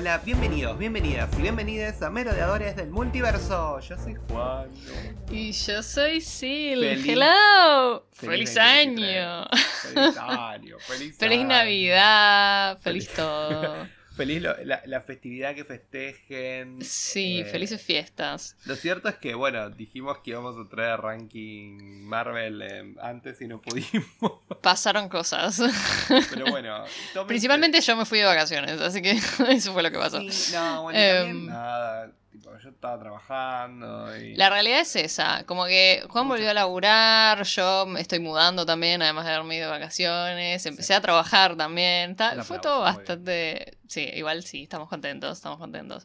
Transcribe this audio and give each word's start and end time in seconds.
Hola, 0.00 0.16
bienvenidos, 0.24 0.78
bienvenidas 0.78 1.28
y 1.38 1.42
bienvenidas 1.42 2.00
a 2.00 2.08
Merodeadores 2.08 2.74
del 2.74 2.88
Multiverso. 2.88 3.80
Yo 3.80 3.98
soy 3.98 4.14
Juan. 4.30 4.70
Y 5.30 5.52
yo 5.52 5.82
soy 5.82 6.22
Sil. 6.24 6.80
Feliz- 6.80 7.06
Hello. 7.06 8.06
feliz 8.14 8.54
Feliz, 8.54 8.54
2023. 8.54 9.16
año. 9.20 9.46
Feliz 9.92 10.16
año, 10.16 10.78
feliz 10.78 11.16
Feliz 11.18 11.38
año. 11.40 11.48
Navidad. 11.48 12.78
Feliz- 12.80 13.08
Feliz 13.08 13.14
todo. 13.14 13.86
Feliz 14.20 14.42
lo- 14.42 14.56
la, 14.64 14.82
la 14.84 15.00
festividad 15.00 15.54
que 15.54 15.64
festejen. 15.64 16.78
Sí, 16.82 17.40
Eh, 17.40 17.44
felices 17.46 17.80
fiestas. 17.80 18.56
Lo 18.66 18.76
cierto 18.76 19.08
es 19.08 19.16
que, 19.16 19.34
bueno, 19.34 19.70
dijimos 19.70 20.18
que 20.18 20.30
íbamos 20.30 20.56
a 20.58 20.68
traer 20.68 21.00
ranking 21.00 22.02
Marvel 22.04 22.60
eh, 22.62 22.94
antes 23.02 23.40
y 23.40 23.46
no 23.48 23.60
pudimos. 23.62 24.04
Pasaron 24.62 25.08
cosas. 25.08 25.60
Pero 26.30 26.46
bueno, 26.50 26.84
tómense- 27.14 27.26
Principalmente 27.26 27.80
yo 27.80 27.96
me 27.96 28.04
fui 28.04 28.18
de 28.18 28.24
vacaciones, 28.26 28.80
así 28.80 29.00
que 29.00 29.12
eso 29.48 29.72
fue 29.72 29.82
lo 29.82 29.90
que 29.90 29.98
pasó. 29.98 30.20
Sí, 30.30 30.52
no, 30.54 30.82
bueno, 30.82 30.98
Em, 30.98 31.16
también 31.26 31.46
nada. 31.46 32.12
Tipo, 32.30 32.56
yo 32.58 32.68
estaba 32.70 32.98
trabajando 33.00 34.16
y. 34.16 34.36
La 34.36 34.50
realidad 34.50 34.80
es 34.80 34.94
esa, 34.94 35.44
como 35.46 35.66
que 35.66 36.04
Juan 36.08 36.28
volvió 36.28 36.48
a 36.50 36.54
laburar, 36.54 37.42
yo 37.44 37.86
me 37.86 38.00
estoy 38.00 38.20
mudando 38.20 38.64
también, 38.64 39.02
además 39.02 39.26
de 39.26 39.32
haberme 39.32 39.56
ido 39.56 39.66
de 39.66 39.78
vacaciones, 39.78 40.64
empecé 40.64 40.94
a 40.94 41.00
trabajar 41.00 41.56
también, 41.56 42.14
ta- 42.14 42.34
Un 42.36 42.44
fue 42.44 42.60
todo 42.60 42.80
bastante... 42.82 43.76
Sí, 43.88 44.08
igual 44.14 44.44
sí, 44.44 44.62
estamos 44.62 44.88
contentos, 44.88 45.38
estamos 45.38 45.58
contentos. 45.58 46.04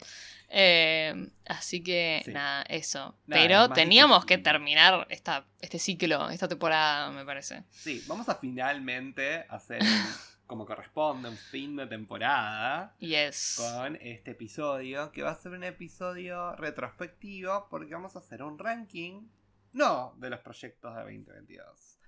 Eh, 0.50 1.28
así 1.46 1.84
que 1.84 2.22
Sí. 2.26 2.32
nada, 2.32 2.64
eso. 2.70 3.16
Nada, 3.28 3.42
Pero 3.42 3.70
teníamos 3.70 4.26
que 4.26 4.38
terminar 4.40 5.06
esta, 5.12 5.46
este 5.62 5.78
ciclo, 5.78 6.30
esta 6.32 6.48
temporada, 6.48 7.12
me 7.12 7.24
parece. 7.26 7.64
Sí, 7.72 8.04
vamos 8.08 8.28
a 8.30 8.36
finalmente 8.36 9.46
hacer 9.50 9.80
como 10.48 10.66
corresponde 10.66 11.30
un 11.30 11.38
fin 11.38 11.76
de 11.76 11.88
temporada. 11.88 12.96
Yes. 13.00 13.56
con 13.58 13.96
este 13.98 14.32
episodio, 14.32 15.12
que 15.12 15.24
va 15.24 15.32
a 15.32 15.36
ser 15.36 15.54
un 15.54 15.64
episodio 15.64 16.56
retrospectivo, 16.56 17.68
porque 17.70 17.94
vamos 17.94 18.16
a 18.16 18.20
hacer 18.20 18.44
un 18.44 18.60
ranking, 18.60 19.28
no 19.74 20.14
de 20.18 20.30
los 20.30 20.40
proyectos 20.40 20.94
de 20.96 21.02
2022. 21.02 22.00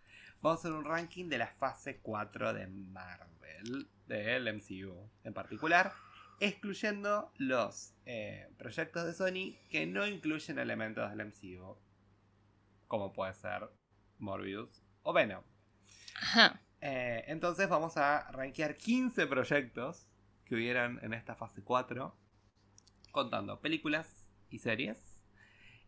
Vamos 0.42 0.60
a 0.60 0.62
hacer 0.62 0.72
un 0.72 0.86
ranking 0.86 1.30
de 1.30 1.40
la 1.40 1.48
fase 1.48 2.00
4 2.00 2.54
de 2.54 2.68
Marvel, 2.68 3.88
del 4.06 4.54
MCU 4.54 5.10
en 5.24 5.34
particular, 5.34 5.92
excluyendo 6.40 7.32
los 7.38 7.94
eh, 8.06 8.48
proyectos 8.58 9.06
de 9.06 9.14
Sony 9.14 9.58
que 9.70 9.88
no 9.88 10.06
incluyen 10.06 10.60
elementos 10.60 11.10
del 11.10 11.26
MCU, 11.26 11.76
como 12.88 13.12
puede 13.12 13.34
ser 13.34 13.68
Morbius 14.20 14.84
o 15.02 15.12
Venom. 15.12 15.44
Ajá. 16.22 16.62
Eh, 16.82 17.24
entonces 17.28 17.68
vamos 17.70 17.98
a 17.98 18.30
rankear 18.32 18.78
15 18.78 19.28
proyectos 19.28 20.08
que 20.46 20.56
hubieran 20.56 21.00
en 21.02 21.14
esta 21.14 21.36
fase 21.36 21.64
4, 21.64 22.16
contando 23.12 23.60
películas 23.60 24.28
y 24.50 24.60
series. 24.60 24.98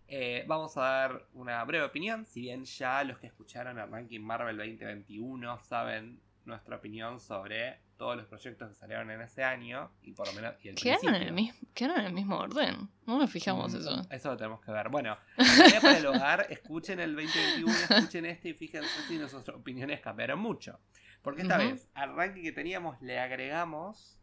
Eh, 0.08 0.44
vamos 0.48 0.76
a 0.78 0.82
dar 0.82 1.28
una 1.34 1.64
breve 1.66 1.86
opinión, 1.86 2.26
si 2.26 2.42
bien 2.42 2.66
ya 2.66 3.04
los 3.04 3.20
que 3.20 3.28
escucharon 3.28 3.78
el 3.78 3.90
ranking 3.92 4.22
Marvel 4.22 4.58
2021 4.58 5.60
saben 5.60 6.20
nuestra 6.46 6.78
opinión 6.78 7.20
sobre 7.20 7.80
todos 8.00 8.16
los 8.18 8.26
proyectos 8.26 8.70
que 8.70 8.76
salieron 8.76 9.12
en 9.12 9.22
ese 9.22 9.44
año 9.44 9.92
y 10.02 10.14
por 10.14 10.26
lo 10.28 10.34
menos 10.34 10.56
y 10.64 10.70
el 10.70 10.76
¿Quedaron 10.76 11.14
en, 11.16 11.22
el 11.22 11.34
mismo, 11.34 11.60
¿Quedaron 11.76 12.00
en 12.00 12.06
el 12.08 12.14
mismo 12.14 12.38
orden? 12.38 12.90
No 13.06 13.20
nos 13.20 13.30
fijamos 13.30 13.74
Mm, 13.74 13.78
eso. 13.78 14.02
Eso 14.10 14.30
lo 14.32 14.38
tenemos 14.38 14.62
que 14.62 14.72
ver. 14.72 14.88
Bueno, 14.90 15.18
en 15.38 15.46
realidad 15.60 15.82
para 15.82 15.98
el 15.98 16.06
hogar, 16.08 16.48
escuchen 16.50 17.00
el 17.02 17.14
2021, 17.16 17.72
escuchen 17.90 18.26
este 18.26 18.50
y 18.50 18.54
fíjense 18.54 18.90
si 19.08 19.18
nuestras 19.18 19.48
opiniones 19.50 20.00
cambiaron 20.00 20.40
mucho. 20.40 20.80
Porque 21.22 21.42
esta 21.42 21.58
vez, 21.58 21.90
al 21.94 22.16
ranking 22.16 22.42
que 22.42 22.54
teníamos, 22.54 23.00
le 23.02 23.20
agregamos 23.20 24.18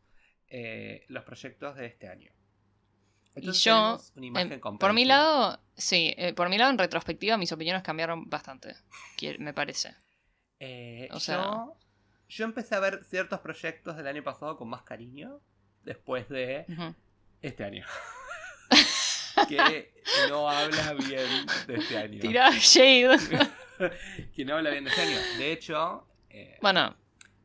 eh, 0.48 1.04
los 1.08 1.22
proyectos 1.24 1.76
de 1.76 1.86
este 1.86 2.08
año. 2.08 2.32
Entonces 3.34 3.62
yo, 3.62 4.00
una 4.16 4.26
imagen 4.26 4.52
Em, 4.54 4.78
por 4.78 4.94
mi 4.94 5.04
lado, 5.04 5.60
sí, 5.76 6.14
eh, 6.16 6.32
por 6.32 6.48
mi 6.48 6.56
lado 6.56 6.70
en 6.70 6.78
retrospectiva 6.78 7.36
mis 7.36 7.52
opiniones 7.52 7.82
cambiaron 7.82 8.30
bastante, 8.30 8.74
me 9.38 9.52
parece. 9.52 9.94
Eh, 10.58 11.08
o 11.12 11.20
sea- 11.20 11.36
yo, 11.44 11.76
yo 12.28 12.44
empecé 12.44 12.74
a 12.74 12.80
ver 12.80 13.04
ciertos 13.04 13.40
proyectos 13.40 13.96
del 13.96 14.06
año 14.06 14.22
pasado 14.22 14.56
con 14.56 14.68
más 14.68 14.82
cariño 14.82 15.40
después 15.84 16.28
de 16.28 16.66
este 17.42 17.64
año. 17.64 17.86
que 19.48 19.92
no 20.28 20.48
habla 20.48 20.94
bien 20.94 21.46
de 21.66 21.74
este 21.74 21.98
año. 21.98 22.20
Tira 22.20 22.50
shade. 22.50 23.18
que 24.34 24.44
no 24.44 24.56
habla 24.56 24.70
bien 24.70 24.84
de 24.84 24.90
este 24.90 25.02
año. 25.02 25.18
De 25.38 25.52
hecho, 25.52 26.06
eh, 26.30 26.58
bueno, 26.60 26.96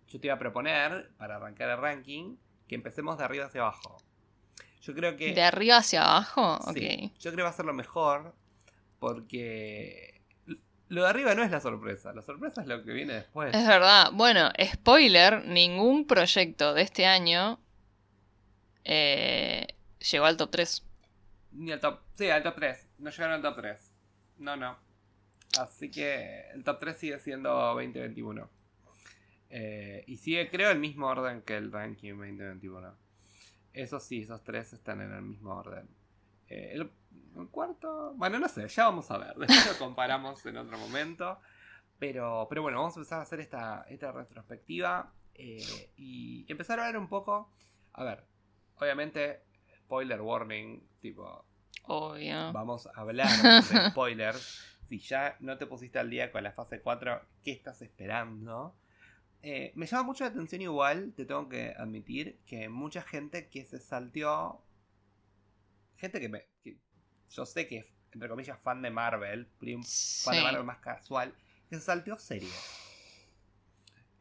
yo 0.07 0.19
te 0.19 0.27
iba 0.27 0.35
a 0.35 0.39
proponer, 0.39 1.11
para 1.17 1.37
arrancar 1.37 1.69
el 1.69 1.77
ranking, 1.77 2.35
que 2.67 2.75
empecemos 2.75 3.17
de 3.17 3.23
arriba 3.23 3.45
hacia 3.45 3.61
abajo. 3.61 3.97
Yo 4.81 4.93
creo 4.93 5.15
que. 5.15 5.33
de 5.33 5.43
arriba 5.43 5.77
hacia 5.77 6.03
abajo, 6.03 6.55
ok. 6.55 6.73
sí, 6.73 7.13
yo 7.19 7.31
creo 7.31 7.37
que 7.37 7.43
va 7.43 7.49
a 7.49 7.53
ser 7.53 7.65
lo 7.65 7.73
mejor. 7.73 8.35
Porque. 8.99 10.20
Lo 10.91 11.03
de 11.03 11.07
arriba 11.07 11.33
no 11.35 11.41
es 11.41 11.49
la 11.49 11.61
sorpresa. 11.61 12.11
La 12.11 12.21
sorpresa 12.21 12.59
es 12.59 12.67
lo 12.67 12.83
que 12.83 12.91
viene 12.91 13.13
después. 13.13 13.55
Es 13.55 13.65
verdad. 13.65 14.11
Bueno, 14.11 14.51
spoiler, 14.61 15.45
ningún 15.45 16.05
proyecto 16.05 16.73
de 16.73 16.81
este 16.81 17.05
año 17.05 17.61
eh, 18.83 19.67
llegó 20.11 20.25
al 20.25 20.35
top 20.35 20.51
3. 20.51 20.85
Ni 21.53 21.71
al 21.71 21.79
top. 21.79 22.01
Sí, 22.15 22.29
al 22.29 22.43
top 22.43 22.55
3. 22.55 22.89
No 22.97 23.09
llegaron 23.09 23.35
al 23.35 23.41
top 23.41 23.55
3. 23.61 23.91
No, 24.39 24.57
no. 24.57 24.77
Así 25.57 25.89
que 25.89 26.49
el 26.53 26.65
top 26.65 26.79
3 26.81 26.97
sigue 26.97 27.19
siendo 27.19 27.51
2021. 27.51 28.49
Eh, 29.49 30.03
y 30.07 30.17
sigue, 30.17 30.49
creo, 30.49 30.71
el 30.71 30.79
mismo 30.79 31.07
orden 31.07 31.41
que 31.43 31.55
el 31.55 31.71
ranking 31.71 32.17
2021. 32.17 32.93
Eso 33.71 34.01
sí, 34.01 34.23
esos 34.23 34.43
tres 34.43 34.73
están 34.73 34.99
en 34.99 35.13
el 35.13 35.21
mismo 35.21 35.55
orden. 35.55 35.87
Eh, 36.49 36.71
el, 36.73 36.91
el 37.37 37.47
cuarto, 37.49 38.13
bueno, 38.15 38.39
no 38.39 38.47
sé, 38.47 38.67
ya 38.67 38.85
vamos 38.85 39.09
a 39.11 39.17
ver. 39.17 39.35
Después 39.35 39.67
lo 39.67 39.85
comparamos 39.85 40.45
en 40.45 40.57
otro 40.57 40.77
momento. 40.77 41.39
Pero, 41.99 42.47
pero 42.49 42.63
bueno, 42.63 42.79
vamos 42.79 42.95
a 42.97 42.99
empezar 42.99 43.19
a 43.19 43.21
hacer 43.21 43.39
esta, 43.39 43.85
esta 43.87 44.11
retrospectiva 44.11 45.13
eh, 45.35 45.91
y 45.97 46.45
empezar 46.51 46.79
a 46.79 46.87
ver 46.87 46.97
un 46.97 47.07
poco. 47.07 47.51
A 47.93 48.03
ver, 48.03 48.25
obviamente, 48.77 49.43
spoiler 49.77 50.19
warning, 50.21 50.81
tipo, 50.99 51.45
Obvio. 51.83 52.51
vamos 52.53 52.87
a 52.87 52.99
hablar 52.99 53.27
de 53.71 53.89
spoilers. 53.89 54.79
Si 54.87 54.99
ya 54.99 55.37
no 55.39 55.57
te 55.57 55.67
pusiste 55.67 55.99
al 55.99 56.09
día 56.09 56.31
con 56.31 56.43
la 56.43 56.51
fase 56.51 56.81
4, 56.81 57.21
¿qué 57.43 57.51
estás 57.51 57.81
esperando? 57.81 58.75
Eh, 59.43 59.71
me 59.75 59.85
llama 59.85 60.03
mucho 60.03 60.23
la 60.23 60.31
atención 60.31 60.61
igual, 60.61 61.13
te 61.15 61.25
tengo 61.25 61.49
que 61.49 61.73
admitir, 61.77 62.39
que 62.45 62.69
mucha 62.69 63.01
gente 63.01 63.47
que 63.49 63.65
se 63.65 63.79
salteó... 63.79 64.63
Gente 65.97 66.19
que, 66.19 66.29
me, 66.29 66.47
que 66.63 66.77
yo 67.31 67.45
sé 67.45 67.67
que 67.67 67.77
es, 67.79 67.85
entre 68.13 68.29
comillas, 68.29 68.59
fan 68.59 68.81
de 68.81 68.89
Marvel, 68.91 69.45
prim- 69.59 69.83
fan 69.83 70.35
de. 70.35 70.41
Marvel 70.43 70.63
más 70.63 70.79
casual, 70.79 71.33
que 71.69 71.75
se 71.77 71.81
salteó 71.81 72.17
series. 72.17 72.51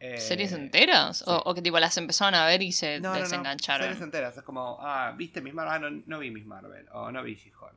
Eh, 0.03 0.19
¿Series 0.19 0.53
enteras? 0.53 1.23
O, 1.27 1.37
sí. 1.37 1.43
o 1.45 1.55
que 1.55 1.63
tipo 1.63 1.79
las 1.79 1.97
empezaron 1.99 2.35
a 2.35 2.47
ver 2.47 2.63
y 2.63 2.73
se 2.73 3.01
no, 3.01 3.11
no, 3.11 3.15
no, 3.15 3.23
desengancharon. 3.23 3.87
series 3.87 4.03
enteras. 4.03 4.37
Es 4.37 4.43
como, 4.43 4.79
ah, 4.81 5.13
¿viste 5.17 5.41
Miss 5.43 5.53
Marvel? 5.55 5.75
Ah, 5.75 5.79
no, 5.91 6.03
no 6.07 6.19
vi 6.19 6.31
Miss 6.31 6.47
Marvel. 6.47 6.87
O 6.93 7.11
no 7.13 7.23
vi 7.23 7.35
She-Hulk. 7.35 7.75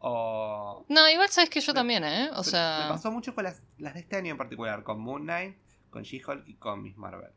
O 0.00 0.84
No, 0.88 1.08
igual 1.08 1.28
sabes 1.28 1.50
que 1.50 1.60
yo 1.60 1.72
Me- 1.72 1.78
también, 1.80 2.04
¿eh? 2.04 2.30
O 2.34 2.38
Me 2.38 2.44
sea. 2.44 2.86
pasó 2.88 3.10
mucho 3.10 3.34
con 3.34 3.44
las, 3.44 3.62
las 3.78 3.94
de 3.94 4.00
este 4.00 4.16
año 4.16 4.30
en 4.32 4.38
particular, 4.38 4.82
con 4.82 5.00
Moon 5.00 5.22
Knight, 5.22 5.56
con 5.90 6.02
She-Hulk 6.04 6.46
y 6.48 6.54
con 6.54 6.82
Miss 6.82 6.96
Marvel. 6.96 7.30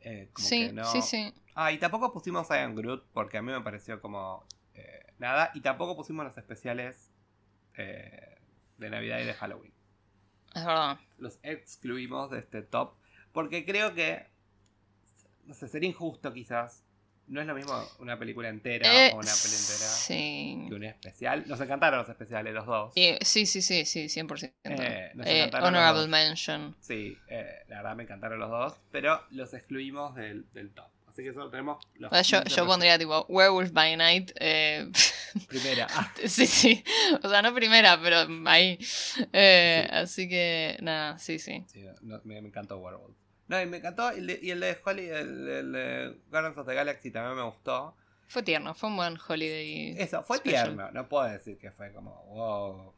Eh, 0.00 0.28
como 0.32 0.48
Sí, 0.48 0.66
que 0.66 0.72
no- 0.72 0.84
sí, 0.84 1.02
sí. 1.02 1.32
Ah, 1.54 1.72
y 1.72 1.78
tampoco 1.78 2.12
pusimos 2.12 2.50
a 2.50 2.56
Ian 2.56 2.74
Groot 2.74 3.04
porque 3.12 3.38
a 3.38 3.42
mí 3.42 3.52
me 3.52 3.60
pareció 3.60 4.00
como 4.00 4.44
eh, 4.74 5.03
nada. 5.18 5.50
Y 5.54 5.60
tampoco 5.60 5.96
pusimos 5.96 6.24
los 6.24 6.36
especiales 6.38 7.10
eh, 7.76 8.38
de 8.78 8.90
Navidad 8.90 9.18
y 9.20 9.24
de 9.24 9.34
Halloween. 9.34 9.72
Es 10.54 10.64
verdad. 10.64 10.98
Los 11.18 11.38
excluimos 11.42 12.30
de 12.30 12.38
este 12.40 12.62
top 12.62 12.94
porque 13.32 13.64
creo 13.64 13.94
que, 13.94 14.26
no 15.46 15.54
sé, 15.54 15.68
sería 15.68 15.88
injusto 15.88 16.32
quizás. 16.32 16.82
No 17.26 17.40
es 17.40 17.46
lo 17.46 17.54
mismo 17.54 17.72
una 18.00 18.18
película 18.18 18.50
entera 18.50 18.86
Eh, 18.86 19.10
o 19.12 19.16
una 19.16 19.32
peli 19.42 19.54
entera 19.54 19.88
sí. 19.88 20.66
que 20.68 20.74
un 20.74 20.84
especial. 20.84 21.44
Nos 21.48 21.58
encantaron 21.58 21.98
los 22.00 22.08
especiales, 22.10 22.52
los 22.52 22.66
dos. 22.66 22.92
Sí, 22.94 23.16
sí, 23.46 23.46
sí, 23.62 23.84
sí, 23.86 24.04
100%. 24.08 24.52
Eh, 24.64 25.10
nos 25.14 25.26
Eh, 25.26 25.38
encantaron 25.38 25.72
los 25.72 25.78
honorable 25.80 26.00
dos. 26.02 26.08
mention. 26.10 26.76
Sí, 26.80 27.16
la 27.68 27.78
verdad 27.78 27.96
me 27.96 28.02
encantaron 28.02 28.38
los 28.38 28.50
dos, 28.50 28.78
pero 28.92 29.22
los 29.30 29.54
excluimos 29.54 30.14
del, 30.14 30.44
del 30.52 30.70
top. 30.74 30.90
Así 31.14 31.22
que 31.22 31.32
solo 31.32 31.48
tenemos 31.48 31.78
los 31.94 32.10
O 32.10 32.14
sea, 32.14 32.22
yo, 32.22 32.42
15 32.42 32.56
yo 32.56 32.66
pondría 32.66 32.98
tipo 32.98 33.24
Werewolf 33.28 33.70
by 33.70 33.96
Night. 33.96 34.32
eh, 34.34 34.90
primera. 35.48 35.86
Ah, 35.90 36.12
sí, 36.26 36.44
sí. 36.44 36.82
O 37.22 37.28
sea, 37.28 37.40
no 37.40 37.54
primera, 37.54 38.00
pero 38.02 38.26
ahí. 38.46 38.76
Eh, 39.32 39.86
Sí. 39.88 39.94
Así 39.94 40.28
que, 40.28 40.76
nada, 40.82 41.16
sí, 41.20 41.38
sí. 41.38 41.64
sí, 41.68 41.84
no, 42.02 42.20
me, 42.24 42.42
me 42.42 42.48
encantó 42.48 42.78
Werewolf. 42.78 43.14
No, 43.46 43.62
y 43.62 43.66
me 43.66 43.76
encantó, 43.76 44.12
y 44.12 44.18
el 44.18 44.26
de, 44.26 44.40
y 44.42 44.50
el 44.50 44.58
de 44.58 44.76
Holly, 44.84 45.08
el, 45.08 45.48
el 45.48 45.72
de 45.72 46.16
Guardians 46.30 46.58
of 46.58 46.66
the 46.66 46.74
Galaxy 46.74 47.12
también 47.12 47.36
me 47.36 47.42
gustó. 47.44 47.94
Fue 48.26 48.42
tierno, 48.42 48.74
fue 48.74 48.88
un 48.88 48.96
buen 48.96 49.16
holiday. 49.28 49.94
Eso, 49.96 50.24
fue 50.24 50.38
special. 50.38 50.64
tierno, 50.74 50.90
no 50.90 51.08
puedo 51.08 51.24
decir 51.28 51.58
que 51.58 51.70
fue 51.70 51.92
como, 51.92 52.10
wow. 52.24 52.92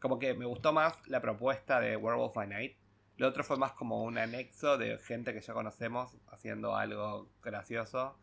Como 0.00 0.18
que 0.18 0.34
me 0.34 0.44
gustó 0.44 0.74
más 0.74 0.94
la 1.06 1.22
propuesta 1.22 1.80
de 1.80 1.96
Werewolf 1.96 2.34
by 2.34 2.48
Night, 2.48 2.76
Lo 3.16 3.28
otro 3.28 3.44
fue 3.44 3.56
más 3.56 3.72
como 3.72 4.02
un 4.02 4.18
anexo 4.18 4.78
de 4.78 4.98
gente 4.98 5.32
que 5.32 5.40
ya 5.40 5.52
conocemos 5.52 6.16
haciendo 6.30 6.74
algo 6.74 7.30
gracioso 7.42 8.18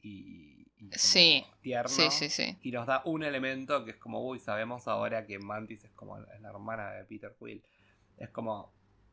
y, 0.00 0.66
y 0.76 0.88
como 0.88 0.92
Sí, 0.96 1.46
tierno. 1.60 1.88
Sí, 1.88 2.10
sí, 2.10 2.28
sí. 2.28 2.58
Y 2.62 2.72
nos 2.72 2.86
da 2.86 3.02
un 3.04 3.22
elemento 3.22 3.84
que 3.84 3.92
es 3.92 3.96
como, 3.96 4.26
uy, 4.26 4.40
sabemos 4.40 4.88
ahora 4.88 5.24
que 5.26 5.38
Mantis 5.38 5.84
es 5.84 5.92
como 5.92 6.18
la 6.18 6.48
hermana 6.48 6.90
de 6.90 7.04
Peter 7.04 7.34
Quill. 7.38 7.62
Es 8.16 8.30
como, 8.30 8.72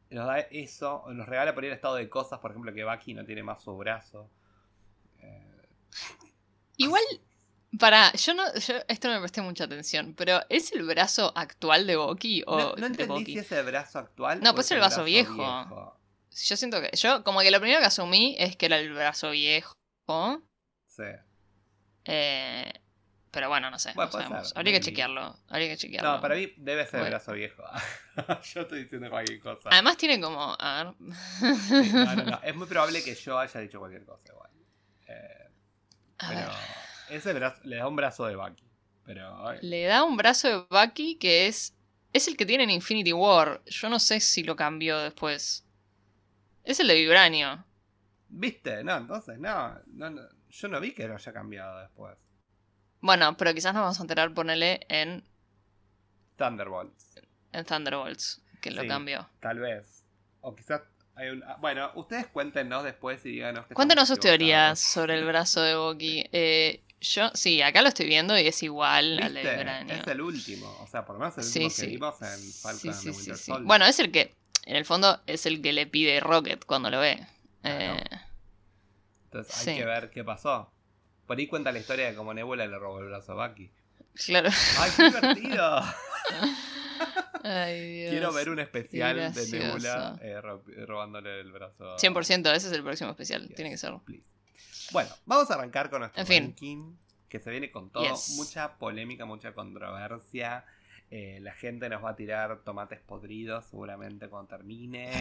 nos 0.09 0.25
da 0.25 0.39
eso, 0.39 1.05
nos 1.13 1.27
regala 1.27 1.53
por 1.53 1.63
ahí 1.63 1.69
el 1.69 1.75
estado 1.75 1.95
de 1.95 2.09
cosas, 2.09 2.39
por 2.39 2.51
ejemplo, 2.51 2.73
que 2.73 2.83
Bucky 2.83 3.13
no 3.13 3.23
tiene 3.23 3.43
más 3.43 3.61
su 3.63 3.77
brazo. 3.77 4.29
Eh, 5.19 5.69
Igual, 6.77 7.03
para, 7.77 8.12
yo 8.13 8.33
no, 8.33 8.44
yo 8.56 8.75
esto 8.88 9.07
no 9.07 9.16
me 9.16 9.19
presté 9.19 9.42
mucha 9.42 9.66
atención, 9.66 10.16
pero 10.16 10.42
¿es 10.50 10.71
el 10.71 10.83
brazo 10.83 11.31
actual 11.36 11.86
de 11.86 11.95
o 11.98 12.16
no, 12.16 12.16
no 12.57 12.75
de 12.75 12.88
entendí 12.88 13.06
Bucky? 13.07 13.33
si 13.33 13.39
es 13.39 13.51
el 13.51 13.66
brazo 13.66 14.00
actual. 14.00 14.42
No, 14.42 14.51
o 14.51 14.54
pues 14.56 14.68
es 14.68 14.71
el 14.71 14.80
brazo 14.80 15.04
viejo. 15.04 15.95
Yo 16.31 16.57
siento 16.57 16.81
que, 16.81 16.89
yo 16.95 17.24
como 17.24 17.42
que 17.42 17.51
lo 17.51 17.60
primero 17.60 17.80
que 17.80 17.86
asumí 17.88 18.36
es 18.39 18.56
que 18.56 18.66
era 18.68 18.77
el 18.77 18.94
brazo 18.94 19.31
viejo, 19.31 19.74
Sí. 20.88 21.04
eh, 22.06 22.74
pero 23.31 23.50
bueno, 23.50 23.69
no 23.69 23.77
sé, 23.77 23.92
Bueno, 23.94 24.07
no 24.07 24.12
puede 24.12 24.24
sabemos. 24.25 24.50
ser, 24.50 24.57
Habría 24.57 24.74
que 24.74 24.80
chequearlo, 24.80 25.38
habría 25.50 25.68
que 25.68 25.77
chequearlo. 25.77 26.13
No, 26.13 26.21
para 26.21 26.36
mí 26.36 26.51
debe 26.57 26.88
ser 26.88 27.01
el 27.01 27.10
brazo 27.10 27.33
viejo. 27.33 27.62
Yo 28.54 28.62
estoy 28.62 28.83
diciendo 28.83 29.10
cualquier 29.12 29.39
cosa. 29.39 29.69
Además 29.71 29.98
tiene 29.98 30.19
como, 30.19 30.56
a 30.60 30.83
ver... 30.83 30.94
Sí, 31.60 31.92
no, 31.94 32.16
no, 32.16 32.24
no. 32.24 32.39
Es 32.44 32.56
muy 32.56 32.66
probable 32.68 33.04
que 33.04 33.13
yo 33.13 33.38
haya 33.38 33.60
dicho 33.60 33.77
cualquier 33.80 34.04
cosa 34.06 34.24
igual. 34.33 34.50
Eh, 35.07 35.50
A 36.19 36.27
pero 36.30 36.39
ver. 36.48 36.50
Ese 37.09 37.33
brazo, 37.33 37.61
le 37.63 37.77
da 37.77 37.88
un 37.88 37.95
brazo 37.95 38.25
de 38.25 38.35
Bucky. 38.35 38.63
Pero 39.06 39.53
Le 39.61 39.85
da 39.85 40.03
un 40.03 40.17
brazo 40.17 40.47
de 40.47 40.65
Bucky 40.69 41.15
que 41.17 41.47
es. 41.47 41.75
Es 42.13 42.27
el 42.27 42.38
que 42.38 42.45
tiene 42.45 42.63
en 42.63 42.71
Infinity 42.71 43.13
War. 43.13 43.61
Yo 43.65 43.89
no 43.89 44.00
sé 44.00 44.19
si 44.19 44.44
lo 44.44 44.56
cambió 44.56 44.97
después. 45.00 45.65
Es 46.63 46.79
el 46.79 46.88
de 46.88 46.95
Vibranio. 46.95 47.63
¿Viste? 48.29 48.83
No, 48.83 48.97
entonces, 48.97 49.39
no, 49.39 49.75
no, 49.88 50.09
no, 50.09 50.21
Yo 50.50 50.67
no 50.67 50.79
vi 50.79 50.94
que 50.94 51.07
lo 51.07 51.15
haya 51.15 51.33
cambiado 51.33 51.79
después. 51.79 52.15
Bueno, 53.01 53.35
pero 53.38 53.53
quizás 53.53 53.73
nos 53.73 53.81
vamos 53.81 54.00
a 54.00 54.03
enterar, 54.03 54.33
ponele, 54.33 54.81
en, 54.89 55.23
Thunderbolts. 56.38 57.15
en 57.51 57.65
Thunderbolts, 57.65 58.41
que 58.61 58.71
lo 58.71 58.81
Sí. 58.81 58.88
cambió. 58.88 59.29
Tal 59.39 59.59
vez. 59.59 60.03
O 60.41 60.56
quizás 60.56 60.81
hay 61.15 61.29
un. 61.29 61.44
ah, 61.44 61.57
Bueno, 61.59 61.91
ustedes 61.95 62.27
cuéntenos 62.27 62.83
después 62.83 63.25
y 63.25 63.31
díganos 63.31 63.65
que 63.67 63.73
Cuéntanos 63.73 64.07
sus 64.07 64.19
teorías 64.19 64.79
sobre 64.79 65.17
el 65.17 65.25
brazo 65.25 65.61
de 65.61 65.75
Bucky. 65.75 66.23
Eh, 66.31 66.83
yo, 67.01 67.29
sí, 67.33 67.61
acá 67.61 67.81
lo 67.81 67.87
estoy 67.89 68.07
viendo 68.07 68.37
y 68.37 68.47
es 68.47 68.61
igual 68.63 69.19
al 69.21 69.33
de 69.33 69.39
¿Viste? 69.41 69.55
Vibranio. 69.57 69.95
Es 69.95 70.07
el 70.07 70.21
último. 70.21 70.77
O 70.81 70.87
sea, 70.87 71.05
por 71.05 71.15
lo 71.15 71.19
menos 71.19 71.37
el 71.37 71.45
último 71.45 71.69
sí. 71.69 71.81
que 71.81 71.87
vimos 71.87 72.21
en 72.21 72.53
Falcon 72.53 72.93
Sí, 72.93 73.09
Winter. 73.09 73.37
Soldier. 73.37 73.65
Bueno, 73.67 73.85
es 73.85 73.99
el 73.99 74.11
que, 74.11 74.35
en 74.65 74.75
el 74.75 74.85
fondo, 74.85 75.21
es 75.27 75.45
el 75.45 75.61
que 75.61 75.73
le 75.73 75.87
pide 75.87 76.19
Rocket 76.19 76.65
cuando 76.65 76.89
lo 76.89 76.99
ve. 76.99 77.25
Claro. 77.61 77.95
Eh, 77.99 78.03
Entonces 79.25 79.67
hay 79.67 79.77
que 79.77 79.85
ver 79.85 80.09
qué 80.09 80.23
pasó. 80.23 80.71
Por 81.27 81.37
ahí 81.37 81.47
cuenta 81.47 81.71
la 81.71 81.79
historia 81.79 82.07
de 82.09 82.15
cómo 82.15 82.33
Nebula 82.33 82.65
le 82.65 82.77
robó 82.79 82.99
el 82.99 83.05
brazo 83.05 83.39
a 83.39 83.47
Bucky. 83.47 83.69
claro. 84.25 84.49
¡Ay, 84.79 84.91
qué 84.97 85.03
divertido! 85.03 85.81
Ay, 87.43 87.93
Dios. 87.99 88.11
Quiero 88.11 88.33
ver 88.33 88.49
un 88.49 88.59
especial 88.59 89.33
de. 89.33 89.47
Nebula 89.59 90.19
eh, 90.21 90.41
ro- 90.41 90.63
robándole 90.87 91.39
el 91.39 91.51
brazo. 91.51 91.93
a- 91.93 91.97
100%, 91.97 92.53
ese 92.53 92.67
es 92.67 92.73
el 92.73 92.83
próximo 92.83 93.11
especial. 93.11 93.47
Yes, 93.47 93.55
Tiene 93.55 93.71
que 93.71 93.77
ser. 93.77 93.93
please. 94.05 94.23
Bueno, 94.91 95.09
vamos 95.25 95.50
a 95.51 95.56
arrancar 95.56 95.89
con 95.89 96.00
nuestro 96.01 96.21
En 96.21 96.27
fin. 96.27 96.44
ranking, 96.44 96.94
que 97.27 97.39
se 97.39 97.51
viene 97.51 97.71
con 97.71 97.89
todo. 97.89 98.03
Yes. 98.03 98.35
Mucha 98.38 98.77
polémica, 98.77 99.25
mucha 99.25 99.53
controversia. 99.53 100.65
Eh, 101.11 101.39
la 101.41 101.53
gente 101.53 101.89
nos 101.89 102.03
va 102.03 102.11
a 102.11 102.15
tirar 102.15 102.59
tomates 102.63 103.00
podridos 103.00 103.65
seguramente 103.65 104.29
cuando 104.29 104.50
termine. 104.50 105.11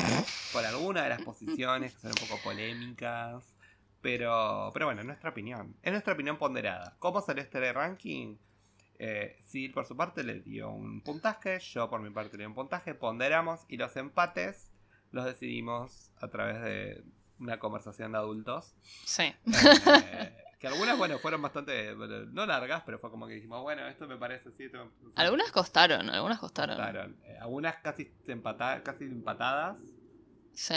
Por 0.52 0.64
alguna 0.64 1.02
de 1.02 1.08
las 1.10 1.22
posiciones 1.22 1.94
que 1.94 2.00
son 2.00 2.10
un 2.10 2.28
poco 2.28 2.42
polémicas. 2.42 3.54
Pero, 4.00 4.70
pero 4.72 4.86
bueno, 4.86 5.00
es 5.00 5.06
nuestra 5.06 5.30
opinión. 5.30 5.74
Es 5.82 5.92
nuestra 5.92 6.12
opinión 6.12 6.38
ponderada. 6.38 6.96
¿Cómo 6.98 7.20
salió 7.20 7.42
este 7.42 7.72
ranking? 7.72 8.36
Eh, 9.00 9.38
Sil 9.46 9.70
por 9.72 9.86
su 9.86 9.96
parte 9.96 10.24
le 10.24 10.40
dio 10.40 10.70
un 10.70 11.00
puntaje, 11.02 11.60
yo 11.60 11.88
por 11.88 12.00
mi 12.00 12.10
parte 12.10 12.36
le 12.36 12.42
di 12.42 12.46
un 12.46 12.54
puntaje, 12.54 12.94
ponderamos 12.94 13.64
y 13.68 13.76
los 13.76 13.96
empates 13.96 14.72
los 15.12 15.24
decidimos 15.24 16.10
a 16.20 16.26
través 16.28 16.60
de 16.62 17.04
una 17.40 17.58
conversación 17.58 18.12
de 18.12 18.18
adultos. 18.18 18.74
Sí. 19.04 19.32
Eh, 19.46 20.36
que 20.58 20.66
algunas, 20.66 20.98
bueno, 20.98 21.18
fueron 21.18 21.40
bastante, 21.40 21.94
no 21.94 22.44
largas, 22.46 22.82
pero 22.84 22.98
fue 22.98 23.10
como 23.10 23.26
que 23.28 23.34
dijimos, 23.34 23.62
bueno, 23.62 23.86
esto 23.86 24.08
me 24.08 24.16
parece 24.16 24.48
así. 24.48 24.64
esto 24.64 24.78
me 24.78 24.84
parece 24.90 25.06
así. 25.06 25.12
Algunas 25.16 25.52
costaron, 25.52 26.10
algunas 26.10 26.38
costaron. 26.38 26.76
Costaron. 26.76 27.16
Eh, 27.24 27.38
algunas 27.40 27.76
casi, 27.76 28.12
empata- 28.26 28.82
casi 28.82 29.04
empatadas, 29.04 29.76
Sí. 30.54 30.74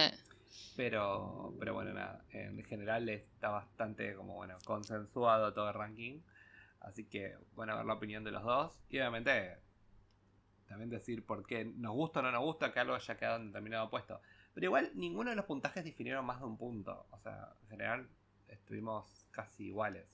pero, 0.76 1.54
pero 1.60 1.74
bueno, 1.74 1.94
nada. 1.94 2.24
En 2.30 2.64
general 2.66 3.10
está 3.10 3.50
bastante 3.50 4.14
como, 4.16 4.36
bueno, 4.36 4.58
consensuado 4.66 5.54
todo 5.54 5.68
el 5.70 5.74
ranking. 5.74 6.20
Así 6.82 7.06
que, 7.06 7.36
bueno, 7.56 7.74
a 7.74 7.78
ver 7.78 7.86
la 7.86 7.94
opinión 7.94 8.24
de 8.24 8.32
los 8.32 8.44
dos. 8.44 8.80
Y 8.90 8.98
obviamente, 9.00 9.58
también 10.68 10.90
decir 10.90 11.26
por 11.26 11.46
qué 11.46 11.66
nos 11.66 11.94
gusta 11.94 12.20
o 12.20 12.24
no 12.24 12.32
nos 12.32 12.42
gusta 12.42 12.72
que 12.72 12.80
algo 12.80 12.96
haya 12.96 13.18
quedado 13.18 13.38
en 13.38 13.48
determinado 13.48 13.90
puesto. 13.90 14.22
Pero 14.54 14.66
igual, 14.66 14.92
ninguno 14.96 15.30
de 15.30 15.36
los 15.36 15.46
puntajes 15.46 15.84
difirieron 15.84 16.26
más 16.26 16.40
de 16.40 16.46
un 16.46 16.58
punto. 16.58 17.06
O 17.12 17.20
sea, 17.20 17.50
en 17.64 17.70
general, 17.70 18.08
estuvimos 18.48 19.06
casi 19.32 19.68
iguales. 19.68 20.06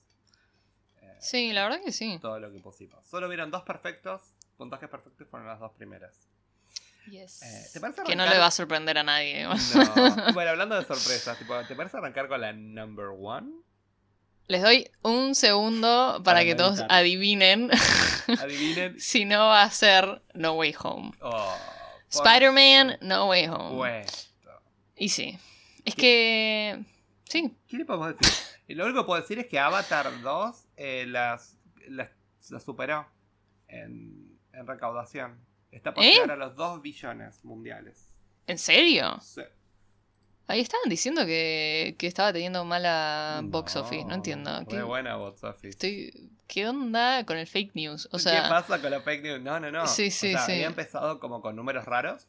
Eh, 1.02 1.16
Sí, 1.20 1.52
la 1.52 1.64
verdad 1.64 1.80
que 1.84 1.92
sí. 1.92 2.18
Todo 2.20 2.38
lo 2.38 2.52
que 2.52 2.60
pusimos. 2.60 3.06
Solo 3.06 3.28
vieron 3.28 3.50
dos 3.50 3.62
perfectos. 3.62 4.22
Puntajes 4.56 4.88
perfectos 4.88 5.26
fueron 5.28 5.48
las 5.48 5.58
dos 5.60 5.72
primeras. 5.72 6.28
Yes. 7.10 7.42
Eh, 7.42 7.70
¿te 7.72 7.80
parece 7.80 8.02
Que 8.04 8.14
no 8.16 8.26
le 8.26 8.38
va 8.38 8.46
a 8.46 8.50
sorprender 8.50 8.98
a 8.98 9.02
nadie. 9.02 9.44
No. 9.44 9.54
Bueno, 10.34 10.50
hablando 10.50 10.76
de 10.76 10.84
sorpresas, 10.84 11.38
tipo, 11.38 11.54
¿te 11.64 11.74
parece 11.74 11.96
arrancar 11.96 12.28
con 12.28 12.40
la 12.40 12.52
number 12.52 13.06
one? 13.18 13.50
Les 14.46 14.62
doy 14.62 14.90
un 15.02 15.34
segundo 15.34 16.20
para, 16.22 16.22
Para 16.22 16.44
que 16.44 16.54
todos 16.54 16.82
adivinen 16.88 17.70
Adivinen. 18.40 18.98
si 19.00 19.24
no 19.24 19.46
va 19.48 19.62
a 19.62 19.70
ser 19.70 20.22
No 20.34 20.52
Way 20.54 20.74
Home. 20.82 21.12
Oh, 21.20 21.54
por 22.10 22.26
Spider-Man, 22.26 22.98
No 23.02 23.26
Way 23.28 23.46
Home. 23.48 23.70
supuesto. 23.70 24.27
Y 24.98 25.08
sí. 25.08 25.38
Es 25.84 25.94
que. 25.94 26.84
Sí. 27.24 27.54
¿Qué 27.68 27.76
le 27.76 27.84
podemos 27.84 28.16
decir? 28.16 28.34
Lo 28.76 28.84
único 28.84 29.02
que 29.02 29.06
puedo 29.06 29.20
decir 29.20 29.38
es 29.38 29.46
que 29.46 29.58
Avatar 29.58 30.20
2 30.20 30.64
eh, 30.76 31.06
las, 31.06 31.56
las, 31.88 32.10
las 32.50 32.62
superó 32.62 33.06
en, 33.68 34.38
en 34.52 34.66
recaudación. 34.66 35.38
Está 35.70 35.94
por 35.94 36.04
¿Eh? 36.04 36.12
llegar 36.12 36.32
a 36.32 36.36
los 36.36 36.56
2 36.56 36.82
billones 36.82 37.44
mundiales. 37.44 38.12
¿En 38.46 38.58
serio? 38.58 39.18
Sí. 39.20 39.42
Ahí 40.46 40.60
estaban 40.60 40.88
diciendo 40.88 41.26
que, 41.26 41.94
que 41.98 42.06
estaba 42.06 42.32
teniendo 42.32 42.64
mala 42.64 43.42
box 43.44 43.76
office. 43.76 44.04
No 44.06 44.14
entiendo. 44.14 44.64
¿Qué, 44.66 44.82
buena 44.82 45.16
box 45.16 45.44
office. 45.44 45.68
estoy, 45.68 46.30
¿Qué 46.46 46.66
onda 46.66 47.26
con 47.26 47.36
el 47.36 47.46
fake 47.46 47.74
news? 47.74 48.06
O 48.06 48.16
¿Qué 48.16 48.24
sea, 48.24 48.48
pasa 48.48 48.80
con 48.80 48.90
la 48.90 49.00
fake 49.00 49.22
news? 49.22 49.40
No, 49.42 49.60
no, 49.60 49.70
no. 49.70 49.86
Sí, 49.86 50.10
sí, 50.10 50.34
o 50.34 50.38
sea, 50.38 50.46
sí. 50.46 50.52
Había 50.52 50.66
empezado 50.66 51.20
como 51.20 51.42
con 51.42 51.54
números 51.54 51.84
raros. 51.84 52.26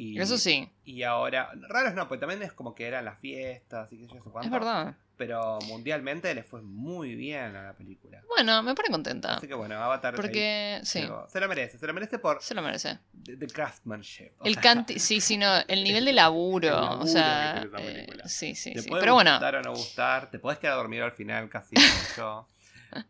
Y, 0.00 0.20
eso 0.20 0.38
sí, 0.38 0.70
Y 0.84 1.02
ahora, 1.02 1.50
raros 1.68 1.92
no, 1.94 2.06
pues 2.06 2.20
también 2.20 2.40
es 2.44 2.52
como 2.52 2.72
que 2.72 2.86
eran 2.86 3.04
las 3.04 3.18
fiestas 3.18 3.92
y 3.92 3.96
que 3.98 4.06
yo 4.06 4.22
sé 4.22 4.30
cuánto. 4.30 4.42
es 4.46 4.50
verdad. 4.50 4.94
Pero 5.16 5.58
mundialmente 5.66 6.32
le 6.32 6.44
fue 6.44 6.62
muy 6.62 7.16
bien 7.16 7.56
a 7.56 7.64
la 7.64 7.72
película. 7.72 8.22
Bueno, 8.28 8.62
me 8.62 8.76
pone 8.76 8.90
contenta. 8.90 9.34
Así 9.34 9.48
que 9.48 9.54
bueno, 9.54 9.74
Avatar. 9.74 10.14
ahí 10.14 10.16
Porque, 10.20 10.78
sí. 10.84 11.00
Se 11.26 11.40
lo 11.40 11.48
merece, 11.48 11.78
se 11.78 11.86
lo 11.88 11.92
merece 11.92 12.20
por 12.20 12.40
se 12.40 12.54
lo 12.54 12.62
merece. 12.62 13.00
the, 13.24 13.48
craftsmanship. 13.48 14.30
o 14.38 14.44
El 14.44 14.52
sea, 14.54 14.62
canti, 14.62 14.98
sí, 15.00 15.20
sí, 15.20 15.36
no, 15.36 15.52
el 15.66 15.82
nivel 15.82 16.04
de 16.04 16.12
laburo, 16.12 16.68
El 16.68 16.74
o 16.74 16.80
laburo 16.80 17.06
sea, 17.08 17.60
que 17.60 17.66
esa 17.66 17.78
eh, 17.82 18.06
sí, 18.26 18.54
sí, 18.54 18.72
Te 18.74 18.82
sí. 18.82 18.88
puede 18.88 19.00
Pero 19.00 19.14
bueno, 19.14 19.32
gustar 19.32 19.56
o 19.56 19.62
no 19.62 19.72
gustar, 19.72 20.30
te 20.30 20.38
puedes 20.38 20.60
quedar 20.60 20.76
dormido 20.76 21.04
al 21.06 21.12
final 21.12 21.48
casi 21.48 21.74
yo. 22.16 22.46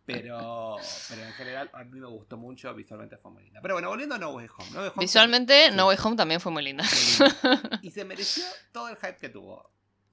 Pero, 0.06 0.76
pero 1.08 1.22
en 1.24 1.32
general 1.34 1.70
a 1.72 1.84
mí 1.84 2.00
me 2.00 2.06
gustó 2.06 2.36
mucho, 2.36 2.74
visualmente 2.74 3.16
fue 3.18 3.30
muy 3.30 3.44
linda. 3.44 3.60
Pero 3.62 3.74
bueno, 3.74 3.88
volviendo 3.88 4.14
a 4.14 4.18
No 4.18 4.30
Way 4.30 4.48
Home. 4.58 4.70
No 4.72 4.80
Way 4.80 4.88
Home 4.88 5.04
visualmente. 5.04 5.70
No 5.70 5.86
Way 5.86 5.98
Home 6.02 6.16
también 6.16 6.40
fue 6.40 6.52
muy 6.52 6.62
linda. 6.64 6.84
Y 7.82 7.90
se 7.90 8.04
mereció 8.04 8.44
todo 8.72 8.88
el 8.88 8.96
hype 8.96 9.16
que 9.16 9.28
tuvo. 9.28 9.70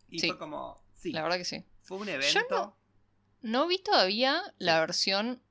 Y 0.09 0.19
Sí. 0.19 0.27
fue 0.27 0.37
como, 0.37 0.81
sí, 0.93 1.11
La 1.11 1.23
verdad 1.23 1.37
que 1.37 1.45
sí. 1.45 1.63
fue 1.83 1.97
un 1.97 2.09
evento. 2.09 2.75
No 3.41 3.67
vi 3.67 3.79
todavía 3.79 4.41
la 4.57 4.79
versión 4.79 5.41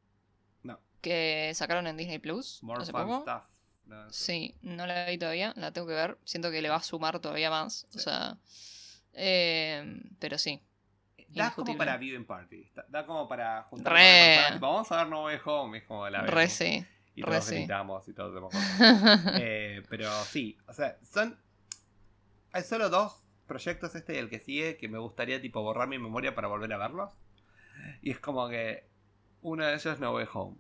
No. 0.63 0.81
que 1.01 1.53
sacaron 1.55 1.87
en 1.87 1.97
Disney 1.97 2.19
Plus 2.19 2.63
More 2.63 2.83
hace 2.83 2.93
fun 2.93 3.03
poco. 3.07 3.23
stuff. 3.23 3.43
No, 3.87 4.11
Sí, 4.13 4.57
no 4.63 4.87
la 4.87 5.05
vi 5.07 5.19
todavía, 5.19 5.53
la 5.57 5.71
tengo 5.73 5.87
que 5.87 5.93
ver. 5.95 6.19
Siento 6.25 6.51
que 6.51 6.63
le 6.63 6.71
va 6.71 6.77
a 6.77 6.83
sumar 6.83 7.21
todavía 7.21 7.51
más. 7.51 7.87
O 7.95 7.99
sea, 7.99 8.39
eh, 9.13 10.01
pero 10.19 10.39
sí. 10.39 10.61
Da 11.35 11.51
como 11.53 11.77
para 11.77 11.97
viewing 11.97 12.25
party. 12.25 12.71
Da, 12.75 12.85
da 12.89 13.07
como 13.07 13.29
para 13.29 13.63
juntar 13.65 13.93
Re. 13.93 14.59
Vamos 14.59 14.91
a 14.93 14.99
ver 14.99 15.09
No 15.09 15.25
Way 15.25 15.39
Home. 15.45 15.79
Es 15.79 15.85
como 15.85 16.09
la 16.09 16.23
Re 16.23 16.35
vemos. 16.35 16.53
sí. 16.53 16.87
Y 17.17 17.23
re 17.23 17.31
todos 17.33 17.45
sí. 17.45 17.55
gritamos 17.57 18.09
y 18.09 18.13
todos 18.13 18.33
hacemos 18.33 18.53
cosas. 18.55 19.35
Eh, 19.41 19.83
pero 19.89 20.11
sí, 20.25 20.57
o 20.67 20.73
sea, 20.73 20.97
son. 21.03 21.39
Hay 22.53 22.63
solo 22.63 22.89
dos 22.89 23.23
proyectos, 23.47 23.95
este 23.95 24.15
y 24.15 24.19
el 24.19 24.29
que 24.31 24.41
sigue, 24.41 24.77
que 24.77 24.89
me 24.89 24.99
gustaría 24.99 25.41
tipo 25.41 25.63
borrar 25.63 25.87
mi 25.89 25.99
memoria 25.99 26.35
para 26.35 26.49
volver 26.49 26.73
a 26.73 26.79
verlos. 26.79 27.11
Y 28.03 28.11
es 28.11 28.19
como 28.19 28.49
que 28.49 28.87
uno 29.43 29.65
de 29.65 29.73
ellos 29.75 29.87
es 29.87 30.01
No 30.01 30.13
Way 30.13 30.27
Home. 30.33 30.57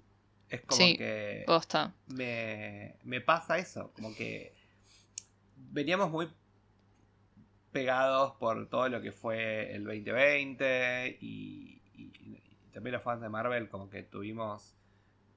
Es 0.49 0.61
como 0.62 0.76
Sí, 0.81 0.97
que 0.97 1.43
Posta. 1.47 1.95
me, 2.09 2.97
me 3.02 3.21
pasa 3.21 3.59
eso, 3.59 3.93
como 3.95 4.14
que 4.14 4.54
veníamos 5.57 6.11
muy 6.11 6.28
pegados 7.75 8.33
por 8.37 8.69
todo 8.71 8.88
lo 8.88 9.02
que 9.02 9.12
fue 9.12 9.75
el 9.75 9.85
2020 9.85 11.19
y, 11.21 11.83
y- 11.93 12.12
y 12.14 12.71
también 12.73 12.95
los 12.95 13.02
fans 13.02 13.21
de 13.21 13.28
Marvel 13.28 13.69
como 13.69 13.90
que 13.90 14.02
tuvimos 14.04 14.75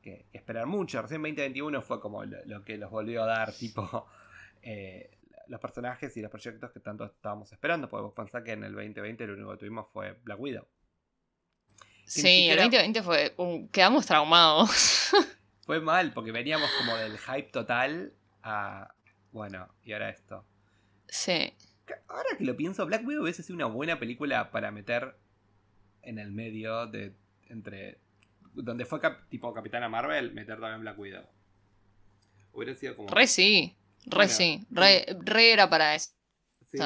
que, 0.01 0.25
que 0.31 0.37
esperar 0.37 0.65
mucho. 0.67 1.01
Recién 1.01 1.21
2021 1.21 1.81
fue 1.81 1.99
como 1.99 2.23
lo, 2.23 2.37
lo 2.45 2.63
que 2.63 2.77
los 2.77 2.89
volvió 2.91 3.23
a 3.23 3.25
dar, 3.25 3.51
tipo, 3.53 4.07
eh, 4.61 5.17
los 5.47 5.59
personajes 5.59 6.15
y 6.15 6.21
los 6.21 6.31
proyectos 6.31 6.71
que 6.71 6.79
tanto 6.79 7.05
estábamos 7.05 7.51
esperando. 7.51 7.89
Podemos 7.89 8.13
pensar 8.13 8.43
que 8.43 8.51
en 8.53 8.63
el 8.63 8.73
2020 8.73 9.27
lo 9.27 9.33
único 9.33 9.51
que 9.51 9.57
tuvimos 9.57 9.87
fue 9.91 10.13
Black 10.23 10.39
Widow. 10.39 10.65
Sí, 12.05 12.21
siquiera- 12.21 12.63
el 12.63 12.69
2020 12.71 13.03
fue. 13.03 13.35
quedamos 13.71 14.05
traumados. 14.05 15.11
Fue 15.65 15.81
mal 15.81 16.13
porque 16.13 16.31
veníamos 16.31 16.69
como 16.77 16.95
del 16.95 17.17
hype 17.17 17.49
total 17.51 18.13
a... 18.41 18.93
Bueno, 19.33 19.67
y 19.83 19.91
ahora 19.91 20.09
esto. 20.09 20.45
sí. 21.09 21.53
Ahora 22.07 22.29
que 22.37 22.45
lo 22.45 22.55
pienso, 22.57 22.85
Black 22.85 23.05
Widow 23.05 23.23
hubiese 23.23 23.43
sido 23.43 23.55
una 23.55 23.65
buena 23.65 23.99
película 23.99 24.51
para 24.51 24.71
meter 24.71 25.15
en 26.01 26.19
el 26.19 26.31
medio 26.31 26.87
de 26.87 27.13
entre 27.49 27.99
donde 28.53 28.85
fue 28.85 28.99
cap- 28.99 29.27
tipo 29.29 29.53
Capitana 29.53 29.87
Marvel, 29.87 30.31
meter 30.33 30.59
también 30.59 30.81
Black 30.81 30.97
Widow. 30.97 31.23
Hubiera 32.53 32.75
sido 32.75 32.95
como 32.95 33.09
Re 33.09 33.27
sí. 33.27 33.75
Re 34.05 34.15
Bueno, 34.15 34.31
sí. 34.31 34.65
Re, 34.71 35.05
re 35.21 35.51
era 35.53 35.69
para 35.69 35.93
eso. 35.95 36.11
sí, 36.71 36.77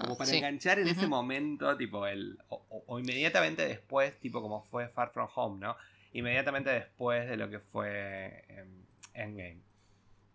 como 0.00 0.16
para 0.18 0.30
sí. 0.30 0.36
enganchar 0.38 0.78
en 0.78 0.88
ese 0.88 1.06
momento, 1.06 1.76
tipo 1.76 2.06
el 2.06 2.38
o, 2.48 2.64
o- 2.68 2.84
o 2.86 2.98
inmediatamente 2.98 3.66
después, 3.66 4.18
tipo 4.20 4.42
como 4.42 4.62
fue 4.64 4.88
Far 4.88 5.12
From 5.12 5.28
Home, 5.34 5.60
¿no? 5.60 5.76
Inmediatamente 6.12 6.70
después 6.70 7.28
de 7.28 7.36
lo 7.36 7.48
que 7.48 7.60
fue 7.60 8.44
em, 8.48 8.82
Endgame. 9.14 9.60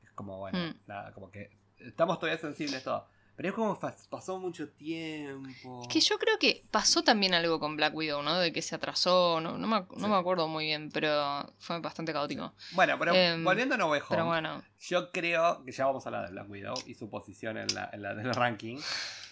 Es 0.04 0.12
como 0.12 0.38
bueno, 0.40 0.58
Mm. 0.60 0.76
nada, 0.88 1.12
como 1.14 1.30
que 1.32 1.52
estamos 1.80 2.18
todavía 2.20 2.40
sensibles 2.40 2.84
todos. 2.84 3.04
Pero 3.38 3.50
es 3.50 3.56
como 3.56 3.80
pasó 4.10 4.40
mucho 4.40 4.68
tiempo. 4.70 5.82
Es 5.84 5.88
que 5.88 6.00
yo 6.02 6.18
creo 6.18 6.40
que 6.40 6.64
pasó 6.72 7.04
también 7.04 7.36
algo 7.36 7.60
con 7.60 7.76
Black 7.78 7.94
Widow, 7.96 8.24
¿no? 8.24 8.40
De 8.40 8.52
que 8.52 8.62
se 8.64 8.74
atrasó. 8.76 9.40
No, 9.40 9.58
no, 9.60 9.68
me, 9.68 9.80
no 9.82 9.88
Sí. 9.96 10.08
me 10.08 10.16
acuerdo 10.16 10.48
muy 10.48 10.66
bien, 10.66 10.90
pero 10.92 11.54
fue 11.60 11.80
bastante 11.80 12.12
caótico. 12.14 12.54
Bueno, 12.74 12.98
pero 12.98 13.14
Em, 13.14 13.44
volviendo 13.44 13.76
a 13.76 13.78
No 13.78 13.90
Way 13.92 14.00
Home, 14.02 14.10
Pero 14.10 14.26
bueno. 14.26 14.64
yo 14.80 15.12
creo 15.12 15.64
que 15.64 15.72
ya 15.72 15.86
vamos 15.86 16.06
a 16.06 16.10
hablar 16.10 16.26
de 16.26 16.32
Black 16.32 16.50
Widow 16.50 16.74
y 16.88 16.96
su 16.96 17.10
posición 17.12 17.58
en 17.58 17.74
la, 17.76 17.90
en 17.94 18.02
la 18.02 18.14
ranking. 18.34 18.80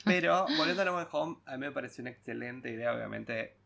Pero 0.04 0.46
volviendo 0.58 0.84
a 0.84 0.86
No 0.86 0.96
Way 0.98 1.08
Home, 1.12 1.38
a 1.48 1.54
mí 1.54 1.58
me 1.58 1.72
pareció 1.72 2.04
una 2.04 2.12
excelente 2.12 2.70
idea, 2.70 2.94
obviamente, 2.94 3.58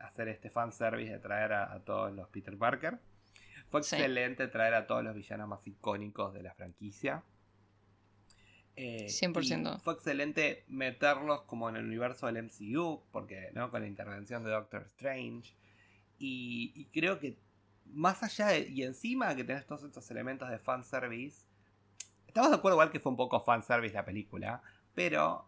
hacer 0.00 0.26
este 0.26 0.50
fanservice 0.50 1.12
de 1.12 1.18
traer 1.20 1.52
a, 1.52 1.72
a 1.72 1.78
todos 1.84 2.12
los 2.12 2.28
Peter 2.30 2.58
Parker. 2.58 2.98
Fue 3.70 3.80
Sí. 3.84 3.94
excelente 3.94 4.48
traer 4.48 4.74
a 4.74 4.88
todos 4.88 5.04
los 5.04 5.14
villanos 5.14 5.48
más 5.48 5.64
icónicos 5.68 6.34
de 6.34 6.42
la 6.42 6.52
franquicia. 6.54 7.22
Eh, 8.76 9.06
100%. 9.08 9.76
y 9.76 9.80
Fue 9.80 9.94
excelente 9.94 10.64
meterlos 10.68 11.42
como 11.42 11.68
en 11.68 11.76
el 11.76 11.84
universo 11.84 12.26
del 12.26 12.42
MCU, 12.42 13.02
porque 13.12 13.50
¿no? 13.54 13.70
con 13.70 13.82
la 13.82 13.86
intervención 13.86 14.42
de 14.44 14.50
Doctor 14.50 14.82
Strange. 14.96 15.54
Y, 16.18 16.72
y 16.74 16.84
creo 16.86 17.18
que 17.18 17.36
más 17.86 18.22
allá 18.22 18.48
de, 18.48 18.68
y 18.68 18.82
encima 18.82 19.34
que 19.34 19.44
tenés 19.44 19.66
todos 19.66 19.84
estos 19.84 20.10
elementos 20.10 20.48
de 20.50 20.58
fanservice, 20.58 21.46
estamos 22.26 22.50
de 22.50 22.56
acuerdo 22.56 22.76
igual 22.76 22.90
que 22.90 23.00
fue 23.00 23.10
un 23.10 23.16
poco 23.16 23.40
fanservice 23.40 23.94
la 23.94 24.04
película, 24.04 24.62
pero 24.94 25.46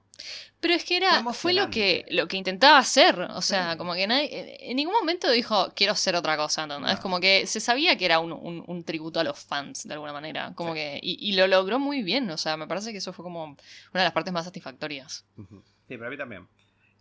Pero 0.61 0.75
es 0.75 0.85
que 0.85 0.97
era, 0.97 1.23
fue 1.33 1.53
lo 1.53 1.69
que, 1.71 2.07
lo 2.11 2.27
que 2.29 2.37
intentaba 2.39 2.79
hacer. 2.79 3.21
O 3.21 3.43
sea, 3.43 3.73
Sí. 3.73 3.79
como 3.79 3.95
que 3.95 4.07
nadie, 4.07 4.57
en 4.71 4.77
ningún 4.77 4.95
momento 4.95 5.31
dijo, 5.31 5.73
quiero 5.77 5.93
hacer 5.93 6.17
otra 6.17 6.37
cosa. 6.37 6.67
No. 6.67 6.81
Como 7.01 7.21
que 7.21 7.47
se 7.47 7.61
sabía 7.61 7.97
que 7.99 8.07
era 8.07 8.19
un, 8.21 8.33
un- 8.33 8.65
un 8.67 8.83
tributo 8.85 9.21
a 9.21 9.25
los 9.25 9.39
fans, 9.39 9.87
de 9.87 9.93
alguna 9.95 10.13
manera. 10.13 10.53
Como 10.55 10.73
Sí. 10.73 10.79
que, 10.81 11.01
y, 11.03 11.19
y 11.31 11.33
lo 11.37 11.47
logró 11.47 11.79
muy 11.79 12.03
bien. 12.03 12.29
O 12.31 12.39
sea, 12.39 12.57
me 12.57 12.67
parece 12.67 12.91
que 12.93 12.99
eso 12.99 13.13
fue 13.13 13.23
como 13.23 13.45
una 13.45 13.57
de 13.93 14.03
las 14.05 14.13
partes 14.13 14.33
más 14.33 14.45
satisfactorias. 14.47 15.27
Sí, 15.37 15.45
pero 15.89 16.07
a 16.07 16.11
mí 16.11 16.17
también. 16.17 16.49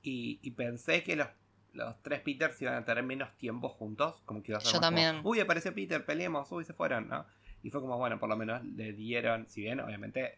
Y, 0.03 0.39
y 0.43 0.51
pensé 0.51 1.01
que 1.03 1.15
los, 1.15 1.27
los 1.73 1.95
tres 2.03 2.19
Peters 2.21 2.61
iban 2.61 2.75
a 2.75 2.85
tener 2.85 3.03
menos 3.03 3.35
tiempo 3.37 3.69
juntos. 3.69 4.15
Como 4.25 4.43
que 4.43 4.51
iba 4.51 4.57
a 4.57 4.61
ser 4.61 4.73
Yo 4.73 4.79
como, 4.79 4.87
también. 4.87 5.21
uy, 5.23 5.39
apareció 5.39 5.73
Peter, 5.73 6.05
peleemos, 6.05 6.51
uy, 6.51 6.65
se 6.65 6.73
fueron, 6.73 7.07
¿no? 7.07 7.25
Y 7.63 7.71
fue 7.71 7.81
como, 7.81 7.97
bueno, 7.97 8.19
por 8.19 8.29
lo 8.29 8.35
menos 8.35 8.63
le 8.63 8.93
dieron, 8.93 9.47
si 9.49 9.61
bien, 9.61 9.79
obviamente, 9.79 10.37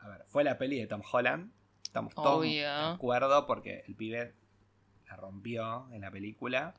a 0.00 0.08
ver, 0.08 0.24
fue 0.26 0.44
la 0.44 0.58
peli 0.58 0.78
de 0.78 0.86
Tom 0.86 1.00
Holland. 1.10 1.50
Estamos 1.96 2.14
todos 2.14 2.40
Obvio. 2.40 2.68
de 2.68 2.94
acuerdo 2.94 3.46
porque 3.46 3.82
el 3.86 3.94
pibe 3.94 4.34
la 5.08 5.16
rompió 5.16 5.88
en 5.92 6.02
la 6.02 6.10
película. 6.10 6.74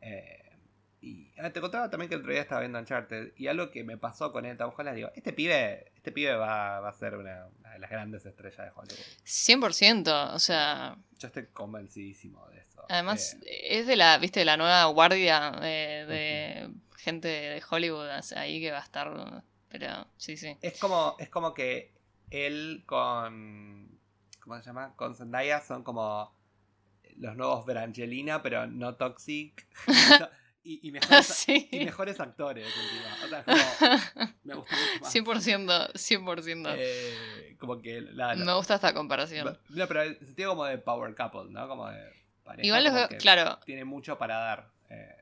Eh, 0.00 0.58
y 1.00 1.30
ah, 1.38 1.50
te 1.50 1.60
contaba 1.60 1.88
también 1.90 2.08
que 2.08 2.16
el 2.16 2.22
otro 2.22 2.32
día 2.32 2.42
estaba 2.42 2.60
viendo 2.60 2.76
Uncharted. 2.80 3.34
Y 3.36 3.46
algo 3.46 3.70
que 3.70 3.84
me 3.84 3.98
pasó 3.98 4.32
con 4.32 4.44
él, 4.44 4.56
Tom 4.56 4.72
Holland, 4.76 4.96
digo, 4.96 5.10
este 5.14 5.32
pibe, 5.32 5.92
este 5.94 6.10
pibe 6.10 6.34
va, 6.34 6.80
va 6.80 6.88
a 6.88 6.92
ser 6.92 7.16
una, 7.16 7.46
una 7.60 7.70
de 7.70 7.78
las 7.78 7.88
grandes 7.88 8.26
estrellas 8.26 8.66
de 8.66 8.72
Hollywood. 8.74 8.98
100%. 9.24 10.34
O 10.34 10.38
sea, 10.40 10.96
Yo 11.20 11.28
estoy 11.28 11.46
convencidísimo 11.46 12.44
de 12.48 12.62
eso. 12.62 12.84
además 12.88 13.36
Eh, 13.42 13.78
es 13.78 13.86
de 13.86 13.94
la, 13.94 14.18
viste, 14.18 14.40
de 14.40 14.46
la 14.46 14.56
nueva 14.56 14.86
guardia 14.86 15.52
de, 15.52 16.68
gente 16.96 17.28
de 17.28 17.62
Hollywood 17.70 18.08
o 18.18 18.22
sea, 18.22 18.40
ahí 18.40 18.60
que 18.60 18.72
va 18.72 18.78
a 18.78 18.84
estar. 18.84 19.44
Pero 19.68 20.08
sí, 20.16 20.36
sí. 20.36 20.56
es 20.60 20.80
como, 20.80 21.14
es 21.20 21.28
como 21.28 21.54
que 21.54 21.92
él 22.32 22.82
con. 22.86 23.91
¿Cómo 24.42 24.58
se 24.58 24.64
llama? 24.64 24.94
Con 24.96 25.14
Zendaya 25.14 25.60
son 25.60 25.82
como 25.84 26.34
los 27.16 27.36
nuevos 27.36 27.64
Brangelina, 27.64 28.42
pero 28.42 28.66
no 28.66 28.96
toxic. 28.96 29.66
y, 30.64 30.86
y 30.88 30.92
mejores, 30.92 31.26
sí. 31.46 31.68
y 31.70 31.84
mejores 31.84 32.18
actores. 32.20 32.66
O 33.24 33.28
sea, 33.28 33.44
como. 33.44 33.56
Me 34.44 34.54
gusta 34.54 34.76
mucho 34.76 35.00
más. 35.02 35.14
100%, 35.14 35.92
100%. 35.94 36.74
Eh, 36.76 37.56
como 37.58 37.80
que. 37.80 38.00
la- 38.00 38.34
la- 38.34 38.44
Me 38.44 38.52
gusta 38.54 38.74
esta 38.76 38.92
comparación. 38.94 39.58
no, 39.68 39.86
pero 39.88 40.02
el 40.02 40.18
sentido 40.18 40.50
como 40.50 40.64
de 40.64 40.78
power 40.78 41.14
couple, 41.14 41.50
¿no? 41.50 41.68
Como 41.68 41.88
de 41.88 42.10
pareja. 42.44 42.66
Igual 42.66 42.84
los 42.84 42.94
veo, 42.94 43.08
claro, 43.18 43.58
tiene 43.64 43.84
mucho 43.84 44.18
para 44.18 44.36
dar 44.38 44.70
eh, 44.90 45.16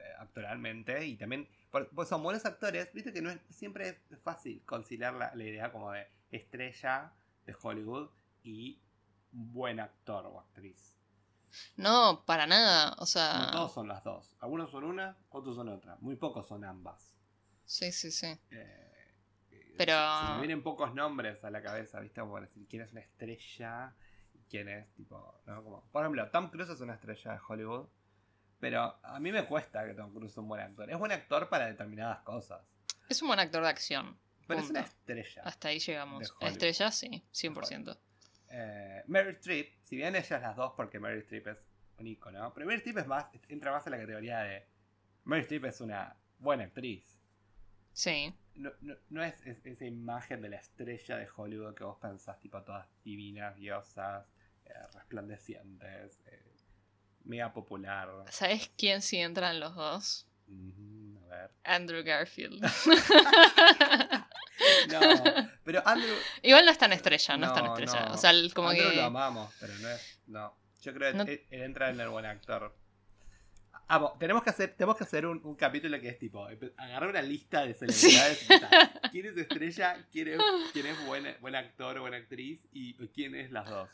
eh, 0.00 0.02
actoralmente 0.18 1.06
y 1.06 1.16
también 1.16 1.48
pues 1.94 2.08
son 2.08 2.22
buenos 2.22 2.46
actores 2.46 2.88
viste 2.94 3.12
que 3.12 3.20
no 3.20 3.30
es 3.30 3.38
siempre 3.50 3.88
es 4.10 4.18
fácil 4.22 4.62
conciliar 4.64 5.12
la, 5.14 5.34
la 5.34 5.44
idea 5.44 5.70
como 5.70 5.92
de 5.92 6.06
estrella 6.30 7.12
de 7.44 7.54
Hollywood 7.60 8.08
y 8.42 8.80
un 9.32 9.52
buen 9.52 9.80
actor 9.80 10.26
o 10.26 10.40
actriz 10.40 10.94
no, 11.76 12.24
para 12.26 12.46
nada. 12.46 12.92
O 12.98 13.00
no 13.00 13.06
sea, 13.06 13.48
todos 13.50 13.72
son 13.72 13.88
las 13.88 14.04
dos 14.04 14.36
algunos 14.40 14.70
son 14.70 14.84
una 14.84 15.16
otros 15.30 15.56
son 15.56 15.68
otra 15.68 15.96
muy 16.00 16.16
pocos 16.16 16.46
son 16.46 16.64
ambas 16.64 17.14
sí, 17.64 17.92
sí, 17.92 18.10
sí. 18.10 18.38
Eh, 18.50 19.14
Pero- 19.76 20.26
se, 20.26 20.32
me 20.32 20.38
vienen 20.38 20.62
pocos 20.62 20.94
nombres 20.94 21.42
a 21.44 21.50
la 21.50 21.62
cabeza 21.62 22.00
viste 22.00 22.20
como 22.20 22.40
decir 22.40 22.66
quién 22.68 22.82
es 22.82 22.92
una 22.92 23.00
estrella 23.00 23.94
y 24.34 24.38
quién 24.50 24.68
es 24.68 24.92
tipo 24.94 25.40
¿no? 25.46 25.62
como 25.64 25.84
por 25.90 26.02
ejemplo 26.02 26.30
Tom 26.30 26.50
Cruise 26.50 26.70
es 26.70 26.80
una 26.80 26.94
estrella 26.94 27.32
de 27.32 27.40
Hollywood 27.48 27.88
pero 28.60 28.98
a 29.02 29.20
mí 29.20 29.30
me 29.30 29.46
cuesta 29.46 29.86
que 29.86 29.94
Tom 29.94 30.12
Cruise 30.12 30.32
sea 30.32 30.42
un 30.42 30.48
buen 30.48 30.60
actor. 30.60 30.90
Es 30.90 30.98
buen 30.98 31.12
actor 31.12 31.48
para 31.48 31.66
determinadas 31.66 32.20
cosas. 32.20 32.60
Es 33.08 33.22
un 33.22 33.28
buen 33.28 33.40
actor 33.40 33.62
de 33.62 33.68
acción. 33.68 34.18
Pero 34.46 34.60
es 34.60 34.70
una 34.70 34.80
estrella. 34.80 35.42
Hasta 35.44 35.68
ahí 35.68 35.78
llegamos. 35.78 36.34
Estrella, 36.40 36.90
sí, 36.90 37.24
100%. 37.32 37.98
Eh, 38.50 39.02
Meryl 39.06 39.34
Streep, 39.36 39.68
si 39.84 39.96
bien 39.96 40.16
ellas 40.16 40.40
las 40.42 40.56
dos, 40.56 40.72
porque 40.76 40.98
Meryl 40.98 41.20
Streep 41.20 41.46
es 41.48 41.58
un 41.98 42.06
icono, 42.06 42.52
pero 42.54 42.66
Meryl 42.66 42.78
Streep 42.80 42.98
es 42.98 43.06
más, 43.06 43.26
entra 43.48 43.72
más 43.72 43.86
en 43.86 43.92
la 43.92 43.98
categoría 43.98 44.40
de. 44.40 44.66
Meryl 45.24 45.42
Streep 45.42 45.64
es 45.66 45.80
una 45.80 46.16
buena 46.38 46.64
actriz. 46.64 47.18
Sí. 47.92 48.32
No, 48.54 48.70
no- 48.80 48.96
no 49.10 49.22
es, 49.22 49.40
es- 49.46 49.64
esa 49.66 49.84
imagen 49.84 50.40
de 50.42 50.48
la 50.48 50.56
estrella 50.56 51.16
de 51.16 51.28
Hollywood 51.36 51.74
que 51.74 51.84
vos 51.84 51.98
pensás, 52.00 52.38
tipo 52.40 52.62
todas 52.62 52.86
divinas, 53.04 53.56
diosas, 53.56 54.26
eh, 54.64 54.72
resplandecientes, 54.94 56.20
eh, 56.26 56.42
mega 57.24 57.52
popular. 57.52 58.08
¿Sabes 58.30 58.70
quién 58.78 59.02
sí 59.02 59.18
entra 59.18 59.50
en 59.50 59.60
los 59.60 59.74
dos? 59.74 60.26
Mm, 60.46 61.16
a 61.24 61.26
ver. 61.28 61.50
Andrew 61.64 62.02
Garfield. 62.02 62.64
No, 64.88 65.00
pero 65.64 65.82
Andrew, 65.86 66.14
Igual 66.42 66.64
no 66.64 66.70
es 66.70 66.78
tan 66.78 66.92
estrella, 66.92 67.36
no, 67.36 67.46
es 67.46 67.52
tan 67.54 67.66
estrella. 67.66 68.06
no. 68.06 68.14
O 68.14 68.16
sea, 68.18 68.32
como 68.54 68.68
Andrew 68.70 68.90
que. 68.90 68.96
lo 68.96 69.04
amamos, 69.04 69.52
pero 69.60 69.74
no 69.78 69.88
es. 69.88 70.20
No. 70.26 70.54
Yo 70.82 70.94
creo 70.94 71.12
que 71.12 71.18
No- 71.18 71.24
él, 71.24 71.46
él 71.50 71.62
entra 71.62 71.90
en 71.90 72.00
el 72.00 72.08
buen 72.08 72.24
actor. 72.26 72.76
Amo, 73.90 74.16
tenemos 74.20 74.42
que 74.42 74.50
hacer, 74.50 74.74
tenemos 74.76 74.96
que 74.98 75.04
hacer 75.04 75.24
un, 75.24 75.40
un 75.44 75.54
capítulo 75.54 75.98
que 75.98 76.08
es 76.10 76.18
tipo, 76.18 76.46
agarrar 76.76 77.08
una 77.08 77.22
lista 77.22 77.64
de 77.64 77.72
celebridades. 77.74 78.42
y 78.44 78.60
tal. 78.60 79.00
¿Quién 79.10 79.26
es 79.26 79.36
estrella? 79.38 80.06
¿Quién 80.12 80.28
es, 80.28 80.40
quién 80.74 80.86
es 80.86 81.06
buen, 81.06 81.36
buen 81.40 81.54
actor 81.54 81.96
o 81.96 82.02
buena 82.02 82.18
actriz? 82.18 82.60
¿Y 82.72 82.94
quién 83.08 83.34
es 83.34 83.50
las 83.50 83.68
dos? 83.68 83.88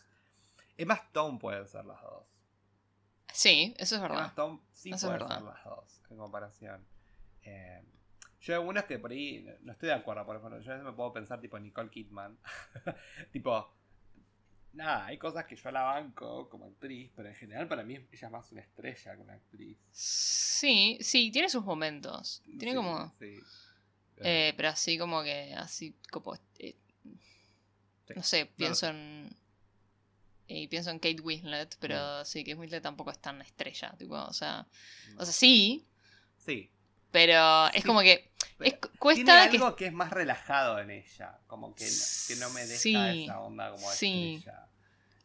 Emma 0.77 0.95
Stone 0.95 1.39
pueden 1.39 1.69
ser 1.69 1.85
las 1.85 2.01
dos. 2.03 2.25
Sí, 3.33 3.73
eso 3.79 3.95
es 3.97 4.01
Emma 4.01 4.09
verdad. 4.09 4.27
Stone 4.27 4.61
sí 4.73 4.91
Eso 4.91 5.09
verdad. 5.11 5.29
ser 5.39 5.43
las 5.45 5.65
dos, 5.65 6.01
en 6.11 6.17
comparación. 6.17 6.87
Eh, 7.43 7.83
yo 8.45 8.53
hay 8.55 8.61
algunas 8.61 8.85
que 8.85 8.99
por 8.99 9.11
ahí 9.11 9.47
no- 9.63 9.73
estoy 9.73 9.89
de 9.89 9.95
acuerdo, 9.95 10.25
por 10.27 10.37
ejemplo, 10.37 10.61
yo 10.61 10.71
a 10.71 10.75
veces 10.75 10.85
me 10.87 10.93
puedo 10.93 11.13
pensar 11.13 11.41
tipo 11.41 11.59
Nicole 11.59 11.91
Kidman. 11.91 12.39
tipo, 13.33 13.73
nada, 14.73 15.07
hay 15.07 15.19
cosas 15.19 15.45
que 15.47 15.57
yo 15.57 15.71
la 15.71 15.83
banco 15.83 16.49
como 16.49 16.67
actriz, 16.67 17.11
pero 17.17 17.29
en 17.29 17.35
general 17.35 17.69
para 17.69 17.83
mí 17.85 17.95
ella 17.95 18.07
es 18.13 18.31
más 18.31 18.51
una 18.53 18.61
estrella 18.61 19.15
que 19.17 19.23
una 19.23 19.35
actriz. 19.35 19.77
Sí, 19.93 20.99
sí, 21.01 21.31
tiene 21.31 21.49
sus 21.49 21.65
momentos. 21.65 22.43
Tiene 22.45 22.73
Sí, 22.73 22.77
como. 22.77 23.15
sí. 23.19 23.39
eh, 24.19 24.53
pero 24.57 24.69
así 24.69 24.99
como 24.99 25.23
que. 25.23 25.55
Así 25.55 25.95
como. 26.11 26.35
eh, 26.59 26.77
Sí. 28.07 28.13
no 28.17 28.23
sé, 28.23 28.45
No, 28.45 28.51
pienso 28.57 28.87
en. 28.89 29.35
Y 30.47 30.69
pienso 30.69 30.91
en 30.91 30.99
Kate 30.99 31.23
Winslet, 31.23 31.77
pero 31.81 32.21
Mm. 32.21 32.25
sí, 32.27 32.45
Kate 32.45 32.55
Winslet 32.57 32.83
tampoco 32.83 33.11
es 33.11 33.19
tan 33.19 33.41
estrella, 33.41 33.95
tipo, 33.97 34.15
o 34.15 34.33
sea, 34.35 34.67
o 35.17 35.25
sea, 35.25 35.33
sí, 35.33 35.87
Sí. 36.37 36.71
pero 37.11 37.69
es 37.73 37.83
como 37.83 38.01
que 38.03 38.31
es, 38.61 38.75
cuesta 38.99 39.25
Tiene 39.25 39.41
algo 39.41 39.77
que... 39.77 39.87
es 39.87 39.93
más 39.93 40.11
relajado 40.11 40.79
en 40.79 40.91
ella. 40.91 41.39
Como 41.47 41.75
que, 41.75 41.85
no- 41.87 42.05
que 42.29 42.37
no 42.37 42.51
me 42.51 42.67
deja 42.67 42.79
Sí, 42.81 43.25
esa 43.25 43.41
onda 43.41 43.71
como 43.71 43.91
sí. 43.91 44.35
estrella. 44.37 44.67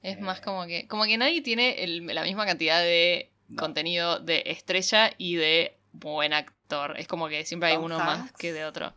es 0.02 0.20
más 0.20 0.40
eh, 0.40 0.42
como 0.44 0.66
que 0.66 0.88
como 0.88 1.04
que 1.06 1.18
nadie 1.18 1.42
tiene 1.42 1.84
el- 1.84 2.06
la 2.08 2.24
misma 2.24 2.46
cantidad 2.46 2.82
de 2.82 3.32
No. 3.50 3.62
contenido 3.62 4.20
de 4.20 4.44
estrella 4.46 5.12
y 5.18 5.36
de 5.36 5.78
buen 5.92 6.34
actor. 6.34 6.98
Es 7.00 7.08
como 7.08 7.28
que 7.28 7.46
siempre 7.46 7.70
hay 7.70 7.76
Tom 7.76 7.86
uno 7.86 7.98
más 8.00 8.32
que 8.34 8.54
de 8.54 8.66
otro. 8.66 8.94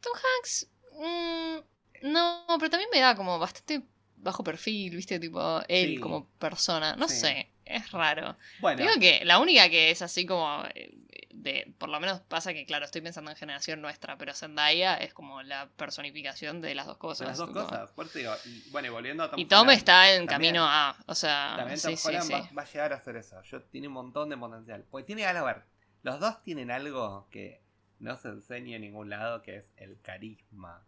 Tom 0.00 0.12
Hanks, 0.14 0.68
mm, 0.92 2.08
no, 2.12 2.44
pero 2.58 2.70
también 2.70 2.90
me 2.92 3.00
da 3.00 3.14
como 3.16 3.38
bastante 3.38 3.82
bajo 4.16 4.42
perfil, 4.44 4.96
¿viste? 4.96 5.18
Tipo, 5.18 5.60
él 5.68 5.90
Sí. 5.94 5.98
como 5.98 6.28
persona. 6.38 6.94
No 6.96 7.08
Sí. 7.08 7.16
sé, 7.16 7.50
es 7.68 7.90
raro. 7.92 8.36
Bueno, 8.60 8.82
Digo 8.82 8.94
que 9.00 9.24
la 9.24 9.38
única 9.38 9.68
que 9.68 9.90
es 9.90 10.02
así 10.02 10.26
como 10.26 10.64
eh, 10.74 10.94
de, 11.30 11.72
por 11.78 11.88
lo 11.88 12.00
menos 12.00 12.20
pasa 12.22 12.52
que, 12.52 12.66
claro, 12.66 12.84
estoy 12.84 13.00
pensando 13.00 13.30
en 13.30 13.36
generación 13.36 13.80
nuestra, 13.80 14.16
pero 14.18 14.34
Zendaya 14.34 14.96
es 14.96 15.14
como 15.14 15.42
la 15.42 15.68
personificación 15.76 16.60
de 16.60 16.74
las 16.74 16.86
dos 16.86 16.96
cosas. 16.96 17.28
las 17.28 17.38
dos 17.38 17.50
cosas. 17.50 17.90
Por 17.92 18.06
eso 18.06 18.18
digo, 18.18 18.32
y, 18.44 18.68
bueno, 18.70 18.88
y 18.88 18.90
volviendo 18.90 19.22
a 19.22 19.30
Tom 19.30 19.38
Y 19.38 19.44
Tom 19.46 19.60
Holland, 19.60 19.78
está 19.78 20.12
en 20.12 20.26
también- 20.26 20.54
camino 20.54 20.66
a, 20.68 20.96
o 21.06 21.14
sea, 21.14 21.54
También 21.58 21.80
Tom 21.80 21.96
sí, 21.96 22.08
Holland 22.08 22.24
sí. 22.26 22.32
Va, 22.32 22.50
va 22.58 22.62
a 22.62 22.66
llegar 22.66 22.92
a 22.92 22.96
hacer 22.96 23.16
eso. 23.16 23.40
Yo, 23.42 23.62
tiene 23.62 23.86
un 23.88 23.94
montón 23.94 24.28
de 24.30 24.36
potencial. 24.36 24.84
Porque 24.90 25.06
tiene 25.06 25.24
algo, 25.26 25.46
a 25.46 25.52
ver, 25.52 25.62
los 26.02 26.18
dos 26.18 26.42
tienen 26.42 26.70
algo 26.70 27.28
que 27.30 27.62
no 28.00 28.16
se 28.16 28.28
enseña 28.28 28.76
en 28.76 28.82
ningún 28.82 29.10
lado, 29.10 29.42
que 29.42 29.56
es 29.58 29.64
el 29.76 30.00
carisma. 30.00 30.82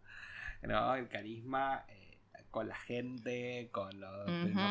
¿No? 0.61 0.95
El 0.95 1.07
carisma 1.07 1.85
eh, 1.87 2.00
con 2.51 2.67
la 2.67 2.75
gente, 2.75 3.69
con 3.71 3.99
los 3.99 4.25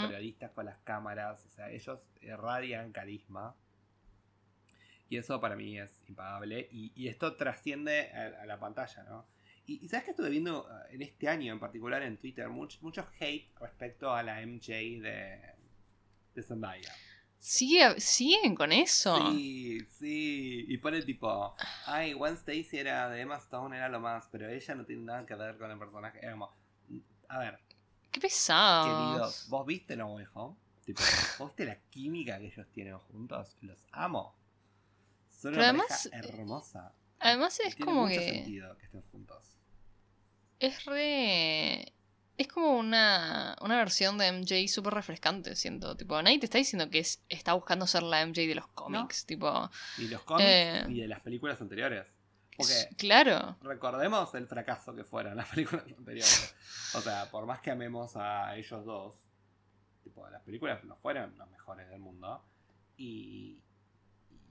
periodistas, 0.06 0.50
con 0.52 0.66
las 0.66 0.78
cámaras. 0.80 1.44
O 1.46 1.50
sea, 1.50 1.70
ellos 1.70 1.99
irradian 2.20 2.92
carisma. 2.92 3.54
Y 5.08 5.16
eso 5.16 5.40
para 5.40 5.56
mí 5.56 5.78
es 5.78 6.02
impagable. 6.08 6.68
Y, 6.70 6.92
y 6.94 7.08
esto 7.08 7.34
trasciende 7.37 8.10
a, 8.12 8.42
a 8.42 8.46
la 8.46 8.60
pantalla, 8.60 9.02
¿no? 9.04 9.26
Y, 9.66 9.84
y 9.84 9.88
sabes 9.88 10.04
que 10.04 10.10
estuve 10.12 10.30
viendo 10.30 10.68
eh, 10.70 10.94
en 10.94 11.02
este 11.02 11.28
año 11.28 11.52
en 11.52 11.58
particular 11.60 12.02
en 12.02 12.16
Twitter 12.16 12.49
mucho, 12.49 12.78
mucho 12.82 13.06
hate 13.18 13.49
respecto 13.60 14.12
a 14.14 14.22
la 14.22 14.40
MJ 14.44 14.68
de, 15.00 15.40
de 16.34 16.42
Zendaya. 16.42 16.92
Sigue- 17.38 17.99
siguen 17.99 18.54
con 18.54 18.70
eso. 18.70 19.30
Sí, 19.32 19.80
sí. 19.88 20.64
Y 20.68 20.76
pone 20.78 21.02
tipo, 21.02 21.56
ay, 21.87 22.12
Gwen 22.12 22.34
Stacy 22.34 22.78
era 22.78 23.08
de 23.08 23.20
Emma 23.22 23.37
Stone, 23.38 23.76
era 23.76 23.88
lo 23.88 23.99
más, 23.99 24.28
pero 24.30 24.49
ella 24.49 24.75
no 24.75 24.84
tiene 24.84 25.02
nada 25.02 25.25
que 25.26 25.34
ver 25.34 25.56
con 25.56 25.70
el 25.70 25.78
personaje. 25.78 26.18
Era 26.20 26.32
como, 26.32 26.52
a 27.28 27.38
ver, 27.38 27.58
Qué 28.11 28.21
pesado. 28.21 29.11
queridos, 29.12 29.47
¿vos 29.49 29.67
viste 29.67 29.97
No 29.97 30.14
Way 30.14 30.26
Home? 30.35 30.57
Tipo, 30.85 31.00
¿vos 31.38 31.49
viste 31.50 31.64
la 31.64 31.76
química 31.90 32.38
que 32.38 32.47
ellos 32.47 32.67
tienen 32.73 32.99
juntos? 32.99 33.57
Los 33.61 33.87
amo. 33.93 34.35
Son 35.31 35.52
Pero 35.52 35.57
una 35.62 35.69
además, 35.71 36.09
pareja 36.12 36.29
hermosa. 36.29 36.93
Además 37.19 37.61
es 37.61 37.76
Tiene 37.76 37.85
como 37.90 38.02
mucho 38.07 38.19
que 38.19 38.29
sentido 38.31 38.76
que 38.79 38.87
estén 38.87 39.02
juntos. 39.12 39.57
es 40.59 40.85
re 40.87 41.93
es 42.37 42.49
como 42.49 42.79
una, 42.79 43.55
una 43.61 43.76
versión 43.76 44.17
de 44.17 44.33
MJ 44.33 44.67
súper 44.69 44.95
refrescante, 44.95 45.55
siento. 45.57 45.95
Tipo, 45.95 46.23
nadie 46.23 46.38
te 46.38 46.47
está 46.47 46.57
diciendo 46.57 46.88
que 46.88 47.00
es, 47.00 47.23
está 47.29 47.52
buscando 47.52 47.87
ser 47.87 48.02
la 48.02 48.25
MJ 48.25 48.47
de 48.47 48.55
los 48.55 48.67
cómics. 48.69 49.26
Tipo, 49.26 49.71
Y 49.99 50.09
los 50.09 50.23
cómics 50.23 50.49
Eh. 50.49 50.85
y 50.88 51.00
de 51.02 51.09
las 51.09 51.21
películas 51.21 51.61
anteriores. 51.61 52.07
Porque 52.60 52.96
claro. 52.96 53.56
recordemos 53.62 54.34
el 54.34 54.46
fracaso 54.46 54.94
que 54.94 55.04
fueron 55.04 55.36
las 55.36 55.49
películas 55.54 55.84
anteriores. 55.96 56.54
O 56.94 57.00
sea, 57.00 57.30
por 57.30 57.46
más 57.46 57.60
que 57.60 57.70
amemos 57.70 58.16
a 58.16 58.56
ellos 58.56 58.84
dos, 58.84 59.14
tipo, 60.02 60.28
las 60.28 60.42
películas 60.42 60.82
no 60.84 60.96
fueron 60.96 61.36
las 61.38 61.49
mejores 61.50 61.88
del 61.88 62.00
mundo. 62.00 62.42
Y, 62.96 63.58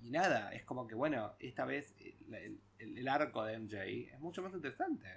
y 0.02 0.10
nada, 0.10 0.54
es 0.54 0.64
como 0.66 0.88
que 0.88 0.96
bueno, 0.96 1.34
esta 1.40 1.66
vez 1.66 1.94
el, 2.00 2.34
el- 2.80 2.98
el 2.98 3.08
arco 3.10 3.44
de 3.44 3.58
MJ 3.60 3.84
es 4.14 4.20
mucho 4.20 4.42
más 4.42 4.54
interesante. 4.54 5.08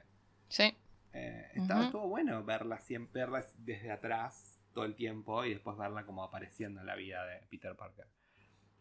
Sí. 0.48 0.74
Eh, 1.12 1.50
está- 1.54 1.76
Ujú. 1.76 1.84
Estuvo 1.84 2.08
bueno 2.08 2.42
verla, 2.44 2.78
siempre, 2.80 3.20
verla 3.22 3.46
desde 3.58 3.90
atrás 3.92 4.58
todo 4.74 4.84
el 4.84 4.94
tiempo 4.96 5.44
y 5.44 5.50
después 5.54 5.76
verla 5.76 6.04
como 6.04 6.24
apareciendo 6.24 6.80
en 6.80 6.86
la 6.86 6.96
vida 6.96 7.24
de 7.26 7.38
Peter 7.50 7.76
Parker. 7.76 8.06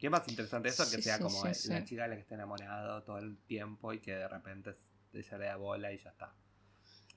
¿Qué 0.01 0.09
más 0.09 0.27
interesante 0.27 0.69
eso? 0.69 0.83
Que 0.89 0.99
sea 1.01 1.17
sí, 1.17 1.23
como 1.23 1.53
sí, 1.53 1.69
la 1.69 1.83
chica 1.85 2.03
de 2.03 2.09
la 2.09 2.15
que 2.15 2.21
está 2.21 2.33
enamorado 2.35 3.03
todo 3.03 3.19
el 3.19 3.37
tiempo 3.45 3.93
y 3.93 3.99
que 3.99 4.15
de 4.15 4.27
repente 4.27 4.75
ella 5.13 5.37
le 5.37 5.45
da 5.45 5.55
bola 5.57 5.93
y 5.93 5.97
ya 5.99 6.09
está. 6.09 6.33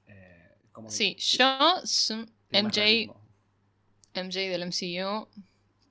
Eh, 0.06 0.58
como 0.70 0.90
Sí, 0.90 1.16
yo, 1.16 1.80
MJ. 2.52 3.10
MJ 4.14 4.38
del 4.50 4.62
MCU, 4.66 5.28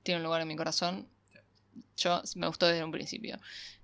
tiene 0.03 0.17
un 0.19 0.23
lugar 0.23 0.41
en 0.41 0.47
mi 0.47 0.55
corazón. 0.55 1.09
Yo 1.97 2.21
me 2.35 2.45
gustó 2.47 2.67
desde 2.67 2.83
un 2.83 2.91
principio. 2.91 3.39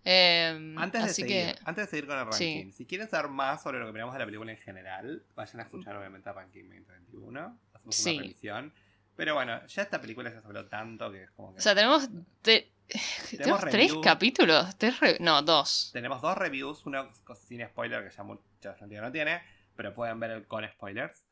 Eh, 0.06 0.76
Antes 0.78 1.04
de, 1.04 1.10
así 1.10 1.22
seguir, 1.24 1.56
que, 1.56 1.56
antes 1.66 1.86
de 1.86 1.90
seguir 1.90 2.06
con 2.08 2.18
el 2.20 2.26
ranking, 2.26 2.72
si 2.72 2.86
quieren 2.86 3.10
saber 3.10 3.30
más 3.32 3.64
sobre 3.64 3.80
lo 3.80 3.88
que 3.88 3.92
miramos 3.94 4.14
de 4.14 4.20
la 4.20 4.26
película 4.26 4.52
en 4.52 4.58
general, 4.60 5.24
vayan 5.36 5.60
a 5.60 5.64
escuchar 5.64 5.96
obviamente 5.98 6.30
el 6.30 6.36
ranking 6.36 6.64
2021. 6.70 7.60
Hacemos 7.74 7.96
Sí. 7.96 8.12
una 8.14 8.22
revisión. 8.22 8.74
Pero 9.16 9.34
bueno, 9.34 9.66
ya 9.68 9.82
esta 9.82 10.00
película 10.00 10.32
ya 10.32 10.40
se 10.40 10.48
habló 10.48 10.66
tanto 10.68 11.12
que 11.12 11.24
es 11.24 11.32
como 11.32 11.54
que. 11.54 11.60
o 11.60 11.62
sea, 11.62 11.76
tenemos, 11.76 12.08
te- 12.42 12.72
tenemos 13.38 13.62
tres 13.62 13.94
capítulos. 14.04 14.76
tres 14.78 15.00
re- 15.00 15.18
no, 15.20 15.42
dos. 15.42 15.90
Tenemos 15.94 16.22
dos 16.22 16.38
reviews, 16.38 16.86
uno 16.86 17.10
sin 17.48 17.66
spoiler 17.68 18.08
que 18.10 18.16
ya 18.16 18.24
mucha 18.24 18.74
gente 18.76 19.00
no 19.00 19.12
tiene, 19.12 19.42
pero 19.76 19.94
pueden 19.94 20.20
ver 20.20 20.32
el 20.32 20.48
con 20.48 20.68
spoilers. 20.68 21.26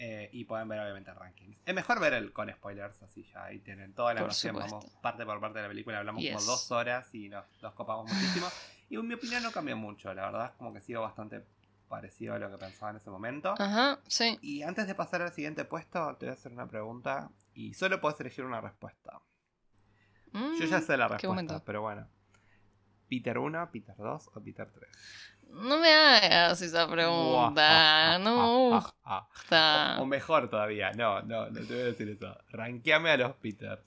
eh, 0.00 0.30
y 0.32 0.44
pueden 0.44 0.68
ver 0.68 0.78
obviamente 0.78 1.12
rankings. 1.12 1.58
Es 1.66 1.74
mejor 1.74 1.98
ver 1.98 2.12
el 2.14 2.32
con 2.32 2.48
spoilers, 2.52 3.02
así 3.02 3.24
ya 3.34 3.44
ahí 3.46 3.58
tienen 3.58 3.92
toda 3.94 4.14
la 4.14 4.20
noción. 4.20 4.54
Vamos 4.54 4.84
parte 5.02 5.26
por 5.26 5.40
parte 5.40 5.58
de 5.58 5.62
la 5.64 5.68
película, 5.68 5.98
hablamos 5.98 6.22
Yes. 6.22 6.34
como 6.34 6.44
dos 6.46 6.70
horas 6.70 7.12
y 7.16 7.28
nos, 7.28 7.44
nos 7.62 7.74
copamos 7.74 8.06
muchísimo. 8.06 8.46
Y 8.90 8.94
en 8.96 9.08
mi 9.08 9.14
opinión 9.14 9.42
no 9.42 9.50
cambió 9.50 9.76
mucho, 9.76 10.14
la 10.14 10.26
verdad 10.26 10.46
es 10.46 10.52
como 10.52 10.72
que 10.72 10.80
sigo 10.80 11.02
bastante 11.02 11.42
parecido 11.88 12.34
a 12.34 12.38
lo 12.38 12.48
que 12.48 12.58
pensaba 12.58 12.92
en 12.92 12.98
ese 12.98 13.10
momento. 13.10 13.54
Ajá, 13.58 13.98
sí. 14.06 14.38
Y 14.40 14.62
antes 14.62 14.86
de 14.86 14.94
pasar 14.94 15.20
al 15.22 15.32
siguiente 15.32 15.64
puesto, 15.64 16.14
te 16.16 16.26
voy 16.26 16.30
a 16.30 16.34
hacer 16.34 16.52
una 16.52 16.68
pregunta 16.68 17.30
y 17.54 17.74
solo 17.74 18.00
puedes 18.00 18.20
elegir 18.20 18.44
una 18.44 18.60
respuesta. 18.60 19.20
Yo 20.32 20.64
ya 20.66 20.78
Mm, 20.78 20.82
sé 20.82 20.96
la 20.96 21.08
qué 21.08 21.14
respuesta, 21.14 21.64
pero 21.64 21.82
bueno. 21.82 22.08
¿Peter 23.08 23.38
1, 23.38 23.70
Peter 23.72 23.96
2 23.96 24.28
o 24.34 24.40
Peter 24.42 24.70
3? 24.70 24.90
No 25.50 25.78
me 25.78 25.88
hagas 25.92 26.60
esa 26.62 26.88
pregunta. 26.88 28.18
No 28.18 28.36
me 28.36 28.76
Ah, 28.76 28.94
ah, 29.04 29.28
gusta. 29.32 29.96
O, 29.98 30.02
o 30.02 30.06
mejor 30.06 30.48
todavía, 30.50 30.92
no, 30.92 31.22
no, 31.22 31.48
no 31.50 31.60
te 31.66 31.72
voy 31.74 31.82
a 31.82 31.84
decir 31.86 32.08
eso. 32.10 32.36
Ranqueame 32.50 33.10
a 33.10 33.16
los 33.16 33.36
Peters. 33.36 33.82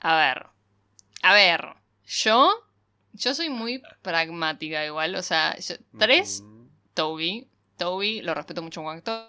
A 0.00 0.16
ver. 0.16 0.46
A 1.22 1.34
ver. 1.34 1.74
Yo. 2.04 2.50
Yo 3.12 3.34
soy 3.34 3.48
muy 3.50 3.82
pragmática 4.02 4.84
igual. 4.84 5.14
O 5.16 5.22
sea, 5.22 5.56
yo- 5.58 5.76
tres. 5.98 6.44
Toby. 6.94 7.48
Toby, 7.76 8.22
lo 8.22 8.34
respeto 8.34 8.62
mucho 8.62 8.80
como 8.80 8.90
actor. 8.90 9.28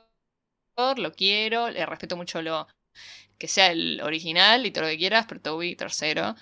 Lo 0.97 1.11
quiero. 1.13 1.69
Le 1.69 1.85
respeto 1.85 2.15
mucho 2.17 2.41
lo. 2.41 2.67
Que 3.37 3.47
sea 3.47 3.71
el 3.71 4.01
original 4.01 4.65
y 4.65 4.71
todo 4.71 4.85
lo 4.85 4.89
que 4.89 4.97
quieras. 4.97 5.25
Pero 5.27 5.41
Toby, 5.41 5.75
tercero. 5.75 6.35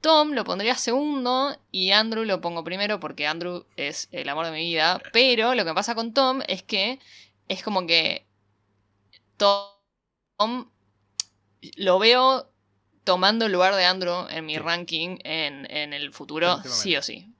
Tom 0.00 0.32
lo 0.32 0.44
pondría 0.44 0.76
segundo 0.76 1.58
y 1.72 1.90
Andrew 1.92 2.24
lo 2.24 2.40
pongo 2.40 2.64
primero 2.64 3.00
porque 3.00 3.26
Andrew 3.26 3.66
es 3.76 4.08
el 4.12 4.28
amor 4.28 4.46
de 4.46 4.52
mi 4.52 4.60
vida. 4.60 5.02
Pero 5.12 5.54
lo 5.54 5.64
que 5.64 5.74
pasa 5.74 5.94
con 5.94 6.14
Tom 6.14 6.42
es 6.48 6.62
que 6.62 7.00
es 7.48 7.62
como 7.62 7.86
que 7.86 8.26
Tom 9.36 10.70
lo 11.76 11.98
veo 11.98 12.50
tomando 13.04 13.46
el 13.46 13.52
lugar 13.52 13.74
de 13.74 13.84
Andrew 13.84 14.26
en 14.30 14.46
mi 14.46 14.54
Sí. 14.54 14.58
ranking 14.58 15.18
en, 15.24 15.70
en 15.70 15.92
el 15.92 16.12
futuro, 16.12 16.62
sí 16.64 16.96
o 16.96 17.02
sí. 17.02 17.32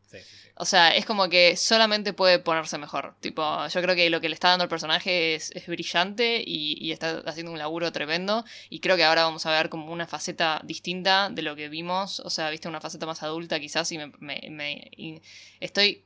O 0.58 0.64
sea, 0.64 0.94
es 0.96 1.04
como 1.04 1.28
que 1.28 1.54
solamente 1.56 2.12
puede 2.14 2.38
ponerse 2.38 2.78
mejor. 2.78 3.14
Tipo, 3.20 3.66
yo 3.68 3.82
creo 3.82 3.94
que 3.94 4.08
lo 4.10 4.20
que 4.22 4.28
le 4.30 4.34
está 4.34 4.48
dando 4.50 4.64
el 4.64 4.70
personaje 4.70 5.34
es, 5.34 5.50
es 5.52 5.66
brillante 5.66 6.42
y, 6.44 6.78
y 6.80 6.92
está 6.92 7.22
haciendo 7.26 7.52
un 7.52 7.58
laburo 7.58 7.92
tremendo. 7.92 8.44
Y 8.70 8.80
creo 8.80 8.96
que 8.96 9.04
ahora 9.04 9.24
vamos 9.24 9.44
a 9.46 9.50
ver 9.50 9.68
como 9.68 9.92
una 9.92 10.06
faceta 10.06 10.60
distinta 10.64 11.28
de 11.30 11.42
lo 11.42 11.56
que 11.56 11.68
vimos. 11.68 12.20
O 12.20 12.30
sea, 12.30 12.48
viste, 12.50 12.68
una 12.68 12.80
faceta 12.80 13.04
más 13.06 13.22
adulta 13.22 13.60
quizás. 13.60 13.92
Y 13.92 13.98
me, 13.98 14.12
me- 14.18 14.48
me- 14.50 14.90
y 14.96 15.20
estoy 15.60 16.02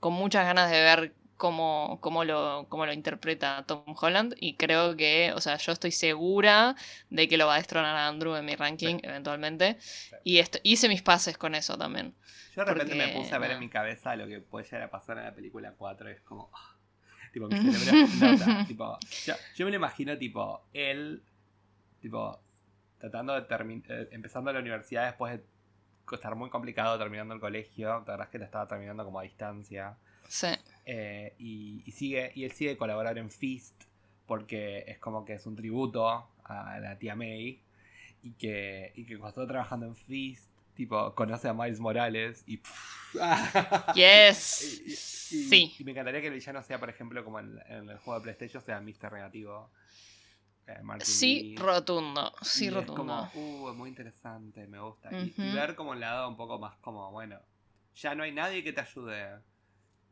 con 0.00 0.12
muchas 0.14 0.44
ganas 0.46 0.70
de 0.70 0.80
ver 0.82 1.14
cómo, 1.44 1.98
cómo, 2.00 2.24
lo, 2.24 2.64
cómo 2.70 2.86
lo 2.86 2.94
interpreta 2.94 3.64
Tom 3.66 3.84
Holland. 4.00 4.34
Y 4.40 4.56
creo 4.56 4.96
que, 4.96 5.30
o 5.34 5.42
sea, 5.42 5.58
yo 5.58 5.72
estoy 5.72 5.90
segura 5.90 6.74
de 7.10 7.28
que 7.28 7.36
lo 7.36 7.46
va 7.46 7.56
a 7.56 7.58
destronar 7.58 7.94
a 7.94 8.08
Andrew 8.08 8.34
en 8.34 8.46
mi 8.46 8.56
ranking 8.56 8.96
eventualmente. 9.02 9.76
Y 10.22 10.38
esto, 10.38 10.58
hice 10.62 10.88
mis 10.88 11.02
pases 11.02 11.36
con 11.36 11.54
eso 11.54 11.76
también. 11.76 12.14
Yo 12.56 12.64
de 12.64 12.72
repente 12.72 12.94
me 12.94 13.08
puse 13.08 13.34
a 13.34 13.38
ver 13.38 13.50
en 13.50 13.58
mi 13.60 13.68
cabeza 13.68 14.16
lo 14.16 14.26
que 14.26 14.40
puede 14.40 14.64
llegar 14.64 14.84
a 14.84 14.90
pasar 14.90 15.18
en 15.18 15.24
la 15.24 15.34
película 15.34 15.74
4 15.76 16.08
y 16.08 16.12
es 16.14 16.22
como... 16.22 16.50
ah, 16.54 16.78
tipo, 17.30 17.46
mi 17.46 17.58
cerebro 17.72 18.06
explota. 18.06 18.64
tipo, 18.66 18.98
yo, 19.26 19.34
yo 19.54 19.66
me 19.66 19.70
lo 19.70 19.76
imagino 19.76 20.16
tipo, 20.16 20.66
él, 20.72 21.22
tipo, 22.00 22.40
tratando 22.98 23.34
de 23.34 23.42
terminar, 23.42 24.08
empezando 24.12 24.50
la 24.50 24.60
universidad 24.60 25.04
después 25.04 25.38
de 25.38 25.44
estar 26.10 26.34
muy 26.36 26.48
complicado 26.48 26.98
terminando 26.98 27.34
el 27.34 27.40
colegio, 27.40 27.88
la 27.88 27.98
verdad 27.98 28.22
es 28.22 28.28
que 28.30 28.38
lo 28.38 28.46
estaba 28.46 28.66
terminando 28.66 29.04
como 29.04 29.20
a 29.20 29.24
distancia. 29.24 29.98
Sí. 30.26 30.48
Eh, 30.86 31.34
y, 31.38 31.82
y 31.86 31.90
sigue 31.92 32.30
y 32.34 32.44
él 32.44 32.52
sigue 32.52 32.76
colaborar 32.76 33.16
en 33.16 33.30
Fist 33.30 33.84
porque 34.26 34.84
es 34.86 34.98
como 34.98 35.24
que 35.24 35.32
es 35.34 35.46
un 35.46 35.56
tributo 35.56 36.06
a 36.44 36.78
la 36.78 36.98
tía 36.98 37.14
May 37.16 37.58
y 38.22 38.32
que, 38.32 38.92
y 38.94 39.04
que 39.04 39.16
cuando 39.18 39.42
está 39.42 39.50
trabajando 39.52 39.86
en 39.86 39.96
Fist, 39.96 40.50
tipo, 40.74 41.14
conoce 41.14 41.48
a 41.48 41.54
Miles 41.54 41.80
Morales 41.80 42.42
y... 42.46 42.60
Yes. 43.94 44.82
Y- 44.86 44.90
y- 44.92 44.96
sí. 45.48 45.74
Y 45.78 45.84
me 45.84 45.92
encantaría 45.92 46.20
que 46.20 46.28
el 46.28 46.34
villano 46.34 46.62
sea, 46.62 46.78
por 46.78 46.90
ejemplo, 46.90 47.24
como 47.24 47.38
en, 47.40 47.58
en 47.68 47.88
el 47.88 47.98
juego 47.98 48.20
de 48.20 48.24
PlayStation, 48.24 48.62
sea 48.62 48.80
Mr. 48.80 49.12
Negativo. 49.12 49.70
eh, 50.66 50.80
Sí, 51.00 51.42
Lee. 51.42 51.56
rotundo. 51.56 52.32
Sí, 52.42 52.64
Y 52.64 52.68
es 52.68 52.74
rotundo. 52.74 52.94
como, 52.94 53.30
uh, 53.34 53.70
es 53.70 53.76
muy 53.76 53.88
interesante, 53.88 54.66
me 54.66 54.80
gusta. 54.80 55.10
Y- 55.12 55.34
ver 55.54 55.74
como 55.74 55.94
el 55.94 56.00
lado 56.00 56.28
un 56.28 56.36
poco 56.36 56.58
más 56.58 56.76
como, 56.78 57.10
bueno, 57.10 57.38
ya 57.96 58.14
no 58.14 58.22
hay 58.22 58.32
nadie 58.32 58.62
que 58.64 58.72
te 58.72 58.80
ayude. 58.80 59.38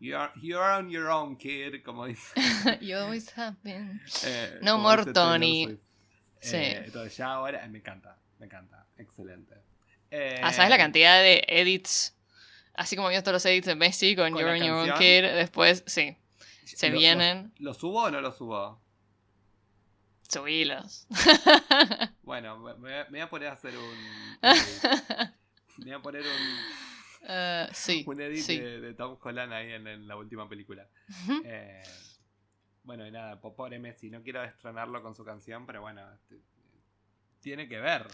You're, 0.05 0.33
you're 0.43 0.61
on 0.65 0.91
your 0.91 1.09
own, 1.11 1.37
kid, 1.37 1.85
como 1.85 2.07
dice. 2.09 2.33
You 2.81 2.97
always 2.99 3.31
have 3.37 3.57
been. 3.63 4.01
eh, 4.25 4.59
No 4.61 4.77
more 4.77 5.05
Tony. 5.13 5.79
Sí. 6.41 6.57
Eh, 6.57 6.83
entonces 6.87 7.17
ya 7.17 7.35
ahora, 7.35 7.65
eh, 7.65 7.69
me 7.69 7.79
encanta, 7.79 8.19
me 8.41 8.47
encanta, 8.47 8.85
excelente. 8.99 9.55
Eh, 10.11 10.41
Ah, 10.43 10.53
¿sabes 10.53 10.71
la 10.71 10.77
cantidad 10.77 11.23
de 11.23 11.45
edits? 11.47 12.17
Así 12.75 12.97
como 12.97 13.11
vimos 13.11 13.23
todos 13.23 13.35
los 13.35 13.47
edits 13.47 13.67
de 13.69 13.77
Messi 13.77 14.17
con, 14.17 14.33
Con 14.33 14.41
You're 14.41 14.59
on 14.61 14.67
Your 14.67 14.91
Own. 14.91 14.99
Kid, 14.99 15.23
después, 15.23 15.85
sí, 15.87 16.17
se 16.65 16.89
¿lo- 16.91 16.99
vienen. 16.99 17.53
¿Lo, 17.59 17.71
lo 17.71 17.75
subo 17.75 18.03
o 18.03 18.11
no 18.11 18.21
lo 18.21 18.33
subo? 18.33 18.81
Subilos. 20.29 21.07
Bueno, 22.23 22.59
me 22.79 23.05
voy 23.05 23.21
a 23.21 23.31
poner 23.31 23.49
a 23.51 23.53
hacer 23.53 23.75
un. 23.77 24.39
me 25.79 25.85
voy 25.85 25.93
a 25.93 25.99
poner 26.01 26.23
un, 26.23 26.29
Eh, 27.29 27.69
sí, 27.73 28.05
un 28.07 28.21
edit 28.21 28.43
sí. 28.43 28.59
de, 28.59 28.81
de 28.81 28.95
Tom 28.95 29.17
Holland 29.23 29.53
ahí 29.53 29.73
en, 29.73 29.87
en 29.87 30.07
la 30.09 30.17
última 30.17 30.49
película. 30.49 30.89
Eh, 31.45 31.83
bueno, 32.85 33.07
y 33.07 33.11
nada, 33.11 33.41
po- 33.41 33.55
pobre 33.55 33.79
Messi, 33.79 34.11
no 34.11 34.23
quiero 34.23 34.43
destronarlo 34.43 35.03
con 35.03 35.15
su 35.15 35.25
canción, 35.25 35.67
pero 35.67 35.81
bueno, 35.83 36.03
este, 36.15 36.41
tiene 37.41 37.69
que 37.69 37.79
ver. 37.81 38.07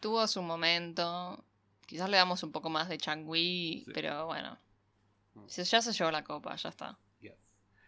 Tuvo 0.00 0.26
su 0.26 0.42
momento. 0.42 1.44
Quizás 1.86 2.08
le 2.10 2.16
damos 2.16 2.42
un 2.42 2.52
poco 2.52 2.68
más 2.70 2.88
de 2.88 2.98
Changui, 2.98 3.82
Sí. 3.86 3.90
pero 3.94 4.26
bueno. 4.26 4.58
Mm. 5.34 5.44
Si 5.48 5.62
Ya 5.64 5.80
se 5.80 5.92
llevó 5.92 6.10
la 6.10 6.24
copa, 6.24 6.54
ya 6.56 6.68
está. 6.68 6.98
Yes. 7.20 7.34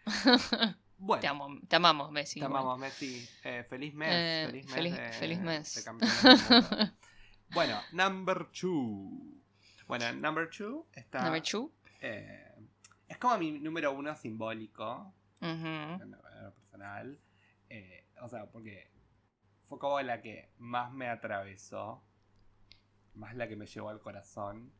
Bueno, 0.96 1.20
Te, 1.20 1.27
amo- 1.27 1.61
te 1.68 1.77
amamos, 1.77 2.11
Messi. 2.12 2.35
te 2.40 2.46
igual. 2.46 2.62
amamos, 2.62 2.79
Messi. 2.79 3.29
Eh, 3.42 3.66
feliz 3.68 3.92
mes. 3.94 4.09
Eh, 4.12 4.46
feliz 4.46 4.64
mes. 4.66 4.74
feliz- 4.74 4.96
de- 4.96 5.12
feliz 5.12 5.40
mes. 5.40 5.85
de 5.85 6.90
bueno, 7.50 7.81
number 7.92 8.46
two. 8.53 9.34
Bueno, 9.87 10.12
number 10.14 10.49
two 10.51 10.87
está. 10.92 11.23
Number 11.23 11.42
two. 11.42 11.70
eh, 12.01 12.55
es 13.09 13.18
como 13.18 13.37
mi 13.38 13.53
número 13.59 13.92
uno 13.92 14.14
simbólico. 14.16 15.12
En 15.40 15.66
en 15.66 16.11
lo 16.11 16.55
personal. 16.55 17.18
Eh, 17.68 18.07
o 18.23 18.29
sea, 18.29 18.47
porque 18.47 18.90
fue 19.68 19.79
como 19.79 20.01
la 20.01 20.23
que 20.23 20.51
más 20.59 20.92
me 20.92 21.09
atravesó, 21.09 22.03
más 23.14 23.35
la 23.35 23.49
que 23.49 23.57
me 23.57 23.66
llevó 23.66 23.90
al 23.90 24.01
corazón. 24.01 24.73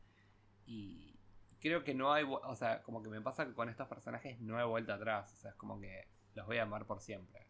Y 0.65 1.19
creo 1.59 1.83
que 1.83 1.93
no 1.93 2.13
hay, 2.13 2.25
o 2.27 2.55
sea, 2.55 2.81
como 2.81 3.03
que 3.03 3.09
me 3.09 3.21
pasa 3.21 3.45
que 3.45 3.53
con 3.53 3.69
estos 3.69 3.87
personajes 3.87 4.39
no 4.39 4.59
he 4.59 4.63
vuelto 4.63 4.93
atrás. 4.93 5.33
O 5.33 5.37
sea, 5.37 5.51
es 5.51 5.57
como 5.57 5.79
que 5.79 6.07
los 6.33 6.45
voy 6.47 6.57
a 6.57 6.63
amar 6.63 6.85
por 6.85 7.01
siempre. 7.01 7.47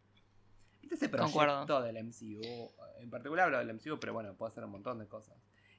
¿Viste 0.81 0.95
ese 0.95 1.09
proyecto 1.09 1.39
Concuerdo. 1.39 1.81
del 1.81 2.03
MCU? 2.03 2.71
En 2.99 3.09
particular 3.09 3.45
hablo 3.45 3.57
del 3.59 3.73
MCU, 3.73 3.99
pero 3.99 4.13
bueno, 4.13 4.35
puede 4.35 4.53
ser 4.53 4.65
un 4.65 4.71
montón 4.71 4.99
de 4.99 5.07
cosas. 5.07 5.35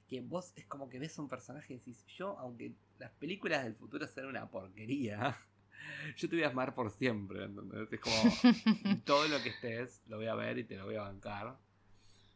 Que 0.08 0.20
vos 0.20 0.52
es 0.56 0.66
como 0.66 0.88
que 0.88 0.98
ves 0.98 1.18
un 1.18 1.28
personaje 1.28 1.74
y 1.74 1.76
decís, 1.78 2.06
yo, 2.06 2.38
aunque 2.38 2.72
las 2.98 3.10
películas 3.12 3.64
del 3.64 3.74
futuro 3.74 4.06
sean 4.06 4.26
una 4.26 4.48
porquería, 4.48 5.36
yo 6.16 6.28
te 6.28 6.36
voy 6.36 6.44
a 6.44 6.48
amar 6.48 6.74
por 6.74 6.90
siempre, 6.90 7.44
¿entendés? 7.44 7.92
Es 7.92 8.00
como, 8.00 8.16
todo 9.04 9.26
lo 9.28 9.42
que 9.42 9.50
estés 9.50 10.02
lo 10.06 10.16
voy 10.18 10.26
a 10.26 10.34
ver 10.34 10.58
y 10.58 10.64
te 10.64 10.76
lo 10.76 10.86
voy 10.86 10.96
a 10.96 11.02
bancar. 11.02 11.56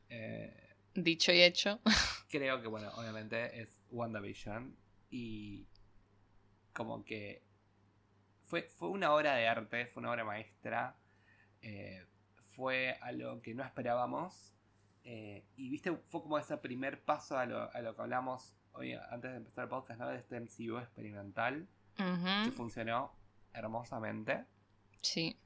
Eh, 0.08 0.52
Dicho 0.94 1.32
y 1.32 1.40
hecho. 1.42 1.80
creo 2.30 2.60
que, 2.60 2.68
bueno, 2.68 2.90
obviamente 2.96 3.60
es 3.60 3.78
WandaVision 3.90 4.76
y 5.10 5.66
como 6.72 7.04
que 7.04 7.42
fue, 8.46 8.62
fue 8.62 8.88
una 8.88 9.12
obra 9.14 9.34
de 9.34 9.46
arte, 9.46 9.86
fue 9.86 10.00
una 10.00 10.10
obra 10.10 10.24
maestra, 10.24 10.96
eh, 11.62 12.04
fue 12.56 12.96
algo 13.00 13.40
que 13.40 13.54
no 13.54 13.64
esperábamos 13.64 14.52
eh, 15.04 15.44
y, 15.56 15.70
viste, 15.70 15.92
fue 16.08 16.22
como 16.22 16.38
ese 16.38 16.56
primer 16.58 17.02
paso 17.02 17.38
a 17.38 17.46
lo, 17.46 17.72
a 17.72 17.80
lo 17.80 17.94
que 17.96 18.02
hablamos 18.02 18.54
hoy 18.72 18.92
antes 19.10 19.30
de 19.30 19.36
empezar 19.38 19.64
el 19.64 19.70
podcast, 19.70 19.98
¿no? 20.00 20.08
De 20.08 20.18
este 20.18 20.38
MCU 20.40 20.78
experimental 20.78 21.66
que 21.96 22.50
funcionó 22.52 23.12
hermosamente. 23.52 24.44
Sí. 25.02 25.36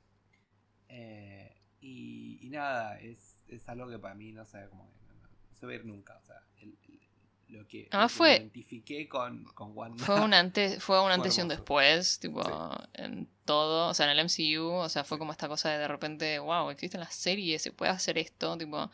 Eh, 0.89 1.57
y, 1.81 2.39
y 2.47 2.51
nada, 2.51 2.99
es, 3.01 3.45
es 3.49 3.69
algo 3.69 3.89
que 3.89 3.99
para 3.99 4.15
mí 4.15 4.33
no 4.33 4.45
sé, 4.45 4.59
que 4.71 4.77
no, 4.77 4.85
no- 4.85 5.15
no 5.51 5.55
se 5.57 5.67
va 5.67 5.73
a 5.73 5.75
ir 5.77 5.85
nunca. 5.85 6.17
O 6.17 6.23
sea, 6.25 6.37
el- 6.59 6.77
el- 6.89 7.01
lo 7.49 7.67
que, 7.69 7.89
lo 7.93 8.01
que 8.01 8.09
fue- 8.09 8.37
identifiqué 8.37 9.09
con, 9.09 9.45
con 9.55 9.77
Wanda. 9.77 10.03
Fue 10.05 10.21
un 10.21 10.33
antes, 10.35 10.83
fue 10.83 11.01
un 11.05 11.11
antes 11.13 11.37
y 11.39 11.43
un 11.43 11.49
después, 11.49 12.19
tipo, 12.19 12.43
Sí. 12.43 12.51
en 12.95 13.29
todo, 13.45 13.89
o 13.91 13.95
sea, 13.95 14.11
en 14.11 14.19
el 14.19 14.25
MCU, 14.25 14.67
o 14.73 14.89
sea, 14.89 15.05
fue 15.05 15.19
como 15.19 15.31
esta 15.33 15.47
cosa 15.47 15.69
de 15.71 15.79
de 15.79 15.87
repente, 15.89 16.39
wow, 16.39 16.71
existen 16.71 17.01
las 17.01 17.15
series, 17.15 17.63
se 17.63 17.71
puede 17.71 17.93
hacer 17.93 18.17
esto, 18.19 18.57
tipo, 18.57 18.91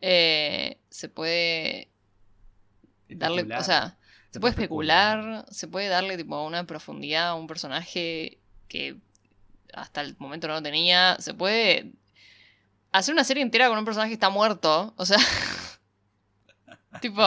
eh, 0.00 0.78
se 0.88 1.08
puede 1.08 1.88
darle, 3.08 3.42
o 3.56 3.62
sea, 3.62 3.96
se 4.30 4.40
puede 4.40 4.52
especular. 4.52 5.18
especular, 5.18 5.46
se 5.54 5.68
puede 5.68 5.88
darle 5.88 6.16
tipo 6.16 6.42
una 6.44 6.64
profundidad 6.64 7.28
a 7.28 7.34
un 7.34 7.46
personaje 7.46 8.38
que 8.68 8.96
hasta 9.72 10.00
el 10.00 10.16
momento 10.18 10.48
no 10.48 10.54
lo 10.54 10.62
tenía, 10.62 11.16
se 11.20 11.34
puede 11.34 11.92
hacer 12.92 13.14
una 13.14 13.24
serie 13.24 13.42
entera 13.42 13.68
con 13.68 13.78
un 13.78 13.84
personaje 13.84 14.10
que 14.10 14.14
está 14.14 14.30
muerto, 14.30 14.94
o 14.96 15.06
sea, 15.06 15.18
tipo, 17.00 17.22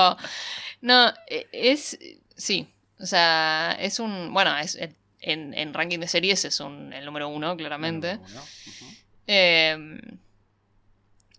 no, 0.81 1.13
e- 1.27 1.47
es, 1.51 1.97
sí, 2.36 2.67
o 2.99 3.05
sea, 3.05 3.75
es 3.79 3.99
un, 3.99 4.33
bueno, 4.33 4.57
es 4.57 4.77
en, 5.19 5.53
en 5.53 5.73
ranking 5.73 5.99
de 5.99 6.07
series 6.07 6.43
es 6.45 6.59
un, 6.59 6.91
el 6.91 7.05
número 7.05 7.29
uno, 7.29 7.55
claramente. 7.55 8.15
Número 8.15 8.33
uno, 8.33 8.41
ujú. 8.41 8.93
Eh, 9.27 10.01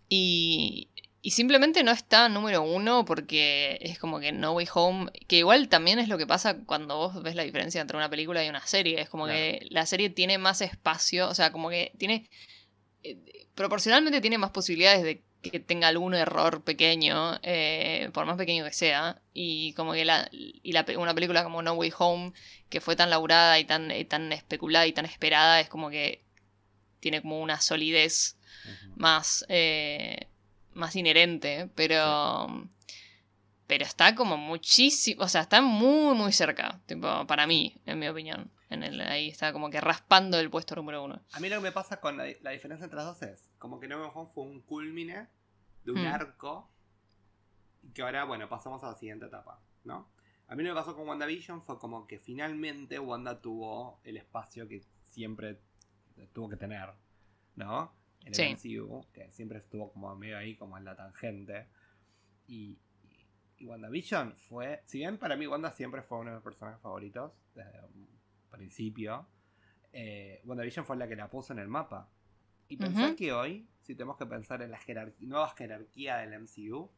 y, 0.09 0.89
y 1.27 1.31
simplemente 1.31 1.83
no 1.85 1.91
está 1.91 2.29
número 2.29 2.61
uno 2.61 3.07
porque 3.07 3.79
es 3.81 3.99
como 3.99 4.21
que 4.21 4.31
No 4.31 4.53
Way 4.53 4.69
Home, 4.75 5.11
que 5.27 5.39
igual 5.39 5.71
también 5.71 5.99
es 5.99 6.09
lo 6.09 6.19
que 6.19 6.27
pasa 6.27 6.59
cuando 6.67 6.99
vos 6.99 7.23
ves 7.23 7.35
la 7.35 7.45
diferencia 7.45 7.81
entre 7.81 7.97
una 7.97 8.11
película 8.11 8.45
y 8.45 8.51
una 8.51 8.67
serie. 8.67 9.01
Es 9.01 9.09
como 9.09 9.27
que 9.27 9.67
la 9.71 9.87
serie 9.87 10.11
tiene 10.11 10.37
más 10.37 10.61
espacio, 10.61 11.27
o 11.27 11.35
sea, 11.35 11.51
como 11.51 11.71
que 11.71 11.93
tiene... 11.97 12.29
eh, 13.03 13.17
proporcionalmente 13.55 14.21
tiene 14.21 14.37
más 14.37 14.51
posibilidades 14.51 15.03
de 15.03 15.23
que 15.41 15.61
tenga 15.61 15.89
algún 15.89 16.13
error 16.13 16.63
pequeño, 16.63 17.39
eh, 17.43 18.11
por 18.13 18.27
más 18.27 18.37
pequeño 18.37 18.63
que 18.63 18.75
sea. 18.75 19.23
Y 19.33 19.73
como 19.73 19.95
que 19.95 20.05
la, 20.05 20.29
y 20.31 20.73
la 20.73 20.85
una 20.99 21.15
película 21.15 21.43
como 21.43 21.63
No 21.63 21.73
Way 21.73 21.93
Home, 22.01 22.33
que 22.69 22.83
fue 22.83 22.97
tan 22.97 23.09
laburada 23.09 23.59
y 23.59 23.65
tan, 23.65 23.91
y 23.91 24.05
tan 24.05 24.31
especulada 24.31 24.87
y 24.87 24.93
tan 24.93 25.07
esperada, 25.07 25.59
es 25.61 25.71
como 25.71 25.89
que 25.89 26.23
tiene 27.01 27.23
como 27.23 27.41
una 27.41 27.63
solidez 27.63 28.37
más, 28.97 29.47
eh, 29.49 30.27
más 30.75 30.95
inherente, 30.97 31.71
pero, 31.75 32.47
pero 33.67 33.85
está 33.85 34.15
como 34.15 34.37
muchísimo, 34.37 35.25
o 35.25 35.29
sea, 35.29 35.43
está 35.43 35.61
muy, 35.63 36.15
muy 36.17 36.33
cerca, 36.33 36.81
tipo, 36.87 37.27
para 37.27 37.47
mí, 37.47 37.77
en 37.87 37.99
mi 37.99 38.09
opinión. 38.09 38.51
En 38.71 38.83
el, 38.83 39.01
ahí 39.03 39.29
está 39.29 39.53
como 39.53 39.71
que 39.71 39.81
raspando 39.81 40.39
el 40.39 40.51
puesto 40.51 40.75
número 40.75 41.05
uno. 41.05 41.21
A 41.33 41.41
mí 41.41 41.49
lo 41.49 41.57
que 41.57 41.63
me 41.63 41.73
pasa 41.73 42.01
con 42.01 42.17
la, 42.17 42.25
la 42.43 42.51
diferencia 42.51 42.85
entre 42.85 42.97
las 42.97 43.07
dos 43.07 43.23
es 43.23 43.51
como 43.59 43.79
que 43.79 43.87
No 43.87 44.01
Way 44.01 44.11
Home 44.15 44.31
fue 44.35 44.45
un 44.45 44.61
culmine 44.63 45.29
de 45.85 45.93
un 45.93 46.03
Hmm. 46.03 46.07
arco 46.13 46.69
y 47.83 47.91
que 47.91 48.03
ahora, 48.03 48.25
bueno, 48.25 48.49
pasamos 48.49 48.83
a 48.83 48.89
la 48.89 48.95
siguiente 48.97 49.27
etapa, 49.27 49.61
¿no? 49.85 50.09
A 50.49 50.55
mí 50.57 50.63
lo 50.63 50.71
que 50.75 50.81
pasó 50.81 50.97
con 50.97 51.07
WandaVision 51.09 51.63
fue 51.63 51.79
como 51.79 52.07
que 52.07 52.19
finalmente 52.19 52.99
Wanda 52.99 53.41
tuvo 53.41 54.01
el 54.05 54.17
espacio 54.17 54.67
que 54.67 54.83
siempre 55.05 55.61
tuvo 56.33 56.49
que 56.49 56.57
tener, 56.57 56.91
¿no? 57.57 57.93
En 58.25 58.29
el 58.29 58.35
Sí. 58.35 58.79
MCU, 58.79 59.05
que 59.13 59.31
siempre 59.31 59.59
estuvo 59.59 59.93
como 59.93 60.15
medio 60.17 60.39
ahí, 60.39 60.57
como 60.57 60.79
en 60.79 60.85
la 60.85 60.97
tangente. 60.97 61.69
Y, 62.47 62.79
y, 63.03 63.27
y 63.59 63.67
WandaVision 63.67 64.35
fue, 64.37 64.83
si 64.87 64.99
bien 64.99 65.19
para 65.19 65.37
mí 65.37 65.47
Wanda 65.47 65.71
siempre 65.71 66.03
fue 66.03 66.19
uno 66.19 66.31
de 66.31 66.37
mis 66.37 66.45
personajes 66.45 66.81
favoritos 66.81 67.33
desde 67.55 67.81
un 67.85 68.09
principio, 68.51 69.27
eh, 69.93 70.41
WandaVision 70.45 70.85
fue 70.87 70.97
la 70.97 71.07
que 71.09 71.17
la 71.17 71.29
puso 71.29 71.53
en 71.53 71.59
el 71.61 71.69
mapa. 71.69 72.09
Y 72.69 72.77
pensar 72.79 73.15
que 73.15 73.31
hoy, 73.33 73.69
si 73.83 73.95
tenemos 73.95 74.17
que 74.17 74.25
pensar 74.27 74.63
en 74.63 74.71
la 74.71 74.79
jerarquía, 74.79 75.29
nueva 75.29 75.51
jerarquía 75.55 76.17
del 76.17 76.33
MCU, 76.41 76.91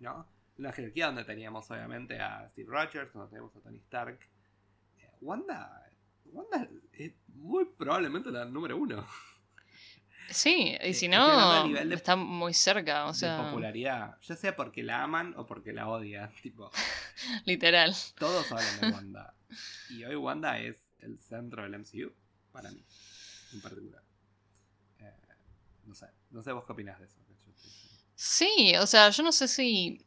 ¿no? 0.00 0.26
Una 0.58 0.72
jerarquía 0.72 1.06
donde 1.06 1.24
teníamos 1.24 1.70
obviamente 1.70 2.18
a 2.20 2.48
Steve 2.50 2.68
Rogers, 2.68 3.12
donde 3.12 3.28
teníamos 3.28 3.54
a 3.56 3.60
Tony 3.60 3.78
Stark. 3.78 4.18
eh, 4.98 5.12
Wanda, 5.20 5.88
Wanda 6.26 6.68
es 6.92 7.12
muy 7.28 7.64
probablemente 7.66 8.30
la 8.30 8.44
número 8.44 8.76
uno 8.76 9.06
Sí, 10.30 10.76
y 10.84 10.94
si 10.94 11.06
hablando 11.06 11.52
a 11.52 11.60
no, 11.60 11.66
nivel 11.68 11.88
de- 11.88 11.94
está 11.94 12.16
muy 12.16 12.52
cerca, 12.52 13.06
o 13.06 13.12
de 13.12 13.14
sea, 13.14 13.36
popularidad. 13.36 14.16
Ya 14.22 14.36
sea 14.36 14.56
porque 14.56 14.82
la 14.82 15.02
aman 15.02 15.34
o 15.36 15.46
porque 15.46 15.72
la 15.72 15.88
odian. 15.88 16.30
Tipo, 16.42 16.70
literal. 17.44 17.94
todos 18.18 18.50
hablan 18.52 18.76
de 18.76 18.82
Wanda. 18.92 19.34
Y 19.90 20.04
hoy 20.04 20.16
Wanda 20.16 20.58
es 20.58 20.82
el 21.00 21.18
centro 21.20 21.62
del 21.62 21.74
MCU, 21.74 22.12
para 22.52 22.70
mí, 22.70 22.82
en 23.52 23.60
particular. 23.60 24.02
Eh, 25.00 25.12
no 25.84 25.94
sé, 25.94 26.06
no 26.30 26.42
sé 26.42 26.52
vos 26.52 26.64
qué 26.66 26.72
opinás 26.72 26.98
de 26.98 27.06
eso. 27.06 27.16
que 27.26 27.34
yo 27.34 27.52
Sí, 28.14 28.74
o 28.80 28.86
sea, 28.86 29.10
yo 29.10 29.22
no 29.22 29.32
sé 29.32 29.46
si. 29.48 30.00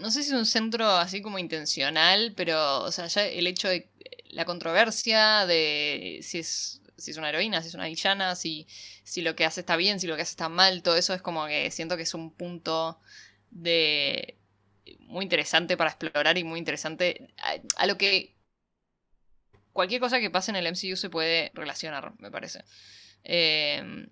No 0.00 0.10
sé 0.10 0.22
si 0.22 0.30
es 0.30 0.34
un 0.34 0.46
centro 0.46 0.88
así 0.90 1.20
como 1.20 1.38
intencional, 1.38 2.32
pero, 2.36 2.82
o 2.84 2.92
sea, 2.92 3.06
ya 3.06 3.26
el 3.26 3.46
hecho 3.46 3.68
de 3.68 3.90
la 4.30 4.44
controversia 4.46 5.46
de 5.46 6.20
si 6.22 6.38
es, 6.38 6.80
si 6.96 7.10
es 7.10 7.16
una 7.16 7.28
heroína, 7.28 7.62
si 7.62 7.68
es 7.68 7.74
una 7.74 7.86
villana, 7.86 8.34
si, 8.36 8.66
si 9.02 9.22
lo 9.22 9.34
que 9.34 9.44
hace 9.44 9.60
está 9.60 9.76
bien, 9.76 10.00
si 10.00 10.06
lo 10.06 10.16
que 10.16 10.22
hace 10.22 10.32
está 10.32 10.48
mal, 10.48 10.82
todo 10.82 10.96
eso 10.96 11.14
es 11.14 11.22
como 11.22 11.46
que 11.46 11.70
siento 11.70 11.96
que 11.96 12.02
es 12.04 12.14
un 12.14 12.30
punto 12.30 12.98
de 13.50 14.36
muy 15.00 15.24
interesante 15.24 15.76
para 15.76 15.90
explorar 15.90 16.36
y 16.38 16.44
muy 16.44 16.58
interesante 16.58 17.32
a, 17.76 17.86
lo 17.86 17.96
que 17.96 18.34
cualquier 19.72 20.00
cosa 20.00 20.20
que 20.20 20.30
pase 20.30 20.50
en 20.50 20.56
el 20.56 20.66
MCU 20.66 20.96
se 20.96 21.10
puede 21.10 21.50
relacionar, 21.54 22.12
me 22.18 22.30
parece. 22.30 22.64
Em, 23.22 24.08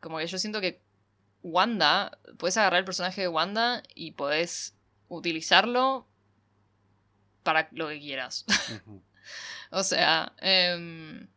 como 0.00 0.18
que 0.18 0.26
yo 0.26 0.38
siento 0.38 0.60
que 0.60 0.80
Wanda, 1.42 2.18
puedes 2.38 2.56
agarrar 2.56 2.80
el 2.80 2.84
personaje 2.84 3.22
de 3.22 3.28
Wanda 3.28 3.82
y 3.94 4.12
podés 4.12 4.74
utilizarlo 5.08 6.06
para 7.42 7.68
lo 7.72 7.88
que 7.88 7.98
quieras. 7.98 8.44
o 9.70 9.82
sea, 9.82 10.32
em, 10.38 11.28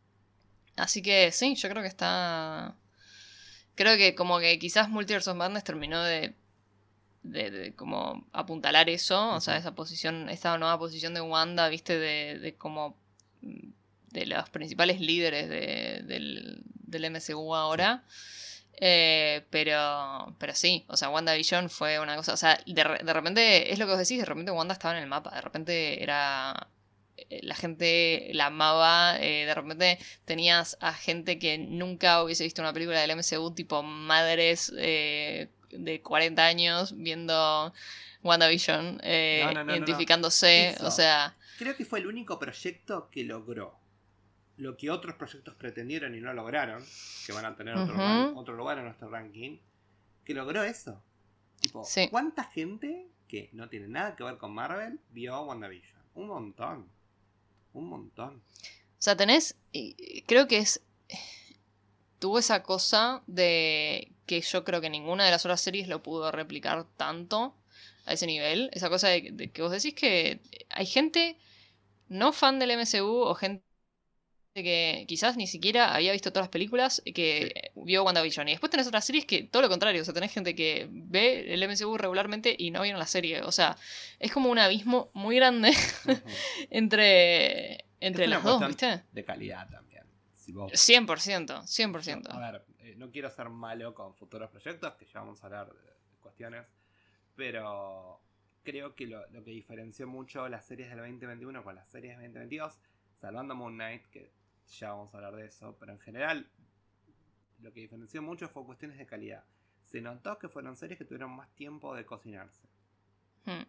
así 0.76 1.02
que 1.02 1.32
sí, 1.32 1.56
yo 1.56 1.70
creo 1.70 1.82
que 1.82 1.90
está... 1.90 2.76
Creo 3.76 3.98
que 3.98 4.16
como 4.16 4.40
que 4.40 4.58
quizás 4.60 4.90
Multiverse 4.90 5.30
of 5.30 5.38
Madness 5.38 5.64
terminó 5.64 6.02
de 6.02 6.36
de, 7.26 7.74
como 7.76 8.26
apuntalar 8.32 8.90
eso, 8.90 9.36
o 9.36 9.42
sea, 9.42 9.58
esa 9.58 9.74
posición, 9.76 10.30
esta 10.30 10.58
nueva 10.58 10.78
posición 10.78 11.14
de 11.14 11.22
Wanda, 11.22 11.68
viste, 11.70 11.98
de, 11.98 12.40
de 12.40 12.56
como 12.56 12.98
de 13.42 14.26
los 14.26 14.50
principales 14.50 15.00
líderes 15.02 15.50
del, 15.50 16.62
del 16.66 17.12
MCU 17.12 17.56
ahora. 17.56 18.04
Eh, 18.78 19.46
pero, 19.52 20.36
pero 20.38 20.54
sí, 20.54 20.86
o 20.90 20.98
sea, 20.98 21.10
WandaVision 21.10 21.70
fue 21.70 22.00
una 22.00 22.18
cosa, 22.18 22.34
o 22.34 22.38
sea, 22.38 22.60
de, 22.66 22.74
de, 22.74 23.14
repente, 23.14 23.72
es 23.72 23.80
lo 23.80 23.86
que 23.86 23.92
vos 23.92 24.00
decís, 24.00 24.20
de 24.20 24.26
repente 24.26 24.52
Wanda 24.52 24.74
estaba 24.74 24.98
en 24.98 25.04
el 25.04 25.10
mapa, 25.10 25.34
de 25.34 25.42
repente 25.42 26.04
era, 26.04 26.68
la 27.42 27.56
gente 27.56 28.30
la 28.34 28.48
amaba, 28.48 29.18
eh, 29.20 29.46
de 29.46 29.54
repente 29.56 30.00
tenías 30.26 30.78
a 30.82 30.94
gente 30.94 31.40
que 31.40 31.58
nunca 31.58 32.24
hubiese 32.24 32.44
visto 32.44 32.62
una 32.62 32.74
película 32.74 33.00
del 33.00 33.16
MCU, 33.16 33.54
tipo 33.54 33.84
madres 33.84 34.72
de 34.72 36.02
40 36.02 36.46
años 36.46 36.94
viendo 36.98 37.74
WandaVision, 38.24 39.00
eh, 39.04 39.46
identificándose, 39.70 40.76
o 40.82 40.92
sea... 40.92 41.36
Creo 41.58 41.76
que 41.76 41.86
fue 41.86 42.00
el 42.00 42.08
único 42.08 42.38
proyecto 42.38 43.10
que 43.10 43.24
logró 43.24 43.78
lo 44.58 44.78
que 44.78 44.90
otros 44.90 45.16
proyectos 45.16 45.54
pretendieron 45.56 46.16
y 46.16 46.22
no 46.22 46.34
lograron, 46.34 46.84
que 47.26 47.34
van 47.34 47.46
a 47.46 47.56
tener 47.56 47.76
otro, 47.76 48.56
lugar 48.56 48.78
en 48.78 48.86
nuestro 48.86 49.10
ranking, 49.10 49.58
que 50.24 50.34
logró 50.34 50.64
eso. 50.64 51.02
Tipo, 51.60 51.86
¿cuánta 52.10 52.46
gente 52.46 53.08
que 53.28 53.50
no 53.54 53.70
tiene 53.70 53.88
nada 53.88 54.16
que 54.16 54.24
ver 54.24 54.38
con 54.38 54.54
Marvel 54.54 55.00
vio 55.12 55.42
WandaVision? 55.44 56.02
Un 56.16 56.28
montón. 56.28 56.90
Un 57.76 57.90
montón. 57.90 58.38
O 58.38 59.02
sea, 59.06 59.16
tenés, 59.16 59.56
creo 60.26 60.48
que 60.48 60.58
es 60.58 60.82
tuvo 62.20 62.40
esa 62.40 62.64
cosa 62.64 63.22
de 63.28 64.12
que 64.26 64.42
yo 64.42 64.64
creo 64.64 64.82
que 64.82 64.90
ninguna 64.90 65.26
de 65.26 65.32
las 65.32 65.46
otras 65.46 65.62
series 65.62 65.88
lo 65.88 66.02
pudo 66.02 66.32
replicar 66.32 66.86
tanto 66.98 67.54
a 68.06 68.14
ese 68.14 68.26
nivel. 68.28 68.70
Esa 68.74 68.90
cosa 68.90 69.10
de, 69.10 69.52
que 69.52 69.62
vos 69.62 69.72
decís 69.72 69.94
que 69.94 70.40
hay 70.70 70.86
gente 70.86 71.38
no 72.10 72.34
fan 72.34 72.60
del 72.60 72.72
MCU 72.72 73.22
o 73.30 73.36
gente 73.36 73.65
que 74.64 75.06
quizás 75.08 75.36
ni 75.36 75.48
siquiera 75.48 75.94
había 75.94 76.14
visto 76.14 76.32
todas 76.32 76.46
las 76.46 76.50
películas 76.50 77.02
que 77.14 77.72
vio 77.76 78.04
WandaVision. 78.04 78.48
Y 78.48 78.52
después 78.52 78.70
tenés 78.70 78.88
otras 78.88 79.06
series 79.06 79.26
que 79.26 79.44
todo 79.44 79.62
lo 79.62 79.70
contrario, 79.70 80.02
o 80.02 80.06
sea, 80.06 80.14
tenés 80.14 80.32
gente 80.32 80.56
que 80.56 80.88
ve 80.90 81.54
el 81.54 81.68
MCU 81.68 81.98
regularmente 81.98 82.56
y 82.58 82.72
no 82.72 82.82
vieron 82.82 83.00
la 83.00 83.08
serie. 83.08 83.42
O 83.42 83.52
sea, 83.52 83.78
es 84.20 84.32
como 84.32 84.50
un 84.50 84.60
abismo 84.60 85.10
muy 85.14 85.36
grande 85.36 85.72
entre, 86.70 87.86
entre 88.00 88.28
las 88.28 88.44
dos, 88.44 88.66
¿viste? 88.66 89.04
De 89.12 89.26
calidad 89.26 89.70
también. 89.70 90.04
100%, 90.48 91.08
100%. 91.08 92.30
a 92.30 92.52
ver, 92.52 92.66
eh, 92.80 92.96
no 92.98 93.10
quiero 93.10 93.30
ser 93.32 93.50
malo 93.50 93.94
con 93.94 94.14
futuros 94.14 94.50
proyectos, 94.52 94.94
que 94.94 95.06
ya 95.06 95.20
vamos 95.20 95.44
a 95.44 95.48
hablar 95.48 95.74
de, 95.74 95.96
cuestiones, 96.22 96.66
pero 97.36 98.22
creo 98.64 98.96
que 98.96 99.08
lo, 99.08 99.26
que 99.44 99.52
diferenció 99.52 100.08
mucho 100.08 100.48
las 100.48 100.66
series 100.66 100.90
del 100.90 101.00
2021 101.00 101.64
con 101.64 101.76
las 101.76 101.90
series 101.90 102.18
del 102.18 102.32
2022, 102.32 102.80
salvando 103.20 103.56
Moon 103.56 103.74
Knight, 103.74 104.06
que 104.08 104.32
ya 104.68 104.92
vamos 104.92 105.14
a 105.14 105.18
hablar 105.18 105.36
de 105.36 105.46
eso, 105.46 105.76
pero 105.80 105.94
en 105.94 106.00
general 106.00 106.50
lo 107.60 107.72
que 107.74 107.82
diferenció 107.82 108.22
mucho 108.22 108.50
fue 108.50 108.66
cuestiones 108.66 108.98
de 108.98 109.06
calidad. 109.06 109.44
Se 109.84 110.02
notó 110.02 110.38
que 110.40 110.50
fueron 110.50 110.76
series 110.76 110.98
que 110.98 111.06
tuvieron 111.06 111.32
más 111.32 111.50
tiempo 111.56 111.96
de 111.96 112.06
cocinarse. 112.06 112.68
Hmm. 113.46 113.64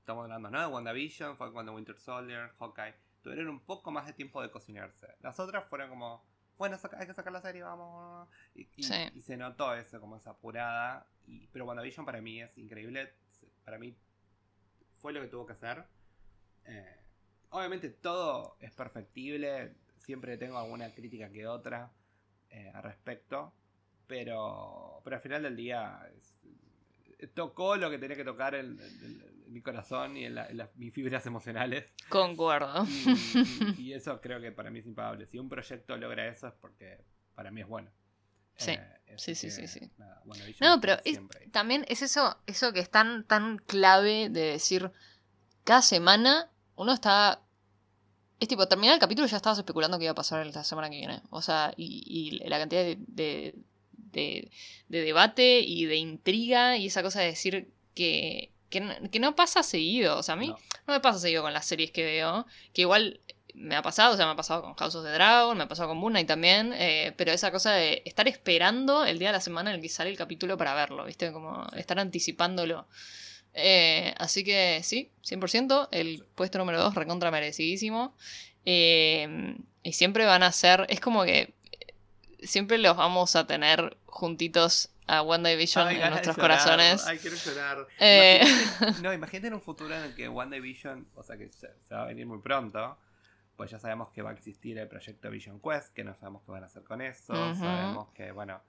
Estamos 0.00 0.24
hablando, 0.24 0.50
¿no? 0.50 0.60
De 0.60 0.66
WandaVision, 0.66 1.36
fue 1.36 1.52
cuando 1.52 1.74
Winter 1.74 1.98
Soldier, 1.98 2.52
Hawkeye 2.58 2.94
tuvieron 3.22 3.48
un 3.48 3.60
poco 3.60 3.90
más 3.90 4.06
de 4.06 4.14
tiempo 4.14 4.40
de 4.42 4.50
cocinarse. 4.50 5.06
Las 5.20 5.38
otras 5.38 5.66
fueron 5.68 5.90
como, 5.90 6.24
bueno, 6.56 6.78
hay 6.98 7.06
que 7.06 7.14
sacar 7.14 7.32
la 7.32 7.42
serie, 7.42 7.62
vamos. 7.62 8.28
Y, 8.54 8.82
se 8.82 9.36
notó 9.36 9.74
eso, 9.74 10.00
como 10.00 10.16
esa 10.16 10.30
apurada. 10.30 11.06
Y, 11.26 11.46
pero 11.48 11.66
WandaVision 11.66 12.06
para 12.06 12.20
mí 12.20 12.40
es 12.40 12.56
increíble. 12.56 13.12
Para 13.64 13.78
mí 13.78 13.94
fue 14.96 15.12
lo 15.12 15.20
que 15.20 15.28
tuvo 15.28 15.46
que 15.46 15.52
hacer. 15.52 15.84
Eh, 16.64 16.96
obviamente 17.50 17.90
todo 17.90 18.56
es 18.60 18.72
perfectible. 18.72 19.74
Siempre 19.98 20.38
tengo 20.38 20.58
alguna 20.58 20.94
crítica 20.94 21.30
que 21.30 21.46
otra 21.46 21.90
eh, 22.50 22.70
al 22.74 22.82
respecto. 22.82 23.52
Pero, 24.06 25.02
pero 25.04 25.16
al 25.16 25.22
final 25.22 25.42
del 25.42 25.56
día 25.56 26.10
tocó 27.34 27.76
lo 27.76 27.90
que 27.90 27.98
tenía 27.98 28.16
que 28.16 28.24
tocar 28.24 28.54
el 28.54 28.78
mi 29.48 29.62
corazón 29.62 30.16
y 30.16 30.24
en, 30.26 30.38
mis 30.76 30.92
fibras 30.92 31.26
emocionales. 31.26 31.86
Concuerdo. 32.08 32.86
Y, 33.78 33.92
eso 33.92 34.20
creo 34.20 34.40
que 34.40 34.52
para 34.52 34.70
mí 34.70 34.80
es 34.80 34.86
impagable. 34.86 35.26
Si 35.26 35.38
un 35.38 35.48
proyecto 35.48 35.96
logra 35.96 36.28
eso 36.28 36.48
es 36.48 36.54
porque 36.60 36.98
para 37.34 37.50
mí 37.50 37.62
es 37.62 37.66
bueno. 37.66 37.90
Sí, 38.56 38.72
eh, 38.72 39.14
sí, 39.16 39.34
sí, 39.34 39.50
sí, 39.50 39.90
no, 40.60 40.80
pero 40.80 40.96
también 41.52 41.84
es 41.88 42.02
eso, 42.02 42.36
eso 42.46 42.72
que 42.72 42.80
es 42.80 42.90
tan, 42.90 43.24
tan 43.24 43.58
clave 43.58 44.30
de 44.30 44.40
decir, 44.40 44.90
cada 45.64 45.82
semana 45.82 46.50
uno 46.74 46.92
está... 46.92 47.40
Es 48.40 48.48
tipo, 48.48 48.66
terminar 48.68 48.94
el 48.94 49.00
capítulo 49.00 49.26
y 49.26 49.30
ya 49.30 49.36
estabas 49.36 49.58
especulando 49.58 49.98
qué 49.98 50.04
iba 50.04 50.12
a 50.12 50.14
pasar 50.14 50.46
la 50.46 50.64
semana 50.64 50.90
que 50.90 50.96
viene. 50.96 51.20
O 51.30 51.42
sea, 51.42 51.72
y, 51.76 52.38
la 52.44 52.58
cantidad 52.58 52.84
de, 52.84 53.54
de, 53.92 54.50
debate 54.88 55.60
y 55.60 55.86
de 55.86 55.96
intriga 55.96 56.76
y 56.76 56.86
esa 56.86 57.02
cosa 57.02 57.20
de 57.20 57.26
decir 57.26 57.72
que 57.94 58.52
que 58.70 59.18
no, 59.20 59.34
pasa 59.34 59.62
seguido. 59.62 60.18
O 60.18 60.22
sea, 60.22 60.34
a 60.34 60.36
mí 60.36 60.48
no. 60.48 60.58
me 60.86 61.00
pasa 61.00 61.18
seguido 61.18 61.42
con 61.42 61.52
las 61.52 61.66
series 61.66 61.90
que 61.90 62.04
veo. 62.04 62.46
Que 62.72 62.82
igual 62.82 63.20
me 63.54 63.74
ha 63.76 63.82
pasado, 63.82 64.14
o 64.14 64.16
sea, 64.16 64.26
me 64.26 64.32
ha 64.32 64.36
pasado 64.36 64.62
con 64.62 64.74
House 64.74 64.94
of 64.94 65.04
the 65.04 65.10
Dragon, 65.10 65.56
me 65.56 65.64
ha 65.64 65.68
pasado 65.68 65.88
con 65.88 65.98
Moon 65.98 66.12
Knight 66.12 66.28
también. 66.28 66.72
Eh, 66.74 67.14
pero 67.16 67.32
esa 67.32 67.50
cosa 67.50 67.72
de 67.72 68.02
estar 68.04 68.28
esperando 68.28 69.04
el 69.04 69.18
día 69.18 69.28
de 69.28 69.34
la 69.34 69.40
semana 69.40 69.70
en 69.70 69.76
el 69.76 69.82
que 69.82 69.88
sale 69.88 70.10
el 70.10 70.16
capítulo 70.16 70.56
para 70.56 70.74
verlo, 70.74 71.04
¿viste? 71.04 71.32
Como 71.32 71.66
estar 71.76 71.98
anticipándolo. 71.98 72.86
Eh, 73.58 74.14
así 74.18 74.44
que 74.44 74.80
sí, 74.82 75.10
100%. 75.24 75.88
El 75.90 76.24
puesto 76.34 76.58
número 76.58 76.80
2, 76.80 76.94
recontra 76.94 77.30
merecidísimo. 77.30 78.14
Eh, 78.64 79.56
y 79.82 79.92
siempre 79.92 80.24
van 80.24 80.42
a 80.42 80.52
ser. 80.52 80.86
Es 80.88 81.00
como 81.00 81.24
que. 81.24 81.54
Siempre 82.40 82.78
los 82.78 82.96
vamos 82.96 83.34
a 83.34 83.48
tener 83.48 83.96
juntitos 84.06 84.90
a 85.08 85.22
WandaVision 85.22 85.88
en 85.88 86.10
nuestros 86.10 86.36
corazones. 86.36 87.04
Ay, 87.06 87.18
quiero 87.18 87.36
llorar. 87.36 87.86
Eh... 87.98 88.40
no, 89.02 89.12
imagínate 89.12 89.48
en 89.48 89.54
un 89.54 89.62
futuro 89.62 89.94
en 89.96 90.04
el 90.04 90.14
que 90.14 90.28
WandaVision, 90.28 91.08
o 91.14 91.22
sea 91.22 91.36
que 91.36 91.50
se, 91.50 91.68
va 91.92 92.02
a 92.02 92.06
venir 92.06 92.26
muy 92.26 92.38
pronto, 92.38 92.96
pues 93.56 93.70
ya 93.70 93.78
sabemos 93.78 94.10
que 94.10 94.22
va 94.22 94.30
a 94.30 94.34
existir 94.34 94.78
el 94.78 94.86
proyecto 94.86 95.30
Vision 95.30 95.60
Quest, 95.60 95.92
que 95.94 96.04
no 96.04 96.14
sabemos 96.14 96.42
qué 96.44 96.52
van 96.52 96.62
a 96.62 96.66
hacer 96.66 96.84
con 96.84 97.00
eso, 97.00 97.34
sabemos 97.54 98.10
que, 98.10 98.30
bueno, 98.30 98.60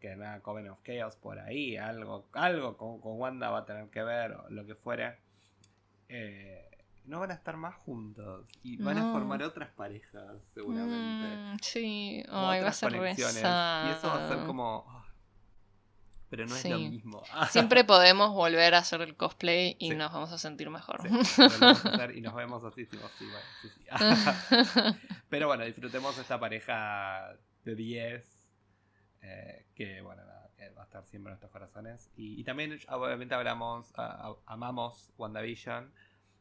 que 0.00 0.16
nada, 0.16 0.40
Coven 0.40 0.68
of 0.68 0.78
Chaos 0.82 1.16
por 1.16 1.38
ahí, 1.38 1.76
algo, 1.76 2.26
algo 2.32 2.76
con, 2.76 3.00
Wanda 3.02 3.50
va 3.50 3.58
a 3.60 3.64
tener 3.64 3.88
que 3.88 4.02
ver, 4.02 4.32
o 4.32 4.50
lo 4.50 4.66
que 4.66 4.74
fuera. 4.74 5.18
Eh, 6.08 6.64
no 7.04 7.20
van 7.20 7.30
a 7.30 7.34
estar 7.34 7.56
más 7.56 7.74
juntos 7.74 8.46
y 8.62 8.76
van 8.76 8.98
a 8.98 9.12
formar 9.12 9.42
otras 9.42 9.70
parejas, 9.70 10.36
seguramente. 10.52 11.54
Mm, 11.54 11.56
sí, 11.62 12.22
va 12.30 12.52
a 12.52 12.72
ser 12.72 12.92
Y 12.92 13.20
eso 13.20 14.08
va 14.08 14.26
a 14.26 14.28
ser 14.28 14.46
como 14.46 14.84
pero 16.30 16.46
no 16.46 16.54
es 16.54 16.64
lo 16.64 16.78
mismo. 16.78 17.22
Siempre 17.50 17.84
podemos 17.84 18.34
volver 18.34 18.74
a 18.74 18.78
hacer 18.78 19.00
el 19.00 19.16
cosplay 19.16 19.76
y 19.78 19.90
nos 19.90 20.12
vamos 20.12 20.32
a 20.32 20.38
sentir 20.38 20.68
mejor. 20.70 21.00
y 22.14 22.20
nos 22.20 22.34
vemos 22.34 22.64
así, 22.64 22.84
sí, 22.84 22.98
sí, 23.18 23.68
pero 25.28 25.46
bueno, 25.46 25.64
disfrutemos 25.64 26.18
esta 26.18 26.38
pareja 26.38 27.34
de 27.64 27.74
10 27.74 28.37
eh, 29.22 29.66
que, 29.74 30.00
bueno, 30.00 30.22
va 30.76 30.82
a 30.82 30.84
estar 30.84 31.04
siempre 31.06 31.30
en 31.30 31.32
nuestros 31.32 31.52
corazones. 31.52 32.10
Y, 32.16 32.42
también, 32.44 32.78
obviamente, 32.88 33.34
hablamos, 33.34 33.92
amamos 34.46 35.10
WandaVision 35.16 35.92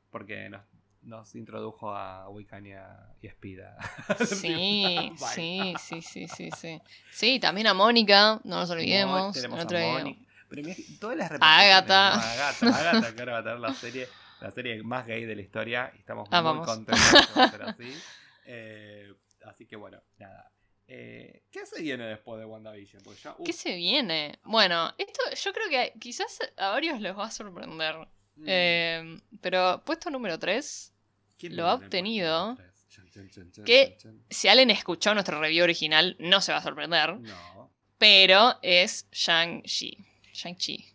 porque 0.10 0.50
nos 0.50 0.64
nos 1.08 1.36
introdujo 1.36 1.96
a 1.96 2.30
Wiccan 2.30 2.66
y 2.66 2.74
a, 2.74 3.14
Spida. 3.32 3.78
Sí, 4.26 5.14
sí, 5.18 5.74
sí, 5.80 6.02
sí, 6.02 6.28
sí, 6.28 6.50
sí. 6.52 6.82
Sí, 7.12 7.40
también 7.40 7.68
a 7.68 7.74
Mónica, 7.74 8.40
no 8.44 8.58
nos 8.58 8.70
olvidemos. 8.70 9.34
tenemos 9.34 9.60
a 9.60 9.64
Mónica. 9.66 10.22
Pero 10.50 10.64
mira, 10.64 10.76
todas 11.00 11.18
las 11.18 11.32
Agatha. 11.42 12.16
¿no? 12.16 12.22
Agatha, 12.22 12.68
Agatha, 12.68 13.16
que 13.16 13.20
ahora 13.22 13.34
va 13.34 13.40
a 13.40 13.44
tener 13.44 13.60
la 13.60 13.74
serie, 13.74 14.08
la 14.40 14.52
serie 14.52 14.84
más 14.84 15.06
gay 15.06 15.26
de 15.26 15.36
la 15.36 15.42
historia. 15.42 15.92
Y 15.96 16.00
estamos 16.00 16.28
Ah, 16.32 16.42
muy 16.42 16.52
vamos. 16.52 16.68
contentos 16.68 17.12
de 17.12 17.34
que 17.34 17.40
a 17.42 17.50
ser 17.50 17.64
así. 17.64 17.94
Eh, 18.50 19.14
así 19.44 19.66
que 19.66 19.76
bueno, 19.76 20.02
nada. 20.20 20.50
Eh, 20.90 21.44
¿Qué 21.52 21.66
se 21.66 21.82
viene 21.82 22.06
después 22.06 22.40
de 22.40 22.46
WandaVision? 22.46 23.04
Porque 23.04 23.20
ya, 23.22 23.36
¿Qué 23.44 23.52
se 23.54 23.76
viene? 23.76 24.40
Bueno, 24.44 24.94
esto 24.98 25.22
yo 25.44 25.52
creo 25.54 25.70
que 25.70 25.94
quizás 26.00 26.40
a 26.56 26.70
varios 26.70 27.02
les 27.02 27.16
va 27.18 27.26
a 27.26 27.32
sorprender. 27.32 27.96
mm, 28.36 28.46
Eh, 28.48 29.20
pero 29.42 29.84
puesto 29.86 30.10
número 30.10 30.40
3, 30.40 30.94
¿quién 31.38 31.58
lo 31.58 31.68
ha 31.68 31.74
obtenido? 31.74 32.56
Chan, 32.90 33.10
chan, 33.12 33.30
chan, 33.52 33.64
que- 33.66 33.98
si 34.30 34.48
alguien 34.48 34.70
escuchó 34.72 35.14
nuestro 35.14 35.40
review 35.42 35.64
original, 35.64 36.16
no 36.20 36.40
se 36.40 36.52
va 36.54 36.60
a 36.60 36.64
sorprender. 36.64 37.16
No. 37.20 37.72
Pero 37.98 38.58
es 38.62 39.08
Shang-Chi. 39.12 39.98
Shang-Chi. 40.34 40.86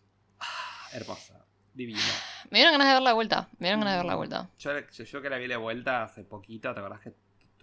Hermosa. 0.92 1.44
Divina. 1.74 2.00
Me 2.50 2.58
dieron 2.58 2.72
ganas 2.72 2.88
de 2.88 2.92
ver 2.94 3.02
la 3.02 3.12
vuelta. 3.14 3.48
Me 3.58 3.68
dieron 3.68 3.80
ganas 3.80 3.94
de 3.94 3.98
ver 3.98 4.06
la 4.06 4.14
Mm, 4.14 4.18
vuelta. 4.18 4.50
Yo, 4.58 4.78
yo, 4.90 5.04
yo 5.04 5.22
que 5.22 5.30
la 5.30 5.38
vi 5.38 5.48
de 5.48 5.56
vuelta 5.56 6.02
hace 6.04 6.22
poquito, 6.24 6.72
¿te 6.74 6.80
acordás 6.80 7.00
que 7.00 7.12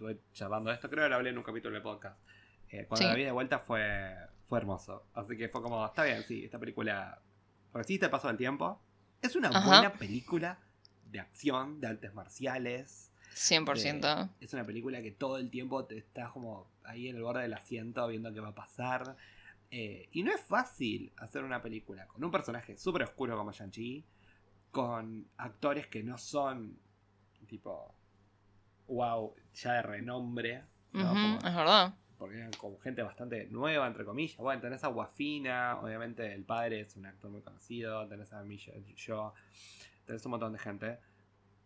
estuve 0.00 0.20
charlando 0.32 0.70
de 0.70 0.76
esto? 0.76 0.88
Creo 0.88 1.04
que 1.04 1.10
lo 1.10 1.16
hablé 1.16 1.30
en 1.30 1.36
un 1.38 1.44
capítulo 1.44 1.74
de 1.74 1.82
podcast. 1.82 2.18
Eh, 2.70 2.86
cuando 2.86 3.02
Sí. 3.04 3.08
la 3.10 3.14
vi 3.14 3.24
de 3.24 3.32
vuelta 3.32 3.58
fue, 3.58 4.16
fue 4.48 4.58
hermoso. 4.58 5.04
Así 5.12 5.36
que 5.36 5.48
fue 5.50 5.60
como, 5.62 5.84
está 5.84 6.04
bien, 6.04 6.22
sí, 6.22 6.44
esta 6.44 6.58
película 6.58 7.20
resiste 7.74 8.06
el 8.06 8.10
paso 8.10 8.28
del 8.28 8.36
tiempo. 8.38 8.80
Es 9.20 9.36
una 9.36 9.48
Ajá. 9.50 9.66
buena 9.66 9.92
película 9.92 10.58
de 11.04 11.20
acción, 11.20 11.80
de 11.80 11.88
artes 11.88 12.14
marciales. 12.14 13.12
100%. 13.34 14.30
Es 14.40 14.54
una 14.54 14.64
película 14.64 15.02
que 15.02 15.10
todo 15.10 15.36
el 15.36 15.50
tiempo 15.50 15.84
te 15.84 15.98
estás 15.98 16.30
como 16.32 16.70
ahí 16.84 17.08
en 17.08 17.16
el 17.16 17.22
borde 17.22 17.42
del 17.42 17.52
asiento 17.54 18.06
viendo 18.08 18.32
qué 18.32 18.40
va 18.40 18.48
a 18.48 18.54
pasar. 18.54 19.16
Eh, 19.70 20.08
y 20.12 20.22
no 20.22 20.32
es 20.32 20.40
fácil 20.40 21.12
hacer 21.18 21.44
una 21.44 21.60
película 21.62 22.06
con 22.08 22.24
un 22.24 22.30
personaje 22.30 22.76
súper 22.78 23.02
oscuro 23.02 23.36
como 23.36 23.52
Shang-Chi, 23.52 24.04
con 24.70 25.28
actores 25.36 25.86
que 25.88 26.02
no 26.02 26.16
son 26.18 26.78
tipo, 27.46 27.94
wow, 28.90 29.34
ya 29.54 29.72
de 29.74 29.82
renombre, 29.82 30.62
¿no? 30.92 31.08
Como- 31.08 31.36
es 31.38 31.54
verdad. 31.54 31.94
porque 32.18 32.36
eran 32.36 32.52
como 32.52 32.78
gente 32.80 33.02
bastante 33.02 33.46
nueva, 33.46 33.86
entre 33.86 34.04
comillas. 34.04 34.36
Bueno, 34.36 34.60
tenés 34.60 34.84
a 34.84 34.88
Guafina, 34.88 35.78
obviamente 35.80 36.30
el 36.34 36.44
padre 36.44 36.80
es 36.80 36.94
un 36.96 37.06
actor 37.06 37.30
muy 37.30 37.40
conocido, 37.40 38.06
tenés 38.08 38.30
a 38.34 38.42
Michelle 38.42 38.84
Yo, 38.94 39.32
tenés 40.04 40.22
un 40.26 40.32
montón 40.32 40.52
de 40.52 40.58
gente. 40.58 40.98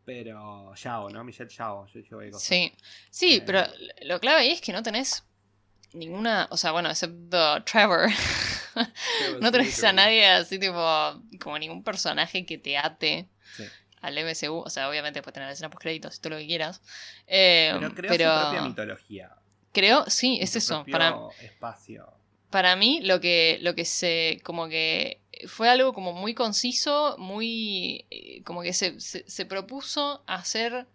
Pero 0.05 0.73
Yao, 0.77 1.09
¿no? 1.11 1.25
Michelle 1.25 1.51
Yao, 1.51 1.87
yo 1.87 2.01
cosa. 2.31 2.39
Sí. 2.39 2.73
Sí, 3.11 3.37
Eh. 3.37 3.43
pero 3.45 3.63
lo 4.03 4.21
clave 4.21 4.43
ahí 4.43 4.51
es 4.53 4.61
que 4.61 4.73
no 4.73 4.83
tenés 4.83 5.25
ninguna. 5.95 6.47
O 6.51 6.57
sea, 6.57 6.71
bueno, 6.73 6.89
excepto 6.91 7.65
Trevor. 7.65 8.09
No 9.41 9.51
tenés 9.53 9.83
a 9.85 9.93
nadie 9.93 10.27
así, 10.27 10.59
tipo. 10.59 11.23
Como 11.41 11.59
ningún 11.59 11.83
personaje 11.85 12.45
que 12.45 12.59
te 12.59 12.77
ate 12.77 13.29
Sí. 13.57 13.65
Al 14.07 14.15
MCU. 14.25 14.59
O 14.65 14.71
sea, 14.71 14.89
obviamente 14.89 15.23
puedes 15.23 15.35
tener 15.35 15.49
escena 15.51 15.71
post 15.71 15.83
créditos 15.83 16.17
y 16.17 16.21
todo 16.21 16.31
lo 16.35 16.39
que 16.39 16.47
quieras. 16.47 16.83
Eh, 17.27 17.71
Pero 17.75 17.95
creó 17.95 18.11
pero 18.11 18.35
su 18.35 18.41
propia 18.43 18.63
mitología. 18.63 19.31
creo, 19.73 20.05
sí, 20.09 20.39
es 20.41 20.53
su 20.53 20.59
eso. 20.59 20.85
Para, 20.91 21.15
espacio. 21.41 22.13
para 22.51 22.77
mí, 22.77 23.01
lo 23.03 23.21
que, 23.21 23.59
lo 23.63 23.75
que 23.75 23.85
se. 23.85 24.41
Como 24.45 24.69
que. 24.69 25.21
Fue 25.49 25.69
algo 25.69 25.93
como 25.93 26.13
muy 26.13 26.33
conciso, 26.35 27.17
muy. 27.19 28.07
eh, 28.11 28.43
Como 28.45 28.63
que 28.63 28.73
se, 28.73 29.01
se, 29.01 29.29
se 29.29 29.47
propuso 29.47 30.23
hacer. 30.27 30.87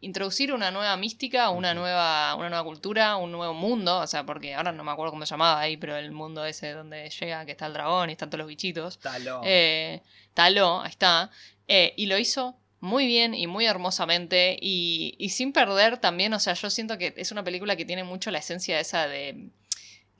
Introducir 0.00 0.52
una 0.52 0.70
nueva 0.70 0.94
mística, 0.98 1.48
una 1.48 1.72
nueva, 1.72 2.34
una 2.34 2.50
nueva 2.50 2.62
cultura, 2.62 3.16
un 3.16 3.32
nuevo 3.32 3.54
mundo. 3.54 4.00
O 4.00 4.06
sea, 4.06 4.26
porque 4.26 4.52
ahora 4.54 4.70
no 4.70 4.84
me 4.84 4.90
acuerdo 4.90 5.12
cómo 5.12 5.24
se 5.24 5.30
llamaba 5.30 5.58
ahí, 5.58 5.78
pero 5.78 5.96
el 5.96 6.12
mundo 6.12 6.44
ese 6.44 6.72
donde 6.72 7.08
llega, 7.08 7.46
que 7.46 7.52
está 7.52 7.64
el 7.64 7.72
dragón 7.72 8.10
y 8.10 8.12
están 8.12 8.28
todos 8.28 8.40
los 8.40 8.48
bichitos. 8.48 8.98
Talón. 8.98 9.40
Eh, 9.46 10.02
Taló, 10.34 10.82
ahí 10.82 10.90
está. 10.90 11.30
Eh, 11.68 11.92
y 11.96 12.06
lo 12.06 12.18
hizo 12.18 12.56
muy 12.80 13.06
bien 13.06 13.34
y 13.34 13.46
muy 13.46 13.66
hermosamente. 13.66 14.56
Y, 14.60 15.14
y 15.18 15.30
sin 15.30 15.52
perder 15.52 15.98
también, 15.98 16.32
o 16.34 16.40
sea, 16.40 16.54
yo 16.54 16.70
siento 16.70 16.98
que 16.98 17.14
es 17.16 17.32
una 17.32 17.44
película 17.44 17.76
que 17.76 17.84
tiene 17.84 18.04
mucho 18.04 18.30
la 18.30 18.38
esencia 18.38 18.78
esa 18.80 19.06
de 19.08 19.48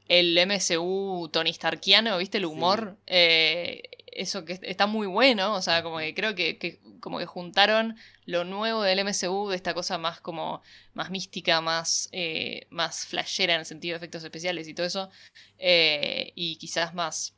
el 0.07 0.37
MCU 0.37 1.29
Tony 1.33 1.53
Starkiano, 1.53 2.19
¿viste? 2.19 2.39
El 2.39 2.45
Sí. 2.45 2.51
humor. 2.51 2.99
Eh, 3.07 3.83
eso 4.13 4.45
que 4.45 4.59
está 4.63 4.87
muy 4.87 5.07
bueno. 5.07 5.55
O 5.55 5.63
sea, 5.63 5.83
como 5.83 5.99
que 5.99 6.15
creo 6.15 6.35
que, 6.35 6.59
que 6.59 6.81
como 7.01 7.19
que 7.19 7.27
juntaron 7.27 7.97
lo 8.27 8.45
nuevo 8.45 8.83
del 8.83 8.99
MCU, 9.01 9.49
de 9.51 9.57
esta 9.57 9.75
cosa 9.75 9.99
más 9.99 10.21
como 10.21 10.63
más 10.95 11.11
mística, 11.11 11.61
más, 11.61 12.09
eh, 12.13 12.67
más 12.71 13.07
flashera 13.07 13.55
en 13.55 13.61
el 13.61 13.67
sentido 13.67 13.95
de 13.95 13.97
efectos 13.99 14.23
especiales 14.25 14.69
y 14.69 14.75
todo 14.75 14.87
eso. 14.87 15.11
eh, 15.59 16.33
y 16.35 16.57
quizás 16.57 16.95
más 16.95 17.35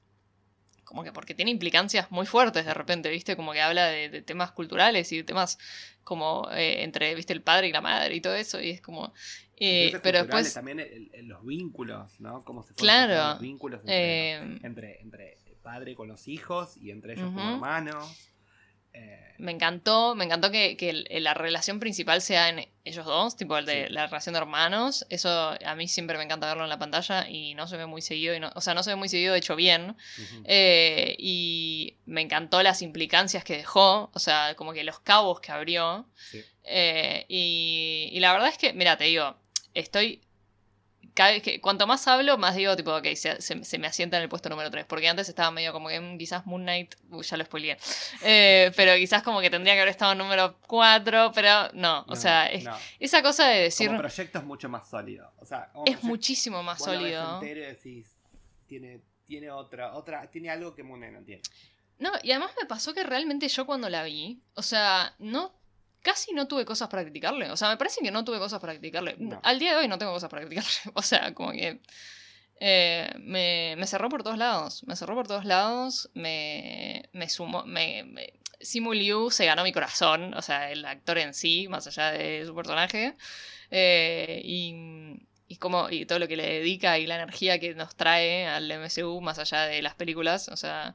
como 0.87 1.05
que 1.05 1.13
porque 1.13 1.35
tiene 1.35 1.51
implicancias 1.51 2.11
muy 2.11 2.25
fuertes 2.25 2.65
de 2.65 2.73
repente, 2.73 3.11
¿viste? 3.11 3.37
Como 3.37 3.53
que 3.53 3.61
habla 3.61 3.87
de, 3.89 4.09
de 4.09 4.23
temas 4.23 4.53
culturales 4.53 5.13
y 5.13 5.19
de 5.19 5.25
temas 5.25 5.59
como 6.05 6.49
eh, 6.53 6.85
entre, 6.85 7.15
¿viste? 7.15 7.33
El 7.35 7.43
padre 7.43 7.69
y 7.69 7.73
la 7.73 7.81
madre 7.83 8.15
y 8.15 8.21
todo 8.23 8.35
eso, 8.35 8.61
y 8.63 8.71
es 8.71 8.81
como... 8.81 9.13
eh, 9.57 9.93
pero 10.03 10.21
después... 10.21 10.55
También 10.55 10.81
el- 10.81 11.11
el- 11.13 11.27
los 11.27 11.45
vínculos, 11.45 12.19
¿no? 12.21 12.45
Cómo 12.45 12.63
se 12.63 12.73
Claro, 12.75 13.33
los 13.33 13.41
vínculos 13.41 13.81
entre, 13.81 14.33
eh, 14.37 14.59
entre, 14.63 15.01
entre 15.03 15.39
padre 15.63 15.97
con 15.97 16.07
los 16.07 16.29
hijos 16.29 16.77
y 16.77 16.93
entre 16.93 17.15
ellos 17.15 17.29
como 17.33 17.47
Ujú. 17.47 17.55
hermanos. 17.57 18.31
Eh, 18.97 19.13
Me 19.39 19.53
encantó, 19.53 20.15
me 20.15 20.25
encantó 20.25 20.51
que, 20.51 21.05
la 21.21 21.35
relación 21.35 21.79
principal 21.79 22.23
sea 22.23 22.49
en 22.49 22.67
ellos 22.87 23.05
dos, 23.05 23.37
tipo 23.37 23.59
el 23.59 23.67
de 23.67 23.87
Sí. 23.89 23.93
la 23.93 24.07
relación 24.07 24.33
de 24.33 24.39
hermanos. 24.39 25.05
Eso 25.11 25.55
a 25.63 25.75
mí 25.75 25.89
siempre 25.89 26.17
me 26.17 26.25
encanta 26.25 26.47
verlo 26.47 26.63
en 26.65 26.71
la 26.71 26.79
pantalla 26.79 27.29
y 27.29 27.55
no 27.55 27.67
se 27.69 27.77
ve 27.77 27.85
muy 27.85 28.01
seguido, 28.01 28.35
y 28.35 28.41
no- 28.41 28.51
o 28.55 28.61
sea, 28.63 28.73
no 28.73 28.83
se 28.83 28.91
ve 28.91 28.97
muy 28.97 29.11
seguido, 29.11 29.35
de 29.35 29.39
hecho 29.41 29.55
bien. 29.55 29.95
Eh, 30.45 31.17
y 31.19 31.97
me 32.07 32.23
encantó 32.23 32.63
las 32.63 32.81
implicancias 32.81 33.45
que 33.45 33.59
dejó, 33.59 34.11
o 34.15 34.19
sea, 34.19 34.55
como 34.57 34.73
que 34.73 34.85
los 34.85 35.01
cabos 35.01 35.41
que 35.41 35.53
abrió. 35.53 36.07
Sí. 36.31 36.43
Eh, 36.65 37.27
y, 37.29 38.09
y 38.13 38.21
la 38.21 38.33
verdad 38.33 38.49
es 38.49 38.57
que, 38.59 38.73
mira, 38.73 38.97
te 38.97 39.05
digo, 39.05 39.37
estoy. 39.75 40.23
Cada 41.17 41.31
vez 41.31 41.43
que, 41.43 41.61
cuanto 41.63 41.87
más 41.87 42.07
hablo, 42.09 42.37
más 42.37 42.55
digo, 42.55 42.77
tipo, 42.77 42.95
ok, 42.95 43.07
se, 43.15 43.41
se- 43.41 43.65
se 43.65 43.79
me 43.79 43.87
asienta 43.87 44.19
en 44.19 44.25
el 44.25 44.29
puesto 44.29 44.51
número 44.51 44.71
3. 44.71 44.85
Porque 44.85 45.09
antes 45.09 45.29
estaba 45.31 45.51
medio 45.51 45.73
como 45.73 45.89
que 45.89 45.99
mm, 45.99 46.19
quizás 46.19 46.45
Moon 46.45 46.63
Knight, 46.63 46.95
uy, 47.11 47.25
ya 47.25 47.37
lo 47.39 47.45
spoileé. 47.47 47.79
Eh, 48.23 48.71
pero 48.77 48.95
quizás 48.97 49.23
como 49.23 49.41
que 49.41 49.49
tendría 49.49 49.73
que 49.75 49.81
haber 49.81 49.91
estado 49.91 50.13
en 50.13 50.19
número 50.19 50.59
4, 50.67 51.33
pero 51.35 51.71
no. 51.73 52.05
O 52.09 52.15
sea, 52.17 52.47
es- 52.47 52.65
no. 52.65 52.77
esa 53.01 53.23
cosa 53.23 53.49
de 53.49 53.63
decir. 53.63 53.87
Como 53.89 53.99
proyecto 54.01 54.39
es 54.39 54.45
mucho 54.45 54.69
más 54.69 54.89
sólido. 54.91 55.33
O 55.39 55.47
sea, 55.47 55.71
como 55.73 55.87
Es 55.87 56.03
muchísimo 56.05 56.63
más 56.63 56.85
sólido. 56.85 57.41
decís, 57.41 58.15
tiene, 58.67 59.01
tiene 59.27 59.51
otra, 59.51 59.95
otra, 59.95 60.31
tiene 60.31 60.51
algo 60.51 60.75
que 60.75 60.83
Moon 60.83 61.01
Knight 61.01 61.15
no 61.15 61.23
tiene. 61.25 61.43
No, 61.99 62.13
y 62.23 62.31
además 62.33 62.51
me 62.61 62.67
pasó 62.67 62.93
que 62.93 63.05
realmente 63.05 63.49
yo 63.49 63.65
cuando 63.65 63.89
la 63.89 64.03
vi, 64.05 64.43
o 64.55 64.61
sea, 64.63 65.15
no 65.19 65.55
casi 66.07 66.33
no 66.33 66.47
tuve 66.47 66.65
cosas 66.65 66.89
para 66.89 67.03
criticarle. 67.03 67.51
O 67.51 67.57
sea, 67.57 67.69
me 67.71 67.77
parece 67.77 68.01
que 68.03 68.11
no 68.13 68.25
tuve 68.25 68.39
cosas 68.39 68.61
para 68.61 68.73
criticarle. 68.75 69.17
No. 69.19 69.41
Al 69.43 69.59
día 69.59 69.73
de 69.73 69.79
hoy 69.79 69.89
no 69.89 69.99
tengo 69.99 70.13
cosas 70.13 70.31
para 70.31 70.43
criticarle. 70.43 70.71
O 70.95 71.03
sea, 71.03 71.35
como 71.35 71.51
que 71.53 71.81
eh, 72.61 73.11
me, 73.19 73.75
me 73.77 73.87
cerró 73.87 74.09
por 74.09 74.23
todos 74.23 74.39
lados. 74.39 74.85
Me 74.87 74.95
cerró 74.97 75.15
por 75.15 75.27
todos 75.27 75.45
lados. 75.45 76.09
Me, 76.15 77.09
me 77.13 77.29
sumó. 77.29 77.65
Me, 77.67 78.05
me- 78.05 78.33
Simu 78.61 78.95
Liu 78.95 79.31
se 79.31 79.45
ganó 79.47 79.65
mi 79.65 79.73
corazón. 79.73 80.33
O 80.35 80.43
sea, 80.43 80.71
el 80.71 80.85
actor 80.85 81.19
en 81.19 81.35
sí, 81.35 81.67
más 81.69 81.87
allá 81.89 82.13
de 82.13 82.45
su 82.47 82.55
personaje. 82.55 83.17
Eh, 83.71 84.41
y, 84.45 84.75
y, 85.49 85.57
como, 85.57 85.91
y 85.91 86.07
todo 86.07 86.19
lo 86.21 86.29
que 86.29 86.37
le 86.37 86.47
dedica 86.47 86.99
y 86.99 87.07
la 87.07 87.17
energía 87.17 87.59
que 87.59 87.75
nos 87.75 87.97
trae 87.97 88.47
al 88.47 88.71
MCU, 88.71 89.21
más 89.21 89.39
allá 89.39 89.63
de 89.67 89.83
las 89.83 89.95
películas. 89.97 90.49
O 90.49 90.57
sea. 90.57 90.95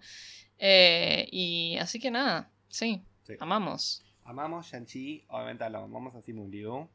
Eh, 0.63 1.27
y 1.31 1.77
así 1.79 1.99
que 1.99 2.11
nada, 2.11 2.49
sí, 2.69 3.01
Sí. 3.23 3.33
amamos. 3.39 4.03
Amamos 4.31 4.71
Shang-Chi, 4.71 5.25
obviamente 5.27 5.69
lo 5.69 5.79
amamos 5.79 6.15
a 6.15 6.21
Simu 6.21 6.47
Liu. 6.47 6.89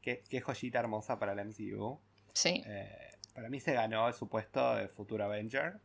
Qué, 0.00 0.22
qué 0.30 0.40
joyita 0.40 0.78
hermosa 0.78 1.18
para 1.18 1.32
el 1.32 1.44
MCU. 1.44 2.00
Sí. 2.32 2.62
Eh, 2.64 3.10
para 3.34 3.48
mí 3.48 3.58
se 3.58 3.72
ganó 3.72 4.12
su 4.12 4.28
puesto 4.28 4.76
de 4.76 4.86
futuro 4.86 5.24
Avenger. 5.24 5.80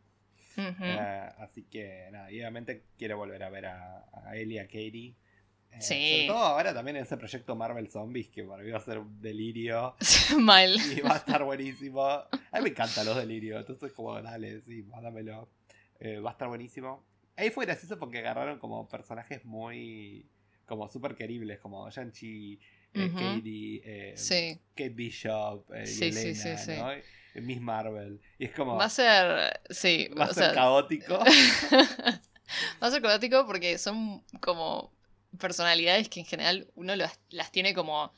Eh, 0.55 1.29
así 1.39 1.63
que 1.63 2.09
nada, 2.11 2.31
y 2.31 2.39
obviamente 2.41 2.85
quiero 2.95 3.17
volver 3.17 3.41
a 3.41 3.49
ver 3.49 3.65
a, 3.65 4.05
a 4.13 4.37
y 4.37 4.59
a 4.59 4.67
Katie. 4.67 5.15
Eh, 5.71 5.81
Sí. 5.81 6.11
Sobre 6.11 6.27
todo 6.27 6.43
ahora 6.43 6.75
también 6.75 6.97
en 6.97 7.03
ese 7.03 7.17
proyecto 7.17 7.55
Marvel 7.55 7.89
Zombies, 7.89 8.29
que 8.29 8.43
para 8.43 8.61
mí 8.61 8.69
va 8.69 8.77
a 8.77 8.81
ser 8.81 8.99
un 8.99 9.19
delirio. 9.19 9.95
Mal. 10.39 10.77
Y 10.95 11.01
va 11.01 11.15
a 11.15 11.17
estar 11.17 11.43
buenísimo. 11.43 12.05
A 12.07 12.29
mí 12.53 12.61
me 12.61 12.69
encantan 12.69 13.07
los 13.07 13.17
delirios. 13.17 13.61
Entonces, 13.61 13.91
como, 13.93 14.21
dale, 14.21 14.61
sí, 14.61 14.83
mándamelo. 14.83 15.49
Va 16.23 16.29
a 16.29 16.33
estar 16.33 16.47
buenísimo. 16.49 17.03
Ahí 17.35 17.49
fue 17.49 17.65
gracioso 17.65 17.97
porque 17.97 18.19
agarraron 18.19 18.59
como 18.59 18.87
personajes 18.87 19.43
muy. 19.43 20.29
Como 20.65 20.89
súper 20.89 21.15
queribles, 21.15 21.59
como 21.59 21.89
Shang-Chi, 21.89 22.59
eh. 22.93 23.11
Katie, 23.13 23.81
eh, 23.83 24.13
Sí. 24.15 24.59
Kate 24.75 24.89
Bishop, 24.89 25.71
eh, 25.73 25.87
Sí, 25.87 26.05
Elena, 26.05 26.95
Miss 27.35 27.61
Marvel. 27.61 28.21
Y 28.37 28.45
es 28.45 28.51
como. 28.51 28.75
Va 28.75 28.85
a 28.85 28.89
ser. 28.89 29.59
Sí, 29.69 30.09
va 30.17 30.25
a 30.25 30.33
ser 30.33 30.45
sea, 30.45 30.53
caótico. 30.53 31.17
va 32.81 32.87
a 32.87 32.91
ser 32.91 33.01
caótico 33.01 33.45
porque 33.47 33.77
son 33.77 34.23
como 34.39 34.93
personalidades 35.39 36.09
que 36.09 36.19
en 36.19 36.25
general 36.27 36.67
uno 36.75 36.95
las, 36.95 37.19
las 37.29 37.51
tiene 37.51 37.73
como 37.73 38.13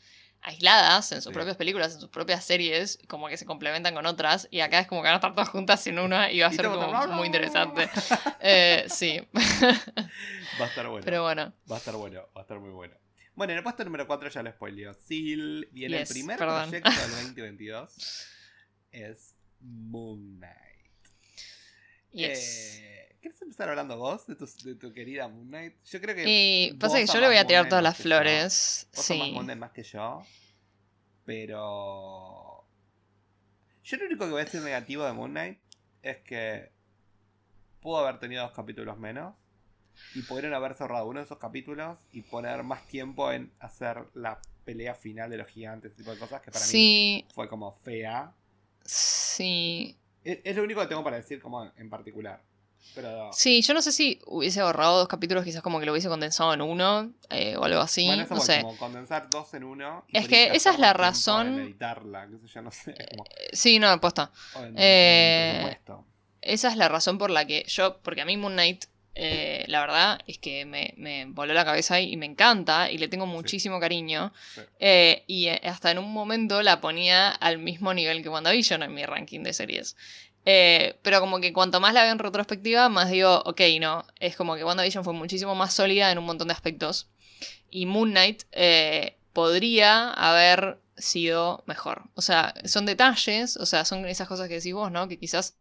aisladas 0.48 1.12
en 1.12 1.22
sus 1.22 1.32
Sí. 1.32 1.34
propias 1.34 1.58
películas, 1.58 1.94
en 1.96 2.00
sus 2.02 2.10
propias 2.10 2.44
series, 2.46 3.00
como 3.08 3.28
que 3.28 3.38
se 3.38 3.46
complementan 3.46 3.94
con 3.94 4.06
otras, 4.06 4.48
y 4.52 4.60
acá 4.62 4.80
es 4.80 4.88
como 4.88 5.02
que 5.02 5.08
van 5.08 5.14
a 5.14 5.18
estar 5.18 5.34
todas 5.34 5.50
juntas 5.50 5.86
en 5.88 6.00
una 6.00 6.32
y 6.32 6.40
va 6.40 6.48
a 6.48 6.54
Y 6.54 6.56
ser 6.56 6.68
como 6.68 7.08
muy 7.16 7.26
interesante. 7.28 7.90
Eh, 8.48 8.86
sí, 8.90 9.20
Va 9.34 10.66
a 10.66 10.68
estar 10.68 10.88
bueno. 10.88 11.04
pero 11.04 11.24
bueno. 11.24 11.54
Va 11.70 11.76
a 11.76 11.80
estar 11.80 11.96
bueno, 11.96 12.22
va 12.36 12.42
a 12.42 12.44
estar 12.44 12.60
muy 12.60 12.70
bueno. 12.70 12.96
Bueno, 13.34 13.52
en 13.52 13.58
el 13.58 13.64
puesto 13.64 13.84
número 13.84 14.06
4 14.08 14.30
ya 14.30 14.44
lo 14.44 14.52
spoileó. 14.52 14.94
Seal 14.94 15.68
viene 15.72 15.98
Yes, 16.00 16.10
el 16.10 16.14
primer 16.14 16.38
perdón. 16.38 16.70
proyecto 16.70 16.90
del 16.92 17.12
2022. 17.12 17.94
Es 18.92 19.36
Moon 19.60 20.38
Knight. 20.38 20.54
Yes. 22.12 22.78
Eh, 22.80 22.85
¿Quieres 23.56 23.70
empezar 23.70 23.70
hablando 23.70 23.98
vos 23.98 24.28
de 24.28 24.36
tu, 24.36 24.46
de 24.64 24.76
tu 24.76 24.94
querida 24.94 25.28
Moon 25.28 25.48
Knight? 25.48 25.76
Yo 25.86 26.02
creo 26.02 26.16
que. 26.16 26.24
Y 26.28 26.74
pasa 26.74 26.98
que 26.98 27.06
yo 27.08 27.20
le 27.22 27.28
voy 27.28 27.38
a 27.38 27.48
tirar 27.48 27.70
todas 27.70 27.82
más 27.84 27.92
las 27.94 27.98
yo. 27.98 28.04
flores. 28.04 28.88
Vos 28.96 29.06
Sí. 29.06 29.32
Moon 29.34 29.46
Knight 29.46 29.60
más 29.60 29.72
que 29.72 29.84
yo. 29.84 30.22
Pero. 31.26 32.66
Yo 33.84 33.98
lo 33.98 34.06
único 34.06 34.26
que 34.26 34.32
voy 34.32 34.42
a 34.42 34.46
decir 34.46 34.62
negativo 34.62 35.06
de 35.06 35.14
Moon 35.14 35.32
Knight 35.32 35.60
es 36.02 36.18
que 36.18 36.72
pudo 37.82 38.00
haber 38.00 38.20
tenido 38.20 38.44
dos 38.44 38.52
capítulos 38.52 38.98
menos. 38.98 39.36
Y 40.14 40.24
pudieron 40.24 40.54
haber 40.54 40.74
cerrado 40.76 41.08
uno 41.08 41.20
de 41.20 41.26
esos 41.26 41.38
capítulos 41.38 41.98
y 42.12 42.22
poner 42.24 42.64
más 42.64 42.86
tiempo 42.88 43.32
en 43.32 43.54
hacer 43.60 44.04
la 44.14 44.42
pelea 44.66 44.94
final 44.94 45.30
de 45.30 45.38
los 45.38 45.48
gigantes, 45.48 45.92
ese 45.92 46.00
tipo 46.00 46.12
de 46.12 46.18
cosas 46.20 46.42
que 46.42 46.52
para 46.52 46.66
mí 46.66 46.70
Sí, 46.72 47.26
fue 47.34 47.48
como 47.48 47.72
fea. 47.72 48.34
sí. 48.84 49.98
Es, 50.26 50.40
es 50.44 50.56
lo 50.58 50.64
único 50.64 50.82
que 50.82 50.88
tengo 50.88 51.04
para 51.04 51.16
decir 51.18 51.40
como 51.42 51.72
en 51.78 51.90
particular. 51.90 52.42
Pero 52.94 53.30
Sí, 53.34 53.62
yo 53.62 53.74
no 53.74 53.82
sé 53.82 53.92
si 53.92 54.20
hubiese 54.26 54.62
ahorrado 54.62 55.00
dos 55.00 55.08
capítulos, 55.08 55.44
quizás 55.44 55.62
como 55.62 55.80
que 55.80 55.86
lo 55.86 55.92
hubiese 55.92 56.08
condensado 56.08 56.54
en 56.54 56.62
uno 56.62 57.12
eh, 57.30 57.56
o 57.58 57.64
algo 57.66 57.82
así. 57.82 58.06
bueno, 58.06 58.24
eso 58.24 58.36
no 58.36 58.42
sé. 58.42 58.62
como 58.62 58.78
condensar 58.78 59.30
dos 59.30 59.54
en 59.54 59.64
uno. 59.64 60.06
y 60.08 60.18
Es 60.18 60.28
que 60.28 60.52
esa 60.54 60.70
es 60.72 60.80
la 60.80 60.94
razón- 60.94 61.56
En 61.56 61.60
editarla, 61.66 62.28
qué 62.28 62.38
sé 62.48 62.54
yo, 62.54 62.62
no 62.62 62.72
sé. 62.72 62.96
Como, 63.12 63.26
Sí, 63.52 63.80
no, 63.80 63.90
aposta. 63.90 64.32
Eh. 64.76 65.78
Esa 66.42 66.70
es 66.70 66.78
la 66.78 66.88
razón 66.90 67.18
por 67.18 67.32
la 67.32 67.46
que 67.46 67.64
yo, 67.68 67.98
porque 68.04 68.22
a 68.22 68.26
mí 68.26 68.38
Moon 68.38 68.54
Knight, 68.54 68.86
eh, 69.16 69.64
la 69.68 69.80
verdad 69.80 70.20
es 70.28 70.38
que 70.38 70.66
me, 70.66 70.94
me 70.98 71.26
voló 71.26 71.54
la 71.54 71.66
cabeza 71.66 72.00
y 72.02 72.16
me 72.18 72.26
encanta 72.28 72.92
y 72.92 72.98
le 72.98 73.08
tengo 73.08 73.26
muchísimo 73.26 73.80
cariño. 73.80 74.32
Sí. 74.54 74.62
Eh, 74.80 75.24
y 75.26 75.48
eh, 75.48 75.60
hasta 75.64 75.90
en 75.92 75.98
un 75.98 76.12
momento 76.14 76.62
la 76.62 76.82
ponía 76.82 77.30
al 77.32 77.58
mismo 77.58 77.94
nivel 77.94 78.22
que 78.22 78.30
WandaVision 78.30 78.84
en 78.84 78.94
mi 78.94 79.06
ranking 79.06 79.42
de 79.42 79.54
series. 79.54 79.96
Eh, 80.46 80.98
pero 81.02 81.20
como 81.20 81.40
que 81.40 81.54
cuanto 81.54 81.80
más 81.80 81.94
la 81.94 82.04
veo 82.04 82.12
en 82.12 82.20
retrospectiva, 82.20 82.88
más 82.90 83.10
digo, 83.10 83.42
ok, 83.46 83.62
no, 83.80 84.06
es 84.20 84.36
como 84.36 84.56
que 84.56 84.64
WandaVision 84.64 85.04
fue 85.04 85.14
muchísimo 85.14 85.56
más 85.56 85.74
sólida 85.74 86.12
en 86.12 86.20
un 86.20 86.26
montón 86.26 86.48
de 86.48 86.54
aspectos. 86.54 87.10
Y 87.70 87.88
Moon 87.88 88.12
Knight 88.12 88.44
eh, 88.52 89.18
podría 89.34 90.12
haber 90.12 90.80
sido 90.98 91.64
mejor. 91.66 92.04
O 92.14 92.22
sea, 92.22 92.54
son 92.66 92.86
detalles, 92.86 93.58
o 93.58 93.66
sea, 93.66 93.86
son 93.86 94.06
esas 94.06 94.28
cosas 94.28 94.48
que 94.48 94.56
decís 94.56 94.74
vos, 94.74 94.92
¿no? 94.92 95.08
Que 95.08 95.20
quizás 95.20 95.58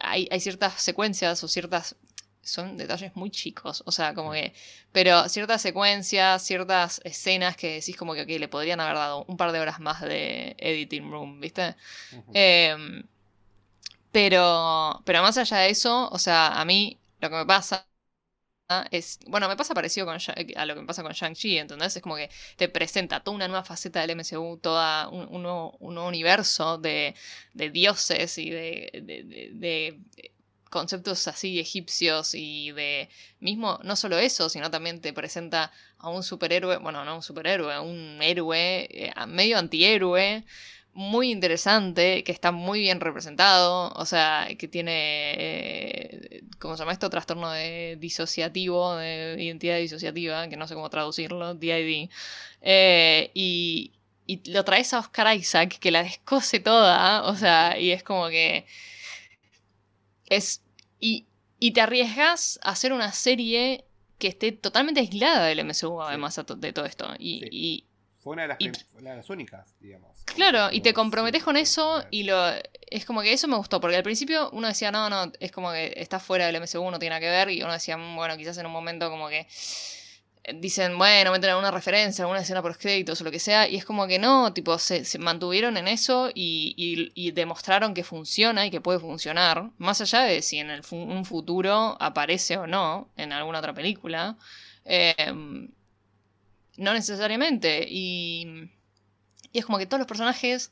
hay, 0.00 0.28
hay 0.30 0.40
ciertas 0.40 0.80
secuencias 0.80 1.42
o 1.42 1.48
ciertas... 1.48 1.96
Son 2.40 2.78
detalles 2.78 3.14
muy 3.14 3.30
chicos, 3.30 3.82
o 3.84 3.92
sea, 3.92 4.14
como 4.14 4.32
que... 4.32 4.54
Pero 4.92 5.28
ciertas 5.28 5.60
secuencias, 5.60 6.42
ciertas 6.42 7.00
escenas 7.04 7.56
que 7.56 7.74
decís 7.74 7.96
como 7.96 8.14
que 8.14 8.22
ok, 8.22 8.28
le 8.28 8.48
podrían 8.48 8.80
haber 8.80 8.94
dado 8.94 9.24
un 9.24 9.36
par 9.36 9.52
de 9.52 9.60
horas 9.60 9.80
más 9.80 10.00
de 10.00 10.54
editing 10.58 11.10
room, 11.10 11.40
¿viste? 11.40 11.74
Em, 12.32 13.02
pero, 14.12 15.02
pero 15.04 15.22
más 15.22 15.36
allá 15.38 15.58
de 15.58 15.70
eso, 15.70 16.08
o 16.10 16.18
sea, 16.18 16.60
a 16.60 16.64
mí 16.64 16.98
lo 17.20 17.30
que 17.30 17.36
me 17.36 17.46
pasa 17.46 17.86
es. 18.90 19.18
Bueno, 19.26 19.48
me 19.48 19.56
pasa 19.56 19.74
parecido 19.74 20.06
con, 20.06 20.18
a 20.56 20.66
lo 20.66 20.74
que 20.74 20.80
me 20.80 20.86
pasa 20.86 21.02
con 21.02 21.12
Shang-Chi, 21.12 21.58
¿entendés? 21.58 21.96
Es 21.96 22.02
como 22.02 22.16
que 22.16 22.30
te 22.56 22.68
presenta 22.68 23.20
toda 23.20 23.34
una 23.34 23.48
nueva 23.48 23.64
faceta 23.64 24.00
del 24.00 24.10
MCU, 24.10 24.58
toda 24.58 25.08
un, 25.08 25.26
un 25.30 25.42
nuevo, 25.42 25.76
un 25.80 25.94
nuevo 25.94 26.08
universo 26.08 26.76
de, 26.78 27.14
de 27.54 27.70
dioses 27.70 28.36
y 28.38 28.50
de, 28.50 28.90
de- 29.04 29.50
de- 29.54 29.98
conceptos 30.70 31.26
así 31.28 31.58
egipcios 31.60 32.34
y 32.34 32.72
de 32.72 33.08
mismo, 33.40 33.80
no 33.84 33.96
solo 33.96 34.18
eso, 34.18 34.50
sino 34.50 34.70
también 34.70 35.00
te 35.00 35.14
presenta 35.14 35.72
a 35.98 36.10
un 36.10 36.22
superhéroe, 36.22 36.76
bueno, 36.76 37.04
no 37.06 37.16
un 37.16 37.22
superhéroe, 37.22 37.80
un 37.80 38.18
héroe, 38.22 38.86
eh, 38.90 39.10
a- 39.16 39.26
medio 39.26 39.56
antihéroe, 39.58 40.44
muy 40.94 41.30
interesante, 41.30 42.24
que 42.24 42.32
está 42.32 42.50
muy 42.52 42.80
bien 42.80 43.00
representado, 43.00 43.90
o 43.94 44.04
sea, 44.06 44.48
que 44.58 44.66
tiene, 44.68 45.34
eh, 45.38 46.42
¿cómo 46.58 46.76
se 46.76 46.80
llama 46.82 46.92
esto? 46.92 47.08
Trastorno 47.10 47.50
de 47.52 47.96
disociativo, 48.00 48.96
de 48.96 49.36
identidad 49.38 49.78
disociativa, 49.78 50.48
que 50.48 50.56
no 50.56 50.66
sé 50.66 50.74
cómo 50.74 50.90
traducirlo, 50.90 51.54
DID. 51.54 52.10
Eh, 52.62 53.30
y, 53.34 53.92
y 54.26 54.50
lo 54.50 54.64
traes 54.64 54.92
a 54.94 54.98
Oscar 55.00 55.34
Isaac, 55.36 55.78
que 55.78 55.90
la 55.92 56.02
descose 56.02 56.60
toda, 56.60 57.22
o 57.24 57.36
sea, 57.36 57.78
y 57.78 57.92
es 57.92 58.02
como 58.02 58.28
que... 58.28 58.66
Es... 60.26 60.62
Y, 61.00 61.26
y 61.60 61.72
te 61.72 61.80
arriesgas 61.80 62.58
a 62.62 62.70
hacer 62.70 62.92
una 62.92 63.12
serie 63.12 63.84
que 64.18 64.28
esté 64.28 64.52
totalmente 64.52 65.00
aislada 65.00 65.46
del 65.46 65.60
MCU, 65.60 66.02
además 66.02 66.36
de 66.56 66.72
todo 66.72 66.84
esto. 66.86 67.08
Y, 67.18 67.40
Sí. 67.40 67.48
y- 67.52 67.84
Fue 68.20 68.32
una 68.32 68.42
de 68.42 68.48
las, 68.48 68.58
y- 68.60 68.70
las 69.00 69.30
únicas, 69.30 69.74
digamos. 69.80 70.24
Claro, 70.24 70.68
y 70.72 70.80
te 70.80 70.92
comprometes 70.92 71.42
con 71.42 71.56
eso 71.56 72.04
y 72.10 72.24
lo 72.24 72.36
es 72.90 73.04
como 73.04 73.22
que 73.22 73.32
eso 73.32 73.48
me 73.48 73.56
gustó, 73.56 73.80
porque 73.80 73.96
al 73.96 74.02
principio 74.02 74.50
uno 74.52 74.66
decía, 74.68 74.90
no, 74.90 75.08
no, 75.10 75.30
es 75.40 75.52
como 75.52 75.70
que 75.72 75.92
está 75.96 76.18
fuera 76.18 76.46
del 76.46 76.56
MCU, 76.56 76.90
no 76.90 76.98
tiene 76.98 77.10
nada 77.10 77.20
que 77.20 77.28
ver, 77.30 77.50
y 77.50 77.62
uno 77.62 77.72
decía, 77.72 77.96
"Mm, 77.96 78.16
bueno, 78.16 78.36
quizás 78.36 78.56
en 78.58 78.66
un 78.66 78.72
momento 78.72 79.10
como 79.10 79.28
que 79.28 79.46
eh, 80.44 80.54
dicen, 80.54 80.96
bueno, 80.96 81.32
meten 81.32 81.50
alguna 81.50 81.70
referencia, 81.70 82.24
alguna 82.24 82.40
escena 82.40 82.62
por 82.62 82.76
créditos 82.78 83.20
o 83.20 83.24
lo 83.24 83.30
que 83.30 83.38
sea, 83.40 83.68
y 83.68 83.76
es 83.76 83.84
como 83.84 84.06
que 84.06 84.18
no, 84.18 84.52
tipo, 84.54 84.78
se, 84.78 85.04
se 85.04 85.18
mantuvieron 85.18 85.76
en 85.76 85.88
eso 85.88 86.30
y, 86.34 86.74
y- 86.76 87.12
y 87.14 87.30
demostraron 87.32 87.92
que 87.92 88.04
funciona 88.04 88.64
y 88.64 88.70
que 88.70 88.80
puede 88.80 88.98
funcionar, 89.00 89.70
más 89.78 90.00
allá 90.00 90.22
de 90.22 90.40
si 90.42 90.58
en 90.58 90.70
el 90.70 90.82
un 90.92 91.24
futuro 91.26 91.96
aparece 92.00 92.56
o 92.56 92.66
no 92.66 93.10
en 93.16 93.32
alguna 93.32 93.58
otra 93.58 93.74
película. 93.74 94.36
Em, 94.84 95.68
no 96.78 96.94
necesariamente. 96.94 97.86
Y, 97.90 98.70
y 99.52 99.58
es 99.58 99.66
como 99.66 99.78
que 99.78 99.86
todos 99.86 99.98
los 100.00 100.08
personajes 100.08 100.70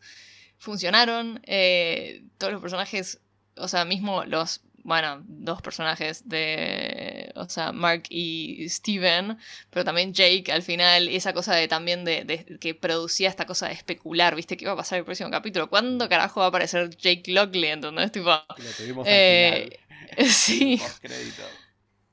funcionaron. 0.59 1.41
eh, 1.47 2.25
todos 2.39 2.53
los 2.53 2.63
personajes, 2.63 3.21
o 3.57 3.69
sea, 3.69 3.85
mismo 3.85 4.25
los, 4.25 4.63
bueno, 4.85 5.23
dos 5.29 5.63
personajes 5.63 6.29
de, 6.29 7.33
o 7.37 7.49
sea, 7.49 7.73
Mark 7.73 8.05
y 8.11 8.69
Steven, 8.69 9.39
pero 9.71 9.85
también 9.85 10.13
Jake 10.15 10.53
al 10.53 10.63
final, 10.63 11.09
esa 11.09 11.33
cosa 11.33 11.55
de 11.55 11.69
también 11.69 12.05
de, 12.05 12.25
de- 12.25 12.59
que 12.61 12.75
producía 12.75 13.29
esta 13.29 13.47
cosa 13.47 13.69
de 13.69 13.75
especular, 13.75 14.35
¿viste? 14.37 14.57
¿Qué 14.57 14.67
va 14.67 14.73
a 14.73 14.77
pasar 14.77 14.99
el 15.01 15.05
próximo 15.05 15.31
capítulo? 15.31 15.69
¿Cuándo 15.71 16.09
carajo 16.09 16.41
va 16.41 16.47
a 16.47 16.49
aparecer 16.51 16.91
Jake 16.97 17.33
Lockley? 17.33 17.71
¿Entendés? 17.71 18.13
Tipo, 18.13 18.31
Lo 18.31 18.73
tuvimos 18.77 19.07
eh, 19.11 19.79
al 20.17 20.27
final. 20.27 20.31
sí. 20.33 20.81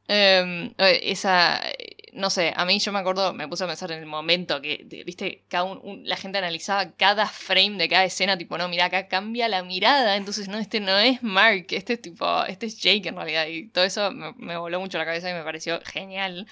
Em, 0.08 0.74
eh, 0.78 1.00
esa, 1.04 1.62
no 2.16 2.30
sé, 2.30 2.54
a 2.56 2.66
mí 2.66 2.80
yo 2.80 2.92
me 2.92 3.00
acuerdo, 3.00 3.34
me 3.34 3.48
puse 3.48 3.64
a 3.64 3.68
pensar 3.68 3.92
en 3.92 4.00
el 4.00 4.06
momento 4.06 4.62
que, 4.62 4.86
viste, 5.06 5.44
cada 5.50 5.64
un- 5.66 6.08
la 6.08 6.16
gente 6.18 6.38
analizaba 6.38 6.92
cada 6.92 7.28
frame 7.28 7.78
de 7.78 7.90
cada 7.90 8.06
escena, 8.06 8.38
tipo, 8.38 8.58
no, 8.58 8.68
mira, 8.70 8.86
acá 8.86 9.08
cambia 9.08 9.48
la 9.48 9.64
mirada, 9.64 10.16
entonces 10.16 10.48
no, 10.48 10.58
este 10.58 10.80
no 10.80 10.98
es 10.98 11.22
Mark, 11.24 11.68
este 11.72 11.94
es 11.94 12.02
tipo, 12.02 12.44
este 12.46 12.66
es 12.68 12.80
Jake 12.80 13.10
en 13.10 13.16
realidad, 13.16 13.48
y 13.48 13.68
todo 13.70 13.84
eso 13.84 14.12
me, 14.12 14.34
me 14.38 14.58
voló 14.58 14.80
mucho 14.80 14.98
la 14.98 15.06
cabeza 15.06 15.30
y 15.30 15.34
me 15.34 15.44
pareció 15.44 15.80
genial. 15.86 16.48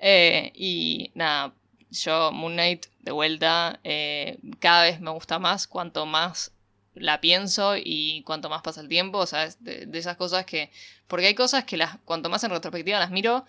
Eh, 0.00 0.52
y 0.54 1.10
nada, 1.14 1.54
yo, 1.90 2.32
Moon 2.32 2.52
Knight, 2.54 2.86
de 3.00 3.12
vuelta, 3.12 3.80
eh, 3.84 4.38
cada 4.60 4.82
vez 4.84 5.00
me 5.00 5.10
gusta 5.10 5.38
más 5.38 5.66
cuanto 5.66 6.06
más 6.06 6.52
la 6.94 7.20
pienso 7.20 7.74
y 7.76 8.22
cuanto 8.22 8.48
más 8.48 8.62
pasa 8.62 8.80
el 8.80 8.88
tiempo, 8.88 9.18
o 9.18 9.26
sea, 9.26 9.44
es 9.44 9.62
de, 9.64 9.86
de 9.86 9.98
esas 9.98 10.16
cosas 10.16 10.44
que, 10.46 10.70
porque 11.08 11.26
hay 11.26 11.34
cosas 11.34 11.64
que 11.64 11.76
las, 11.76 11.98
cuanto 12.04 12.30
más 12.30 12.44
en 12.44 12.50
retrospectiva 12.50 12.98
las 13.00 13.10
miro, 13.10 13.44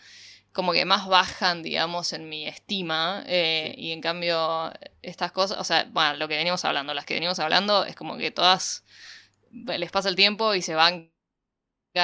como 0.56 0.74
que 0.74 0.86
más 0.86 1.08
bajan, 1.08 1.64
digamos, 1.64 2.14
en 2.14 2.30
mi 2.30 2.48
estima, 2.48 3.24
eh, 3.28 3.74
Sí. 3.74 3.76
y 3.78 3.92
en 3.94 4.02
cambio 4.02 4.72
estas 5.04 5.32
cosas, 5.34 5.60
o 5.60 5.66
sea, 5.66 5.86
bueno, 5.92 6.16
lo 6.16 6.28
que 6.30 6.38
venimos 6.38 6.66
hablando, 6.66 6.94
las 6.96 7.06
que 7.06 7.16
venimos 7.16 7.40
hablando, 7.40 7.86
es 7.86 7.96
como 7.96 8.18
que 8.18 8.32
todas 8.32 8.86
les 9.52 9.92
pasa 9.92 10.10
el 10.10 10.16
tiempo 10.18 10.56
y 10.56 10.62
se 10.64 10.76
bancan 10.76 11.12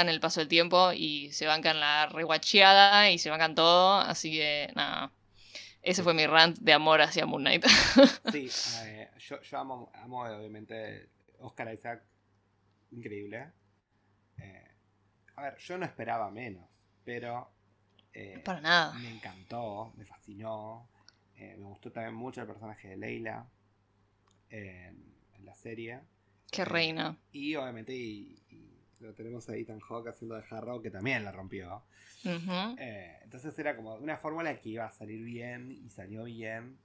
el 0.09 0.19
paso 0.19 0.39
del 0.41 0.49
tiempo 0.49 0.91
y 0.93 1.31
se 1.33 1.47
bancan 1.47 1.79
la 1.79 2.07
reguacheada 2.07 3.11
y 3.11 3.17
se 3.19 3.29
bancan 3.29 3.55
todo, 3.55 3.99
así 3.99 4.31
que 4.31 4.71
nada. 4.75 5.11
Ese 5.83 6.03
fue 6.03 6.13
mi 6.13 6.27
rant 6.27 6.59
de 6.59 6.73
amor 6.73 7.01
hacia 7.01 7.25
Moon 7.25 7.43
Knight. 7.43 7.65
Sí, 8.31 8.49
eh, 8.85 9.09
yo, 9.19 9.41
yo 9.41 9.57
amo, 9.59 9.91
amo 9.95 10.21
obviamente 10.23 11.09
Oscar 11.39 11.73
Isaac, 11.73 12.03
increíble. 12.91 13.51
Eh, 14.39 14.71
a 15.35 15.43
ver, 15.43 15.57
yo 15.57 15.77
no 15.77 15.85
esperaba 15.85 16.31
menos, 16.31 16.65
pero 17.03 17.51
eh, 18.13 18.41
Para 18.43 18.61
nada. 18.61 18.93
me 18.99 19.09
encantó, 19.09 19.93
me 19.97 20.05
fascinó. 20.05 20.87
eh, 21.37 21.55
me 21.57 21.65
gustó 21.65 21.91
también 21.91 22.13
mucho 22.15 22.41
el 22.41 22.47
personaje 22.47 22.89
de 22.89 22.97
Leila 22.97 23.47
en, 24.49 25.13
en 25.33 25.45
la 25.45 25.55
serie. 25.55 25.99
Qué 26.51 26.65
reina. 26.65 27.17
Y 27.31 27.55
obviamente 27.55 27.93
y, 27.93 28.37
y 28.49 28.69
lo 28.99 29.13
tenemos 29.13 29.47
a 29.49 29.55
Ethan 29.55 29.79
Hawke 29.79 30.09
haciendo 30.09 30.35
de 30.35 30.43
Harrow, 30.49 30.81
que 30.81 30.91
también 30.91 31.23
la 31.23 31.31
rompió. 31.31 31.83
Eh, 32.23 33.17
entonces 33.23 33.57
era 33.57 33.75
como 33.75 33.95
una 33.95 34.17
fórmula 34.17 34.59
que 34.59 34.69
iba 34.69 34.85
a 34.85 34.91
salir 34.91 35.23
bien 35.23 35.71
y 35.71 35.89
salió 35.89 36.25
bien. 36.25 36.77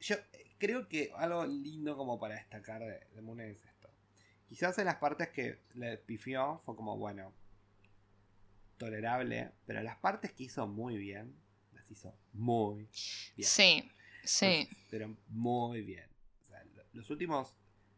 yo 0.00 0.14
creo 0.58 0.86
que 0.88 1.10
algo 1.16 1.44
lindo 1.46 1.96
como 1.96 2.20
para 2.20 2.34
destacar 2.36 2.80
de, 2.82 3.00
de 3.14 3.20
Moon 3.22 3.40
es 3.40 3.64
esto. 3.64 3.88
Quizás 4.48 4.78
en 4.78 4.84
las 4.84 4.96
partes 4.96 5.28
que 5.30 5.58
le 5.74 5.96
pifió 5.98 6.60
fue 6.64 6.76
como, 6.76 6.96
bueno, 6.96 7.32
tolerable, 8.78 9.50
pero 9.66 9.82
las 9.82 9.96
partes 9.98 10.32
que 10.32 10.44
hizo 10.44 10.66
muy 10.66 10.96
bien, 10.96 11.34
las 11.74 11.90
hizo 11.90 12.14
muy 12.32 12.88
bien. 13.36 13.48
Sí, 13.48 13.90
sí. 14.24 14.68
Pero 14.90 15.14
muy 15.28 15.82
bien. 15.82 16.06
O 16.42 16.46
sea, 16.46 16.62
lo- 16.74 16.84
los 16.92 17.10
últimos, 17.10 17.54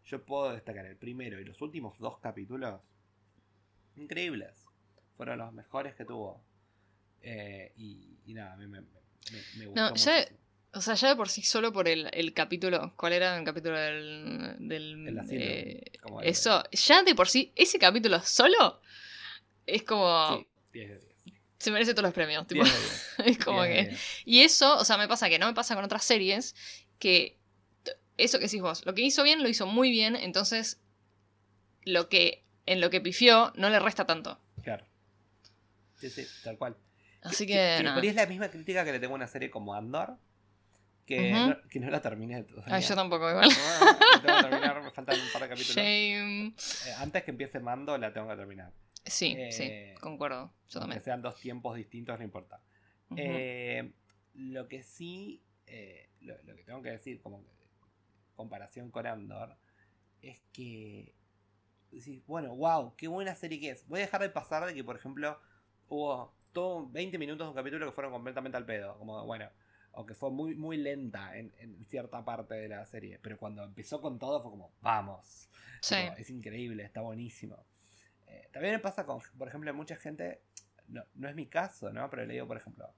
yo 0.06 0.24
puedo 0.24 0.52
destacar 0.52 0.86
el 0.86 0.96
primero 0.96 1.38
y 1.40 1.44
los 1.44 1.60
últimos 1.62 1.98
dos 1.98 2.18
capítulos, 2.18 2.80
increíbles. 3.96 4.66
Fueron 5.16 5.38
los 5.38 5.52
mejores 5.52 5.94
que 5.94 6.04
tuvo. 6.04 6.42
Eh, 7.22 7.72
y, 7.76 8.16
y 8.26 8.34
nada, 8.34 8.54
a 8.54 8.56
mí 8.56 8.66
me, 8.66 8.80
me, 8.80 8.86
me- 9.32 9.44
me 9.56 9.66
gustó 9.66 9.80
No, 9.90 9.94
ya-. 9.94 10.28
O 10.72 10.80
sea, 10.80 10.94
ya 10.94 11.08
de 11.08 11.16
por 11.16 11.28
sí 11.28 11.42
solo 11.42 11.72
por 11.72 11.88
el, 11.88 12.08
el 12.12 12.32
capítulo. 12.32 12.94
¿Cuál 12.96 13.14
era 13.14 13.36
el 13.36 13.44
capítulo 13.44 13.76
del. 13.76 14.56
del 14.60 15.08
El 15.08 15.18
asilo, 15.18 15.40
eh, 15.42 15.82
eso, 16.22 16.62
ya 16.70 17.02
de 17.02 17.14
por 17.16 17.28
sí, 17.28 17.52
ese 17.56 17.78
capítulo 17.78 18.20
solo 18.20 18.80
es 19.66 19.82
como. 19.82 20.38
Sí, 20.38 20.46
10 20.72 20.88
de 20.88 20.98
10. 20.98 21.10
Se 21.58 21.70
merece 21.70 21.92
todos 21.92 22.04
los 22.04 22.14
premios. 22.14 22.46
Tipo, 22.46 22.64
10 22.64 22.74
de 22.74 23.24
10. 23.24 23.38
es 23.38 23.44
como 23.44 23.62
10 23.64 23.76
de 23.76 23.82
que. 23.84 23.88
10. 23.90 24.00
Y 24.24 24.40
eso, 24.42 24.76
o 24.78 24.84
sea, 24.84 24.96
me 24.96 25.08
pasa 25.08 25.28
que 25.28 25.38
no 25.38 25.46
me 25.46 25.54
pasa 25.54 25.74
con 25.74 25.84
otras 25.84 26.04
series, 26.04 26.54
que 26.98 27.38
eso 28.16 28.38
que 28.38 28.44
decís 28.44 28.60
vos, 28.62 28.84
lo 28.86 28.94
que 28.94 29.02
hizo 29.02 29.22
bien 29.22 29.42
lo 29.42 29.48
hizo 29.48 29.66
muy 29.66 29.90
bien, 29.90 30.14
entonces 30.16 30.80
lo 31.84 32.08
que 32.08 32.44
en 32.66 32.80
lo 32.80 32.90
que 32.90 33.00
pifió 33.00 33.52
no 33.56 33.70
le 33.70 33.78
resta 33.80 34.06
tanto. 34.06 34.38
Claro. 34.62 34.84
Sí, 35.98 36.08
sí, 36.10 36.26
tal 36.44 36.56
cual. 36.58 36.76
Así 37.22 37.46
Que- 37.46 37.52
que, 37.78 37.84
que 37.84 37.90
por 37.92 38.02
ahí 38.02 38.08
es 38.08 38.14
la 38.14 38.26
misma 38.26 38.48
crítica 38.50 38.84
que 38.84 38.92
le 38.92 39.00
tengo 39.00 39.14
a 39.14 39.16
una 39.16 39.26
serie 39.28 39.50
como 39.50 39.74
Andor. 39.74 40.16
Que, 41.06 41.32
Ujú. 41.32 41.48
no, 41.48 41.56
que 41.68 41.80
no 41.80 41.90
la 41.90 42.00
terminé 42.00 42.44
todavía. 42.44 42.72
Ay, 42.76 42.82
yo 42.84 42.94
tampoco 42.94 43.28
igual. 43.28 43.48
La 43.48 44.20
tengo 44.22 44.36
que 44.36 44.42
terminar, 44.48 44.80
me 44.82 44.90
faltan 44.92 45.20
un 45.20 45.28
par 45.32 45.42
de 45.42 45.48
capítulos. 45.48 45.74
Shame. 45.76 46.46
Eh, 46.86 46.92
antes 46.98 47.24
que 47.24 47.32
empiece 47.32 47.58
Mando, 47.58 47.98
la 47.98 48.12
tengo 48.12 48.28
que 48.28 48.36
terminar. 48.36 48.70
Sí, 49.04 49.36
Eh, 49.36 49.52
sí, 49.52 49.80
concuerdo. 50.00 50.52
Yo 50.68 50.80
también. 50.80 51.00
sean 51.00 51.22
dos 51.22 51.38
tiempos 51.40 51.76
distintos, 51.76 52.18
no 52.18 52.24
importa. 52.24 52.62
Eh, 53.16 53.92
lo 54.34 54.68
que 54.68 54.82
sí, 54.82 55.42
eh, 55.66 56.10
lo, 56.20 56.40
lo 56.42 56.54
que 56.56 56.64
tengo 56.64 56.82
que 56.82 56.90
decir, 56.90 57.20
como 57.20 57.42
que, 57.44 57.50
comparación 58.34 58.90
con 58.90 59.06
Andor, 59.06 59.56
es 60.22 60.40
que. 60.52 61.14
decís, 61.90 62.24
bueno, 62.26 62.54
wow, 62.56 62.94
qué 62.96 63.08
buena 63.08 63.34
serie 63.34 63.60
que 63.60 63.70
es. 63.70 63.86
Voy 63.88 64.00
a 64.00 64.02
dejar 64.02 64.22
de 64.22 64.30
pasar 64.30 64.64
de 64.66 64.74
que, 64.74 64.84
por 64.84 64.96
ejemplo, 64.96 65.40
hubo 65.88 66.34
todo 66.52 66.88
20 66.90 67.18
minutos 67.18 67.46
de 67.46 67.50
un 67.50 67.56
capítulo 67.56 67.86
que 67.86 67.92
fueron 67.92 68.12
completamente 68.12 68.56
al 68.56 68.66
pedo. 68.66 68.98
Como, 68.98 69.24
bueno, 69.26 69.50
o 69.92 70.06
que 70.06 70.14
fue 70.14 70.30
muy, 70.30 70.54
muy 70.54 70.76
lenta 70.76 71.36
en, 71.36 71.52
en 71.58 71.84
cierta 71.84 72.24
parte 72.24 72.54
de 72.54 72.68
la 72.68 72.84
serie. 72.86 73.18
Pero 73.20 73.38
cuando 73.38 73.64
empezó 73.64 74.00
con 74.00 74.18
todo 74.18 74.42
fue 74.42 74.50
como, 74.52 74.72
vamos. 74.80 75.50
Sí. 75.80 75.96
Es 76.16 76.30
increíble, 76.30 76.84
está 76.84 77.00
buenísimo. 77.02 77.66
Eh, 78.30 78.48
también 78.52 78.74
me 78.74 78.78
pasa 78.78 79.04
con, 79.04 79.20
por 79.36 79.48
ejemplo, 79.48 79.74
mucha 79.74 79.96
gente, 79.96 80.42
no, 80.88 81.04
no 81.14 81.28
es 81.28 81.34
mi 81.34 81.46
caso, 81.46 81.92
¿no? 81.92 82.08
Pero 82.08 82.24
le 82.24 82.34
digo, 82.34 82.46
por 82.46 82.56
ejemplo, 82.56 82.92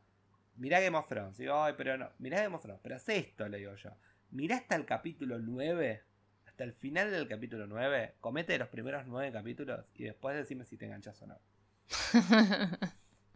mirá 0.57 0.81
Game 0.81 0.97
of 0.97 1.09
Thrones. 1.09 1.39
Digo, 1.39 1.55
ay, 1.55 1.75
pero 1.77 1.97
no, 1.97 2.11
mirá 2.19 2.43
Game 2.43 2.55
of 2.55 2.63
Thrones, 2.63 2.81
pero 2.83 2.97
haz 2.97 3.09
esto, 3.09 3.49
le 3.49 3.59
digo 3.59 3.75
yo. 3.75 3.91
Mirá 4.31 4.57
hasta 4.57 4.77
el 4.77 4.85
capítulo 4.85 5.39
9, 5.39 6.03
hasta 6.47 6.65
el 6.65 6.73
final 6.73 7.11
del 7.11 7.29
capítulo 7.29 7.67
9, 7.67 8.17
comete 8.21 8.59
los 8.59 8.69
primeros 8.69 9.07
9 9.07 9.33
capítulos 9.33 9.87
y 9.95 10.05
después 10.05 10.37
decime 10.37 10.65
si 10.65 10.77
te 10.77 10.87
enganchas 10.87 11.21
o 11.23 11.27
no. 11.27 11.39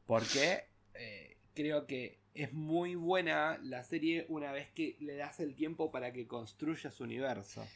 Porque 0.07 0.69
eh, 0.95 1.37
creo 1.55 1.87
que 1.87 2.21
es 2.35 2.53
muy 2.53 2.95
buena 2.95 3.59
la 3.63 3.83
serie 3.83 4.27
una 4.29 4.53
vez 4.53 4.71
que 4.71 4.97
le 5.01 5.17
das 5.17 5.41
el 5.41 5.55
tiempo 5.55 5.91
para 5.91 6.13
que 6.13 6.27
construya 6.27 6.91
su 6.91 7.05
universo. 7.05 7.67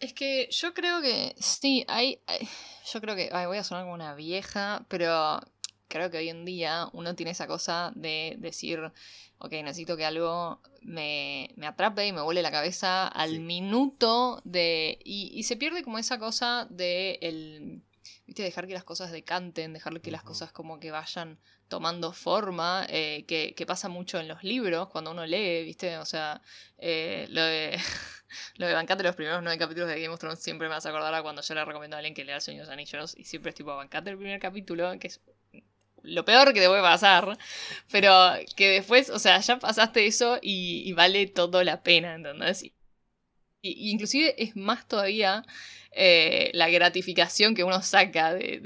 Es 0.00 0.14
que 0.14 0.48
yo 0.50 0.72
creo 0.72 1.02
que 1.02 1.34
sí, 1.38 1.84
hay, 1.88 2.20
hay- 2.26 2.48
yo 2.92 3.00
creo 3.00 3.14
que, 3.16 3.28
ay, 3.32 3.46
voy 3.46 3.58
a 3.58 3.64
sonar 3.64 3.84
como 3.84 3.94
una 3.94 4.14
vieja, 4.14 4.86
pero 4.88 5.40
creo 5.88 6.10
que 6.10 6.18
hoy 6.18 6.28
en 6.30 6.44
día 6.44 6.88
uno 6.92 7.14
tiene 7.14 7.32
esa 7.32 7.46
cosa 7.46 7.92
de 7.94 8.36
decir, 8.38 8.80
ok, 9.38 9.52
necesito 9.52 9.96
que 9.96 10.06
algo 10.06 10.62
me, 10.80 11.50
me 11.56 11.66
atrape 11.66 12.06
y 12.06 12.12
me 12.12 12.22
vuele 12.22 12.42
la 12.42 12.50
cabeza 12.50 13.06
al 13.08 13.30
Sí. 13.32 13.38
minuto 13.40 14.40
de... 14.44 14.98
Y, 15.04 15.32
y 15.34 15.42
se 15.42 15.56
pierde 15.56 15.82
como 15.82 15.98
esa 15.98 16.18
cosa 16.18 16.66
de 16.70 17.18
el... 17.20 17.82
¿Viste? 18.26 18.42
Dejar 18.42 18.66
que 18.68 18.74
las 18.74 18.84
cosas 18.84 19.10
decanten, 19.10 19.72
dejar 19.72 20.00
que 20.00 20.10
las 20.12 20.22
cosas 20.22 20.52
como 20.52 20.78
que 20.80 20.92
vayan 20.92 21.38
tomando 21.70 22.12
forma, 22.12 22.84
eh, 22.90 23.24
que, 23.26 23.64
pasa 23.66 23.88
mucho 23.88 24.18
en 24.18 24.28
los 24.28 24.42
libros 24.42 24.88
cuando 24.88 25.12
uno 25.12 25.24
lee, 25.24 25.64
¿viste? 25.64 25.96
O 25.98 26.04
sea, 26.04 26.42
eh, 26.78 27.26
lo 27.30 27.42
de... 27.42 27.78
Lo 28.58 28.68
de 28.68 28.74
bancate 28.74 29.02
los 29.02 29.16
primeros 29.16 29.42
nueve 29.42 29.58
capítulos 29.58 29.88
de 29.88 30.00
Game 30.00 30.14
of 30.14 30.20
Thrones 30.20 30.38
siempre 30.38 30.68
me 30.68 30.74
vas 30.74 30.86
a 30.86 30.90
acordar 30.90 31.12
a 31.12 31.20
cuando 31.20 31.42
yo 31.42 31.52
le 31.52 31.64
recomiendo 31.64 31.96
a 31.96 31.98
alguien 31.98 32.14
que 32.14 32.24
lea 32.24 32.36
El 32.36 32.40
Señor 32.40 32.70
Anillos 32.70 33.16
y 33.18 33.24
siempre 33.24 33.48
es 33.48 33.56
tipo, 33.56 33.74
bancate 33.74 34.10
el 34.10 34.18
primer 34.18 34.38
capítulo, 34.38 34.96
que 35.00 35.08
es 35.08 35.20
lo 36.02 36.24
peor 36.24 36.52
que 36.54 36.60
te 36.60 36.68
puede 36.68 36.80
pasar, 36.80 37.36
pero 37.90 38.14
que 38.54 38.68
después, 38.68 39.10
o 39.10 39.18
sea, 39.18 39.40
ya 39.40 39.58
pasaste 39.58 40.06
eso 40.06 40.38
y, 40.40 40.92
vale 40.92 41.26
todo 41.26 41.64
la 41.64 41.82
pena, 41.82 42.14
¿entendés? 42.14 42.62
Y, 42.62 42.72
y 43.62 43.90
inclusive 43.90 44.40
es 44.40 44.54
más 44.54 44.86
todavía 44.86 45.44
eh, 45.90 46.52
la 46.54 46.70
gratificación 46.70 47.56
que 47.56 47.64
uno 47.64 47.82
saca 47.82 48.32
de- 48.32 48.60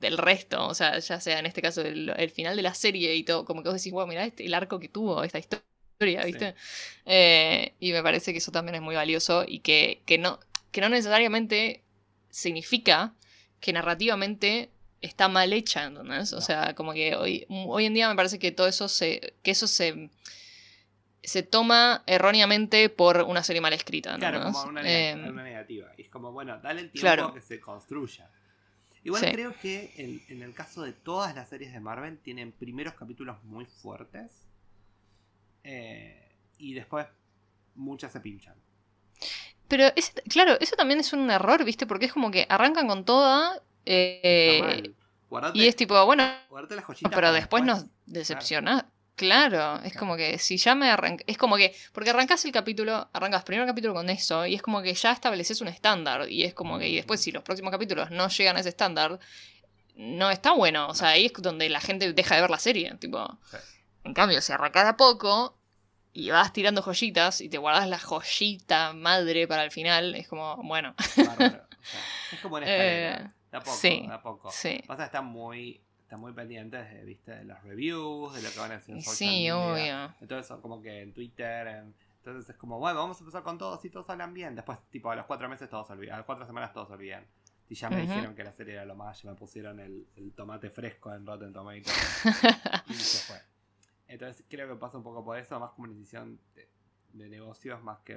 del 0.00 0.16
resto, 0.18 0.66
o 0.66 0.74
sea, 0.74 0.98
ya 0.98 1.20
sea 1.20 1.38
en 1.38 1.46
este 1.46 1.60
caso 1.62 1.82
el, 1.82 2.10
el 2.16 2.30
final 2.30 2.54
de 2.56 2.62
la 2.62 2.74
serie 2.74 3.14
y 3.16 3.24
todo, 3.24 3.44
como 3.44 3.62
que 3.62 3.68
vos 3.70 3.76
decís, 3.78 3.92
wow, 3.92 4.06
mirá 4.06 4.24
este, 4.24 4.44
el 4.46 4.54
arco 4.54 4.78
que 4.78 4.88
tuvo 4.88 5.22
esta 5.24 5.38
historia, 5.38 6.24
¿viste? 6.24 6.54
Eh, 7.06 7.74
y 7.80 7.92
me 7.92 8.02
parece 8.02 8.32
que 8.32 8.38
eso 8.38 8.52
también 8.52 8.76
es 8.76 8.80
muy 8.82 8.94
valioso 8.94 9.44
y 9.46 9.58
que, 9.60 10.02
que 10.06 10.18
no, 10.18 10.38
que 10.70 10.80
no 10.80 10.88
necesariamente 10.88 11.82
significa 12.30 13.14
que 13.60 13.72
narrativamente 13.72 14.70
está 15.00 15.28
mal 15.28 15.52
hecha, 15.52 15.84
¿entendés? 15.84 16.32
O 16.32 16.36
No. 16.36 16.42
sea, 16.42 16.74
como 16.74 16.92
que 16.92 17.16
hoy, 17.16 17.44
hoy 17.48 17.86
en 17.86 17.94
día 17.94 18.08
me 18.08 18.14
parece 18.16 18.38
que 18.38 18.52
todo 18.52 18.68
eso 18.68 18.88
se. 18.88 19.34
que 19.42 19.50
eso 19.50 19.66
se. 19.66 20.10
se 21.22 21.42
toma 21.42 22.02
erróneamente 22.06 22.88
por 22.88 23.22
una 23.22 23.42
serie 23.42 23.60
mal 23.60 23.72
escrita, 23.72 24.16
Claro, 24.16 24.38
¿entendés? 24.38 24.56
como 24.60 24.70
una, 24.70 24.82
Eh, 24.84 25.14
una 25.14 25.42
negativa. 25.42 25.88
Y 25.96 26.02
es 26.02 26.08
como, 26.10 26.32
bueno, 26.32 26.58
dale 26.62 26.80
el 26.82 26.90
tiempo 26.90 27.00
Claro. 27.00 27.34
que 27.34 27.40
se 27.40 27.60
construya. 27.60 28.30
Igual 29.08 29.24
Sí. 29.24 29.32
creo 29.32 29.54
que 29.62 29.90
en, 29.96 30.20
en 30.28 30.42
el 30.42 30.52
caso 30.52 30.82
de 30.82 30.92
todas 30.92 31.34
las 31.34 31.48
series 31.48 31.72
de 31.72 31.80
Marvel 31.80 32.18
tienen 32.18 32.52
primeros 32.52 32.92
capítulos 32.94 33.42
muy 33.44 33.64
fuertes. 33.64 34.30
eh, 35.64 36.30
y 36.58 36.74
después 36.74 37.06
muchas 37.74 38.12
se 38.12 38.20
pinchan. 38.20 38.54
Pero, 39.68 39.84
claro, 40.28 40.56
eso 40.60 40.76
también 40.76 41.00
es 41.00 41.12
un 41.12 41.30
error, 41.30 41.64
¿viste? 41.64 41.86
Porque 41.86 42.06
es 42.06 42.12
como 42.12 42.30
que 42.30 42.46
arrancan 42.48 42.86
con 42.86 43.04
toda. 43.04 43.62
eh, 43.86 44.92
y 45.54 45.66
es 45.66 45.76
tipo, 45.76 46.04
bueno, 46.06 46.24
las 46.24 46.84
pero 47.14 47.32
después 47.32 47.64
nos 47.64 47.86
decepciona. 48.06 48.80
Claro, 48.80 48.88
es 49.26 49.28
Claro. 49.28 49.80
como 49.98 50.16
que 50.16 50.38
si 50.38 50.56
ya 50.56 50.74
me 50.74 50.90
arranca. 50.90 51.24
Es 51.26 51.36
como 51.38 51.56
que. 51.56 51.74
Porque 51.92 52.10
arrancas 52.10 52.44
el 52.44 52.52
capítulo, 52.52 53.08
arrancas 53.12 53.44
primer 53.44 53.66
capítulo 53.66 53.94
con 53.94 54.08
eso, 54.10 54.46
y 54.46 54.54
es 54.54 54.62
como 54.62 54.82
que 54.82 54.94
ya 54.94 55.12
estableces 55.12 55.60
un 55.60 55.68
estándar. 55.68 56.28
Y 56.30 56.44
es 56.44 56.54
como 56.54 56.78
que. 56.78 56.88
Y 56.88 56.96
después, 56.96 57.20
si 57.20 57.32
los 57.32 57.42
próximos 57.42 57.70
capítulos 57.70 58.10
no 58.10 58.28
llegan 58.28 58.56
a 58.56 58.60
ese 58.60 58.68
estándar, 58.70 59.18
no 59.96 60.30
está 60.30 60.52
bueno. 60.52 60.88
O 60.88 60.94
sea, 60.94 61.08
ahí 61.10 61.26
es 61.26 61.32
donde 61.34 61.68
la 61.68 61.80
gente 61.80 62.12
deja 62.12 62.34
de 62.36 62.40
ver 62.42 62.50
la 62.50 62.58
serie. 62.58 62.94
Tipo. 63.00 63.38
Sí. 63.50 63.56
En 64.04 64.14
cambio, 64.14 64.40
si 64.40 64.52
arrancas 64.52 64.86
a 64.86 64.96
poco 64.96 65.58
y 66.12 66.30
vas 66.30 66.52
tirando 66.52 66.82
joyitas 66.82 67.40
y 67.40 67.48
te 67.48 67.58
guardas 67.58 67.88
la 67.88 67.98
joyita 67.98 68.92
madre 68.94 69.46
para 69.46 69.64
el 69.64 69.70
final, 69.70 70.14
es 70.14 70.26
como, 70.28 70.56
bueno. 70.64 70.94
Bárbaro. 71.16 71.64
O 71.68 71.86
sea, 71.90 72.00
es 72.32 72.40
como 72.40 72.56
una 72.56 72.66
escalera. 72.70 73.16
Eh, 73.16 73.30
de 73.50 73.56
a 73.56 73.60
poco, 73.60 73.76
sí, 73.76 74.08
poco. 74.22 74.50
sí. 74.50 74.82
Pasa 74.86 75.02
que 75.02 75.06
están 75.06 75.26
muy, 75.26 75.80
están 76.08 76.20
muy 76.20 76.32
pendientes 76.32 76.90
de, 76.90 77.04
¿viste? 77.04 77.32
de 77.32 77.44
las 77.44 77.62
reviews, 77.64 78.32
de 78.32 78.40
lo 78.40 78.50
que 78.50 78.58
van 78.58 78.72
a 78.72 78.76
hacer 78.76 78.94
en 78.94 79.02
social 79.02 79.14
sí, 79.30 79.34
media. 79.52 79.54
obvio. 80.06 80.14
Entonces 80.22 80.46
son 80.46 80.62
como 80.62 80.80
que 80.80 81.02
en 81.02 81.12
Twitter, 81.12 81.66
en- 81.68 81.94
entonces 82.16 82.48
es 82.48 82.56
como, 82.56 82.78
bueno, 82.78 82.98
vamos 83.00 83.18
a 83.18 83.20
empezar 83.20 83.42
con 83.42 83.58
todos 83.58 83.84
y 83.84 83.90
todos 83.90 84.08
hablan 84.08 84.32
bien. 84.32 84.54
Después, 84.54 84.78
tipo, 84.90 85.10
a 85.10 85.16
los 85.16 85.26
cuatro 85.26 85.50
meses 85.50 85.68
todos 85.68 85.90
olvidan, 85.90 86.14
a 86.14 86.16
las 86.18 86.26
cuatro 86.26 86.46
semanas 86.46 86.72
todos 86.72 86.88
olvidan. 86.90 87.26
Y 87.68 87.74
ya 87.74 87.90
me 87.90 88.00
dijeron 88.00 88.34
que 88.34 88.42
la 88.42 88.52
serie 88.52 88.72
era 88.74 88.86
lo 88.86 88.96
más, 88.96 89.22
ya 89.22 89.28
me 89.30 89.36
pusieron 89.36 89.78
el, 89.80 90.06
el 90.16 90.32
tomate 90.32 90.70
fresco 90.70 91.12
en 91.14 91.26
Rotten 91.26 91.52
Tomatoes 91.52 91.92
y 92.88 92.94
se 92.94 93.18
fue. 93.30 93.38
Entonces 94.06 94.46
creo 94.48 94.66
que 94.66 94.76
pasa 94.76 94.96
un 94.96 95.02
poco 95.04 95.22
por 95.22 95.36
eso, 95.38 95.60
más 95.60 95.72
como 95.72 95.88
una 95.88 95.92
decisión 95.98 96.40
de, 96.54 96.66
de 97.12 97.28
negocios 97.28 97.82
más 97.82 97.98
que, 98.00 98.16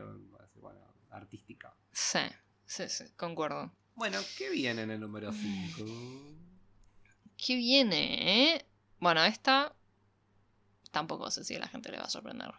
bueno, 0.61 0.79
artística. 1.09 1.73
sí, 1.91 2.19
sí, 2.65 2.87
sí, 2.87 3.03
concuerdo. 3.17 3.69
Bueno, 3.95 4.17
¿qué 4.37 4.49
viene 4.49 4.83
en 4.83 4.91
el 4.91 5.01
número 5.01 5.33
5? 5.33 5.83
¿Qué 7.43 7.55
viene, 7.55 8.53
eh? 8.53 8.65
Bueno, 8.99 9.23
esta 9.23 9.73
tampoco 10.91 11.31
sé 11.31 11.43
si 11.43 11.55
a 11.55 11.59
la 11.59 11.67
gente 11.67 11.91
le 11.91 11.97
va 11.97 12.03
a 12.03 12.09
sorprender. 12.09 12.49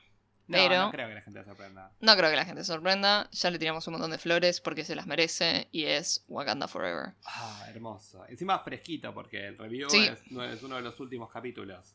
No, 0.49 0.59
Pero- 0.59 0.77
no 0.83 0.91
creo 0.91 1.09
que 1.09 1.15
la 1.15 1.21
gente 1.23 1.45
sorprenda. 1.45 1.93
No 2.01 2.17
creo 2.17 2.31
que 2.31 2.37
la 2.37 2.45
gente 2.45 2.65
sorprenda, 2.65 3.29
ya 3.31 3.51
le 3.51 3.59
tiramos 3.59 3.87
un 3.87 3.93
montón 3.93 4.11
de 4.11 4.19
flores 4.19 4.61
porque 4.61 4.85
se 4.85 4.97
las 4.97 5.07
merece 5.07 5.69
y 5.71 5.85
es 5.85 6.25
Wakanda 6.29 6.67
Forever. 6.67 7.15
Ah, 7.25 7.65
hermoso. 7.69 8.27
Encima 8.27 8.59
fresquito, 8.59 9.15
porque 9.15 9.47
el 9.49 9.59
review 9.59 9.89
Sí. 9.89 10.05
es, 10.07 10.31
no- 10.33 10.45
es 10.45 10.63
uno 10.63 10.77
de 10.77 10.83
los 10.83 10.99
últimos 11.01 11.31
capítulos. 11.31 11.95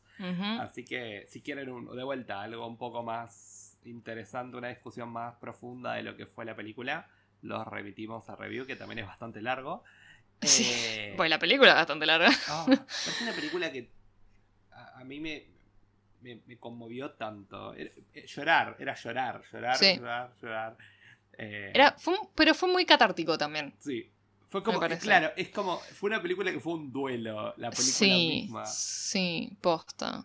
Así 0.60 0.84
que 0.84 1.26
si 1.28 1.42
quieren 1.42 1.68
un- 1.70 1.94
de 1.94 2.02
vuelta 2.02 2.40
algo 2.40 2.66
un 2.66 2.78
poco 2.78 3.02
más 3.02 3.76
interesante, 3.84 4.56
una 4.56 4.68
discusión 4.68 5.10
más 5.10 5.36
profunda 5.36 5.92
de 5.94 6.02
lo 6.02 6.16
que 6.16 6.26
fue 6.26 6.44
la 6.44 6.56
película, 6.56 7.08
los 7.42 7.64
remitimos 7.68 8.28
a 8.28 8.34
review, 8.34 8.66
que 8.66 8.74
también 8.76 9.00
es 9.00 9.06
bastante 9.06 9.40
largo. 9.42 9.84
Eh, 10.40 11.14
pues 11.16 11.28
la 11.30 11.38
película 11.38 11.70
es 11.70 11.76
bastante 11.76 12.06
larga. 12.06 12.30
Ah, 12.48 12.66
es 12.70 13.20
una 13.22 13.32
película 13.32 13.72
que 13.72 13.90
a, 14.72 15.04
mí 15.04 15.20
me, 15.20 15.46
me, 16.22 16.58
conmovió 16.58 17.12
tanto. 17.12 17.74
Eh, 17.74 17.92
llorar, 18.26 18.76
era 18.78 18.94
llorar, 18.94 19.42
llorar, 19.52 19.80
llorar, 19.80 20.32
llorar. 20.40 20.76
Eh, 21.36 21.72
era, 21.74 21.96
pero 22.34 22.54
fue 22.54 22.68
muy 22.68 22.84
catártico 22.84 23.36
también. 23.36 23.74
Sí. 23.78 24.10
Fue 24.48 24.62
como, 24.62 24.80
claro, 24.80 25.32
es 25.36 25.50
como, 25.50 25.78
fue 25.78 26.08
una 26.08 26.22
película 26.22 26.50
que 26.50 26.58
fue 26.58 26.72
un 26.72 26.90
duelo, 26.90 27.52
la 27.58 27.70
película 27.70 27.82
sí, 27.82 28.28
misma. 28.42 28.64
Sí, 28.64 29.56
posta. 29.60 30.24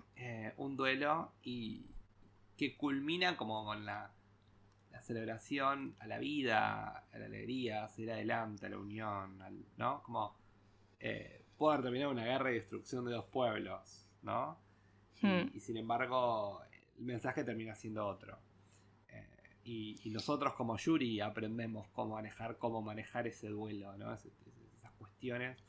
un 0.55 0.77
duelo 0.77 1.33
y 1.43 1.81
que 2.57 2.77
culmina 2.77 3.35
como 3.35 3.65
con 3.65 3.85
la 3.85 4.09
celebración 5.03 5.95
a 5.99 6.07
la 6.07 6.17
vida, 6.17 7.05
a 7.11 7.17
la 7.17 7.25
alegría, 7.25 7.83
a 7.83 7.89
seguir 7.89 8.11
adelante, 8.11 8.65
a 8.65 8.69
la 8.69 8.77
unión, 8.77 9.37
¿no? 9.77 10.01
Como 10.03 10.35
eh, 10.99 11.45
poder 11.57 11.81
terminar 11.81 12.07
una 12.07 12.23
guerra 12.23 12.51
y 12.51 12.55
destrucción 12.55 13.05
de 13.05 13.11
dos 13.11 13.25
pueblos, 13.25 14.07
¿no? 14.21 14.57
Y, 15.21 15.27
hmm. 15.27 15.59
sin 15.59 15.77
embargo, 15.77 16.61
el 16.97 17.03
mensaje 17.03 17.43
termina 17.43 17.75
siendo 17.75 18.07
otro. 18.07 18.39
Eh, 19.09 19.27
y, 19.65 20.09
nosotros 20.09 20.53
como 20.53 20.77
Yuri 20.77 21.19
aprendemos 21.19 21.87
cómo 21.89 22.15
manejar, 22.15 22.57
cómo 22.57 22.81
manejar 22.81 23.27
ese 23.27 23.49
duelo, 23.49 23.95
¿no? 23.97 24.13
esas 24.13 24.91
cuestiones, 24.97 25.61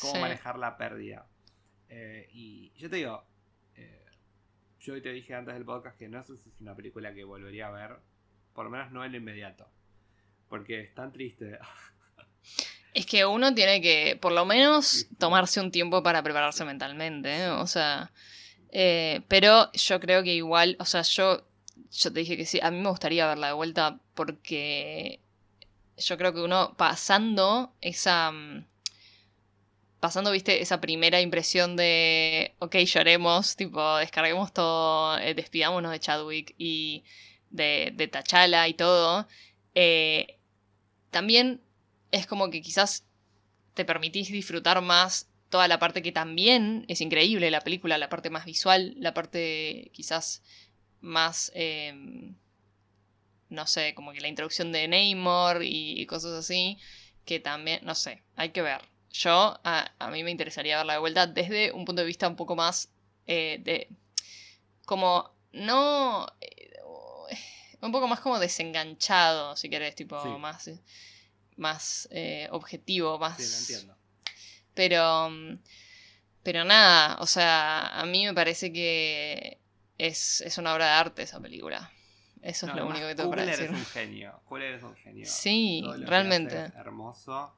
cómo 0.00 0.20
manejar 0.20 0.58
la 0.58 0.76
pérdida. 0.76 1.26
Eh, 1.88 2.28
y 2.32 2.72
yo 2.76 2.88
te 2.88 2.96
digo, 2.96 3.22
yo 4.80 5.00
te 5.00 5.12
dije 5.12 5.34
antes 5.34 5.54
del 5.54 5.64
podcast 5.64 5.98
que 5.98 6.08
no 6.08 6.22
sé 6.22 6.36
si 6.36 6.50
es 6.50 6.60
una 6.60 6.74
película 6.74 7.14
que 7.14 7.24
volvería 7.24 7.68
a 7.68 7.70
ver 7.70 7.98
por 8.54 8.64
lo 8.64 8.70
menos 8.70 8.90
no 8.92 9.04
en 9.04 9.12
lo 9.12 9.18
inmediato. 9.18 9.68
Porque 10.48 10.80
es 10.80 10.94
tan 10.94 11.12
triste. 11.12 11.58
Es 12.94 13.06
que 13.06 13.26
uno 13.26 13.52
tiene 13.54 13.80
que, 13.80 14.16
por 14.20 14.30
lo 14.30 14.44
menos, 14.44 15.08
tomarse 15.18 15.60
un 15.60 15.72
tiempo 15.72 16.04
para 16.04 16.22
prepararse 16.22 16.64
mentalmente. 16.64 17.42
¿eh? 17.42 17.48
O 17.48 17.66
sea. 17.66 18.12
Eh, 18.70 19.22
pero 19.26 19.72
yo 19.72 19.98
creo 19.98 20.22
que 20.22 20.34
igual. 20.34 20.76
O 20.78 20.84
sea, 20.84 21.02
yo. 21.02 21.44
Yo 21.90 22.12
te 22.12 22.20
dije 22.20 22.36
que 22.36 22.46
sí. 22.46 22.60
A 22.62 22.70
mí 22.70 22.78
me 22.78 22.88
gustaría 22.88 23.26
verla 23.26 23.48
de 23.48 23.52
vuelta. 23.54 23.98
Porque. 24.14 25.18
Yo 25.96 26.16
creo 26.16 26.32
que 26.32 26.40
uno 26.40 26.76
pasando 26.76 27.74
esa. 27.80 28.30
Mm, 28.30 28.64
pasando, 29.98 30.30
viste, 30.30 30.62
esa 30.62 30.80
primera 30.80 31.20
impresión 31.20 31.74
de. 31.74 32.54
Ok, 32.60 32.76
lloremos. 32.76 33.56
Tipo, 33.56 33.96
descarguemos 33.96 34.52
todo. 34.52 35.18
Eh, 35.18 35.34
despidámonos 35.34 35.90
de 35.90 35.98
Chadwick. 35.98 36.54
Y 36.58 37.02
de, 37.54 38.08
T'Challa 38.10 38.68
y 38.68 38.74
todo, 38.74 39.26
eh, 39.74 40.38
también 41.10 41.60
es 42.10 42.26
como 42.26 42.50
que 42.50 42.60
quizás 42.60 43.04
te 43.74 43.84
permitís 43.84 44.28
disfrutar 44.28 44.80
más 44.82 45.28
toda 45.48 45.68
la 45.68 45.78
parte 45.78 46.02
que 46.02 46.12
también 46.12 46.84
es 46.88 47.00
increíble, 47.00 47.50
la 47.50 47.60
película, 47.60 47.98
la 47.98 48.08
parte 48.08 48.30
más 48.30 48.44
visual, 48.44 48.94
la 48.98 49.14
parte 49.14 49.90
quizás 49.92 50.42
más, 51.00 51.52
em, 51.54 52.34
no 53.50 53.66
sé, 53.66 53.94
como 53.94 54.12
que 54.12 54.20
la 54.20 54.28
introducción 54.28 54.72
de 54.72 54.88
Namor 54.88 55.62
y, 55.62 56.04
cosas 56.06 56.32
así, 56.32 56.78
que 57.24 57.40
también, 57.40 57.80
no 57.84 57.94
sé, 57.94 58.22
hay 58.36 58.50
que 58.50 58.62
ver. 58.62 58.80
Yo, 59.12 59.60
a, 59.62 60.10
mí 60.10 60.24
me 60.24 60.32
interesaría 60.32 60.78
verla 60.78 60.94
de 60.94 60.98
vuelta 60.98 61.26
desde 61.28 61.70
un 61.72 61.84
punto 61.84 62.02
de 62.02 62.08
vista 62.08 62.26
un 62.26 62.36
poco 62.36 62.56
más 62.56 62.90
eh, 63.28 63.60
de, 63.62 63.88
como, 64.86 65.30
no, 65.52 66.26
un 67.80 67.92
poco 67.92 68.08
más 68.08 68.20
como 68.20 68.38
desenganchado, 68.38 69.56
si 69.56 69.68
querés, 69.68 69.94
tipo 69.94 70.16
más, 70.38 70.70
más 71.56 72.08
eh, 72.10 72.48
objetivo, 72.50 73.18
más... 73.18 73.36
Sí, 73.36 73.50
lo 73.50 73.58
entiendo. 73.58 73.96
Pero, 74.74 75.30
pero 76.42 76.64
nada, 76.64 77.16
o 77.20 77.26
sea, 77.26 78.00
a 78.00 78.04
mí 78.06 78.26
me 78.26 78.34
parece 78.34 78.72
que 78.72 79.60
es, 79.98 80.58
una 80.58 80.74
obra 80.74 80.86
de 80.86 80.92
arte 80.92 81.22
esa 81.22 81.40
película. 81.40 81.92
Eso 82.42 82.66
es 82.66 82.74
lo 82.74 82.86
único 82.86 83.06
que 83.06 83.14
tengo 83.14 83.30
para 83.30 83.46
decir. 83.46 83.64
es 83.64 83.70
un 83.70 83.86
genio. 83.86 84.42
es 84.60 84.82
un 84.82 84.94
genio. 84.96 85.26
Sí, 85.26 85.82
realmente. 86.00 86.56
hermoso 86.76 87.56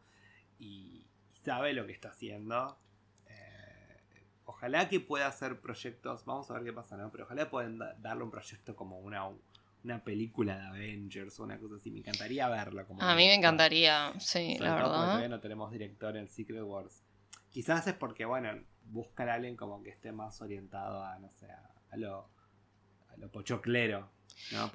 y 0.59 1.07
sabe 1.45 1.73
lo 1.73 1.87
que 1.87 1.93
está 1.93 2.11
haciendo. 2.11 2.79
Eh, 3.27 3.97
ojalá 4.45 4.89
que 4.89 5.01
pueda 5.01 5.27
hacer 5.27 5.61
proyectos. 5.61 6.25
Vamos 6.25 6.51
a 6.51 6.55
ver 6.55 6.65
qué 6.65 6.73
pasa, 6.73 6.97
¿no? 6.97 7.11
Pero 7.11 7.25
ojalá 7.25 7.51
puedan 7.51 7.79
darle 7.99 8.23
un 8.23 8.31
proyecto 8.31 8.77
como 8.77 9.01
una, 9.01 9.29
una 9.87 10.03
película 10.03 10.59
de 10.59 10.67
Avengers 10.67 11.39
o 11.41 11.45
una 11.45 11.59
cosa 11.59 11.77
así. 11.77 11.91
Me 11.91 12.01
encantaría 12.01 12.49
verla. 12.49 12.85
Como 12.85 13.01
a 13.01 13.15
mí 13.15 13.27
me 13.27 13.35
encantaría, 13.35 14.13
sí, 14.19 14.57
la 14.59 14.75
verdad. 14.75 14.91
Todavía 14.91 15.29
no 15.29 15.41
tenemos 15.41 15.71
director 15.71 16.17
en 16.17 16.29
Secret 16.29 16.63
Wars. 16.63 17.05
Quizás 17.51 17.87
es 17.87 17.95
porque, 17.95 18.25
bueno, 18.25 18.51
buscan 18.85 19.29
a 19.29 19.35
alguien 19.35 19.57
como 19.57 19.83
que 19.83 19.91
esté 19.91 20.13
más 20.13 20.41
orientado 20.43 21.03
a, 21.03 21.19
no 21.19 21.31
sé, 21.31 21.47
a 21.47 21.97
lo, 21.97 22.29
a 23.09 23.17
lo 23.17 23.31
pochoclero. 23.31 24.11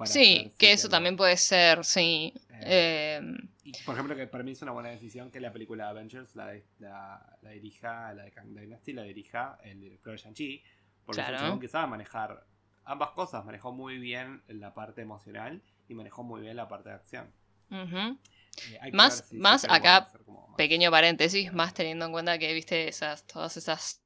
sí, 0.04 0.52
que 0.58 0.72
eso 0.72 0.88
también 0.88 1.16
puede 1.16 1.36
ser, 1.36 1.84
sí. 1.84 2.32
Eh, 2.64 3.16
em, 3.18 3.36
y 3.64 3.72
por 3.84 3.94
ejemplo, 3.94 4.16
que 4.16 4.26
para 4.26 4.42
mí 4.42 4.52
es 4.52 4.62
una 4.62 4.72
buena 4.72 4.88
decisión 4.88 5.30
que 5.30 5.40
la 5.40 5.52
película 5.52 5.84
de 5.84 5.90
Avengers 5.90 6.34
la, 6.34 6.52
la, 6.78 7.38
la 7.42 7.50
dirija, 7.50 8.12
la 8.14 8.24
de 8.24 8.32
Kang 8.32 8.48
Dynasty, 8.48 8.92
la 8.92 9.02
dirija 9.02 9.58
el 9.62 9.80
director 9.80 10.12
de 10.12 10.18
Shang-Chi. 10.18 10.62
Porque 11.04 11.22
claro. 11.22 11.58
que 11.58 11.68
sabe 11.68 11.88
manejar 11.88 12.46
ambas 12.84 13.10
cosas. 13.10 13.44
Manejó 13.44 13.72
muy 13.72 13.98
bien 13.98 14.42
la 14.48 14.74
parte 14.74 15.02
emocional 15.02 15.62
y 15.88 15.94
manejó 15.94 16.22
muy 16.22 16.40
bien 16.40 16.56
la 16.56 16.68
parte 16.68 16.90
de 16.90 16.94
acción. 16.94 17.32
Eh, 17.70 18.92
más 18.92 19.32
más 19.32 19.64
acá, 19.64 20.12
pequeño 20.56 20.90
paréntesis, 20.90 21.52
más 21.52 21.72
teniendo 21.72 22.04
en 22.04 22.12
cuenta 22.12 22.38
que 22.38 22.52
viste 22.52 22.86
esas, 22.88 23.26
todas 23.26 23.56
esas, 23.56 24.02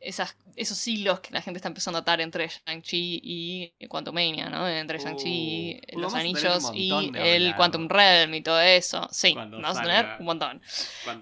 esas 0.00 0.36
esos 0.54 0.86
hilos 0.86 1.20
que 1.20 1.32
la 1.32 1.40
gente 1.40 1.58
está 1.58 1.68
empezando 1.68 1.98
a 1.98 2.02
atar 2.02 2.20
entre 2.20 2.48
Shang-Chi 2.48 3.20
y 3.22 3.86
Quantumania, 3.88 4.50
¿no? 4.50 4.68
Entre 4.68 4.98
Shang-Chi, 4.98 5.80
uh, 5.94 5.98
Los 6.00 6.14
Anillos 6.14 6.70
y 6.74 6.90
el 7.14 7.54
Quantum 7.54 7.88
Realm 7.88 8.34
y 8.34 8.42
todo 8.42 8.60
eso. 8.60 9.08
Sí, 9.10 9.34
vamos 9.34 9.78
a 9.78 9.82
tener 9.82 10.06
un 10.18 10.26
montón. 10.26 10.60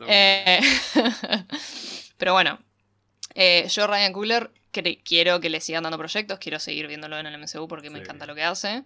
Eh, 0.09 0.61
pero 2.17 2.33
bueno, 2.33 2.59
eh, 3.35 3.69
yo, 3.69 3.87
Ryan 3.87 4.13
Quiero 5.05 5.41
que 5.41 5.51
le 5.51 5.61
sigan 5.61 5.83
dando 5.83 5.99
proyectos, 5.99 6.39
quiero 6.39 6.59
seguir 6.59 6.87
viéndolo 6.87 7.19
en 7.19 7.27
el 7.27 7.39
MCU 7.39 7.69
porque 7.69 7.91
me 7.91 7.99
encanta 7.99 8.27
lo 8.27 8.35
que 8.35 8.43
hace. 8.43 8.85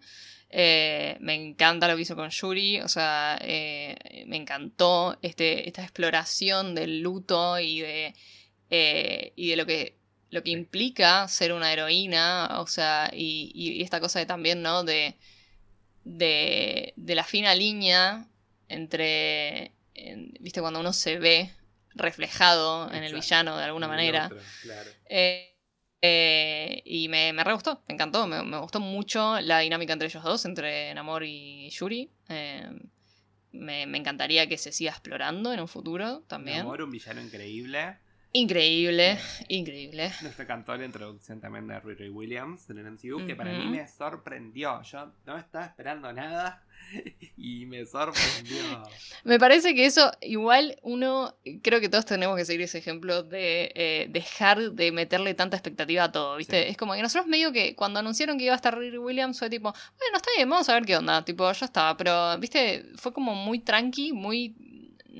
Eh, 0.52 1.16
me 1.20 1.34
encanta 1.34 1.86
lo 1.86 1.94
que 1.94 2.02
hizo 2.02 2.16
con 2.16 2.28
Yuri, 2.30 2.80
o 2.80 2.88
sea, 2.88 3.38
eh, 3.40 4.24
me 4.26 4.36
encantó 4.36 5.16
este, 5.22 5.68
esta 5.68 5.82
exploración 5.82 6.74
del 6.74 7.00
luto 7.02 7.60
y 7.60 7.80
de, 7.80 8.14
eh, 8.68 9.32
y 9.36 9.50
de 9.50 9.56
lo 9.56 9.64
que, 9.64 9.96
lo 10.30 10.42
que 10.42 10.50
implica 10.50 11.28
ser 11.28 11.52
una 11.52 11.72
heroína, 11.72 12.60
o 12.60 12.66
sea, 12.66 13.10
y, 13.12 13.80
esta 13.82 14.00
cosa 14.00 14.18
de 14.18 14.26
también, 14.26 14.60
¿no? 14.60 14.82
De, 14.82 15.16
de, 16.04 16.94
la 16.96 17.24
fina 17.24 17.54
línea 17.54 18.26
entre, 18.68 19.72
viste, 20.40 20.60
cuando 20.60 20.80
uno 20.80 20.92
se 20.92 21.18
ve 21.18 21.50
reflejado 21.94 22.92
en 22.92 23.04
el 23.04 23.14
villano 23.14 23.56
de 23.56 23.64
alguna 23.64 23.86
manera. 23.88 24.30
Eh, 25.06 25.49
y 26.02 27.08
me, 27.08 27.32
me 27.32 27.44
re 27.44 27.52
gustó, 27.52 27.82
me 27.88 27.94
encantó, 27.94 28.26
me, 28.26 28.58
gustó 28.58 28.80
mucho 28.80 29.40
la 29.40 29.58
dinámica 29.60 29.92
entre 29.92 30.08
ellos 30.08 30.22
dos, 30.22 30.44
entre 30.44 30.94
Namor 30.94 31.24
y 31.24 31.68
Yuri. 31.70 32.10
Eh, 32.28 32.68
me, 33.52 33.82
encantaría 33.82 34.46
que 34.48 34.56
se 34.56 34.72
siga 34.72 34.90
explorando 34.92 35.52
en 35.52 35.60
un 35.60 35.68
futuro 35.68 36.22
también. 36.26 36.58
Namor, 36.58 36.82
un 36.82 36.90
villano 36.90 37.20
increíble. 37.20 37.98
Increíble, 38.32 39.18
increíble. 39.48 40.12
Nos 40.22 40.38
encantó 40.38 40.76
la 40.76 40.84
introducción 40.84 41.40
también 41.40 41.66
de 41.66 41.80
Riri 41.80 42.10
Williams 42.10 42.70
en 42.70 42.78
el 42.78 42.92
MCU, 42.92 43.26
que 43.26 43.34
para 43.34 43.52
mí 43.52 43.66
me 43.66 43.88
sorprendió. 43.88 44.80
Yo 44.82 45.12
no 45.26 45.36
estaba 45.36 45.64
esperando 45.64 46.12
nada 46.12 46.62
y 47.36 47.66
me 47.66 47.84
sorprendió. 47.84 48.84
me 49.24 49.40
parece 49.40 49.74
que 49.74 49.84
eso, 49.84 50.12
igual 50.20 50.78
uno, 50.82 51.34
creo 51.62 51.80
que 51.80 51.88
todos 51.88 52.06
tenemos 52.06 52.36
que 52.36 52.44
seguir 52.44 52.62
ese 52.62 52.78
ejemplo 52.78 53.24
de 53.24 53.72
eh, 53.74 54.06
dejar 54.10 54.72
de 54.72 54.92
meterle 54.92 55.34
tanta 55.34 55.56
expectativa 55.56 56.04
a 56.04 56.12
todo, 56.12 56.36
¿viste? 56.36 56.68
Es 56.68 56.76
como 56.76 56.94
que 56.94 57.02
nosotros 57.02 57.26
medio 57.26 57.50
que 57.50 57.74
cuando 57.74 57.98
anunciaron 57.98 58.38
que 58.38 58.44
iba 58.44 58.52
a 58.52 58.56
estar 58.56 58.78
Riri 58.78 58.98
Williams 58.98 59.40
fue 59.40 59.50
tipo, 59.50 59.72
bueno, 59.72 60.16
está 60.16 60.30
bien, 60.36 60.48
vamos 60.48 60.68
a 60.68 60.74
ver 60.74 60.84
qué 60.84 60.96
onda, 60.96 61.24
tipo, 61.24 61.50
ya 61.50 61.66
estaba, 61.66 61.96
pero, 61.96 62.38
¿viste? 62.38 62.84
Fue 62.94 63.12
como 63.12 63.34
muy 63.34 63.58
tranqui, 63.58 64.12
muy 64.12 64.54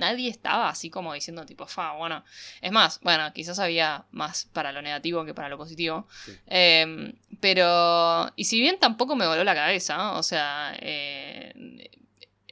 nadie 0.00 0.28
estaba 0.28 0.68
así 0.68 0.90
como 0.90 1.14
diciendo 1.14 1.46
tipo, 1.46 1.66
fa, 1.66 1.92
bueno. 1.92 2.24
Es 2.60 2.72
más, 2.72 2.98
bueno, 3.00 3.32
quizás 3.32 3.58
había 3.58 4.04
más 4.10 4.48
para 4.52 4.72
lo 4.72 4.82
negativo 4.82 5.24
que 5.24 5.34
para 5.34 5.48
lo 5.48 5.56
positivo. 5.56 6.08
Em, 6.46 7.12
pero, 7.40 8.30
y 8.34 8.44
si 8.44 8.60
bien 8.60 8.78
tampoco 8.80 9.14
me 9.14 9.26
voló 9.26 9.44
la 9.44 9.54
cabeza, 9.54 10.12
o 10.12 10.22
sea, 10.22 10.74
eh, 10.80 11.52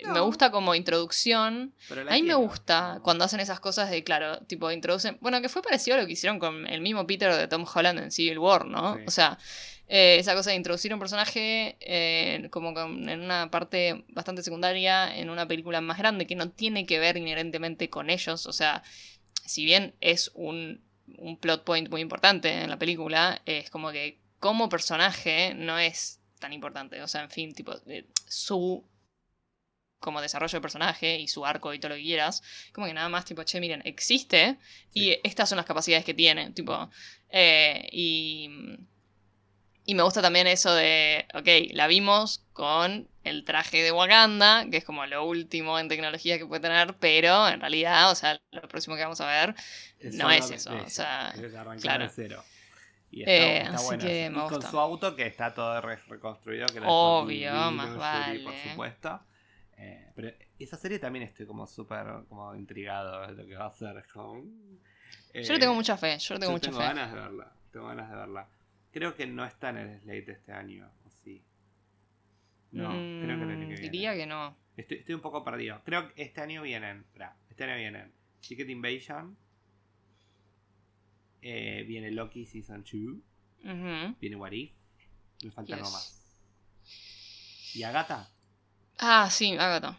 me 0.06 0.20
gusta 0.20 0.50
como 0.50 0.74
introducción. 0.74 1.72
A 2.08 2.14
mí 2.14 2.22
me 2.22 2.34
gusta 2.34 3.00
cuando 3.02 3.24
hacen 3.24 3.40
esas 3.40 3.60
cosas 3.60 3.90
de, 3.90 4.04
claro, 4.04 4.38
tipo, 4.40 4.70
introducen. 4.70 5.18
Bueno, 5.20 5.40
que 5.40 5.48
fue 5.48 5.62
parecido 5.62 5.96
a 5.96 6.00
lo 6.00 6.06
que 6.06 6.12
hicieron 6.12 6.38
con 6.38 6.66
el 6.66 6.80
mismo 6.80 7.06
Peter 7.06 7.34
de 7.34 7.48
Tom 7.48 7.64
Holland 7.72 7.98
en 7.98 8.10
Civil 8.10 8.38
War, 8.38 8.66
¿no? 8.66 8.98
O 9.06 9.10
sea, 9.10 9.38
Eh, 9.88 10.18
esa 10.18 10.34
cosa 10.34 10.50
de 10.50 10.56
introducir 10.56 10.92
un 10.92 11.00
personaje 11.00 11.76
eh, 11.80 12.48
como 12.50 12.78
en 12.78 13.20
una 13.20 13.50
parte 13.50 14.04
bastante 14.08 14.42
secundaria 14.42 15.16
en 15.16 15.30
una 15.30 15.48
película 15.48 15.80
más 15.80 15.96
grande 15.96 16.26
que 16.26 16.36
no 16.36 16.50
tiene 16.50 16.84
que 16.84 16.98
ver 16.98 17.16
inherentemente 17.16 17.88
con 17.88 18.10
ellos. 18.10 18.46
O 18.46 18.52
sea, 18.52 18.82
si 19.46 19.64
bien 19.64 19.94
es 20.00 20.30
un, 20.34 20.82
un 21.16 21.38
plot 21.38 21.64
point 21.64 21.88
muy 21.88 22.02
importante 22.02 22.52
en 22.52 22.70
la 22.70 22.78
película, 22.78 23.40
es 23.46 23.70
como 23.70 23.90
que 23.90 24.18
como 24.40 24.68
personaje 24.68 25.54
no 25.54 25.78
es 25.78 26.20
tan 26.38 26.52
importante. 26.52 27.02
O 27.02 27.08
sea, 27.08 27.22
en 27.22 27.30
fin, 27.30 27.54
tipo, 27.54 27.72
su 28.26 28.84
como 30.00 30.20
desarrollo 30.20 30.58
de 30.58 30.62
personaje 30.62 31.18
y 31.18 31.26
su 31.28 31.44
arco 31.44 31.74
y 31.74 31.78
todo 31.78 31.90
lo 31.90 31.96
que 31.96 32.02
quieras. 32.02 32.42
Como 32.72 32.86
que 32.86 32.94
nada 32.94 33.08
más, 33.08 33.24
tipo, 33.24 33.42
che, 33.42 33.60
miren, 33.60 33.82
existe 33.84 34.58
y 34.92 35.16
estas 35.24 35.48
son 35.48 35.56
las 35.56 35.66
capacidades 35.66 36.04
que 36.04 36.14
tiene. 36.14 36.50
Tipo, 36.52 36.90
eh, 37.30 37.88
y, 37.92 38.48
y 39.88 39.94
me 39.94 40.02
gusta 40.02 40.20
también 40.20 40.46
eso 40.46 40.74
de, 40.74 41.24
ok, 41.32 41.72
la 41.72 41.86
vimos 41.86 42.44
con 42.52 43.08
el 43.24 43.46
traje 43.46 43.82
de 43.82 43.90
Wakanda, 43.90 44.66
que 44.70 44.76
es 44.76 44.84
como 44.84 45.06
lo 45.06 45.24
último 45.24 45.78
en 45.78 45.88
tecnología 45.88 46.36
que 46.36 46.44
puede 46.44 46.60
tener, 46.60 46.96
pero 47.00 47.48
en 47.48 47.58
realidad, 47.58 48.10
o 48.10 48.14
sea, 48.14 48.38
lo 48.50 48.68
próximo 48.68 48.96
que 48.96 49.02
vamos 49.04 49.18
a 49.22 49.26
ver 49.26 49.54
no 50.12 50.30
es 50.30 50.50
eso. 50.50 50.76
o 50.76 50.90
sea, 50.90 51.32
claro. 51.80 52.06
cero. 52.14 52.44
Y 53.10 53.22
está, 53.22 53.32
eh, 53.32 53.70
bueno. 53.86 54.04
Que 54.04 54.30
con 54.50 54.60
su 54.60 54.78
auto 54.78 55.16
que 55.16 55.26
está 55.26 55.54
todo 55.54 55.80
reconstruido. 55.80 56.66
Que 56.66 56.82
Obvio, 56.84 57.70
más 57.70 57.96
vale. 57.96 58.40
Por 58.40 58.52
supuesto. 58.68 59.20
Eh, 59.78 60.12
pero 60.14 60.34
esa 60.58 60.76
serie 60.76 60.98
también 60.98 61.24
estoy 61.24 61.46
como 61.46 61.66
súper 61.66 62.04
como 62.28 62.54
intrigado 62.54 63.26
de 63.26 63.42
lo 63.42 63.48
que 63.48 63.56
va 63.56 63.64
a 63.64 63.68
hacer. 63.68 64.04
yo 64.12 64.42
le 65.32 65.58
tengo 65.58 65.72
eh, 65.72 65.76
mucha 65.76 65.96
fe, 65.96 66.18
yo 66.18 66.34
le 66.34 66.40
tengo 66.40 66.52
mucha 66.52 66.68
tengo 66.68 66.78
ganas 66.78 67.10
de 67.10 67.20
verla, 67.20 67.52
tengo 67.72 67.86
ganas 67.86 68.10
de 68.10 68.16
verla. 68.16 68.48
Creo 68.90 69.14
que 69.14 69.26
no 69.26 69.44
está 69.44 69.70
en 69.70 69.76
el 69.78 70.00
slate 70.00 70.32
este 70.32 70.52
año, 70.52 70.90
¿o 71.04 71.10
sí? 71.10 71.44
No, 72.70 72.90
creo 72.90 73.36
que 73.38 73.44
el 73.44 73.50
año 73.50 73.60
que 73.60 73.64
mm, 73.64 73.68
viene. 73.68 73.80
Diría 73.80 74.14
que 74.14 74.26
no. 74.26 74.56
Estoy, 74.76 74.98
estoy 74.98 75.14
un 75.14 75.20
poco 75.20 75.44
perdido. 75.44 75.80
Creo 75.84 76.12
que 76.12 76.22
este 76.22 76.40
año 76.40 76.62
vienen, 76.62 77.00
espera, 77.00 77.36
este 77.48 77.64
año 77.64 77.76
vienen 77.76 78.12
Secret 78.40 78.68
Invasion, 78.68 79.36
eh, 81.42 81.84
viene 81.86 82.10
Loki 82.10 82.46
Season 82.46 82.82
2, 82.82 84.14
viene 84.20 84.36
What 84.36 84.52
If, 84.52 84.72
me 85.44 85.50
falta 85.50 85.74
algo 85.74 85.90
más. 85.90 86.14
¿Y 87.74 87.82
Agatha? 87.82 88.30
Ah, 88.98 89.28
sí, 89.30 89.52
Agatha. 89.52 89.98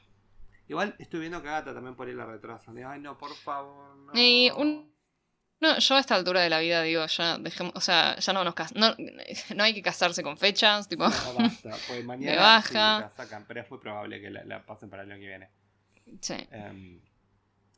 Igual 0.67 0.95
estoy 0.99 1.21
viendo 1.21 1.41
que 1.41 1.47
Agatha 1.47 1.73
también 1.73 1.95
por 1.95 2.07
ahí 2.07 2.13
la 2.13 2.25
retrasan. 2.25 2.77
Ay, 2.83 2.99
no, 3.01 3.17
por 3.17 3.33
favor. 3.35 3.95
No. 3.97 4.13
No, 5.62 5.78
yo 5.78 5.95
a 5.95 5.99
esta 5.99 6.16
altura 6.16 6.41
de 6.41 6.49
la 6.49 6.60
vida 6.60 6.82
digo, 6.84 7.05
ya 7.05 7.38
dejemos, 7.38 7.74
o 7.76 7.82
sea, 7.82 8.16
ya 8.18 8.32
no 8.32 8.43
nos 8.45 8.55
no, 8.76 8.95
no 9.55 9.64
hay 9.64 9.74
que 9.74 9.82
casarse 9.82 10.24
con 10.24 10.38
fechas, 10.38 10.88
tipo. 10.88 11.03
No, 11.03 11.34
basta, 11.34 11.76
pues 11.88 12.05
mañana 12.05 12.41
baja. 12.41 12.99
la 13.01 13.10
sacan, 13.10 13.45
pero 13.45 13.62
es 13.62 13.70
muy 13.70 13.80
probable 13.80 14.22
que 14.22 14.30
la, 14.30 14.66
pasen 14.66 14.89
para 14.89 15.03
el 15.03 15.12
año 15.12 15.20
que 15.20 15.28
viene. 15.28 15.49
Sí. 16.22 16.36
Em, 16.51 17.01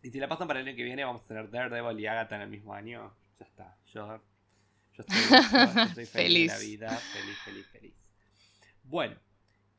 y 0.04 0.12
si 0.12 0.20
la 0.20 0.28
pasan 0.28 0.48
para 0.48 0.60
el 0.60 0.68
año 0.68 0.76
que 0.76 0.84
viene, 0.84 1.04
vamos 1.04 1.24
a 1.24 1.28
tener 1.28 1.50
Daredevil 1.50 2.00
y 2.00 2.08
Agatha 2.08 2.36
en 2.36 2.44
el 2.44 2.50
mismo 2.50 2.74
año. 2.74 3.16
Ya 3.40 3.46
está. 3.46 3.78
Yo, 3.88 4.22
yo 4.94 5.04
estoy, 5.04 5.18
feliz, 5.18 6.10
feliz. 6.10 6.52
de 6.52 6.58
la 6.58 6.64
vida, 6.66 6.90
feliz, 6.90 7.38
feliz, 7.44 7.68
feliz. 7.68 7.96
Bueno, 8.84 9.16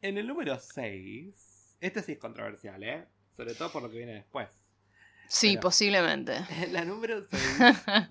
en 0.00 0.18
el 0.18 0.26
número 0.26 0.58
6, 0.58 1.76
este 1.80 2.02
sí 2.02 2.12
es 2.12 2.18
controversial, 2.18 2.82
¿eh? 2.82 3.06
Sobre 3.36 3.54
todo 3.54 3.70
por 3.70 3.82
lo 3.82 3.90
que 3.90 3.98
viene 3.98 4.14
después. 4.14 4.61
Sí, 5.32 5.56
posiblemente. 5.56 6.36
En 6.50 6.72
la 6.74 6.84
número 6.84 7.24
6 7.24 7.42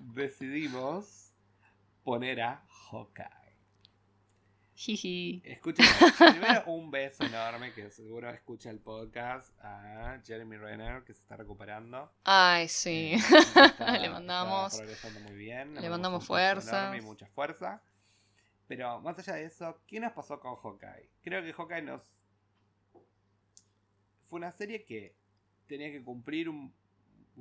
decidimos 0.12 1.32
poner 2.02 2.40
a 2.40 2.66
Hawkeye. 2.90 3.28
Jiji. 4.74 5.40
Escuchen, 5.44 5.86
primero 6.18 6.64
un 6.66 6.90
beso 6.90 7.22
enorme 7.22 7.72
que 7.74 7.92
seguro 7.92 8.28
escucha 8.28 8.70
el 8.70 8.80
podcast 8.80 9.56
a 9.60 10.20
Jeremy 10.24 10.56
Renner 10.56 11.04
que 11.04 11.14
se 11.14 11.20
está 11.20 11.36
recuperando. 11.36 12.12
Ay, 12.24 12.66
sí. 12.66 13.12
Eh, 13.14 13.98
le 14.00 14.10
mandamos. 14.10 14.76
progresando 14.76 15.20
muy 15.20 15.36
bien. 15.36 15.76
Le, 15.76 15.88
mandamos 15.88 16.26
fuerza. 16.26 16.94
Y 16.96 17.02
mucha 17.02 17.28
fuerza. 17.28 17.84
Pero 18.66 19.00
más 19.00 19.16
allá 19.20 19.34
de 19.34 19.44
eso, 19.44 19.80
¿qué 19.86 20.00
nos 20.00 20.12
pasó 20.12 20.40
con 20.40 20.56
Hawkeye? 20.56 21.08
Creo 21.22 21.44
que 21.44 21.52
Hawkeye 21.52 21.82
nos. 21.82 22.02
Fue 24.26 24.38
una 24.40 24.50
serie 24.50 24.84
que 24.84 25.14
tenía 25.68 25.92
que 25.92 26.02
cumplir 26.02 26.48
un, 26.48 26.74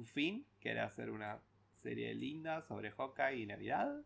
fin, 0.05 0.45
que 0.59 0.71
era 0.71 0.85
hacer 0.85 1.09
una 1.09 1.39
serie 1.81 2.13
linda 2.13 2.61
sobre 2.61 2.91
Hawkeye 2.91 3.37
y 3.37 3.45
Navidad. 3.45 4.01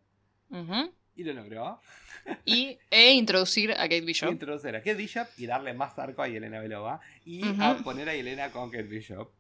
Y 1.16 1.24
lo 1.24 1.34
logró. 1.34 1.80
Y, 2.46 2.80
e 2.90 3.12
introducir 3.12 3.72
a 3.72 3.84
Kate 3.84 4.02
Bishop. 4.02 4.32
introducir 4.32 4.76
a 4.76 4.80
Kate 4.80 4.96
Bishop 4.96 5.28
y 5.38 5.46
darle 5.46 5.74
más 5.74 5.98
arco 6.00 6.24
a 6.24 6.28
Yelena 6.28 6.60
Belova. 6.60 7.00
Y 7.24 7.44
a 7.60 7.78
poner 7.84 8.10
a 8.10 8.16
Yelena 8.16 8.52
con 8.52 8.72
Kate 8.72 8.84
Bishop. 8.84 9.32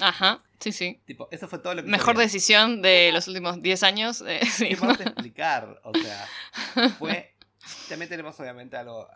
Ajá, 0.00 0.42
sí, 0.58 0.72
sí. 0.72 1.00
Tipo, 1.04 1.28
eso 1.30 1.46
fue 1.46 1.58
todo 1.58 1.74
lo 1.74 1.84
que 1.84 1.88
Mejor 1.88 2.16
decisión 2.16 2.82
de 2.82 3.10
los 3.12 3.28
últimos 3.28 3.60
10 3.62 3.82
años. 3.82 4.24
Eh, 4.26 4.40
sí. 4.46 4.68
¿Qué 4.68 5.02
explicar? 5.02 5.80
O 5.84 5.92
sea, 5.94 6.26
fue. 6.98 7.34
También 7.88 8.08
tenemos 8.08 8.38
obviamente 8.40 8.76
algo, 8.76 9.08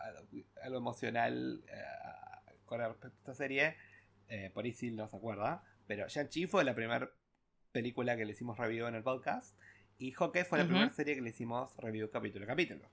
algo, 0.63 0.77
emocional 0.77 1.63
eh, 1.67 2.53
con 2.65 2.79
respecto 2.79 3.07
a 3.07 3.19
esta 3.19 3.33
serie. 3.33 3.75
Eh, 4.27 4.51
por 4.53 4.65
ahí 4.65 4.73
sí 4.73 4.91
no 4.91 5.07
se 5.07 5.17
acuerda. 5.17 5.63
Pero 5.87 6.07
Shang-Chi 6.07 6.47
fue 6.47 6.63
la 6.63 6.73
primera 6.73 7.09
película 7.71 8.17
que 8.17 8.25
le 8.25 8.31
hicimos 8.31 8.57
review 8.57 8.87
en 8.87 8.95
el 8.95 9.03
podcast. 9.03 9.57
Y 9.97 10.11
Hawkeye 10.11 10.45
fue 10.45 10.59
la 10.59 10.65
primera 10.65 10.91
serie 10.91 11.15
que 11.15 11.21
le 11.21 11.29
hicimos 11.29 11.75
review 11.77 12.09
capítulo 12.09 12.45
a 12.45 12.47
capítulo. 12.47 12.89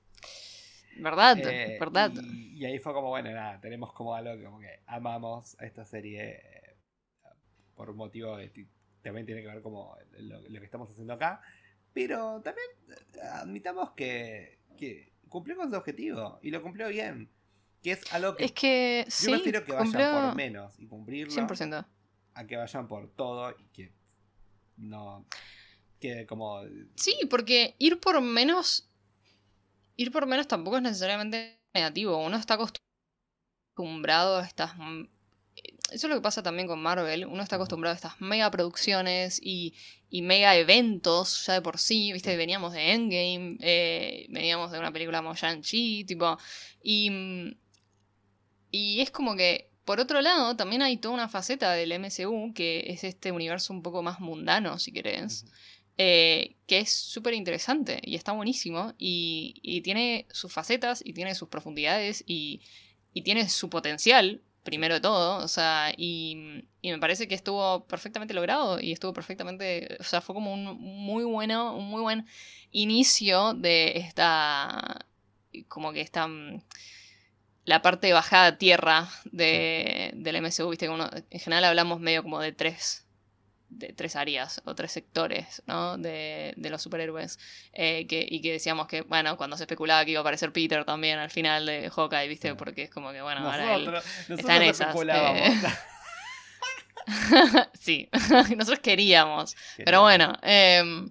¿Verdad? 0.98 1.38
¿Verdad? 1.80 2.12
Y, 2.32 2.64
ahí 2.64 2.78
fue 2.78 2.92
como, 2.92 3.08
bueno, 3.08 3.30
nada, 3.32 3.60
tenemos 3.60 3.92
como 3.92 4.14
algo 4.14 4.42
como 4.44 4.60
que 4.60 4.80
amamos 4.86 5.58
a 5.58 5.64
esta 5.64 5.84
serie 5.84 6.40
por 7.74 7.90
un 7.90 7.96
motivo 7.96 8.36
que 8.36 8.66
también 9.02 9.26
tiene 9.26 9.40
que 9.40 9.48
ver 9.48 9.62
como 9.62 9.96
lo, 10.18 10.42
que 10.42 10.64
estamos 10.64 10.90
haciendo 10.90 11.14
acá. 11.14 11.40
Pero 11.92 12.40
también 12.42 12.66
eh, 12.90 13.20
admitamos 13.32 13.92
que, 13.92 14.58
que, 14.76 15.12
cumplió 15.28 15.56
con 15.56 15.70
su 15.70 15.76
objetivo 15.76 16.38
y 16.42 16.50
lo 16.50 16.62
cumplió 16.62 16.88
bien. 16.88 17.30
Que 17.82 17.92
es 17.92 18.12
algo 18.12 18.36
que. 18.36 18.44
Es 18.44 18.52
que. 18.52 19.06
Yo 19.08 19.30
prefiero 19.32 19.64
que 19.64 19.72
vayan 19.72 20.26
por 20.26 20.36
menos 20.36 20.78
y 20.78 20.86
cumplirlo. 20.86 21.32
100%. 21.34 21.86
A 22.34 22.46
que 22.46 22.56
vayan 22.56 22.88
por 22.88 23.08
todo 23.08 23.50
y 23.50 23.64
que 23.72 23.92
no. 24.76 25.26
Que 26.00 26.26
como. 26.26 26.62
Sí, 26.96 27.14
porque 27.30 27.76
ir 27.78 28.00
por 28.00 28.20
menos. 28.20 28.88
Ir 29.96 30.10
por 30.10 30.26
menos 30.26 30.48
tampoco 30.48 30.76
es 30.76 30.82
necesariamente 30.82 31.60
negativo. 31.74 32.16
Uno 32.16 32.36
está 32.36 32.54
acostumbrado 32.54 34.38
a 34.38 34.44
estas 34.44 34.72
eso 35.92 36.06
es 36.06 36.10
lo 36.10 36.16
que 36.16 36.22
pasa 36.22 36.42
también 36.42 36.68
con 36.68 36.80
Marvel. 36.80 37.26
Uno 37.26 37.42
está 37.42 37.56
acostumbrado 37.56 37.92
a 37.92 37.96
estas 37.96 38.20
mega 38.20 38.50
producciones 38.50 39.38
y, 39.42 39.74
y 40.08 40.22
mega 40.22 40.56
eventos 40.56 41.46
ya 41.46 41.54
de 41.54 41.62
por 41.62 41.78
sí. 41.78 42.12
¿Viste? 42.12 42.36
Veníamos 42.36 42.72
de 42.72 42.92
Endgame, 42.92 43.58
eh, 43.60 44.26
veníamos 44.30 44.72
de 44.72 44.78
una 44.78 44.92
película 44.92 45.18
como 45.18 45.34
Shang-Chi, 45.34 46.04
tipo. 46.04 46.38
Y, 46.82 47.56
y 48.70 49.00
es 49.00 49.10
como 49.10 49.36
que, 49.36 49.70
por 49.84 50.00
otro 50.00 50.20
lado, 50.20 50.56
también 50.56 50.82
hay 50.82 50.96
toda 50.96 51.14
una 51.14 51.28
faceta 51.28 51.72
del 51.72 51.92
MCU 51.92 52.52
que 52.54 52.84
es 52.88 53.04
este 53.04 53.32
universo 53.32 53.72
un 53.72 53.82
poco 53.82 54.02
más 54.02 54.20
mundano, 54.20 54.78
si 54.78 54.92
querés. 54.92 55.46
Eh, 55.98 56.56
que 56.66 56.78
es 56.80 56.90
súper 56.90 57.34
interesante 57.34 58.00
y 58.02 58.14
está 58.14 58.32
buenísimo 58.32 58.94
y, 58.96 59.60
y, 59.62 59.82
tiene 59.82 60.26
sus 60.30 60.50
facetas 60.50 61.02
y 61.04 61.12
tiene 61.12 61.34
sus 61.34 61.48
profundidades 61.50 62.24
y, 62.26 62.62
y 63.12 63.22
tiene 63.22 63.48
su 63.50 63.68
potencial 63.68 64.40
primero 64.62 64.94
de 64.94 65.00
todo, 65.00 65.38
o 65.44 65.48
sea, 65.48 65.92
y, 65.96 66.64
me 66.82 66.98
parece 66.98 67.28
que 67.28 67.34
estuvo 67.34 67.86
perfectamente 67.86 68.34
logrado 68.34 68.80
y 68.80 68.92
estuvo 68.92 69.12
perfectamente, 69.12 69.96
o 70.00 70.04
sea, 70.04 70.20
fue 70.20 70.34
como 70.34 70.52
un 70.52 70.64
muy 70.80 71.24
bueno, 71.24 71.76
un 71.76 71.88
muy 71.88 72.00
buen 72.00 72.26
inicio 72.70 73.54
de 73.54 73.98
esta, 73.98 75.06
como 75.68 75.92
que 75.92 76.00
esta, 76.00 76.28
la 77.64 77.82
parte 77.82 78.12
bajada 78.12 78.46
a 78.46 78.58
tierra 78.58 79.08
de, 79.24 80.12
del 80.14 80.42
MCU, 80.42 80.68
viste, 80.68 80.86
que 80.86 81.22
en 81.30 81.40
general 81.40 81.64
hablamos 81.64 82.00
medio 82.00 82.22
como 82.22 82.40
de 82.40 82.52
tres 82.52 83.06
de 83.78 83.92
tres 83.92 84.16
áreas 84.16 84.60
o 84.64 84.74
tres 84.74 84.92
sectores 84.92 85.62
¿no? 85.66 85.96
de, 85.96 86.52
de 86.56 86.70
los 86.70 86.82
superhéroes. 86.82 87.38
Eh, 87.72 88.06
que, 88.06 88.26
y 88.28 88.40
que 88.40 88.52
decíamos 88.52 88.86
que, 88.86 89.02
bueno, 89.02 89.36
cuando 89.36 89.56
se 89.56 89.64
especulaba 89.64 90.04
que 90.04 90.12
iba 90.12 90.20
a 90.20 90.22
aparecer 90.22 90.52
Peter 90.52 90.84
también 90.84 91.18
al 91.18 91.30
final 91.30 91.66
de 91.66 91.90
Hawkeye, 91.90 92.28
¿viste? 92.28 92.54
Porque 92.54 92.84
es 92.84 92.90
como 92.90 93.12
que, 93.12 93.22
bueno, 93.22 93.40
ahora 93.40 93.74
él 93.74 93.90
está 94.28 94.56
en 94.56 94.62
esas. 94.62 94.94
Eh. 94.94 95.60
sí, 97.80 98.08
nosotros 98.56 98.80
queríamos. 98.80 99.56
Pero 99.76 100.02
bueno, 100.02 100.32
em, 100.42 101.10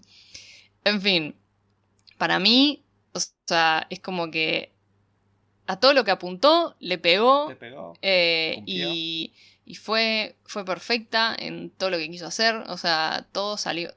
en 0.84 1.02
fin, 1.02 1.36
para 2.18 2.40
mí, 2.40 2.84
o 3.14 3.20
sea, 3.46 3.88
es 3.90 4.00
como 4.00 4.30
que 4.30 4.72
a 5.72 5.80
todo 5.80 5.94
lo 5.94 6.04
que 6.04 6.12
apuntó 6.12 6.76
le 6.80 6.98
pegó. 6.98 7.50
Le 7.50 7.56
pegó 7.56 7.94
eh, 8.02 8.62
y 8.66 9.32
y 9.72 9.76
fue, 9.76 10.36
fue 10.44 10.66
perfecta 10.66 11.34
en 11.40 11.70
todo 11.70 11.92
lo 11.92 11.98
que 11.98 12.10
quiso 12.10 12.28
hacer. 12.28 12.56
O 12.68 12.78
sea, 12.78 13.26
todo 13.32 13.56
salió. 13.56 13.94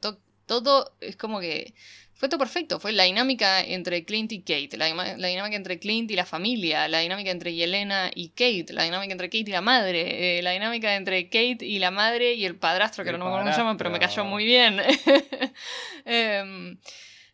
todo 0.46 0.94
es 1.00 1.16
como 1.16 1.40
que. 1.40 1.74
fue 2.12 2.28
todo 2.28 2.38
perfecto. 2.38 2.78
Fue 2.78 2.92
la 2.92 3.02
dinámica 3.02 3.60
entre 3.60 4.04
Clint 4.04 4.30
y 4.30 4.42
Kate, 4.42 4.76
la, 4.76 4.86
dinámica 4.86 5.56
entre 5.56 5.80
Clint 5.80 6.10
y 6.12 6.14
la 6.14 6.26
familia, 6.26 6.86
la 6.86 7.00
dinámica 7.00 7.32
entre 7.32 7.54
Yelena 7.54 8.10
y 8.14 8.28
Kate, 8.28 8.66
la 8.68 8.84
dinámica 8.84 9.12
entre 9.12 9.28
Kate 9.28 9.50
y 9.50 9.52
la 9.52 9.62
madre, 9.62 10.38
eh, 10.38 10.42
la 10.42 10.52
dinámica 10.52 10.94
entre 10.94 11.24
Kate 11.24 11.58
y 11.62 11.80
la 11.80 11.90
madre 11.90 12.34
y 12.34 12.44
el 12.44 12.56
padrastro, 12.56 13.02
que 13.02 13.10
El 13.10 13.18
no 13.18 13.24
me 13.24 13.30
acuerdo 13.30 13.46
cómo 13.46 13.54
se 13.54 13.60
llama, 13.60 13.76
pero 13.76 13.90
me 13.90 13.98
cayó 13.98 14.24
muy 14.24 14.44
bien. 14.44 14.80
Em, 16.04 16.78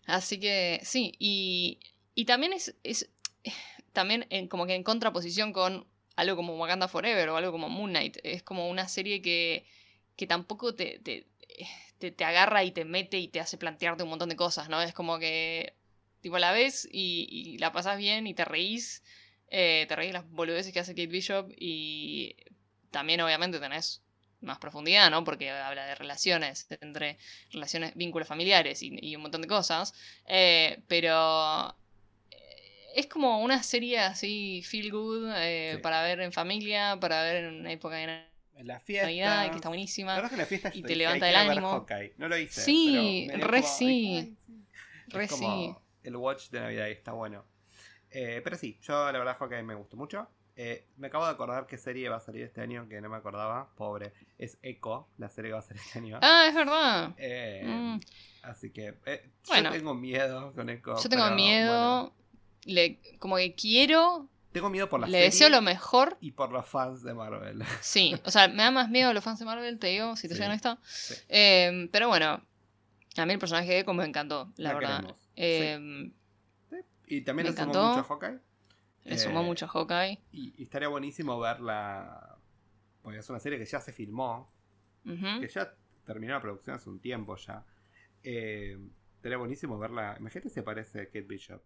así 0.07 0.41
que 0.41 0.81
sí, 0.83 1.13
y, 1.19 1.79
y 2.15 2.25
también 2.25 2.53
es, 2.53 2.75
es 2.85 3.11
también 3.93 4.27
en, 4.31 4.49
como 4.49 4.67
que 4.67 4.75
en 4.75 4.83
contraposición 4.83 5.53
con 5.53 5.87
algo 6.17 6.37
como 6.37 6.57
Wakanda 6.57 6.89
Forever 6.89 7.29
o 7.31 7.37
algo 7.37 7.53
como 7.53 7.69
Moon 7.69 7.91
Knight. 7.91 8.19
Es 8.23 8.43
como 8.43 8.69
una 8.69 8.89
serie 8.89 9.23
que, 9.23 9.67
que 10.17 10.27
tampoco 10.27 10.75
te, 10.75 10.99
te, 11.01 11.27
te, 12.11 12.25
agarra 12.25 12.65
y 12.65 12.73
te 12.73 12.85
mete 12.85 13.19
y 13.19 13.29
te 13.29 13.41
hace 13.41 13.59
plantearte 13.59 14.03
un 14.03 14.11
montón 14.11 14.29
de 14.29 14.37
cosas, 14.37 14.69
¿no? 14.69 14.81
Es 14.83 14.93
como 14.95 15.19
que 15.19 15.75
tipo 16.21 16.39
la 16.39 16.53
ves 16.53 16.89
y, 16.91 17.57
la 17.59 17.73
pasas 17.73 17.99
bien 17.99 18.27
y 18.27 18.35
te 18.35 18.45
reís. 18.45 19.03
eh, 19.49 19.87
te 19.89 19.97
reís 19.97 20.13
las 20.13 20.29
boludeces 20.31 20.73
que 20.73 20.81
hace 20.81 20.93
Kate 20.95 21.07
Bishop 21.09 21.51
y 21.57 22.37
también 22.91 23.21
obviamente 23.21 23.59
tenés 23.61 24.03
más 24.41 24.59
profundidad, 24.59 25.11
¿no? 25.11 25.25
Porque 25.25 25.51
habla 25.51 25.87
de 25.87 25.95
relaciones, 25.95 26.67
entre 26.81 27.19
relaciones, 27.53 27.95
vínculos 27.95 28.29
familiares 28.29 28.83
y, 28.83 28.97
y 29.01 29.17
un 29.17 29.23
montón 29.23 29.43
de 29.43 29.49
cosas. 29.49 29.95
Eh, 30.27 30.83
pero 30.89 31.75
es 32.95 33.07
como 33.07 33.43
una 33.43 33.63
serie 33.63 33.99
así, 33.99 34.63
feel 34.65 34.91
good, 34.91 35.31
eh, 35.37 35.73
Sí. 35.77 35.83
para 35.83 36.03
ver 36.03 36.21
en 36.21 36.33
familia, 36.33 36.99
para 37.01 37.23
ver 37.23 37.45
en 37.45 37.61
una 37.61 37.73
época 37.73 37.97
de 37.97 38.25
En 38.57 38.67
la 38.67 38.79
fiesta. 38.81 39.07
Navidad, 39.07 39.49
que 39.51 39.57
está 39.57 39.69
La 39.69 39.71
buenísima. 39.71 40.15
verdad 40.15 40.27
es 40.27 40.31
que 40.33 40.37
la 40.37 40.47
fiesta 40.47 40.71
y 40.75 40.83
te 40.83 40.97
levanta 40.97 41.27
"Ay, 41.27 41.33
el 41.33 41.37
ánimo". 41.51 41.71
Hawkeye". 41.71 42.15
No 42.19 42.29
lo 42.29 42.37
hice. 42.39 42.61
Sí, 42.61 43.27
pero 43.31 43.47
re 43.49 43.61
como, 43.63 43.73
sí. 43.73 44.37
Re 45.09 45.25
es 45.25 45.31
como 45.31 45.49
sí. 45.75 45.75
el 46.05 46.17
watch 46.17 46.51
de 46.51 46.61
Navidad 46.61 46.89
y 46.89 46.93
está 46.93 47.13
bueno. 47.13 47.45
Eh, 48.11 48.41
pero 48.45 48.57
sí, 48.57 48.79
yo 48.83 49.11
la 49.13 49.19
verdad 49.19 49.37
Hawkeye 49.39 49.63
me 49.63 49.75
gustó 49.75 49.97
mucho. 49.97 50.29
Eh, 50.57 50.89
me 50.99 51.07
acabo 51.07 51.25
de 51.25 51.31
acordar 51.31 51.67
qué 51.67 51.79
serie 51.79 52.09
va 52.11 52.17
a 52.17 52.21
salir 52.21 52.43
este 52.43 52.61
año, 52.61 52.87
que 52.89 53.01
no 53.01 53.09
me 53.09 53.17
acordaba. 53.17 53.71
Pobre. 53.77 54.13
Es 54.37 54.59
Echo, 54.63 55.09
la 55.17 55.31
serie 55.31 55.51
que 55.51 55.53
va 55.55 55.61
a 55.61 55.63
salir 55.63 55.81
este 55.87 55.99
año. 56.01 56.19
Ah, 56.21 56.45
es 56.49 56.55
verdad. 56.55 57.15
Eh, 57.17 57.63
Mm. 57.65 58.01
Así 58.43 58.71
que 58.71 58.95
eh, 59.07 59.31
Bueno. 59.49 59.71
yo 59.71 59.77
tengo 59.79 59.95
miedo 59.95 60.53
con 60.53 60.69
Echo. 60.69 60.97
Yo 61.03 61.09
tengo 61.09 61.25
pero, 61.25 61.35
miedo. 61.37 61.69
bueno, 62.03 62.15
Le, 62.65 62.99
como 63.19 63.37
que 63.37 63.55
quiero. 63.55 64.29
tengo 64.53 64.69
miedo 64.71 64.89
por 64.89 65.01
la 65.01 65.07
Le 65.07 65.13
serie 65.13 65.27
deseo 65.27 65.49
lo 65.49 65.63
mejor. 65.63 66.17
y 66.21 66.33
por 66.33 66.51
los 66.53 66.67
fans 66.67 67.03
de 67.03 67.15
Marvel. 67.15 67.63
Sí, 67.81 68.15
o 68.25 68.31
sea, 68.31 68.49
me 68.49 68.63
da 68.63 68.71
más 68.71 68.91
miedo 68.91 69.13
los 69.13 69.23
fans 69.25 69.39
de 69.39 69.45
Marvel, 69.45 69.79
te 69.79 69.89
digo, 69.89 70.17
si 70.17 70.29
te 70.29 70.35
Sí. 70.35 70.43
honesta. 70.43 70.79
Sí. 70.83 71.15
Eh, 71.29 71.89
pero 71.93 72.09
bueno, 72.09 72.43
a 73.17 73.27
mí 73.27 73.33
el 73.33 73.39
personaje 73.39 73.69
de 73.69 73.79
Echo 73.81 73.93
me 73.95 74.05
encantó, 74.05 74.53
la, 74.57 74.73
La 74.73 74.79
verdad. 74.79 75.17
Eh, 75.37 76.11
Y 77.07 77.23
también 77.23 77.47
le 77.47 77.53
sumó 77.53 77.63
encantó. 77.71 77.89
mucho 77.89 78.01
a 78.01 78.05
Hawkeye. 78.05 78.39
Le 79.05 79.19
sumó 79.19 79.41
Eh, 79.41 79.45
mucho 79.45 79.65
a 79.65 79.69
Hawkeye. 79.69 80.21
Y, 80.33 80.55
y 80.59 80.63
estaría 80.65 80.89
buenísimo 80.89 81.39
verla. 81.41 82.37
Porque 83.03 83.19
es 83.19 83.29
una 83.31 83.41
serie 83.41 83.59
que 83.59 83.65
ya 83.65 83.81
se 83.81 83.93
filmó. 83.93 84.53
Que 85.05 85.49
ya 85.53 85.75
terminó 86.05 86.35
la 86.35 86.41
producción 86.43 86.77
hace 86.77 86.89
un 86.91 87.01
tiempo 87.01 87.37
ya. 87.37 87.65
Eh, 88.23 88.79
estaría 89.17 89.39
buenísimo 89.39 89.79
verla. 89.79 90.17
Imagínate 90.21 90.51
si 90.51 90.61
aparece 90.61 91.07
Kate 91.07 91.23
Bishop. 91.23 91.63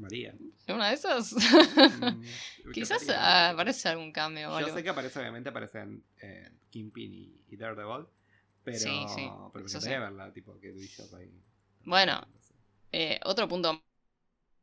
María. 0.00 0.34
¿Es 0.66 0.74
una 0.74 0.88
de 0.88 0.94
esas? 0.94 1.32
Mm, 1.32 2.22
Quizás 2.72 3.08
ah, 3.10 3.50
aparece 3.50 3.88
algún 3.88 4.12
cambio 4.12 4.48
Yo 4.48 4.56
algo. 4.56 4.76
sé 4.76 4.82
que 4.82 4.88
aparece, 4.88 5.18
obviamente, 5.20 5.48
aparecen 5.50 6.02
eh, 6.20 6.50
Kingpin 6.70 7.12
y, 7.14 7.44
y 7.48 7.56
Daredevil. 7.56 8.06
Pero, 8.62 8.78
Sí, 8.78 9.04
sí, 9.14 9.28
pero 9.52 9.64
me 9.64 9.68
sí. 9.68 9.88
verla, 9.88 10.32
tipo 10.32 10.54
Bishop 10.54 11.14
ahí. 11.14 11.30
Bueno. 11.84 12.26
Eh, 12.92 13.20
otro 13.24 13.46
punto 13.48 13.82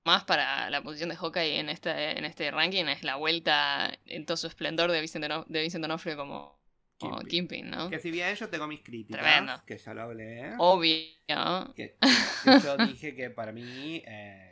más 0.06 0.24
para 0.26 0.70
la 0.70 0.82
posición 0.82 1.10
de 1.10 1.16
Hawkeye 1.16 1.60
en 1.60 1.70
este, 1.70 2.18
en 2.18 2.26
este 2.26 2.52
ranking 2.52 2.86
es 2.86 3.04
la 3.04 3.16
vuelta 3.16 3.92
en 4.06 4.26
todo 4.26 4.38
su 4.38 4.48
esplendor 4.48 4.92
de 4.92 5.00
Vincent, 5.02 5.26
de 5.48 5.62
Vincent 5.62 5.82
D'Onofrio 5.82 6.16
como, 6.18 6.60
como. 7.00 7.20
Kingpin, 7.22 7.70
¿no? 7.70 7.90
Que 7.90 8.00
si 8.00 8.12
bien 8.12 8.34
yo 8.36 8.50
tengo 8.50 8.68
mis 8.68 8.82
críticas, 8.82 9.22
Tremendo. 9.22 9.62
que 9.66 9.78
ya 9.78 9.94
lo 9.94 10.02
hablé. 10.04 10.54
Obvio. 10.60 11.74
que, 11.76 11.96
que 12.44 12.60
yo 12.64 12.78
dije 12.88 13.16
que 13.16 13.30
para 13.30 13.52
mí, 13.52 14.02
eh, 14.06 14.47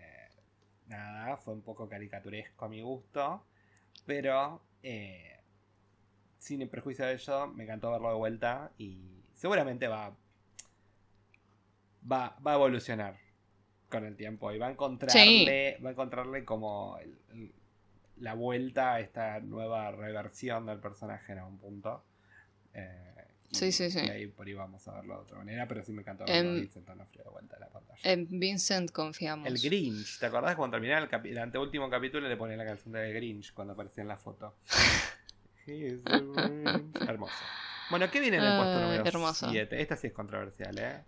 nada, 0.88 1.38
fue 1.38 1.54
un 1.54 1.62
poco 1.62 1.88
caricaturesco 1.90 2.66
a 2.66 2.70
mi 2.70 2.82
gusto, 2.82 3.46
pero 4.06 4.62
eh, 4.84 5.40
sin 6.38 6.68
perjuicio 6.70 7.06
de 7.06 7.14
ello, 7.14 7.48
me 7.48 7.64
encantó 7.64 7.92
verlo 7.92 8.10
de 8.10 8.16
vuelta 8.16 8.72
y 8.78 9.24
seguramente 9.34 9.88
va, 9.88 10.16
va, 12.12 12.36
va 12.46 12.52
a 12.52 12.56
evolucionar 12.56 13.18
con 13.90 14.06
el 14.06 14.16
tiempo 14.16 14.52
y 14.52 14.58
va 14.58 14.68
a 14.68 14.72
encontrarle, 14.72 15.78
va 15.84 15.90
a 15.90 15.92
encontrarle 15.92 16.44
como 16.46 16.98
el- 17.00 17.18
el- 17.32 17.54
la 18.18 18.34
vuelta 18.34 18.94
a 18.94 19.00
esta 19.02 19.40
nueva 19.42 19.92
reversión 19.92 20.66
del 20.68 20.80
personaje 20.80 21.34
en 21.34 21.40
algún 21.40 21.58
punto. 21.58 22.04
Eh, 22.74 23.15
Sí, 23.56 23.72
sí, 23.72 23.90
sí. 23.92 24.00
Y 24.06 24.10
ahí 24.10 24.28
por 24.28 24.46
ahí 24.48 24.54
vamos 24.54 24.88
a 24.88 24.94
verlo 24.96 25.16
de 25.16 25.22
otra 25.22 25.38
manera, 25.38 25.68
pero 25.68 25.84
sí 25.84 25.92
me 25.92 26.02
encantó 26.02 26.26
verlo 26.26 26.50
Em, 26.50 26.58
a 26.58 26.60
Vincent 26.62 26.88
D'Onofrio 26.88 27.24
de 27.24 27.30
vuelta 27.30 27.56
a 27.56 27.60
la 27.60 27.68
pantalla. 27.70 28.00
En 28.04 28.28
Vincent 28.40 28.92
confiamos. 28.92 29.48
el 29.48 29.58
Grinch, 29.60 30.20
¿te 30.20 30.26
acordás 30.26 30.56
cuando 30.56 30.76
terminaba 30.76 31.02
el, 31.04 31.10
capi- 31.10 31.30
el 31.32 31.38
anteúltimo 31.38 31.90
capítulo 31.90 32.28
le 32.28 32.38
ponía 32.38 32.58
la 32.58 32.66
canción 32.66 32.94
de 32.94 33.12
Grinch 33.14 33.54
cuando 33.54 33.74
aparecía 33.74 34.02
en 34.04 34.08
la 34.10 34.18
foto? 34.18 34.56
Hermoso. 37.08 37.34
Bueno, 37.90 38.10
¿qué 38.12 38.20
viene 38.20 38.38
en 38.38 38.44
el 38.44 38.58
puesto 38.58 38.76
Ay, 38.78 38.82
número 38.84 39.04
hermoso. 39.06 39.50
7? 39.50 39.82
Esta 39.82 39.96
sí 39.96 40.08
es 40.08 40.14
controversial, 40.14 40.78
¿eh? 40.80 41.04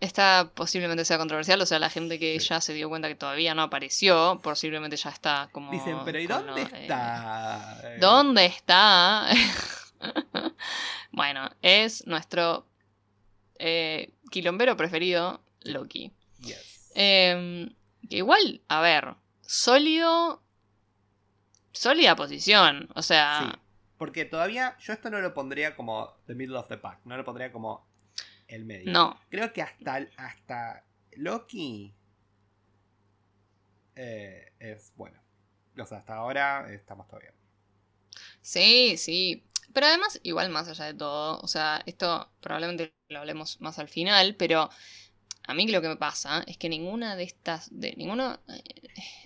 Esta 0.00 0.52
posiblemente 0.54 1.04
sea 1.04 1.18
controversial, 1.18 1.60
o 1.60 1.66
sea, 1.66 1.78
la 1.80 1.90
gente 1.90 2.18
que 2.20 2.38
Sí. 2.38 2.48
ya 2.48 2.60
se 2.60 2.72
dio 2.72 2.88
cuenta 2.88 3.08
que 3.08 3.16
todavía 3.16 3.52
no 3.54 3.62
apareció, 3.62 4.38
posiblemente 4.42 4.96
ya 4.96 5.10
está 5.10 5.48
como... 5.52 5.72
Dicen, 5.72 5.98
pero 6.04 6.20
¿y 6.20 6.26
dónde 6.28 6.62
eh, 6.62 6.68
está? 6.82 7.80
Eh, 7.82 7.96
¿Dónde 8.00 8.46
está? 8.46 9.26
bueno, 11.18 11.50
es 11.62 12.06
nuestro 12.06 12.66
eh, 13.58 14.14
quilombero 14.30 14.76
preferido, 14.76 15.42
Loki. 15.62 16.12
Yes. 16.38 16.92
Eh, 16.94 17.68
que 18.08 18.16
igual, 18.16 18.62
a 18.68 18.80
ver, 18.80 19.14
sólido. 19.42 20.42
Sólida 21.72 22.16
posición. 22.16 22.88
O 22.94 23.02
sea, 23.02 23.50
Sí, 23.52 23.58
porque 23.98 24.24
todavía 24.24 24.76
yo 24.78 24.92
esto 24.92 25.10
no 25.10 25.20
lo 25.20 25.34
pondría 25.34 25.74
como 25.76 26.14
the 26.26 26.34
middle 26.34 26.56
of 26.56 26.68
the 26.68 26.78
pack, 26.78 27.00
no 27.04 27.16
lo 27.16 27.24
pondría 27.24 27.50
como 27.52 27.86
el 28.46 28.64
medio. 28.64 28.92
no. 28.92 29.20
Creo 29.28 29.52
que 29.52 29.62
hasta, 29.62 30.06
hasta 30.16 30.84
Loki 31.16 31.92
eh, 33.96 34.52
es 34.60 34.92
bueno. 34.96 35.20
O 35.76 35.84
sea, 35.84 35.98
hasta 35.98 36.14
ahora 36.14 36.72
estamos 36.72 37.06
bien. 37.20 37.34
Sí, 38.40 38.96
sí. 38.96 39.44
Pero 39.72 39.86
además, 39.86 40.18
igual 40.22 40.48
más 40.50 40.68
allá 40.68 40.84
de 40.86 40.94
todo, 40.94 41.38
o 41.40 41.48
sea, 41.48 41.82
esto 41.86 42.30
probablemente 42.40 42.94
lo 43.08 43.18
hablemos 43.20 43.60
más 43.60 43.78
al 43.78 43.88
final, 43.88 44.34
pero 44.36 44.70
a 45.46 45.54
mí 45.54 45.66
lo 45.68 45.80
que 45.82 45.88
me 45.88 45.96
pasa 45.96 46.42
es 46.46 46.56
que 46.56 46.68
ninguna 46.68 47.16
de 47.16 47.24
estas, 47.24 47.68
de 47.70 47.94
ninguno, 47.96 48.38
eh, 48.48 48.62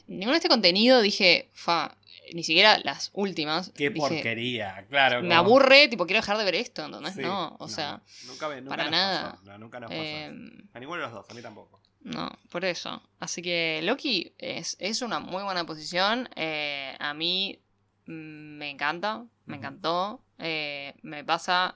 ninguno 0.07 0.33
de 0.33 0.37
este 0.39 0.49
contenido 0.49 1.01
dije, 1.01 1.49
fa, 1.53 1.97
ni 2.35 2.45
siquiera 2.45 2.79
las 2.85 3.11
últimas. 3.15 3.71
Qué 3.75 3.91
dije, 3.91 3.99
porquería, 4.09 4.85
claro. 4.89 5.23
Me 5.23 5.29
como- 5.29 5.39
aburre, 5.41 5.89
tipo, 5.89 6.07
quiero 6.07 6.21
dejar 6.21 6.39
de 6.39 6.45
ver 6.45 6.55
esto, 6.57 6.85
¿entendés? 6.85 7.15
Sí, 7.15 7.23
no, 7.23 7.57
o 7.59 7.69
sea, 7.69 8.03
nunca, 8.27 8.49
me- 8.49 8.61
nunca 8.61 8.71
para 8.71 8.85
nos 8.85 8.91
nada. 8.93 9.31
pasó, 9.33 9.45
no, 9.45 9.59
nunca 9.59 9.81
nos 9.81 9.91
pasó. 9.91 10.01
eh. 10.03 10.27
A 10.75 10.79
ninguno 10.81 11.01
de 11.01 11.07
los 11.09 11.13
dos, 11.13 11.27
a 11.31 11.35
mí 11.35 11.43
tampoco. 11.43 11.81
No, 12.05 12.31
por 12.51 12.65
eso. 12.65 13.01
Así 13.21 13.43
que 13.43 13.81
Loki 13.85 14.35
es, 14.39 14.77
es 14.81 15.03
una 15.03 15.21
muy 15.21 15.43
buena 15.45 15.65
posición. 15.65 16.29
eh, 16.35 16.97
a 16.99 17.15
mí 17.15 17.61
mm, 18.07 18.57
me 18.59 18.71
encanta, 18.71 19.25
me 19.47 19.57
encantó. 19.57 20.21
Eh, 20.43 20.95
me 21.03 21.25
pasa 21.25 21.75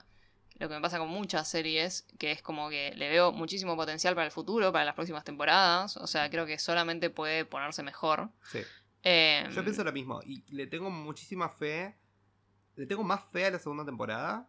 lo 0.59 0.69
que 0.69 0.75
me 0.75 0.81
pasa 0.81 0.99
con 0.99 1.09
muchas 1.09 1.49
series, 1.49 2.07
que 2.19 2.33
es 2.33 2.43
como 2.43 2.71
que 2.71 2.95
le 2.95 3.09
veo 3.11 3.31
muchísimo 3.31 3.77
potencial 3.77 4.15
para 4.15 4.27
el 4.27 4.33
futuro, 4.33 4.73
para 4.73 4.85
las 4.87 4.95
próximas 4.95 5.23
temporadas. 5.23 5.97
O 5.99 6.07
sea, 6.07 6.31
creo 6.31 6.47
que 6.47 6.59
solamente 6.59 7.11
puede 7.11 7.45
ponerse 7.45 7.83
mejor. 7.83 8.31
Sí. 8.51 8.61
Eh, 9.03 9.47
Yo 9.53 9.63
pienso 9.63 9.85
lo 9.85 9.93
mismo. 9.93 10.21
Y 10.25 10.45
le 10.49 10.67
tengo 10.67 10.91
muchísima 10.91 11.51
fe. 11.51 11.95
Le 12.75 12.87
tengo 12.87 13.05
más 13.05 13.21
fe 13.31 13.47
a 13.47 13.51
la 13.51 13.59
segunda 13.59 13.85
temporada. 13.85 14.49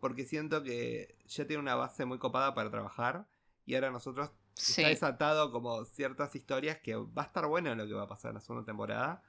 Porque 0.00 0.24
siento 0.24 0.62
que 0.64 1.16
ya 1.26 1.46
tiene 1.46 1.62
una 1.62 1.76
base 1.76 2.04
muy 2.04 2.18
copada 2.18 2.52
para 2.52 2.70
trabajar. 2.70 3.26
Y 3.64 3.76
ahora 3.76 3.92
nosotros 3.92 4.32
sí, 4.54 4.82
está 4.82 4.88
desatado 4.88 5.52
como 5.52 5.84
ciertas 5.84 6.34
historias 6.34 6.78
que 6.78 6.96
va 6.96 7.22
a 7.22 7.26
estar 7.26 7.46
bueno 7.46 7.74
lo 7.76 7.86
que 7.86 7.94
va 7.94 8.02
a 8.02 8.08
pasar 8.08 8.30
en 8.30 8.34
la 8.34 8.40
segunda 8.40 8.66
temporada. 8.66 9.22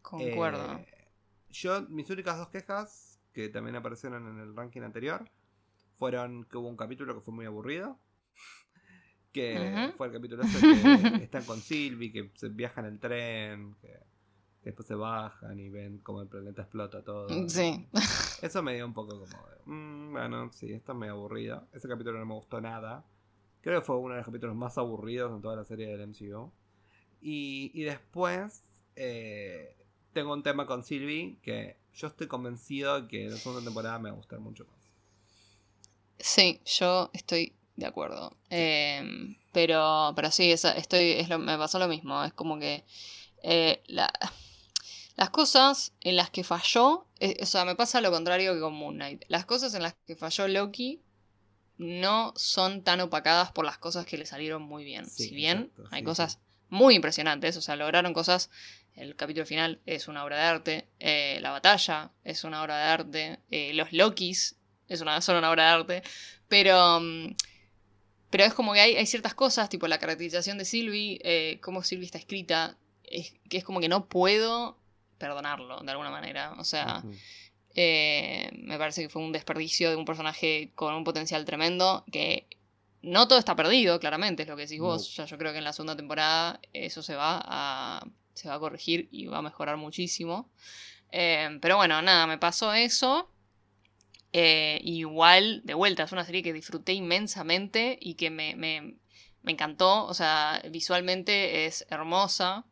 concuerdo. 0.00 0.78
Eh, 0.78 1.08
yo, 1.50 1.82
mis 1.88 2.08
únicas 2.08 2.38
dos 2.38 2.48
quejas, 2.48 3.11
que 3.32 3.48
también 3.48 3.76
aparecieron 3.76 4.26
en 4.28 4.38
el 4.38 4.54
ranking 4.54 4.82
anterior, 4.82 5.28
fueron 5.96 6.44
que 6.44 6.56
hubo 6.58 6.68
un 6.68 6.76
capítulo 6.76 7.14
que 7.14 7.20
fue 7.20 7.34
muy 7.34 7.46
aburrido. 7.46 7.98
Que 9.32 9.90
fue 9.96 10.08
el 10.08 10.12
capítulo 10.12 10.42
ese 10.42 10.60
que 10.60 11.24
están 11.24 11.44
con 11.44 11.58
Sylvie, 11.58 12.12
que 12.12 12.30
se 12.34 12.50
viajan 12.50 12.84
en 12.84 12.92
el 12.92 13.00
tren, 13.00 13.74
que, 13.80 13.98
después 14.62 14.86
se 14.86 14.94
bajan 14.94 15.58
y 15.58 15.70
ven 15.70 16.00
cómo 16.00 16.20
el 16.20 16.28
planeta 16.28 16.60
explota 16.62 17.02
todo. 17.02 17.28
Sí. 17.48 17.88
Eso 18.42 18.62
me 18.62 18.74
dio 18.74 18.84
un 18.84 18.92
poco 18.92 19.18
como 19.18 19.46
de, 19.48 19.56
"Mm, 19.64 20.12
bueno, 20.12 20.52
sí, 20.52 20.70
esto 20.72 20.92
es 20.92 20.98
medio 20.98 21.14
aburrido. 21.14 21.66
Ese 21.72 21.88
capítulo 21.88 22.18
no 22.18 22.26
me 22.26 22.34
gustó 22.34 22.60
nada. 22.60 23.06
Creo 23.62 23.80
que 23.80 23.86
fue 23.86 23.96
uno 23.96 24.12
de 24.12 24.18
los 24.18 24.26
capítulos 24.26 24.54
más 24.54 24.76
aburridos 24.76 25.32
en 25.34 25.40
toda 25.40 25.56
la 25.56 25.64
serie 25.64 25.86
del 25.86 26.02
MCU. 26.08 26.52
Y, 27.22 27.70
y 27.72 27.84
después 27.84 28.62
eh, 28.96 29.76
tengo 30.12 30.34
un 30.34 30.42
tema 30.42 30.66
con 30.66 30.82
Sylvie 30.84 31.38
que 31.40 31.78
yo 31.94 32.06
estoy 32.06 32.26
convencido 32.26 33.06
que 33.08 33.28
la 33.28 33.36
segunda 33.36 33.62
temporada 33.62 33.98
me 33.98 34.10
va 34.10 34.14
a 34.14 34.18
gustar 34.18 34.40
mucho 34.40 34.64
más. 34.64 34.80
Sí, 36.18 36.60
yo 36.64 37.10
estoy 37.12 37.54
de 37.76 37.86
acuerdo. 37.86 38.36
Em, 38.48 39.36
pero, 39.52 40.12
pero 40.14 40.30
sí, 40.30 40.50
estoy, 40.52 41.12
es 41.12 41.28
lo, 41.28 41.38
me 41.38 41.58
pasó 41.58 41.78
lo 41.78 41.88
mismo. 41.88 42.22
Es 42.24 42.32
como 42.32 42.58
que 42.58 42.84
eh, 43.42 43.82
las 43.86 45.30
cosas 45.30 45.92
en 46.00 46.16
las 46.16 46.30
que 46.30 46.44
falló, 46.44 47.06
eh, 47.20 47.36
o 47.42 47.46
sea, 47.46 47.64
me 47.64 47.74
pasa 47.74 48.00
lo 48.00 48.10
contrario 48.10 48.54
que 48.54 48.60
con 48.60 48.74
Moon 48.74 48.94
Knight. 48.94 49.24
Las 49.28 49.44
cosas 49.44 49.74
en 49.74 49.82
las 49.82 49.94
que 50.06 50.16
falló 50.16 50.48
Loki 50.48 51.02
no 51.78 52.32
son 52.36 52.82
tan 52.82 53.00
opacadas 53.00 53.52
por 53.52 53.64
las 53.64 53.78
cosas 53.78 54.06
que 54.06 54.18
le 54.18 54.26
salieron 54.26 54.62
muy 54.62 54.84
bien. 54.84 55.06
si 55.06 55.34
bien 55.34 55.72
hay 55.90 56.04
cosas 56.04 56.38
muy 56.72 56.94
impresionantes, 56.94 57.56
o 57.58 57.60
sea, 57.60 57.76
lograron 57.76 58.14
cosas. 58.14 58.50
El 58.94 59.14
capítulo 59.14 59.46
final 59.46 59.80
es 59.86 60.08
una 60.08 60.24
obra 60.24 60.36
de 60.36 60.42
arte, 60.42 60.88
eh, 60.98 61.38
la 61.40 61.50
batalla 61.50 62.10
es 62.24 62.44
una 62.44 62.62
obra 62.62 62.78
de 62.78 62.84
arte, 62.84 63.38
los 63.74 63.92
Lokis 63.92 64.56
es 64.88 65.00
una, 65.02 65.20
son 65.20 65.36
una 65.36 65.50
obra 65.50 65.64
de 65.64 65.70
arte, 65.70 66.02
pero, 66.48 67.00
mm, 67.00 67.34
pero 68.30 68.44
es 68.44 68.54
como 68.54 68.72
que 68.72 68.80
hay, 68.80 68.96
hay 68.96 69.06
ciertas 69.06 69.34
cosas, 69.34 69.68
tipo 69.68 69.86
la 69.86 69.98
caracterización 69.98 70.58
de 70.58 70.64
Sylvie, 70.64 71.20
eh, 71.22 71.58
cómo 71.60 71.82
Sylvie 71.82 72.06
está 72.06 72.18
escrita, 72.18 72.76
es, 73.04 73.34
que 73.48 73.58
es 73.58 73.64
como 73.64 73.80
que 73.80 73.88
no 73.88 74.06
puedo 74.06 74.78
perdonarlo 75.18 75.80
de 75.80 75.90
alguna 75.90 76.10
manera. 76.10 76.54
O 76.58 76.64
sea, 76.64 77.02
eh, 77.74 78.50
me 78.54 78.78
parece 78.78 79.02
que 79.02 79.08
fue 79.08 79.22
un 79.22 79.32
desperdicio 79.32 79.90
de 79.90 79.96
un 79.96 80.04
personaje 80.04 80.72
con 80.74 80.94
un 80.94 81.04
potencial 81.04 81.44
tremendo 81.44 82.04
que 82.10 82.46
no 83.02 83.28
todo 83.28 83.38
está 83.38 83.56
perdido, 83.56 83.98
claramente, 84.00 84.42
es 84.42 84.48
lo 84.48 84.56
que 84.56 84.62
decís 84.62 84.80
vos. 84.80 85.14
Ya 85.16 85.24
yo 85.24 85.36
creo 85.38 85.52
que 85.52 85.58
en 85.58 85.64
la 85.64 85.72
segunda 85.72 85.96
temporada 85.96 86.60
eso 86.72 87.02
se 87.02 87.14
va 87.14 87.42
a, 87.44 88.06
se 88.34 88.48
va 88.48 88.54
a 88.54 88.58
corregir 88.60 89.08
y 89.10 89.26
va 89.26 89.38
a 89.38 89.42
mejorar 89.42 89.76
muchísimo. 89.76 90.50
Eh, 91.10 91.58
pero 91.60 91.76
bueno, 91.76 92.00
nada, 92.00 92.26
me 92.26 92.38
pasó 92.38 92.72
eso. 92.72 93.28
Eh, 94.32 94.80
igual, 94.84 95.60
de 95.64 95.74
vuelta, 95.74 96.04
es 96.04 96.12
una 96.12 96.24
serie 96.24 96.42
que 96.42 96.52
disfruté 96.52 96.94
inmensamente 96.94 97.98
y 98.00 98.14
que 98.14 98.30
me, 98.30 98.56
me, 98.56 98.96
me 99.42 99.52
encantó. 99.52 100.06
O 100.06 100.14
sea, 100.14 100.62
visualmente 100.70 101.66
es 101.66 101.84
hermosa. 101.90 102.64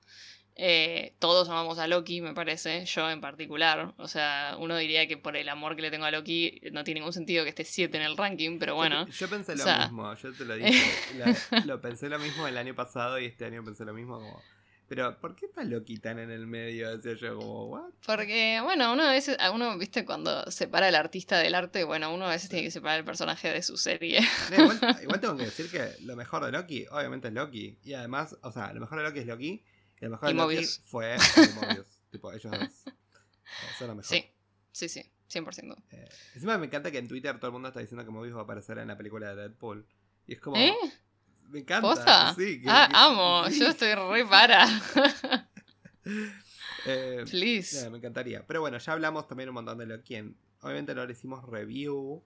Eh, 0.63 1.15
todos 1.19 1.49
amamos 1.49 1.79
a 1.79 1.87
Loki, 1.87 2.21
me 2.21 2.35
parece, 2.35 2.85
yo 2.85 3.11
en 3.11 3.21
particular. 3.21 3.95
O 3.97 4.09
sea, 4.09 4.57
uno 4.59 4.77
diría 4.77 5.09
que 5.09 5.17
por 5.17 5.37
el 5.37 5.49
amor 5.49 5.75
que 5.75 5.83
le 5.83 5.91
tengo 5.91 6.05
a 6.05 6.11
Loki 6.11 6.61
no 6.73 6.85
tiene 6.85 7.01
ningún 7.01 7.15
sentido 7.15 7.45
que 7.45 7.51
esté 7.51 7.65
7 7.65 7.97
en 7.97 8.03
el 8.03 8.17
ranking, 8.17 8.59
pero 8.59 8.75
bueno. 8.75 9.09
Yo, 9.09 9.29
pensé 9.29 9.57
lo 9.57 9.65
mismo, 9.65 10.15
yo 10.15 10.33
te 10.35 10.45
lo 10.45 10.55
dije. 10.57 10.83
lo 11.65 11.81
pensé 11.81 12.09
lo 12.09 12.19
mismo 12.19 12.47
el 12.47 12.59
año 12.59 12.75
pasado 12.75 13.19
y 13.19 13.25
este 13.25 13.47
año 13.47 13.65
pensé 13.65 13.85
lo 13.85 13.95
mismo 13.95 14.19
como 14.19 14.43
pero, 14.91 15.17
¿por 15.21 15.37
qué 15.37 15.47
está 15.47 15.63
Loki 15.63 15.99
tan 15.99 16.19
en 16.19 16.33
el 16.33 16.49
medio? 16.49 16.97
Decía 16.97 17.15
yo, 17.15 17.37
como, 17.37 17.67
¿what? 17.67 17.93
Porque, 18.05 18.59
bueno, 18.65 18.93
uno 18.93 19.05
a 19.05 19.13
veces, 19.13 19.37
a 19.39 19.53
uno, 19.53 19.79
viste, 19.79 20.05
cuando 20.05 20.51
separa 20.51 20.89
el 20.89 20.97
artista 20.97 21.39
del 21.39 21.55
arte, 21.55 21.85
bueno, 21.85 22.13
uno 22.13 22.27
a 22.27 22.31
veces 22.31 22.51
tiene 22.51 22.65
que 22.65 22.73
separar 22.73 22.99
el 22.99 23.05
personaje 23.05 23.53
de 23.53 23.63
su 23.63 23.77
serie. 23.77 24.19
igual, 24.51 25.21
tengo 25.21 25.37
que 25.37 25.45
decir 25.45 25.71
que 25.71 25.93
lo 26.03 26.17
mejor 26.17 26.45
de 26.45 26.51
Loki, 26.51 26.87
obviamente, 26.91 27.29
es 27.29 27.35
Loki. 27.35 27.79
Y 27.85 27.93
además, 27.93 28.37
o 28.43 28.51
sea, 28.51 28.73
lo 28.73 28.81
mejor 28.81 28.99
de 28.99 29.05
Loki 29.05 29.21
es 29.21 29.27
Loki. 29.27 29.63
Y 30.01 30.05
lo 30.05 30.11
mejor 30.13 30.29
de 30.29 30.35
Loki 30.35 30.65
fue 30.85 31.17
Mobius. 31.61 31.87
tipo, 32.11 32.33
ellos 32.33 32.51
dos. 32.53 32.85
Son 33.79 33.89
lo 33.89 33.95
mejor. 33.97 34.05
Sí, 34.05 34.25
sí, 34.73 34.89
sí, 34.89 35.03
100%. 35.31 35.77
Eh, 35.91 36.09
encima 36.35 36.57
me 36.59 36.67
encanta 36.67 36.91
que 36.91 36.99
en 36.99 37.09
Twitter 37.09 37.37
todo 37.39 37.49
el 37.49 37.53
mundo 37.53 37.69
está 37.69 37.81
diciendo 37.81 38.05
que 38.05 38.11
Mobius 38.11 38.35
va 38.37 38.41
a 38.41 38.45
aparecer 38.45 38.79
en 38.79 38.89
la 38.89 38.97
película 38.97 39.29
de 39.29 39.37
Deadpool. 39.37 39.87
Y 40.27 40.35
es 40.35 40.41
como. 40.41 40.57
¿Eh? 40.57 40.75
Me 41.49 41.61
encanta. 41.61 42.35
Sí, 42.35 42.63
ah, 42.67 42.89
amo. 43.09 43.49
Yo 43.59 43.69
estoy 43.69 43.95
re 43.95 44.25
para. 44.27 44.67
eh, 46.87 47.25
Please. 47.29 47.91
me 47.91 47.99
encantaría. 47.99 48.47
Pero 48.47 48.61
bueno, 48.61 48.79
ya 48.79 48.93
hablamos 48.93 49.27
también 49.29 49.49
un 49.49 49.55
montón 49.57 49.79
de 49.79 49.87
Loki. 49.87 50.17
obviamente 50.61 50.95
no 50.95 51.05
le 51.05 51.13
hicimos 51.13 51.45
review. 51.49 52.23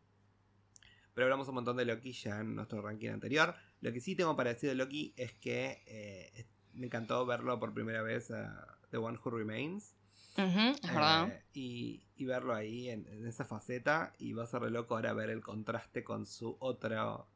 Pero 1.15 1.27
hablamos 1.27 1.49
un 1.49 1.55
montón 1.55 1.77
de 1.77 1.85
Loki 1.85 2.13
ya 2.13 2.41
en 2.41 2.55
nuestro 2.57 2.83
ranking 2.83 3.11
anterior. 3.11 3.55
Lo 3.81 3.93
que 3.93 4.01
sí 4.01 4.15
tengo 4.17 4.37
para 4.37 4.53
decir 4.53 4.69
de 4.69 4.75
Loki 4.75 5.15
es 5.17 5.33
que 5.35 5.83
eh, 5.87 6.47
me 6.75 6.87
encantó 6.87 7.25
verlo 7.27 7.59
por 7.59 7.73
primera 7.75 8.03
vez 8.03 8.31
a 8.31 8.79
The 8.91 8.99
One 8.99 9.19
Who 9.25 9.31
Remains. 9.31 9.95
es 10.37 10.83
verdad. 10.83 11.29
Eh, 11.29 11.43
y, 11.53 12.07
y, 12.17 12.25
verlo 12.25 12.55
ahí 12.55 12.91
en, 12.91 13.27
esa 13.27 13.45
faceta. 13.45 14.13
Y 14.19 14.33
va 14.33 14.45
a 14.45 14.47
ser 14.47 14.63
re 14.63 14.71
loco 14.71 14.95
ahora 14.95 15.13
ver 15.13 15.31
el 15.31 15.41
contraste 15.41 16.05
con 16.05 16.27
su 16.27 16.57
otro, 16.61 17.29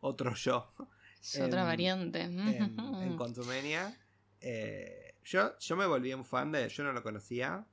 otro 0.00 0.34
yo. 0.34 0.72
Es 1.22 1.40
otra 1.40 1.64
variante. 1.64 2.20
En, 2.20 2.38
en 2.38 3.16
Contumenia. 3.16 3.98
Eh, 4.42 5.14
yo, 5.24 5.58
yo 5.58 5.74
me 5.74 5.86
volví 5.86 6.12
un 6.12 6.26
fan 6.26 6.52
de. 6.52 6.68
Yo 6.68 6.84
no 6.84 6.92
lo 6.92 7.02
conocía. 7.02 7.64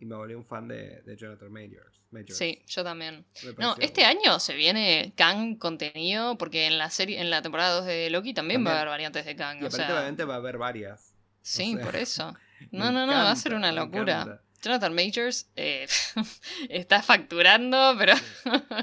Y 0.00 0.06
me 0.06 0.16
volví 0.16 0.34
un 0.34 0.44
fan 0.44 0.66
de, 0.66 1.02
de 1.02 1.16
Jonathan 1.16 1.52
Majors, 1.52 2.00
Sí, 2.30 2.62
yo 2.66 2.82
también. 2.82 3.24
No, 3.58 3.76
este 3.78 4.04
año 4.04 4.40
se 4.40 4.54
viene 4.54 5.12
Kang 5.14 5.58
contenido. 5.58 6.38
Porque 6.38 6.66
en 6.66 6.78
la 6.78 6.90
serie, 6.90 7.20
en 7.20 7.30
la 7.30 7.42
temporada 7.42 7.76
2 7.76 7.86
de 7.86 8.10
Loki 8.10 8.34
también, 8.34 8.66
va 8.66 8.72
a 8.72 8.76
haber 8.76 8.88
variantes 8.88 9.26
de 9.26 9.36
Kang. 9.36 9.62
Y 9.62 9.66
aparentemente 9.66 10.24
va 10.24 10.34
a 10.34 10.38
haber 10.38 10.58
varias. 10.58 11.14
Sí, 11.42 11.76
por 11.82 11.96
eso. 11.96 12.34
No, 12.72 12.92
no, 12.92 13.06
no, 13.06 13.12
va 13.12 13.30
a 13.30 13.36
ser 13.36 13.54
una 13.54 13.72
locura. 13.72 14.42
Jonathan 14.60 14.94
Majors 14.94 15.50
eh, 15.56 15.86
está 16.68 17.02
facturando, 17.02 17.94
pero. 17.98 18.12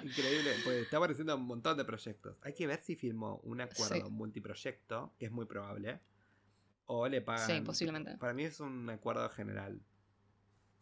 Increíble, 0.04 0.54
pues 0.64 0.78
está 0.78 0.98
apareciendo 0.98 1.36
un 1.36 1.46
montón 1.46 1.78
de 1.78 1.86
proyectos. 1.86 2.36
Hay 2.42 2.54
que 2.54 2.66
ver 2.66 2.82
si 2.82 2.96
filmó 2.96 3.40
un 3.44 3.62
acuerdo 3.62 4.10
multiproyecto, 4.10 5.14
que 5.20 5.28
es 5.28 5.32
muy 5.32 5.46
probable. 5.46 6.00
O 6.88 7.08
le 7.08 7.22
pagan. 7.22 7.46
Sí, 7.46 7.62
posiblemente. 7.62 8.18
Para 8.18 8.34
mí 8.34 8.46
es 8.46 8.60
un 8.60 8.90
acuerdo 8.90 9.30
general. 9.30 9.80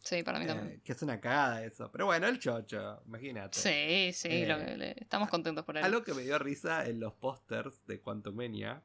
Sí, 0.06 0.22
para 0.22 0.38
mí 0.38 0.46
también. 0.46 0.74
Eh, 0.74 0.82
que 0.84 0.92
es 0.92 1.02
una 1.02 1.20
cagada 1.20 1.66
eso. 1.66 1.92
Pero 1.92 2.06
bueno, 2.06 2.28
el 2.28 2.38
chocho, 2.38 3.02
imagínate. 3.08 3.58
Sí, 3.60 4.14
sí, 4.14 4.30
eh, 4.30 4.96
estamos 4.98 5.30
contentos 5.30 5.66
por 5.66 5.78
él. 5.78 5.84
Algo 5.84 6.04
que 6.04 6.14
me 6.14 6.22
dio 6.22 6.38
risa 6.38 6.86
en 6.86 7.00
los 7.00 7.14
pósters 7.14 7.84
de 7.88 8.00
Quantumania 8.00 8.84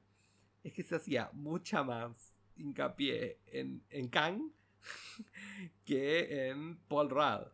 es 0.65 0.73
que 0.73 0.83
se 0.83 0.97
hacía 0.97 1.29
mucha 1.35 1.83
más 1.83 2.35
hincapié 2.57 3.39
en, 3.49 3.83
en 3.91 4.09
Kang 4.09 4.51
que 5.85 6.49
en 6.49 6.79
Paul 6.89 7.11
Rudd. 7.11 7.49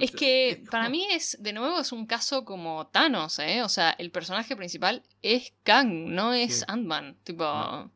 Es 0.00 0.10
que 0.12 0.64
para 0.70 0.88
mí 0.88 1.06
es, 1.10 1.36
de 1.40 1.52
nuevo, 1.52 1.80
es 1.80 1.92
un 1.92 2.06
caso 2.06 2.44
como 2.46 2.86
Thanos, 2.86 3.38
¿eh? 3.38 3.62
O 3.62 3.68
sea, 3.68 3.90
el 3.90 4.10
personaje 4.10 4.56
principal 4.56 5.02
es 5.20 5.52
Kang, 5.62 5.90
no 6.08 6.32
es 6.32 6.64
Ant-Man. 6.68 7.18
Tipo, 7.22 7.90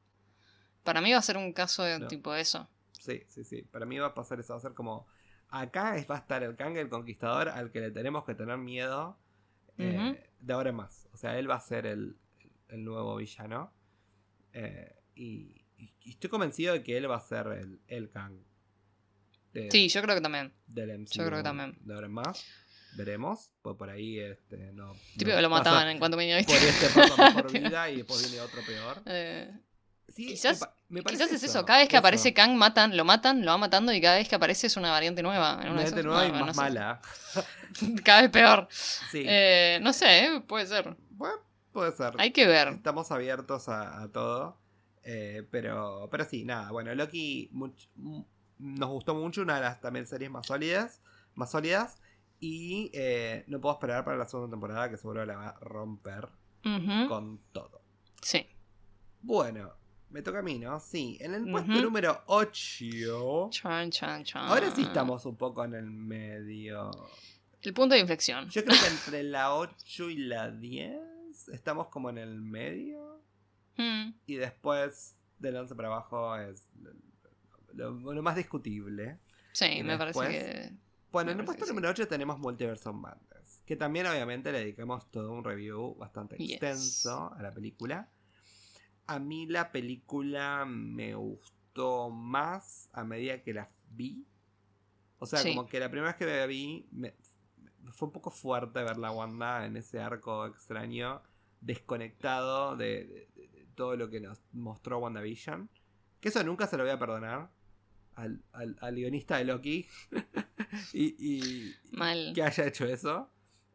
para 0.82 1.00
mí 1.00 1.12
va 1.12 1.18
a 1.18 1.22
ser 1.22 1.38
un 1.38 1.52
caso 1.54 1.82
de 1.82 2.06
tipo 2.06 2.34
eso. 2.34 2.68
Sí, 3.08 3.22
sí, 3.28 3.44
sí. 3.44 3.62
Para 3.62 3.86
mí 3.86 3.98
va 3.98 4.08
a 4.08 4.14
pasar 4.14 4.38
eso, 4.40 4.52
va 4.52 4.58
a 4.58 4.62
ser 4.62 4.74
como, 4.74 5.06
acá 5.48 5.96
va 6.10 6.16
a 6.16 6.18
estar 6.18 6.42
el 6.42 6.56
Kang, 6.56 6.76
el 6.76 6.88
conquistador, 6.88 7.48
al 7.48 7.70
que 7.70 7.80
le 7.80 7.90
tenemos 7.90 8.24
que 8.24 8.34
tener 8.34 8.58
miedo 8.58 9.16
eh, 9.78 10.28
de 10.40 10.52
ahora 10.52 10.70
en 10.70 10.76
más. 10.76 11.08
O 11.12 11.16
sea, 11.16 11.38
él 11.38 11.50
va 11.50 11.54
a 11.54 11.60
ser 11.60 11.86
el, 11.86 12.16
nuevo 12.68 13.16
villano. 13.16 13.72
Eh, 14.52 14.94
y, 15.14 15.64
estoy 16.04 16.28
convencido 16.28 16.74
de 16.74 16.82
que 16.82 16.96
él 16.96 17.10
va 17.10 17.16
a 17.16 17.20
ser 17.20 17.46
el, 17.46 17.80
el 17.86 18.10
Kang 18.10 18.40
sí, 19.70 19.88
yo 19.88 20.02
creo 20.02 20.14
que 20.14 20.20
también. 20.20 20.52
Del 20.66 21.06
yo 21.06 21.24
creo 21.26 21.38
que 21.38 21.42
también. 21.42 21.76
De 21.80 21.94
ahora 21.94 22.06
en 22.06 22.12
más. 22.12 22.44
Veremos. 22.96 23.50
Pues 23.62 23.76
por 23.76 23.90
ahí 23.90 24.18
este, 24.18 24.72
no. 24.72 24.94
Típico 25.16 25.40
lo 25.40 25.50
mataban 25.50 25.88
en 25.88 25.98
cuanto 25.98 26.16
me 26.16 26.44
Por 26.44 26.54
este 26.54 26.88
pasa 26.88 27.34
mejor 27.34 27.52
vida 27.60 27.90
y 27.90 27.96
después 27.98 28.22
viene 28.22 28.40
otro 28.40 28.62
peor. 28.66 29.02
Eh, 29.06 29.52
sí, 30.08 30.26
quizás, 30.26 30.68
me, 30.88 31.02
quizás 31.02 31.30
es 31.32 31.42
eso. 31.42 31.64
Cada 31.66 31.80
vez 31.80 31.88
que 31.88 31.96
aparece 31.98 32.32
Kang, 32.32 32.56
matan, 32.56 32.96
lo 32.96 33.04
matan, 33.04 33.44
lo 33.44 33.50
va 33.50 33.58
matando 33.58 33.92
y 33.92 34.00
cada 34.00 34.16
vez 34.16 34.28
que 34.28 34.34
aparece 34.34 34.68
es 34.68 34.76
una 34.76 34.90
variante 34.90 35.22
nueva. 35.22 35.56
Una, 35.56 35.74
variante 35.74 36.02
nueva 36.02 36.26
y 36.26 36.32
más 36.32 36.56
mala. 36.56 37.00
cada 38.04 38.22
vez 38.22 38.30
peor. 38.30 38.68
Sí. 38.70 39.22
Eh, 39.26 39.78
no 39.82 39.92
sé, 39.92 40.24
¿eh? 40.24 40.40
puede 40.40 40.66
ser. 40.66 40.96
Bueno, 41.10 41.36
puede 41.72 41.92
ser. 41.92 42.14
Hay 42.16 42.30
que 42.30 42.46
ver. 42.46 42.68
Estamos 42.68 43.10
abiertos 43.12 43.68
a, 43.68 44.08
todo. 44.12 44.56
Eh, 45.02 45.46
pero, 45.50 46.08
pero 46.10 46.24
sí, 46.24 46.44
nada. 46.44 46.70
Bueno, 46.70 46.94
Loki 46.94 47.50
nos 48.58 48.88
gustó 48.88 49.14
mucho, 49.14 49.42
una 49.42 49.56
de 49.56 49.60
las 49.62 49.80
también 49.82 50.06
series 50.06 50.30
más 50.30 50.46
sólidas, 50.46 51.02
más 51.34 51.50
sólidas. 51.50 51.98
Y 52.40 52.90
eh, 52.94 53.44
no 53.46 53.60
puedo 53.60 53.74
esperar 53.74 54.04
para 54.04 54.16
la 54.16 54.24
segunda 54.24 54.52
temporada 54.52 54.88
que 54.88 54.96
seguro 54.96 55.26
la 55.26 55.36
va 55.36 55.48
a 55.48 55.58
romper 55.60 56.28
con 57.08 57.40
todo. 57.52 57.82
Sí. 58.22 58.46
Bueno, 59.22 59.72
me 60.10 60.22
toca 60.22 60.38
a 60.38 60.42
mí, 60.42 60.58
¿no? 60.58 60.80
Sí, 60.80 61.18
en 61.20 61.34
el 61.34 61.50
puesto 61.50 61.72
número 61.72 62.22
8. 62.26 63.48
Chan, 63.50 63.90
chan, 63.90 64.24
chan. 64.24 64.44
Ahora 64.46 64.70
sí 64.70 64.82
estamos 64.82 65.24
un 65.26 65.36
poco 65.36 65.64
en 65.64 65.74
el 65.74 65.90
medio. 65.90 66.90
El 67.62 67.74
punto 67.74 67.94
de 67.94 68.00
inflexión. 68.00 68.48
Yo 68.48 68.64
creo 68.64 68.78
que 68.80 68.86
entre 68.86 69.22
la 69.22 69.54
8 69.54 70.10
y 70.10 70.16
la 70.16 70.50
10 70.50 71.48
estamos 71.52 71.88
como 71.88 72.10
en 72.10 72.18
el 72.18 72.40
medio. 72.40 73.22
Hmm. 73.76 74.12
Y 74.26 74.36
después 74.36 75.16
del 75.38 75.56
11 75.56 75.74
para 75.74 75.88
abajo 75.88 76.36
es 76.36 76.68
lo, 77.74 78.22
más 78.22 78.36
discutible. 78.36 79.18
Sí, 79.52 79.82
me 79.82 79.98
parece 79.98 80.20
que. 80.28 80.72
Bueno, 81.10 81.30
en 81.30 81.40
el 81.40 81.44
puesto 81.44 81.66
número 81.66 81.88
8 81.90 82.06
tenemos 82.06 82.38
Multiverse 82.38 82.90
Madness. 82.92 83.62
Que 83.64 83.76
también, 83.76 84.06
obviamente, 84.06 84.52
le 84.52 84.60
dedicamos 84.60 85.10
todo 85.10 85.32
un 85.32 85.44
review 85.44 85.94
bastante 85.96 86.36
Yes. 86.36 86.52
extenso 86.52 87.32
a 87.34 87.42
la 87.42 87.52
película. 87.52 88.08
A 89.08 89.18
mí 89.18 89.46
la 89.46 89.72
película 89.72 90.64
me 90.66 91.14
gustó 91.14 92.10
más 92.10 92.88
a 92.92 93.02
medida 93.04 93.42
que 93.42 93.54
la 93.54 93.70
vi. 93.90 94.26
O 95.18 95.26
sea, 95.26 95.40
Sí. 95.40 95.54
como 95.54 95.66
que 95.68 95.80
la 95.80 95.90
primera 95.90 96.12
vez 96.12 96.16
que 96.16 96.26
la 96.26 96.46
vi, 96.46 96.86
me- 96.92 97.14
fue 97.90 98.06
un 98.08 98.12
poco 98.12 98.30
fuerte 98.30 98.82
ver 98.84 98.98
la 98.98 99.10
Wanda 99.10 99.64
en 99.66 99.76
ese 99.76 99.98
arco 100.00 100.46
extraño, 100.46 101.22
desconectado 101.60 102.76
de, 102.76 103.04
de- 103.06 103.28
de- 103.34 103.48
de 103.48 103.66
todo 103.74 103.96
lo 103.96 104.10
que 104.10 104.20
nos 104.20 104.40
mostró 104.52 104.98
WandaVision. 104.98 105.68
Que 106.20 106.28
eso 106.28 106.42
nunca 106.44 106.66
se 106.66 106.76
lo 106.76 106.82
voy 106.84 106.92
a 106.92 106.98
perdonar 106.98 107.50
al, 108.14 108.42
al- 108.52 108.76
al 108.80 108.94
guionista 108.94 109.38
de 109.38 109.44
Loki. 109.44 109.86
y, 110.92 111.16
y- 111.18 111.74
Mal. 111.92 112.32
que 112.34 112.42
haya 112.42 112.66
hecho 112.66 112.84
eso. 112.86 113.30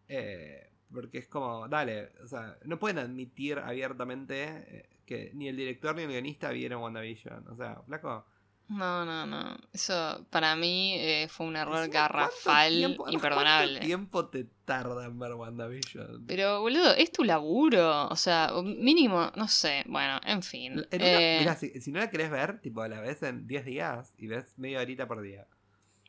Eh, 0.07 0.69
porque 0.93 1.17
es 1.19 1.27
como, 1.27 1.67
dale, 1.67 2.11
o 2.23 2.27
sea, 2.27 2.57
no 2.65 2.77
pueden 2.77 2.99
admitir 2.99 3.57
abiertamente 3.57 4.43
eh, 4.77 4.89
que 5.05 5.31
ni 5.33 5.47
el 5.49 5.55
director 5.57 5.95
ni 5.95 6.03
el 6.03 6.09
guionista 6.09 6.49
vieron 6.51 6.81
WandaVision. 6.81 7.47
O 7.49 7.55
sea, 7.55 7.81
flaco. 7.85 8.25
No, 8.69 9.03
no, 9.05 9.25
no. 9.25 9.57
Eso 9.73 10.25
para 10.29 10.55
mí 10.55 10.95
eh, 10.97 11.27
fue 11.29 11.45
un 11.47 11.55
error 11.57 11.83
encima, 11.83 12.07
¿cuánto 12.07 12.13
garrafal 12.17 12.73
tiempo- 12.73 13.09
imperdonable. 13.09 13.71
¿Cuánto 13.73 13.85
tiempo 13.85 14.29
te 14.29 14.45
tarda 14.65 15.05
en 15.05 15.19
ver 15.19 15.33
WandaVision? 15.33 16.25
Pero, 16.25 16.61
boludo, 16.61 16.95
es 16.95 17.11
tu 17.11 17.23
laburo. 17.25 18.07
O 18.07 18.15
sea, 18.15 18.51
mínimo, 18.63 19.31
no 19.35 19.47
sé. 19.49 19.83
Bueno, 19.87 20.19
en 20.25 20.41
fin. 20.41 20.73
En 20.91 21.01
una- 21.01 21.11
Eh, 21.21 21.37
mirá, 21.41 21.55
si, 21.55 21.69
si 21.81 21.91
no 21.91 21.99
la 21.99 22.09
querés 22.09 22.31
ver, 22.31 22.61
tipo, 22.61 22.87
la 22.87 23.01
ves 23.01 23.21
en 23.23 23.45
10 23.47 23.65
días 23.65 24.13
y 24.17 24.27
ves 24.27 24.57
media 24.57 24.79
horita 24.79 25.07
por 25.07 25.21
día. 25.21 25.45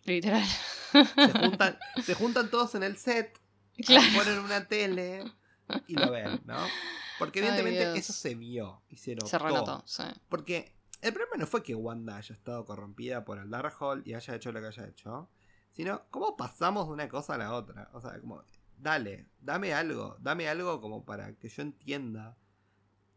Literal. 0.04 0.44
Se 0.44 1.02
juntan, 1.40 1.78
se 2.02 2.14
juntan 2.14 2.50
todos 2.50 2.74
en 2.76 2.84
el 2.84 2.96
set, 2.96 3.36
Claro. 3.84 4.06
ponen 4.14 4.38
una 4.38 4.68
tele 4.68 5.24
y 5.88 5.94
lo 5.96 6.12
ven, 6.12 6.40
¿no? 6.44 6.58
Porque 7.18 7.40
evidentemente 7.40 7.96
eso 7.98 8.12
se 8.12 8.34
vio 8.34 8.82
y 8.88 8.96
se 8.96 9.14
notó. 9.14 9.26
Se 9.26 9.38
renotó, 9.38 9.82
sí. 9.86 10.04
Porque 10.28 10.74
el 11.00 11.12
problema 11.12 11.36
no 11.36 11.46
fue 11.46 11.62
que 11.62 11.74
Wanda 11.74 12.16
haya 12.16 12.34
estado 12.34 12.64
corrompida 12.64 13.24
por 13.24 13.38
el 13.38 13.50
Darkhold 13.50 14.06
y 14.06 14.14
haya 14.14 14.34
hecho 14.34 14.52
lo 14.52 14.60
que 14.60 14.68
haya 14.68 14.86
hecho, 14.86 15.28
sino 15.72 16.04
cómo 16.10 16.36
pasamos 16.36 16.86
de 16.86 16.94
una 16.94 17.08
cosa 17.08 17.34
a 17.34 17.38
la 17.38 17.54
otra. 17.54 17.90
O 17.92 18.00
sea, 18.00 18.18
como, 18.20 18.42
dale, 18.78 19.26
dame 19.40 19.74
algo, 19.74 20.16
dame 20.20 20.48
algo 20.48 20.80
como 20.80 21.04
para 21.04 21.34
que 21.34 21.48
yo 21.48 21.62
entienda 21.62 22.36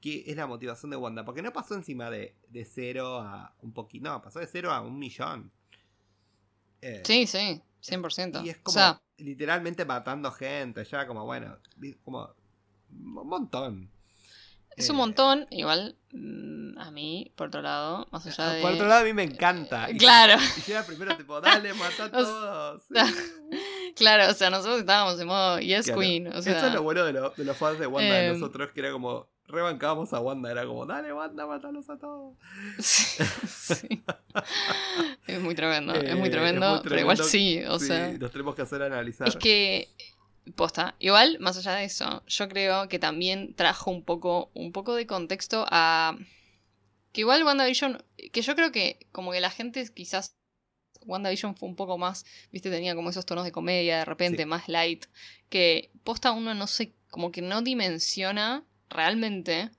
qué 0.02 0.24
es 0.28 0.36
la 0.36 0.48
motivación 0.48 0.92
de 0.92 0.98
Wanda. 0.98 1.24
Porque 1.24 1.42
no 1.42 1.54
pasó 1.54 1.76
encima 1.76 2.10
de, 2.10 2.36
de 2.50 2.66
cero 2.66 3.20
a 3.20 3.56
un 3.62 3.74
poquito, 3.74 4.10
no, 4.10 4.22
pasó 4.22 4.40
de 4.40 4.48
cero 4.48 4.72
a 4.72 4.82
un 4.82 5.00
millón. 5.00 5.52
Eh, 6.82 7.04
Sí, 7.06 7.26
sí, 7.26 7.62
100%. 7.84 8.44
Y 8.44 8.50
es 8.50 8.58
o 8.58 8.64
como 8.64 8.74
sea, 8.74 9.02
literalmente 9.18 9.86
matando 9.86 10.32
gente, 10.32 10.84
ya 10.84 11.08
como, 11.08 11.26
bueno, 11.26 11.58
como 12.04 12.36
un 12.92 13.28
montón. 13.28 13.90
es 14.76 14.88
Eh, 14.88 14.92
un 14.92 14.98
montón. 14.98 15.48
Igual, 15.52 15.96
mm, 16.12 16.78
a 16.80 16.92
mí, 16.92 17.32
por 17.36 17.48
otro 17.48 17.62
lado, 17.62 18.08
más 18.12 18.26
allá 18.28 18.52
de... 18.54 18.62
Por 18.62 18.72
otro 18.74 18.88
lado, 18.88 19.02
a 19.02 19.04
mí 19.06 19.14
me 19.14 19.24
encanta. 19.24 19.88
Claro. 19.98 20.40
Y 20.68 20.72
era 20.72 20.86
primero 20.86 21.16
tipo, 21.18 21.40
dale, 21.42 21.74
mata 21.74 22.06
a 22.06 22.08
O 22.08 22.10
sea, 22.10 22.12
todos. 22.12 22.84
Claro, 23.96 24.30
o 24.30 24.34
sea, 24.36 24.50
nosotros 24.52 24.80
estábamos 24.80 25.20
en 25.20 25.26
modo 25.28 25.60
Yes 25.60 25.86
Claro. 25.86 26.02
Queen. 26.02 26.28
O 26.28 26.42
sea, 26.44 26.58
Eso 26.58 26.68
es 26.68 26.74
lo 26.74 26.84
bueno 26.84 27.04
de, 27.04 27.14
lo- 27.14 27.32
de 27.32 27.44
los 27.46 27.58
fans 27.58 27.80
de 27.80 27.88
Wanda 27.88 28.14
de 28.14 28.28
eh, 28.28 28.34
nosotros, 28.34 28.70
que 28.72 28.82
era 28.82 28.92
como, 28.92 29.28
rebancábamos 29.48 30.14
a 30.14 30.20
Wanda, 30.20 30.52
era 30.52 30.68
como, 30.68 30.86
dale, 30.86 31.12
Wanda, 31.12 31.48
matalos 31.48 31.90
a 31.90 31.98
todos. 31.98 32.36
Sí, 32.78 33.24
sí. 33.48 34.04
Es 35.26 35.40
muy 35.42 35.56
tremendo, 35.56 35.96
Eh, 35.96 36.10
es 36.12 36.16
muy 36.16 36.26
es 36.28 36.32
tremendo, 36.32 36.82
pero 36.84 37.00
igual 37.00 37.18
sí, 37.18 37.64
o 37.68 37.80
Sí, 37.80 37.88
sea... 37.88 38.10
nos 38.20 38.30
tenemos 38.32 38.54
que 38.54 38.62
hacer 38.62 38.84
analizar. 38.84 39.28
Es 39.28 39.36
que, 39.38 39.88
posta, 40.56 40.96
igual, 41.00 41.38
más 41.40 41.58
allá 41.58 41.74
de 41.74 41.86
eso, 41.86 42.24
yo 42.28 42.48
creo 42.50 42.88
que 42.90 43.00
también 43.00 43.54
trajo 43.56 43.92
un 43.92 44.04
poco, 44.04 44.52
un 44.54 44.72
poco 44.72 44.96
de 44.96 45.08
contexto 45.08 45.66
a... 45.70 46.18
Que 47.12 47.22
igual 47.22 47.44
WandaVision, 47.44 48.04
que 48.32 48.42
yo 48.42 48.56
creo 48.56 48.72
que 48.72 49.08
como 49.12 49.32
que 49.32 49.40
la 49.42 49.50
gente 49.50 49.88
quizás... 49.94 50.36
WandaVision 51.06 51.56
fue 51.56 51.70
un 51.70 51.76
poco 51.76 51.98
más, 51.98 52.26
viste, 52.52 52.70
tenía 52.70 52.94
como 52.96 53.10
esos 53.10 53.26
tonos 53.26 53.46
de 53.46 53.52
comedia 53.52 54.00
de 54.00 54.06
repente, 54.06 54.44
Sí. 54.44 54.46
más 54.46 54.68
light, 54.68 55.06
que 55.50 55.92
posta 56.04 56.32
uno 56.32 56.54
no 56.54 56.68
sé, 56.68 56.94
como 57.10 57.32
que 57.32 57.42
no 57.42 57.62
dimensiona 57.62 58.66
realmente 58.90 59.72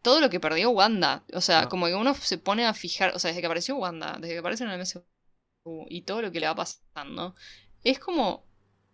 todo 0.00 0.20
lo 0.20 0.30
que 0.30 0.40
perdió 0.40 0.70
Wanda. 0.70 1.24
O 1.34 1.40
sea, 1.40 1.62
No. 1.62 1.68
como 1.68 1.86
que 1.86 1.94
uno 1.94 2.14
se 2.14 2.38
pone 2.38 2.64
a 2.66 2.74
fijar, 2.74 3.14
o 3.14 3.18
sea, 3.18 3.28
desde 3.28 3.40
que 3.42 3.46
apareció 3.46 3.76
Wanda, 3.76 4.16
desde 4.20 4.34
que 4.34 4.38
aparece 4.38 4.64
en 4.64 4.70
el 4.70 4.80
MCU 4.80 5.86
y 5.88 6.02
todo 6.02 6.22
lo 6.22 6.32
que 6.32 6.40
le 6.40 6.46
va 6.46 6.54
pasando, 6.54 7.34
es 7.84 7.98
como, 7.98 8.44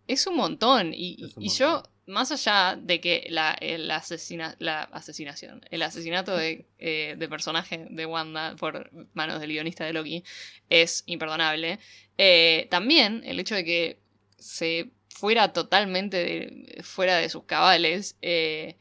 es 0.09 0.27
un 0.27 0.37
montón. 0.37 0.93
Y, 0.95 1.17
yo, 1.51 1.83
más 2.07 2.33
allá 2.33 2.77
de 2.81 3.01
que 3.01 3.27
la, 3.31 3.53
el 3.61 3.91
asesina, 3.91 4.57
la 4.59 4.83
asesinación, 4.85 5.63
el 5.71 5.83
asesinato 5.83 6.37
de, 6.37 6.67
eh, 6.79 7.17
de 7.19 7.29
personaje 7.29 7.87
de 7.91 8.07
Wanda 8.07 8.57
por 8.57 8.91
manos 9.15 9.41
del 9.41 9.51
guionista 9.53 9.85
de 9.87 9.93
Loki 9.95 10.25
es 10.71 11.05
imperdonable, 11.07 11.79
eh, 12.19 12.67
también 12.71 13.23
el 13.25 13.41
hecho 13.41 13.55
de 13.55 13.65
que 13.65 14.01
se 14.39 14.91
fuera 15.11 15.53
totalmente 15.53 16.17
de- 16.19 16.83
fuera 16.83 17.17
de 17.19 17.29
sus 17.29 17.45
cabales, 17.45 18.17
eh, 18.23 18.77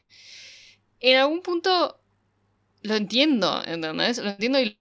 en 1.00 1.16
algún 1.18 1.42
punto 1.42 2.00
lo 2.82 2.96
entiendo, 2.96 3.62
¿entendés? 3.66 4.18
Lo 4.18 4.30
entiendo 4.30 4.60
y 4.60 4.78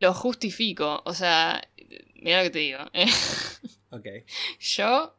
lo 0.00 0.14
justifico. 0.14 1.02
O 1.06 1.14
sea, 1.14 1.62
mira 2.16 2.38
lo 2.38 2.44
que 2.44 2.50
te 2.50 2.58
digo. 2.60 2.80
¿eh? 2.92 3.06
Ok. 3.90 4.06
Yo. 4.60 5.14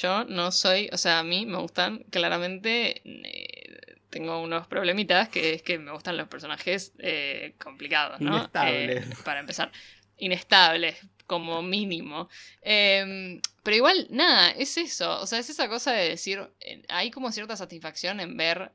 Yo 0.00 0.24
no 0.24 0.50
soy. 0.52 0.88
O 0.92 0.98
sea, 0.98 1.20
a 1.20 1.22
mí 1.22 1.46
me 1.46 1.58
gustan 1.58 2.04
claramente. 2.10 3.00
eh, 3.04 3.96
tengo 4.10 4.40
unos 4.40 4.66
problemitas 4.66 5.28
que 5.28 5.54
es 5.54 5.62
que 5.62 5.78
me 5.78 5.92
gustan 5.92 6.16
los 6.16 6.28
personajes 6.28 6.92
eh, 6.98 7.54
complicados, 7.62 8.20
¿no? 8.20 8.36
Inestables. 8.38 9.06
Eh, 9.06 9.14
para 9.24 9.40
empezar. 9.40 9.70
Inestables, 10.16 10.96
como 11.26 11.62
mínimo. 11.62 12.28
Eh, 12.62 13.38
pero 13.62 13.76
igual, 13.76 14.06
nada, 14.10 14.50
es 14.50 14.78
eso. 14.78 15.20
O 15.20 15.26
sea, 15.26 15.38
es 15.38 15.50
esa 15.50 15.68
cosa 15.68 15.92
de 15.92 16.08
decir. 16.08 16.40
hay 16.88 17.10
como 17.10 17.30
cierta 17.32 17.56
satisfacción 17.56 18.20
en 18.20 18.36
ver 18.36 18.72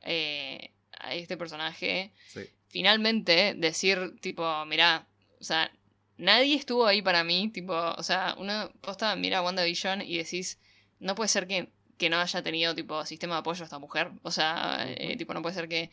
a 1.00 1.14
este 1.14 1.36
personaje 1.36 2.12
Sí. 2.28 2.42
finalmente 2.68 3.54
decir, 3.56 4.18
tipo, 4.20 4.64
mirá, 4.66 5.06
o 5.40 5.44
sea, 5.44 5.70
nadie 6.16 6.54
estuvo 6.54 6.86
ahí 6.86 7.02
para 7.02 7.24
mí, 7.24 7.50
tipo, 7.52 7.74
o 7.74 8.02
sea, 8.04 8.36
uno 8.38 8.70
posta 8.80 9.14
mira 9.16 9.42
WandaVision 9.42 10.00
y 10.02 10.16
decís, 10.18 10.58
no 11.00 11.14
puede 11.14 11.28
ser 11.28 11.46
que, 11.46 11.70
que 11.98 12.10
no 12.10 12.18
haya 12.20 12.42
tenido, 12.42 12.74
tipo, 12.74 13.04
sistema 13.06 13.34
de 13.36 13.40
apoyo 13.40 13.62
a 13.62 13.66
esta 13.66 13.78
mujer, 13.78 14.12
o 14.22 14.30
sea, 14.30 14.86
eh, 14.88 15.16
tipo, 15.16 15.34
no 15.34 15.42
puede 15.42 15.54
ser 15.54 15.68
que... 15.68 15.90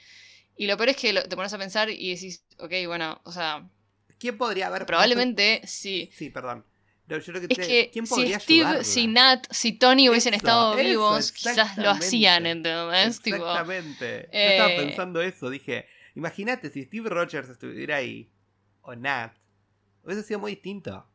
Y 0.58 0.68
lo 0.68 0.78
peor 0.78 0.90
es 0.90 0.98
que 0.98 1.14
lo- 1.14 1.24
te 1.24 1.36
pones 1.36 1.54
a 1.54 1.58
pensar 1.60 1.90
y 1.90 2.14
decís, 2.14 2.46
ok, 2.60 2.74
bueno, 2.88 3.22
o 3.26 3.32
sea, 3.32 3.70
¿Quién 4.20 4.38
podría 4.38 4.68
haber 4.68 4.86
probablemente 4.86 5.62
sí. 5.66 6.12
Sí, 6.12 6.30
perdón. 6.30 6.66
No, 7.08 7.18
yo 7.18 7.34
lo 7.34 7.42
que 7.42 7.50
Es 7.50 7.58
te- 7.58 7.68
que 7.68 7.90
¿Quién 7.92 8.06
si 8.06 8.10
podría 8.10 8.38
Steve, 8.40 8.64
ayudarla? 8.64 8.84
si 8.84 9.08
Nat, 9.08 9.46
si 9.52 9.74
Tony 9.74 10.10
hubiesen 10.10 10.34
Eso, 10.34 10.38
estado 10.38 10.76
eso, 10.76 10.82
vivos, 10.88 11.32
quizás 11.32 11.78
lo 11.78 11.90
hacían, 11.90 12.46
¿entendés? 12.46 13.22
Tipo, 13.22 13.46
Exactamente. 13.46 14.30
Yo 14.38 14.38
eh, 14.40 14.52
estaba 14.52 14.76
pensando 14.76 15.22
eso. 15.22 15.50
Dije, 15.50 15.88
imagínate 16.16 16.70
si 16.70 16.84
Steve 16.86 17.10
Rogers 17.10 17.50
estuviera 17.50 17.98
ahí, 17.98 18.32
o 18.82 18.96
Nat, 18.96 19.34
hubiese 20.04 20.24
sido 20.24 20.40
muy 20.40 20.52
distinto. 20.54 21.08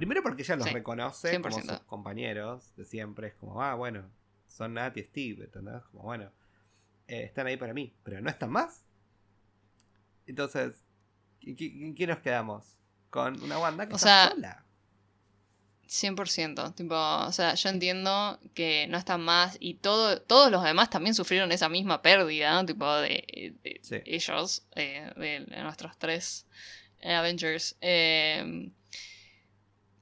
Primero 0.00 0.22
porque 0.22 0.42
ella 0.42 0.56
los 0.56 0.66
Sí, 0.66 0.72
reconoce 0.72 1.40
como 1.42 1.58
100%. 1.58 1.76
sus 1.76 1.80
compañeros 1.86 2.74
de 2.76 2.86
siempre. 2.86 3.28
Es 3.28 3.34
como, 3.34 3.62
ah, 3.62 3.74
bueno, 3.74 4.10
son 4.48 4.72
Nat 4.74 4.96
y 4.96 5.02
Steve, 5.02 5.44
¿entendés? 5.44 5.82
Como, 5.92 6.04
bueno, 6.04 6.32
eh, 7.06 7.24
están 7.24 7.46
ahí 7.46 7.58
para 7.58 7.74
mí, 7.74 7.94
pero 8.02 8.20
no 8.22 8.30
están 8.30 8.50
más. 8.50 8.86
Entonces, 10.26 10.82
¿en 11.42 11.94
qué, 11.94 12.06
nos 12.06 12.20
quedamos? 12.20 12.78
Con 13.10 13.42
una 13.42 13.58
Wanda 13.58 13.86
que 13.86 13.92
O 13.92 13.96
está 13.96 14.28
sea, 14.28 14.30
sola. 14.30 14.64
100%, 15.86 16.74
tipo, 16.76 16.94
o 16.94 17.32
sea, 17.32 17.54
yo 17.54 17.68
entiendo 17.68 18.38
que 18.54 18.86
no 18.88 18.96
están 18.96 19.20
más 19.22 19.56
y 19.60 19.74
todo, 19.74 20.22
todos 20.22 20.50
los 20.50 20.62
demás 20.62 20.88
también 20.88 21.14
sufrieron 21.14 21.50
esa 21.52 21.68
misma 21.68 22.00
pérdida, 22.00 22.64
tipo, 22.64 22.90
de, 22.96 23.54
de 23.62 23.80
Sí. 23.82 23.96
ellos, 24.06 24.64
eh, 24.76 25.12
de, 25.16 25.62
nuestros 25.62 25.98
tres 25.98 26.46
Avengers. 27.04 27.76
eh, 27.80 28.70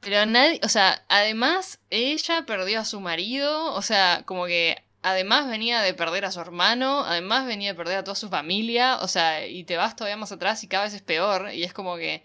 pero 0.01 0.27
nadie, 0.27 0.61
o 0.63 0.69
sea, 0.69 1.05
además 1.09 1.81
ella 1.91 2.45
perdió 2.47 2.81
a 2.81 2.85
su 2.85 3.01
marido, 3.01 3.75
o 3.75 3.83
sea, 3.83 4.23
como 4.27 4.47
que 4.47 4.83
además 5.03 5.49
venía 5.49 5.81
de 5.81 5.95
perder 5.95 6.25
a 6.25 6.33
su 6.33 6.41
hermano, 6.41 7.05
además 7.05 7.47
venía 7.47 7.73
de 7.73 7.77
perder 7.77 7.99
a 7.99 8.05
toda 8.05 8.15
su 8.15 8.29
familia, 8.29 8.99
o 8.99 9.09
sea, 9.09 9.47
y 9.47 9.65
te 9.65 9.77
vas 9.77 9.97
todavía 9.97 10.17
más 10.17 10.33
atrás 10.33 10.63
y 10.65 10.69
cada 10.69 10.85
vez 10.85 10.95
es 10.95 11.03
peor, 11.03 11.53
y 11.53 11.65
es 11.65 11.73
como 11.73 11.97
que... 11.97 12.25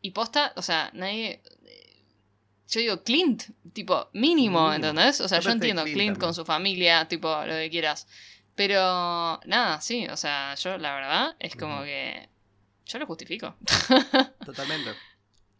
Y 0.00 0.10
posta, 0.10 0.52
o 0.56 0.62
sea, 0.62 0.90
nadie... 0.92 1.42
Yo 2.68 2.80
digo 2.80 3.02
Clint, 3.02 3.44
tipo, 3.72 4.08
mínimo, 4.12 4.68
Mínimo. 4.68 4.72
¿entendés? 4.72 5.20
O 5.20 5.28
sea, 5.28 5.40
Yo 5.40 5.50
entiendo 5.50 5.84
Clint 5.84 6.18
con 6.18 6.34
su 6.34 6.44
familia, 6.44 7.06
tipo, 7.08 7.28
lo 7.46 7.54
que 7.54 7.70
quieras. 7.70 8.06
Pero, 8.54 9.40
nada, 9.46 9.80
sí, 9.80 10.06
o 10.08 10.16
sea, 10.16 10.54
yo 10.56 10.76
la 10.78 10.94
verdad 10.94 11.36
es 11.38 11.56
como 11.56 11.82
que... 11.82 12.28
Yo 12.86 12.98
lo 12.98 13.06
justifico. 13.06 13.54
Totalmente. 14.44 14.90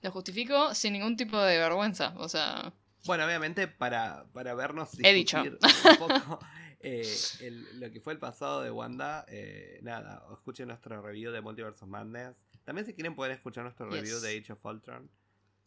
Lo 0.05 0.11
justifico 0.13 0.75
sin 0.75 0.93
ningún 0.93 1.17
tipo 1.17 1.41
de 1.41 1.57
vergüenza. 1.59 2.13
O 2.19 2.29
sea. 2.29 2.73
Bueno, 3.07 3.25
obviamente 3.25 3.67
para, 3.69 4.25
para 4.35 4.55
vernos 4.55 4.91
He 5.03 5.13
dicho. 5.15 5.43
un 5.43 5.59
poco 5.99 6.39
eh, 6.81 7.11
el- 7.41 7.81
lo 7.81 7.91
que 7.91 8.01
fue 8.01 8.13
el 8.13 8.19
pasado 8.19 8.63
de 8.63 8.71
Wanda, 8.71 9.25
eh, 9.29 9.79
nada, 9.83 10.23
escuchen 10.33 10.69
nuestro 10.69 11.01
review 11.01 11.33
de 11.33 11.41
Multiverse 11.41 11.83
of 11.85 11.91
Madness. 11.91 12.35
También 12.65 12.87
si 12.87 12.93
quieren 12.93 13.15
pueden 13.15 13.35
escuchar 13.35 13.65
nuestro 13.65 13.87
review 13.89 14.15
Yes. 14.17 14.23
de 14.23 14.39
Age 14.39 14.53
of 14.53 14.65
Ultron, 14.65 15.11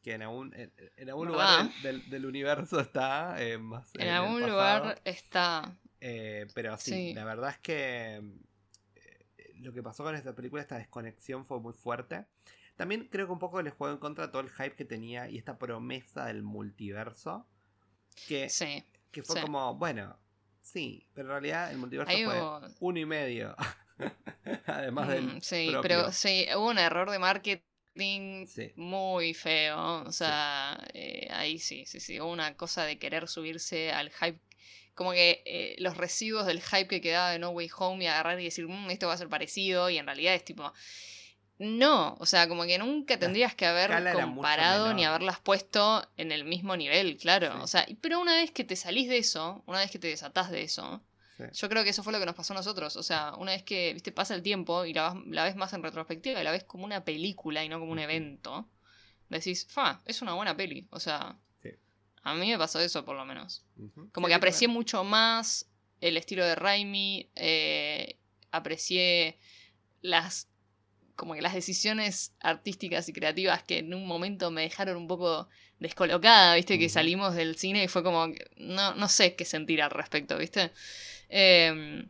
que 0.04 0.14
en 0.14 0.22
algún, 0.22 0.54
en, 0.54 0.72
en 0.98 1.10
algún 1.10 1.28
lugar 1.30 1.64
del, 1.82 2.02
del- 2.02 2.10
del 2.12 2.26
universo 2.28 2.80
está, 2.80 3.42
eh, 3.44 3.58
más 3.58 3.90
En 3.96 4.02
el 4.02 4.10
algún 4.10 4.34
pasado. 4.42 4.52
lugar 4.52 5.02
está. 5.04 5.76
Eh, 6.00 6.46
pero 6.54 6.78
sí, 6.78 6.92
Sí. 6.92 7.14
la 7.16 7.24
verdad 7.26 7.50
es 7.50 7.58
que 7.60 8.22
eh, 8.96 9.54
lo 9.56 9.74
que 9.74 9.82
pasó 9.82 10.04
con 10.04 10.16
esta 10.16 10.34
película, 10.36 10.62
esta 10.62 10.78
desconexión 10.78 11.44
fue 11.46 11.60
muy 11.60 11.74
fuerte. 11.74 12.26
También 12.78 13.10
creo 13.12 13.26
que 13.26 13.34
un 13.34 13.40
poco 13.40 13.62
les 13.62 13.74
juego 13.74 13.94
en 13.94 14.00
contra 14.00 14.32
todo 14.32 14.42
el 14.42 14.50
hype 14.50 14.76
que 14.76 14.86
tenía 14.86 15.30
y 15.30 15.38
esta 15.38 15.58
promesa 15.58 16.26
del 16.28 16.44
multiverso. 16.44 17.46
Que, 18.28 18.50
Sí. 18.50 18.86
que 19.12 19.22
fue 19.24 19.36
sí. 19.36 19.42
como, 19.42 19.76
bueno, 19.76 20.18
sí, 20.62 21.08
pero 21.14 21.28
en 21.28 21.32
realidad 21.32 21.72
el 21.72 21.78
multiverso 21.78 22.12
Ahí 22.12 22.24
fue 22.24 22.40
hubo- 22.40 22.62
uno 22.80 23.00
y 23.00 23.06
medio. 23.06 23.56
Además 24.68 25.08
Mm, 25.08 25.12
del. 25.12 25.42
sí, 25.42 25.68
propio. 25.72 25.82
pero 25.82 26.12
sí, 26.12 26.46
hubo 26.56 26.70
un 26.70 26.78
error 26.78 27.10
de 27.12 27.20
marketing 27.20 28.46
Sí. 28.48 28.72
muy 28.76 29.34
feo. 29.34 30.04
O 30.04 30.12
sea, 30.12 30.80
eh, 30.94 31.28
ahí 31.32 31.58
sí, 31.60 31.86
sí, 31.88 32.00
sí. 32.00 32.20
Hubo 32.22 32.32
una 32.32 32.56
cosa 32.56 32.84
de 32.86 33.00
querer 33.00 33.28
subirse 33.28 33.92
al 33.92 34.12
hype. 34.12 34.40
Como 34.94 35.12
que 35.12 35.42
eh, 35.46 35.76
los 35.80 35.96
residuos 35.98 36.46
del 36.48 36.62
hype 36.62 36.88
que 36.88 37.02
quedaba 37.02 37.32
de 37.32 37.40
No 37.40 37.50
Way 37.52 37.70
Home 37.78 38.04
y 38.04 38.08
agarrar 38.08 38.40
y 38.40 38.46
decir, 38.46 38.68
"Mm, 38.68 38.90
esto 38.92 39.08
va 39.08 39.14
a 39.14 39.18
ser 39.18 39.30
parecido. 39.30 39.90
Y 39.90 39.98
en 39.98 40.06
realidad 40.06 40.34
es 40.36 40.44
tipo. 40.46 40.74
No, 41.60 42.16
o 42.20 42.26
sea, 42.28 42.48
como 42.48 42.64
que 42.66 42.78
nunca 42.78 43.18
tendrías 43.18 43.56
que 43.56 43.66
haber 43.66 43.92
comparado 44.14 44.94
ni 44.94 45.06
haberlas 45.06 45.40
puesto 45.40 46.08
en 46.16 46.32
el 46.32 46.44
mismo 46.46 46.78
nivel, 46.78 47.18
claro. 47.18 47.52
Sí. 47.54 47.60
O 47.62 47.68
sea, 47.68 47.88
pero 48.00 48.20
una 48.20 48.36
vez 48.36 48.52
que 48.52 48.64
te 48.64 48.76
salís 48.76 49.10
de 49.10 49.18
eso, 49.18 49.64
una 49.66 49.80
vez 49.80 49.90
que 49.90 49.98
te 50.00 50.08
desatás 50.08 50.52
de 50.52 50.62
eso, 50.64 51.02
Sí. 51.38 51.44
yo 51.54 51.70
creo 51.70 51.84
que 51.84 51.92
eso 51.92 52.02
fue 52.04 52.14
lo 52.14 52.20
que 52.20 52.26
nos 52.26 52.36
pasó 52.36 52.54
a 52.54 52.58
nosotros. 52.58 52.96
O 52.96 53.04
sea, 53.04 53.34
una 53.38 53.52
vez 53.52 53.62
que 53.64 53.94
viste 53.94 54.12
pasa 54.12 54.34
el 54.36 54.42
tiempo 54.42 54.86
y 54.86 54.94
la, 54.94 55.16
la 55.28 55.44
ves 55.44 55.56
más 55.56 55.72
en 55.74 55.84
retrospectiva 55.84 56.40
y 56.42 56.44
la 56.44 56.52
ves 56.52 56.64
como 56.64 56.84
una 56.86 57.04
película 57.06 57.64
y 57.64 57.70
no 57.70 57.80
como 57.80 57.92
un 57.92 58.00
evento, 58.00 58.68
decís, 59.30 59.68
fa, 59.70 60.02
es 60.06 60.22
una 60.24 60.34
buena 60.34 60.56
peli. 60.58 60.88
O 60.92 61.00
sea, 61.00 61.38
Sí. 61.62 61.70
a 62.24 62.34
mí 62.36 62.48
me 62.50 62.58
pasó 62.58 62.80
eso 62.80 63.04
por 63.06 63.16
lo 63.16 63.26
menos. 63.26 63.66
Como 64.14 64.28
que 64.28 64.34
aprecié 64.36 64.68
mucho 64.68 65.04
más 65.04 65.68
el 66.02 66.18
estilo 66.18 66.44
de 66.46 66.56
Raimi, 66.56 67.30
eh, 67.36 68.18
aprecié 68.52 69.40
las 70.02 70.48
como 71.18 71.34
que 71.36 71.42
las 71.42 71.54
decisiones 71.54 72.34
artísticas 72.40 73.10
y 73.10 73.14
creativas 73.14 73.64
que 73.64 73.80
en 73.80 73.94
un 73.94 74.08
momento 74.08 74.52
me 74.52 74.62
dejaron 74.64 74.98
un 74.98 75.08
poco 75.10 75.50
descolocada, 75.80 76.56
¿viste? 76.56 76.80
Que 76.80 76.90
salimos 76.90 77.36
del 77.36 77.58
cine 77.58 77.84
y 77.84 77.90
fue 77.90 78.04
como, 78.04 78.28
no, 78.58 78.96
no 78.96 79.10
sé 79.10 79.36
qué 79.36 79.46
sentir 79.46 79.82
al 79.82 79.92
respecto, 79.92 80.38
¿viste? 80.38 80.72
Eh, 81.30 82.06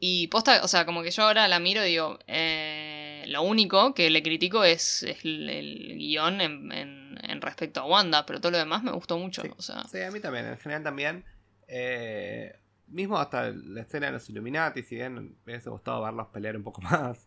y 0.00 0.28
posta, 0.28 0.62
o 0.62 0.68
sea, 0.68 0.84
como 0.84 1.02
que 1.02 1.10
yo 1.10 1.22
ahora 1.22 1.48
la 1.48 1.60
miro 1.60 1.82
y 1.84 1.90
digo, 1.90 2.18
eh, 2.26 3.24
lo 3.28 3.42
único 3.42 3.94
que 3.94 4.10
le 4.10 4.22
critico 4.22 4.62
es, 4.64 5.02
es 5.02 5.24
el, 5.24 5.48
el 5.48 5.96
guion 5.98 6.40
en, 6.40 6.72
en- 6.72 7.18
en 7.22 7.40
respecto 7.40 7.80
a 7.80 7.86
Wanda, 7.86 8.26
pero 8.26 8.40
todo 8.40 8.52
lo 8.52 8.58
demás 8.58 8.82
me 8.82 8.92
gustó 8.92 9.18
mucho, 9.18 9.42
Sí. 9.42 9.50
o 9.56 9.62
sea... 9.62 9.84
Sí, 9.84 10.00
a 10.02 10.10
mí 10.10 10.20
también, 10.20 10.46
en 10.46 10.58
general 10.58 10.82
también. 10.82 11.24
eh, 11.68 12.54
mismo 12.86 13.16
hasta 13.18 13.50
la 13.50 13.80
escena 13.80 14.06
de 14.06 14.12
los 14.12 14.28
Illuminati, 14.28 14.82
si 14.82 14.96
bien 14.96 15.14
me 15.14 15.52
hubiese 15.54 15.70
gustado 15.70 16.02
verlos 16.02 16.26
pelear 16.28 16.54
un 16.56 16.62
poco 16.62 16.82
más, 16.82 17.26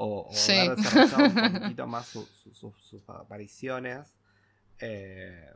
o, 0.00 0.28
o 0.28 0.32
Sí. 0.32 0.52
ver 0.52 0.76
desarrollado 0.76 1.24
un 1.24 1.52
poquito 1.62 1.86
más 1.88 2.06
su- 2.06 2.26
su- 2.26 2.54
su- 2.54 2.74
sus 2.78 3.08
apariciones, 3.08 4.14
eh, 4.80 5.50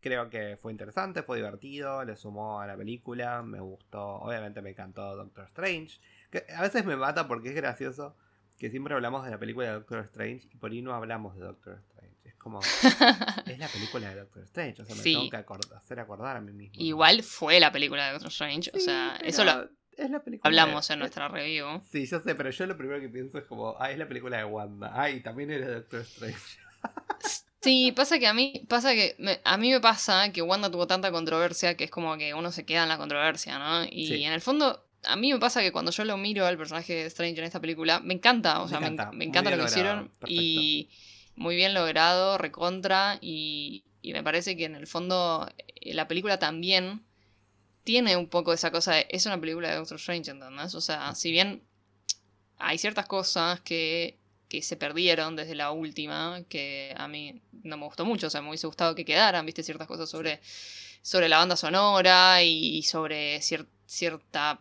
creo 0.00 0.28
que 0.30 0.56
fue 0.60 0.72
interesante, 0.72 1.22
fue 1.22 1.36
divertido, 1.38 2.04
le 2.04 2.16
sumó 2.16 2.60
a 2.60 2.66
la 2.66 2.76
película, 2.76 3.42
me 3.42 3.60
gustó, 3.60 4.02
obviamente 4.16 4.62
me 4.62 4.70
encantó 4.70 5.16
Doctor 5.16 5.44
Strange, 5.46 5.98
que 6.30 6.44
a 6.54 6.62
veces 6.62 6.84
me 6.84 6.96
mata 6.96 7.26
porque 7.28 7.50
es 7.50 7.54
gracioso 7.54 8.16
que 8.58 8.70
siempre 8.70 8.94
hablamos 8.94 9.24
de 9.24 9.30
la 9.30 9.38
película 9.38 9.66
de 9.66 9.72
Doctor 9.72 10.00
Strange 10.04 10.48
y 10.52 10.56
por 10.56 10.70
ahí 10.70 10.80
no 10.80 10.94
hablamos 10.94 11.34
de 11.36 11.42
Doctor 11.42 11.74
Strange. 11.78 12.14
Es 12.24 12.34
como, 12.36 12.60
es 13.46 13.58
la 13.58 13.68
película 13.68 14.08
de 14.10 14.16
Doctor 14.20 14.42
Strange, 14.44 14.80
o 14.82 14.84
sea, 14.86 14.94
me 14.94 15.02
Sí. 15.02 15.12
tengo 15.14 15.30
que 15.30 15.74
hacer 15.76 16.00
acordar 16.00 16.36
a 16.36 16.40
mí 16.40 16.52
mismo. 16.52 16.74
Igual 16.82 17.22
fue 17.22 17.60
la 17.60 17.70
película 17.72 18.06
de 18.06 18.12
Doctor 18.12 18.30
Strange, 18.30 18.70
o 18.74 18.78
sea, 18.80 19.16
eso 19.16 19.44
lo 19.44 19.68
es 19.96 20.10
la 20.10 20.22
película 20.22 20.48
hablamos 20.48 20.88
de- 20.88 20.94
en 20.94 21.00
nuestra 21.00 21.28
review. 21.28 21.80
Sí, 21.90 22.06
yo 22.06 22.20
sé, 22.20 22.34
pero 22.34 22.50
yo 22.50 22.66
lo 22.66 22.76
primero 22.76 23.00
que 23.00 23.08
pienso 23.08 23.38
es 23.38 23.44
como, 23.44 23.76
ah, 23.78 23.90
es 23.90 23.98
la 23.98 24.06
película 24.08 24.36
de 24.38 24.44
Wanda. 24.44 24.92
Ay, 24.94 25.20
también 25.22 25.50
era 25.50 25.68
Doctor 25.68 26.00
Strange. 26.00 26.38
Sí, 27.62 27.92
pasa 27.92 28.18
que 28.18 28.26
a 28.26 28.34
mí, 28.34 28.66
pasa 28.68 28.92
que 28.92 29.16
me- 29.18 29.40
a 29.42 29.56
mí 29.56 29.70
me 29.70 29.80
pasa 29.80 30.30
que 30.32 30.42
Wanda 30.42 30.70
tuvo 30.70 30.86
tanta 30.86 31.10
controversia 31.10 31.76
que 31.76 31.84
es 31.84 31.90
como 31.90 32.16
que 32.18 32.34
uno 32.34 32.52
se 32.52 32.66
queda 32.66 32.82
en 32.82 32.90
la 32.90 32.98
controversia, 32.98 33.58
¿no? 33.58 33.84
Y 33.90 34.06
Sí. 34.06 34.24
en 34.24 34.32
el 34.34 34.42
fondo, 34.42 34.84
a 35.04 35.16
mí 35.16 35.32
me 35.32 35.38
pasa 35.38 35.62
que 35.62 35.72
cuando 35.72 35.90
yo 35.90 36.04
lo 36.04 36.18
miro 36.18 36.44
al 36.46 36.58
personaje 36.58 36.92
de 36.94 37.06
Strange 37.06 37.38
en 37.38 37.44
esta 37.44 37.60
película, 37.60 38.00
me 38.00 38.12
encanta, 38.14 38.60
o 38.60 38.68
sea, 38.68 38.80
me, 38.80 38.88
encanta, 38.88 39.12
me 39.12 39.16
muy 39.16 39.26
encanta 39.26 39.50
lo 39.50 39.56
que 39.58 39.64
hicieron 39.64 40.10
y 40.26 40.90
muy 41.36 41.56
bien 41.56 41.72
logrado, 41.72 42.36
recontra, 42.36 43.16
y, 43.22 43.84
y 44.02 44.12
me 44.12 44.22
parece 44.22 44.56
que 44.58 44.66
en 44.66 44.74
el 44.74 44.86
fondo 44.86 45.50
eh, 45.80 45.94
la 45.94 46.06
película 46.06 46.38
también 46.38 47.02
tiene 47.84 48.16
un 48.16 48.28
poco 48.28 48.52
esa 48.52 48.70
cosa 48.70 48.94
de, 48.94 49.06
es 49.10 49.26
una 49.26 49.40
película 49.40 49.70
de 49.70 49.76
Doctor 49.76 49.96
Strange, 49.98 50.30
¿entendés? 50.30 50.74
O 50.74 50.80
sea, 50.80 51.14
si 51.14 51.30
bien 51.30 51.62
hay 52.58 52.78
ciertas 52.78 53.06
cosas 53.06 53.60
que, 53.60 54.18
que 54.48 54.62
se 54.62 54.76
perdieron 54.76 55.36
desde 55.36 55.54
la 55.54 55.70
última, 55.70 56.42
que 56.48 56.94
a 56.96 57.08
mí 57.08 57.42
no 57.62 57.76
me 57.76 57.84
gustó 57.84 58.04
mucho, 58.04 58.26
o 58.28 58.30
sea, 58.30 58.40
me 58.42 58.48
hubiese 58.48 58.66
gustado 58.66 58.94
que 58.94 59.04
quedaran, 59.04 59.44
viste, 59.46 59.62
ciertas 59.62 59.86
cosas 59.86 60.08
sobre, 60.08 60.40
sobre 61.02 61.28
la 61.28 61.38
banda 61.38 61.56
sonora 61.56 62.42
y, 62.42 62.82
sobre 62.82 63.38
cier- 63.40 63.66
cierta 63.86 64.58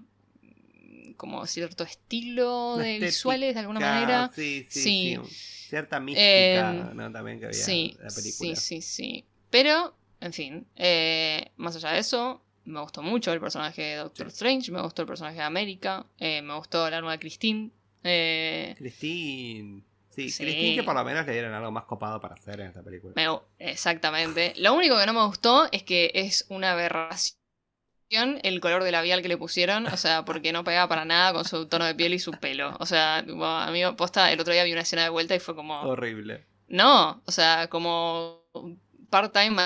como 1.18 1.46
cierto 1.48 1.84
estilo 1.84 2.78
de 2.78 2.84
estética, 2.96 3.06
visuales 3.06 3.54
de 3.54 3.60
alguna 3.62 3.80
manera. 3.80 4.32
Sí, 4.34 4.66
sí, 4.70 4.82
Sí. 4.82 5.18
sí. 5.30 5.70
Cierta 5.70 6.00
mística, 6.00 6.90
Em, 6.92 6.98
¿no? 6.98 7.12
También 7.12 7.40
que 7.40 7.46
había 7.46 7.58
Sí, 7.64 7.96
en 7.98 8.04
la 8.06 8.12
película. 8.12 8.56
sí, 8.56 8.56
sí, 8.56 8.82
sí. 8.82 9.26
Pero, 9.50 9.96
en 10.20 10.34
fin, 10.34 10.68
eh, 10.76 11.52
más 11.58 11.76
allá 11.76 11.92
de 11.92 12.00
eso, 12.00 12.44
me 12.66 12.80
gustó 12.82 13.02
mucho 13.02 13.32
el 13.34 13.40
personaje 13.40 13.82
de 13.82 13.96
Doctor 13.98 14.28
Sí. 14.28 14.34
Strange, 14.34 14.72
me 14.72 14.82
gustó 14.82 15.02
el 15.04 15.08
personaje 15.08 15.38
de 15.38 15.44
América, 15.44 16.06
eh, 16.20 16.42
me 16.42 16.56
gustó 16.56 16.90
la 16.90 17.02
nueva 17.02 17.18
Christine. 17.18 17.72
eh, 18.04 18.76
Christine. 18.78 19.84
Sí, 20.10 20.30
Sí. 20.30 20.44
Christine 20.44 20.76
que 20.76 20.84
por 20.84 20.94
lo 20.94 21.04
menos 21.04 21.26
le 21.26 21.34
dieron 21.34 21.54
algo 21.54 21.72
más 21.72 21.86
copado 21.86 22.20
para 22.22 22.36
hacer 22.36 22.60
en 22.60 22.68
esta 22.68 22.84
película. 22.84 23.14
me 23.16 23.40
exactamente. 23.60 24.54
Lo 24.58 24.74
único 24.74 24.98
que 25.00 25.06
no 25.06 25.14
me 25.14 25.26
gustó 25.26 25.68
es 25.72 25.84
que 25.84 26.12
es 26.14 26.46
una 26.50 26.74
aberración 26.74 27.38
el 28.44 28.60
color 28.60 28.84
de 28.84 28.92
labial 28.92 29.22
que 29.22 29.28
le 29.28 29.38
pusieron, 29.38 29.88
o 29.88 29.98
sea, 29.98 30.24
porque 30.24 30.54
no 30.54 30.64
pegaba 30.64 30.88
para 30.88 31.06
nada 31.06 31.34
con 31.34 31.46
su 31.46 31.68
tono 31.68 31.86
de 31.86 31.96
piel 31.96 32.14
y 32.14 32.20
su 32.20 32.32
pelo. 32.32 32.76
O 32.80 32.86
sea, 32.86 33.18
a 33.20 33.72
mí, 33.72 33.82
posta, 33.98 34.32
el 34.32 34.40
otro 34.40 34.54
día 34.54 34.64
vi 34.64 34.72
una 34.72 34.82
escena 34.82 35.04
de 35.04 35.10
vuelta 35.10 35.34
y 35.36 35.40
fue 35.40 35.56
como... 35.56 35.82
Horrible. 35.82 36.46
No, 36.68 37.22
o 37.26 37.32
sea, 37.32 37.68
como 37.70 38.44
part-time 39.10 39.62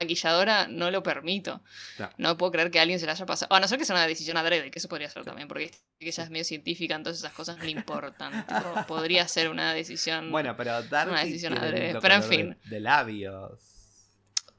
maquilladora 0.00 0.68
no 0.68 0.90
lo 0.90 1.02
permito. 1.02 1.62
No. 1.98 2.10
No 2.18 2.36
puedo 2.36 2.52
creer 2.52 2.70
que 2.70 2.80
alguien 2.80 2.98
se 3.00 3.06
la 3.06 3.12
haya 3.12 3.26
pasado. 3.26 3.54
A 3.54 3.60
no 3.60 3.68
ser 3.68 3.78
que 3.78 3.84
sea 3.84 3.96
una 3.96 4.06
decisión 4.06 4.36
adrede, 4.36 4.70
que 4.70 4.78
eso 4.78 4.88
podría 4.88 5.08
ser 5.10 5.24
también, 5.24 5.48
porque 5.48 5.70
que 5.98 6.08
ella 6.08 6.24
es 6.24 6.30
medio 6.30 6.44
científica, 6.44 6.94
entonces 6.94 7.22
esas 7.22 7.32
cosas 7.34 7.56
no 7.58 7.64
le 7.64 7.70
importan. 7.70 8.46
Tipo, 8.46 8.86
podría 8.86 9.26
ser 9.28 9.48
una 9.48 9.72
decisión. 9.74 10.30
Bueno, 10.30 10.56
pero 10.56 10.82
Darcy 10.82 11.10
una 11.10 11.24
decisión 11.24 11.58
adrede, 11.58 11.98
pero 12.00 12.14
en 12.14 12.22
fin. 12.22 12.58
De, 12.64 12.70
de 12.70 12.80
labios. 12.80 13.60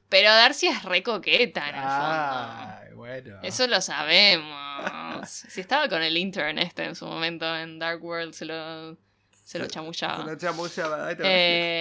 Pero 0.08 0.30
Darcy 0.30 0.68
es 0.68 0.82
re 0.84 1.02
coqueta 1.02 1.68
en 1.68 1.74
el 1.74 1.82
fondo. 1.82 1.92
Ay, 1.98 2.94
bueno. 2.94 3.38
Eso 3.42 3.66
lo 3.66 3.80
sabemos. 3.80 5.28
si 5.28 5.60
estaba 5.60 5.88
con 5.88 6.02
el 6.02 6.16
intern 6.16 6.58
este 6.58 6.84
en 6.84 6.94
su 6.94 7.04
momento 7.06 7.54
en 7.56 7.78
Dark 7.78 8.02
World, 8.02 8.32
se 8.32 8.46
lo, 8.46 8.96
se 9.44 9.58
lo 9.58 9.66
Se 9.66 9.70
chamullaba. 9.70 10.24
lo 10.24 10.36
chamulla, 10.36 11.06
ay, 11.08 11.16
te 11.16 11.22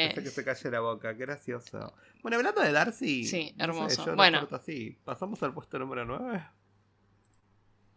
Eh. 0.09 0.13
que 0.13 0.29
se 0.29 0.43
calle 0.43 0.71
la 0.71 0.81
boca, 0.81 1.13
gracioso. 1.13 1.93
Bueno, 2.27 2.39
hablando 2.39 2.61
de 2.61 2.73
Darcy. 2.73 3.23
Sí, 3.23 3.53
no 3.55 3.63
sé, 3.63 3.63
hermoso. 3.63 4.15
Bueno. 4.17 4.47
así. 4.51 4.97
Pasamos 5.05 5.41
al 5.43 5.53
puesto 5.53 5.79
número 5.79 6.03
9. 6.03 6.45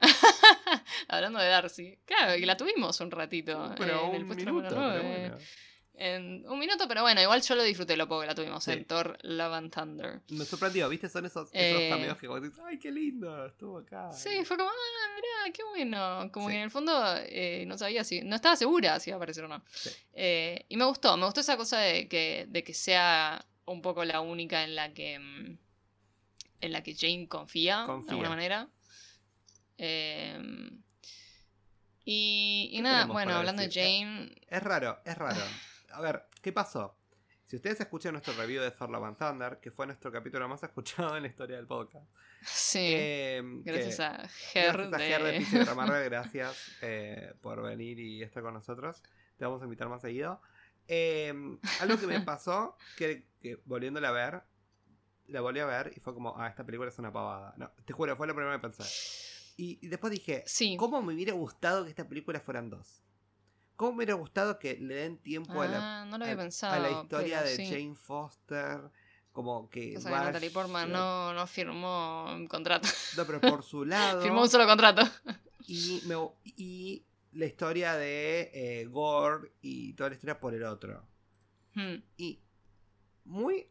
Hablando 1.08 1.40
de 1.40 1.48
Darcy. 1.48 1.98
Claro, 2.04 2.38
que 2.38 2.46
la 2.46 2.56
tuvimos 2.56 3.00
un 3.00 3.10
ratito. 3.10 3.74
Pero 3.76 4.04
eh, 4.04 4.08
en 4.10 4.14
el 4.14 4.20
un 4.22 4.26
puesto 4.28 4.44
minuto, 4.44 4.70
número 4.72 5.02
bueno. 5.02 5.36
En 5.94 6.48
un 6.48 6.58
minuto, 6.60 6.86
pero 6.86 7.02
bueno, 7.02 7.20
igual 7.20 7.42
yo 7.42 7.56
lo 7.56 7.64
disfruté 7.64 7.96
lo 7.96 8.06
poco 8.06 8.20
que 8.20 8.28
la 8.28 8.34
tuvimos 8.36 8.62
Sí. 8.62 8.70
en 8.70 8.84
Thor 8.84 9.18
Love 9.22 9.52
and 9.52 9.74
Thunder. 9.74 10.20
Me 10.28 10.44
sorprendió, 10.44 10.88
¿viste? 10.88 11.08
Son 11.08 11.26
esos, 11.26 11.48
esos 11.52 11.80
Eh. 11.80 11.88
cameos 11.90 12.16
que 12.16 12.28
vos 12.28 12.40
dices, 12.40 12.58
ay, 12.64 12.78
qué 12.78 12.92
lindo, 12.92 13.46
estuvo 13.46 13.78
acá. 13.78 14.12
Sí, 14.12 14.44
fue 14.44 14.56
como, 14.56 14.70
ah, 14.70 15.16
mirá, 15.16 15.52
qué 15.52 15.64
bueno. 15.64 16.30
Como 16.32 16.46
Sí. 16.46 16.52
que 16.52 16.58
en 16.58 16.62
el 16.64 16.70
fondo 16.70 16.92
eh, 17.26 17.64
no 17.66 17.76
sabía 17.76 18.04
si. 18.04 18.22
No 18.22 18.36
estaba 18.36 18.54
segura 18.54 19.00
si 19.00 19.10
iba 19.10 19.16
a 19.16 19.18
aparecer 19.18 19.44
o 19.44 19.48
no. 19.48 19.60
Sí. 19.72 19.90
Eh, 20.12 20.64
y 20.68 20.76
me 20.76 20.84
gustó, 20.84 21.16
me 21.16 21.24
gustó 21.24 21.40
esa 21.40 21.56
cosa 21.56 21.78
de 21.80 22.08
que, 22.08 22.46
de 22.48 22.62
que 22.62 22.72
sea 22.72 23.44
un 23.72 23.82
poco 23.82 24.04
la 24.04 24.20
única 24.20 24.64
en 24.64 24.74
la 24.76 24.92
que. 24.92 25.18
mm, 25.18 25.58
En 26.62 26.72
la 26.72 26.82
que 26.82 26.94
Jane 26.94 27.26
confía, 27.28 27.84
Confía. 27.86 28.06
de 28.06 28.10
alguna 28.12 28.28
manera. 28.30 28.68
Eh, 29.78 30.38
y, 32.04 32.68
y 32.72 32.76
¿Qué 32.76 32.82
nada, 32.82 33.06
bueno, 33.06 33.34
hablando 33.34 33.62
decir? 33.62 33.82
de 33.82 33.98
Jane. 34.00 34.34
Es 34.48 34.62
raro, 34.62 34.98
es 35.04 35.16
raro. 35.16 35.40
A 35.92 36.00
ver, 36.00 36.24
¿qué 36.42 36.52
pasó? 36.52 36.96
Si 37.46 37.56
ustedes 37.56 37.80
escuchan 37.80 38.12
nuestro 38.12 38.32
review 38.34 38.62
de 38.62 38.70
Thor 38.70 38.90
Love 38.90 39.04
and 39.04 39.18
Thunder, 39.18 39.58
que 39.60 39.70
fue 39.72 39.86
nuestro 39.86 40.12
capítulo 40.12 40.48
más 40.48 40.62
escuchado 40.62 41.16
en 41.16 41.22
la 41.24 41.28
historia 41.28 41.56
del 41.56 41.66
podcast. 41.66 42.06
Sí. 42.42 42.92
em, 42.94 43.62
que- 43.64 43.72
gracias 43.72 44.00
a 44.00 44.28
Ger 44.28 44.88
Gracias 44.88 44.92
a. 44.92 44.98
Ger 44.98 45.22
de 45.24 45.38
Pizza 45.38 45.74
gracias 46.08 46.72
eh, 46.80 47.34
por 47.42 47.60
venir 47.62 47.98
y 47.98 48.22
estar 48.22 48.42
con 48.42 48.54
nosotros. 48.54 49.02
Te 49.36 49.44
vamos 49.44 49.60
a 49.62 49.64
invitar 49.64 49.88
más 49.88 50.00
seguido. 50.02 50.40
Eh, 50.88 51.32
algo 51.80 51.98
que 51.98 52.06
me 52.06 52.20
pasó, 52.22 52.76
que, 52.96 53.26
que 53.40 53.60
volviéndola 53.64 54.08
a 54.08 54.12
ver, 54.12 54.42
la 55.26 55.40
volví 55.40 55.60
a 55.60 55.66
ver 55.66 55.92
y 55.96 56.00
fue 56.00 56.14
como, 56.14 56.34
ah, 56.38 56.48
esta 56.48 56.64
película 56.64 56.88
es 56.90 56.98
una 56.98 57.12
pavada. 57.12 57.54
No, 57.56 57.70
te 57.84 57.92
juro, 57.92 58.16
fue 58.16 58.26
lo 58.26 58.34
primero 58.34 58.54
que 58.56 58.68
pensé. 58.68 58.82
Y, 59.56 59.78
y 59.82 59.88
después 59.88 60.10
dije, 60.12 60.42
Sí. 60.46 60.76
¿cómo 60.76 61.02
me 61.02 61.14
hubiera 61.14 61.32
gustado 61.34 61.84
que 61.84 61.90
esta 61.90 62.08
película 62.08 62.40
fueran 62.40 62.70
dos? 62.70 63.02
¿Cómo 63.76 63.92
me 63.92 63.96
hubiera 63.98 64.14
gustado 64.14 64.58
que 64.58 64.76
le 64.78 64.94
den 64.94 65.18
tiempo 65.18 65.62
a 65.62 65.66
la, 65.68 66.02
Ah, 66.02 66.04
no 66.04 66.18
lo 66.18 66.24
había 66.24 66.34
a- 66.34 66.38
pensado. 66.38 66.74
a 66.74 66.78
la 66.78 66.90
historia 67.02 67.42
de 67.42 67.56
sí. 67.56 67.66
Jane 67.66 67.94
Foster? 67.94 68.80
Como 69.32 69.70
que... 69.70 69.96
O 69.96 70.00
sea, 70.00 70.24
Natalie 70.24 70.50
Portman 70.50 70.90
no, 70.90 71.32
no 71.32 71.46
firmó 71.46 72.26
un 72.34 72.46
contrato. 72.48 72.88
No, 73.16 73.24
pero 73.24 73.40
por 73.40 73.62
su 73.62 73.84
lado... 73.86 74.20
firmó 74.22 74.42
un 74.42 74.48
solo 74.50 74.66
contrato. 74.66 75.02
y, 75.66 76.02
me- 76.06 76.16
y 76.56 77.04
la 77.32 77.46
historia 77.46 77.94
de 77.94 78.50
eh, 78.52 78.86
Gore 78.86 79.52
y 79.62 79.92
toda 79.94 80.10
la 80.10 80.14
historia 80.16 80.40
por 80.40 80.52
el 80.52 80.64
otro. 80.64 81.06
Hmm. 81.74 82.02
Y 82.16 82.40
muy. 83.24 83.68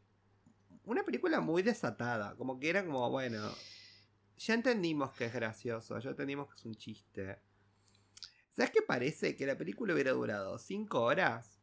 Una 0.86 1.04
película 1.04 1.40
muy 1.42 1.62
desatada. 1.62 2.36
Como 2.36 2.60
que 2.60 2.70
era 2.70 2.86
como, 2.86 3.10
bueno. 3.10 3.52
Ya 4.38 4.54
entendimos 4.54 5.12
que 5.14 5.26
es 5.26 5.34
gracioso, 5.34 6.00
ya 6.00 6.12
entendimos 6.12 6.48
que 6.48 6.56
es 6.56 6.66
un 6.66 6.76
chiste. 6.76 7.40
¿Sabes 8.52 8.72
qué 8.72 8.82
parece? 8.82 9.36
Que 9.36 9.46
la 9.46 9.58
película 9.58 9.94
hubiera 9.94 10.12
durado 10.12 10.58
5 10.58 11.02
horas. 11.02 11.60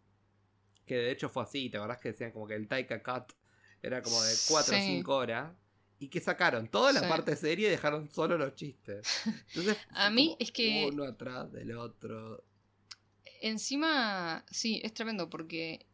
Que 0.84 0.94
de 0.96 1.10
hecho 1.10 1.28
fue 1.28 1.42
así, 1.42 1.68
¿te 1.70 1.78
acordás 1.78 1.98
que 1.98 2.10
decían 2.12 2.32
como 2.32 2.46
que 2.46 2.54
el 2.54 2.68
Taika 2.68 3.02
Cut 3.02 3.32
era 3.82 4.02
como 4.02 4.22
de 4.22 4.34
4 4.48 4.74
o 4.76 4.78
Sí. 4.78 4.86
5 4.98 5.16
horas? 5.16 5.52
Y 5.98 6.08
que 6.08 6.20
sacaron 6.20 6.68
toda 6.68 6.92
la 6.92 7.00
Sí. 7.00 7.06
parte 7.08 7.34
serie 7.36 7.68
y 7.68 7.70
dejaron 7.70 8.10
solo 8.10 8.36
los 8.36 8.54
chistes. 8.54 9.06
Entonces, 9.48 9.78
A 9.90 10.10
mí 10.10 10.36
es 10.38 10.52
que- 10.52 10.86
Uno 10.92 11.04
atrás 11.04 11.50
del 11.50 11.74
otro. 11.76 12.44
Encima, 13.40 14.44
sí, 14.50 14.80
es 14.84 14.92
tremendo 14.94 15.28
porque 15.30 15.86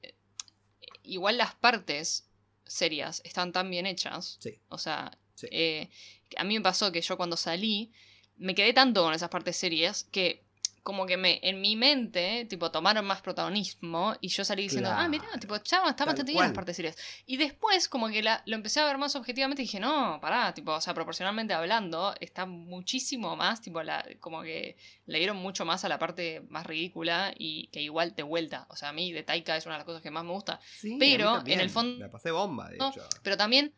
igual 1.04 1.36
las 1.38 1.54
partes 1.54 2.28
serias 2.64 3.20
están 3.24 3.52
tan 3.52 3.70
bien 3.70 3.86
hechas. 3.86 4.36
Sí. 4.40 4.58
O 4.68 4.78
sea, 4.78 5.16
Sí. 5.34 5.48
eh, 5.50 5.88
a 6.36 6.44
mí 6.44 6.54
me 6.54 6.60
pasó 6.62 6.92
que 6.92 7.00
yo 7.00 7.16
cuando 7.16 7.36
salí 7.36 7.90
me 8.36 8.54
quedé 8.54 8.72
tanto 8.72 9.02
con 9.02 9.14
esas 9.14 9.28
partes 9.30 9.56
serias 9.56 10.04
que 10.04 10.44
como 10.82 11.06
que 11.06 11.16
me 11.16 11.38
en 11.42 11.60
mi 11.60 11.76
mente 11.76 12.44
tipo 12.50 12.70
tomaron 12.70 13.04
más 13.04 13.22
protagonismo 13.22 14.14
y 14.20 14.28
yo 14.28 14.44
salí 14.44 14.64
diciendo 14.64 14.90
ah 14.92 15.08
mira 15.08 15.24
tipo 15.40 15.56
chava 15.58 15.90
está 15.90 15.98
Tal 16.04 16.06
bastante 16.08 16.32
bien 16.32 16.42
las 16.44 16.52
partes 16.52 16.74
serias 16.76 16.96
y 17.26 17.36
después 17.36 17.88
como 17.88 18.08
que 18.08 18.22
la, 18.22 18.42
lo 18.46 18.56
empecé 18.56 18.80
a 18.80 18.86
ver 18.86 18.98
más 18.98 19.14
objetivamente 19.14 19.62
y 19.62 19.66
dije 19.66 19.78
no 19.80 20.18
pará 20.20 20.52
tipo 20.54 20.72
o 20.72 20.80
sea 20.80 20.92
proporcionalmente 20.94 21.54
hablando 21.54 22.14
está 22.20 22.46
muchísimo 22.46 23.36
más 23.36 23.60
tipo 23.60 23.82
la 23.82 24.04
como 24.20 24.42
que 24.42 24.76
le 25.06 25.18
dieron 25.18 25.36
mucho 25.36 25.64
más 25.64 25.84
a 25.84 25.88
la 25.88 25.98
parte 25.98 26.42
más 26.48 26.66
ridícula 26.66 27.32
y 27.38 27.68
que 27.68 27.80
igual 27.80 28.14
de 28.16 28.22
vuelta 28.24 28.66
o 28.68 28.76
sea 28.76 28.88
a 28.88 28.92
mí 28.92 29.12
de 29.12 29.22
Taika 29.22 29.56
es 29.56 29.66
una 29.66 29.76
de 29.76 29.78
las 29.80 29.86
cosas 29.86 30.02
que 30.02 30.10
más 30.10 30.24
me 30.24 30.32
gusta. 30.32 30.58
Sí, 30.80 30.96
Pero, 30.98 31.42
en 31.46 31.60
el 31.60 31.70
fondo- 31.70 31.98
La 31.98 32.10
pasé 32.10 32.30
bomba, 32.32 32.68
de 32.68 32.78
No, 32.78 32.90
hecho. 32.90 33.02
pero 33.22 33.36
también 33.36 33.72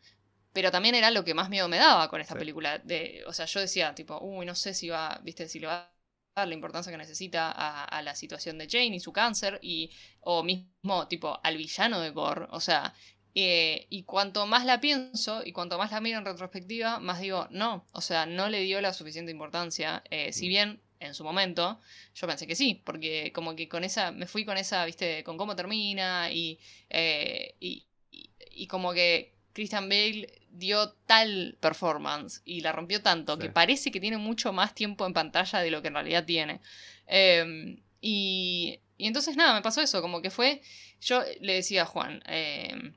pero 0.53 0.71
también 0.71 0.95
era 0.95 1.11
lo 1.11 1.23
que 1.25 1.33
más 1.33 1.49
miedo 1.49 1.67
me 1.67 1.77
daba 1.77 2.09
con 2.09 2.21
esta 2.21 2.33
Sí. 2.33 2.39
película 2.39 2.77
de 2.79 3.23
o 3.27 3.33
sea 3.33 3.45
yo 3.45 3.59
decía 3.59 3.93
tipo 3.93 4.17
uy 4.21 4.45
no 4.45 4.55
sé 4.55 4.73
si 4.73 4.89
va 4.89 5.19
viste 5.23 5.47
si 5.49 5.59
le 5.59 5.67
va 5.67 5.91
la 6.35 6.53
importancia 6.53 6.91
que 6.91 6.97
necesita 6.97 7.49
a, 7.51 7.85
a 7.85 8.01
la 8.01 8.13
situación 8.13 8.57
de 8.57 8.67
Jane 8.69 8.97
y 8.97 8.99
su 8.99 9.13
cáncer 9.13 9.57
y 9.61 9.89
o 10.19 10.43
mismo 10.43 11.07
tipo 11.07 11.39
al 11.43 11.55
villano 11.57 12.01
de 12.01 12.09
Gore 12.09 12.47
o 12.51 12.59
sea 12.59 12.93
eh, 13.35 13.87
y 13.89 14.03
cuanto 14.03 14.45
más 14.45 14.65
la 14.65 14.81
pienso 14.81 15.41
y 15.45 15.51
cuanto 15.53 15.77
más 15.77 15.91
la 15.91 16.01
miro 16.01 16.19
en 16.19 16.25
retrospectiva 16.25 16.99
más 16.99 17.21
digo 17.21 17.47
no 17.51 17.85
o 17.93 18.01
sea 18.01 18.25
no 18.25 18.49
le 18.49 18.61
dio 18.61 18.81
la 18.81 18.91
suficiente 18.93 19.31
importancia 19.31 20.03
eh, 20.09 20.33
si 20.33 20.45
Mm. 20.47 20.49
bien 20.49 20.81
en 20.99 21.13
su 21.13 21.23
momento 21.23 21.79
yo 22.13 22.27
pensé 22.27 22.47
que 22.47 22.55
sí 22.55 22.81
porque 22.85 23.31
como 23.33 23.55
que 23.55 23.69
con 23.69 23.83
esa 23.85 24.11
me 24.11 24.27
fui 24.27 24.43
con 24.43 24.57
esa 24.57 24.83
viste 24.85 25.23
con 25.23 25.37
cómo 25.37 25.55
termina 25.55 26.31
y 26.31 26.59
eh, 26.89 27.55
y, 27.61 27.85
y- 28.11 28.29
y 28.51 28.67
como 28.67 28.93
que 28.93 29.34
Christian 29.55 29.89
Bale 29.89 30.41
dio 30.51 30.91
tal 31.07 31.57
performance 31.59 32.41
y 32.45 32.61
la 32.61 32.71
rompió 32.71 33.01
tanto 33.01 33.35
Sí. 33.35 33.41
que 33.41 33.49
parece 33.49 33.91
que 33.91 33.99
tiene 33.99 34.17
mucho 34.17 34.53
más 34.53 34.75
tiempo 34.75 35.05
en 35.07 35.13
pantalla 35.13 35.59
de 35.59 35.71
lo 35.71 35.81
que 35.81 35.87
en 35.87 35.93
realidad 35.95 36.25
tiene. 36.25 36.59
Eh, 37.07 37.77
y, 38.01 38.79
y 38.97 39.07
entonces 39.07 39.35
nada, 39.35 39.53
me 39.55 39.61
pasó 39.61 39.81
eso, 39.81 40.01
como 40.01 40.21
que 40.21 40.29
fue, 40.29 40.61
yo 41.01 41.23
le 41.41 41.55
decía 41.55 41.83
a 41.83 41.85
Juan, 41.85 42.21
eh, 42.27 42.93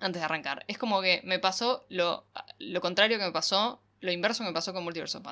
antes 0.00 0.20
de 0.20 0.24
arrancar, 0.24 0.64
es 0.68 0.78
como 0.78 1.02
que 1.02 1.20
me 1.24 1.38
pasó 1.38 1.84
lo, 1.88 2.26
lo 2.58 2.80
contrario 2.80 3.18
que 3.18 3.24
me 3.24 3.32
pasó, 3.32 3.82
lo 4.00 4.12
inverso 4.12 4.44
que 4.44 4.50
me 4.50 4.54
pasó 4.54 4.72
con 4.72 4.84
Multiverse 4.84 5.18
of. 5.18 5.26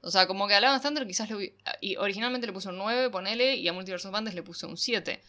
O 0.00 0.10
sea, 0.10 0.26
como 0.26 0.48
que 0.48 0.54
a 0.54 0.60
Lava 0.60 0.80
Thunder 0.80 1.06
quizás 1.06 1.28
lo 1.28 1.38
y 1.42 1.96
originalmente 1.96 2.46
le 2.46 2.54
puse 2.54 2.70
un 2.70 2.78
9, 2.78 3.10
ponele, 3.10 3.56
y 3.56 3.68
a 3.68 3.72
Multiverse 3.74 4.08
of 4.08 4.34
le 4.34 4.42
puse 4.42 4.64
un 4.66 4.78
7. 4.78 5.22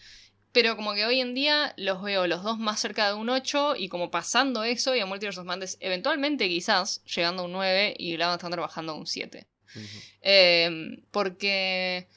Pero 0.51 0.75
como 0.75 0.93
que 0.95 1.05
hoy 1.05 1.19
en 1.21 1.35
día 1.35 1.73
los 1.77 2.01
veo 2.01 2.25
los 2.25 2.43
dos 2.43 2.57
más 2.57 2.79
cerca 2.79 3.07
de 3.07 3.13
un 3.13 3.29
8 3.29 3.75
y 3.75 3.87
como 3.87 4.09
pasando 4.09 4.63
eso 4.63 4.95
y 4.95 4.99
a 4.99 5.05
Multiverse 5.05 5.39
of 5.39 5.45
Madness 5.45 5.77
eventualmente 5.79 6.49
quizás 6.49 7.03
llegando 7.05 7.43
a 7.43 7.45
un 7.45 7.51
9 7.51 7.93
y 7.97 8.17
Lava 8.17 8.37
Thunder 8.39 8.59
bajando 8.59 8.93
a 8.93 8.95
un 8.95 9.05
7. 9.05 9.47
Ujú. 9.75 9.85
Eh, 10.21 11.03
porque. 11.11 12.07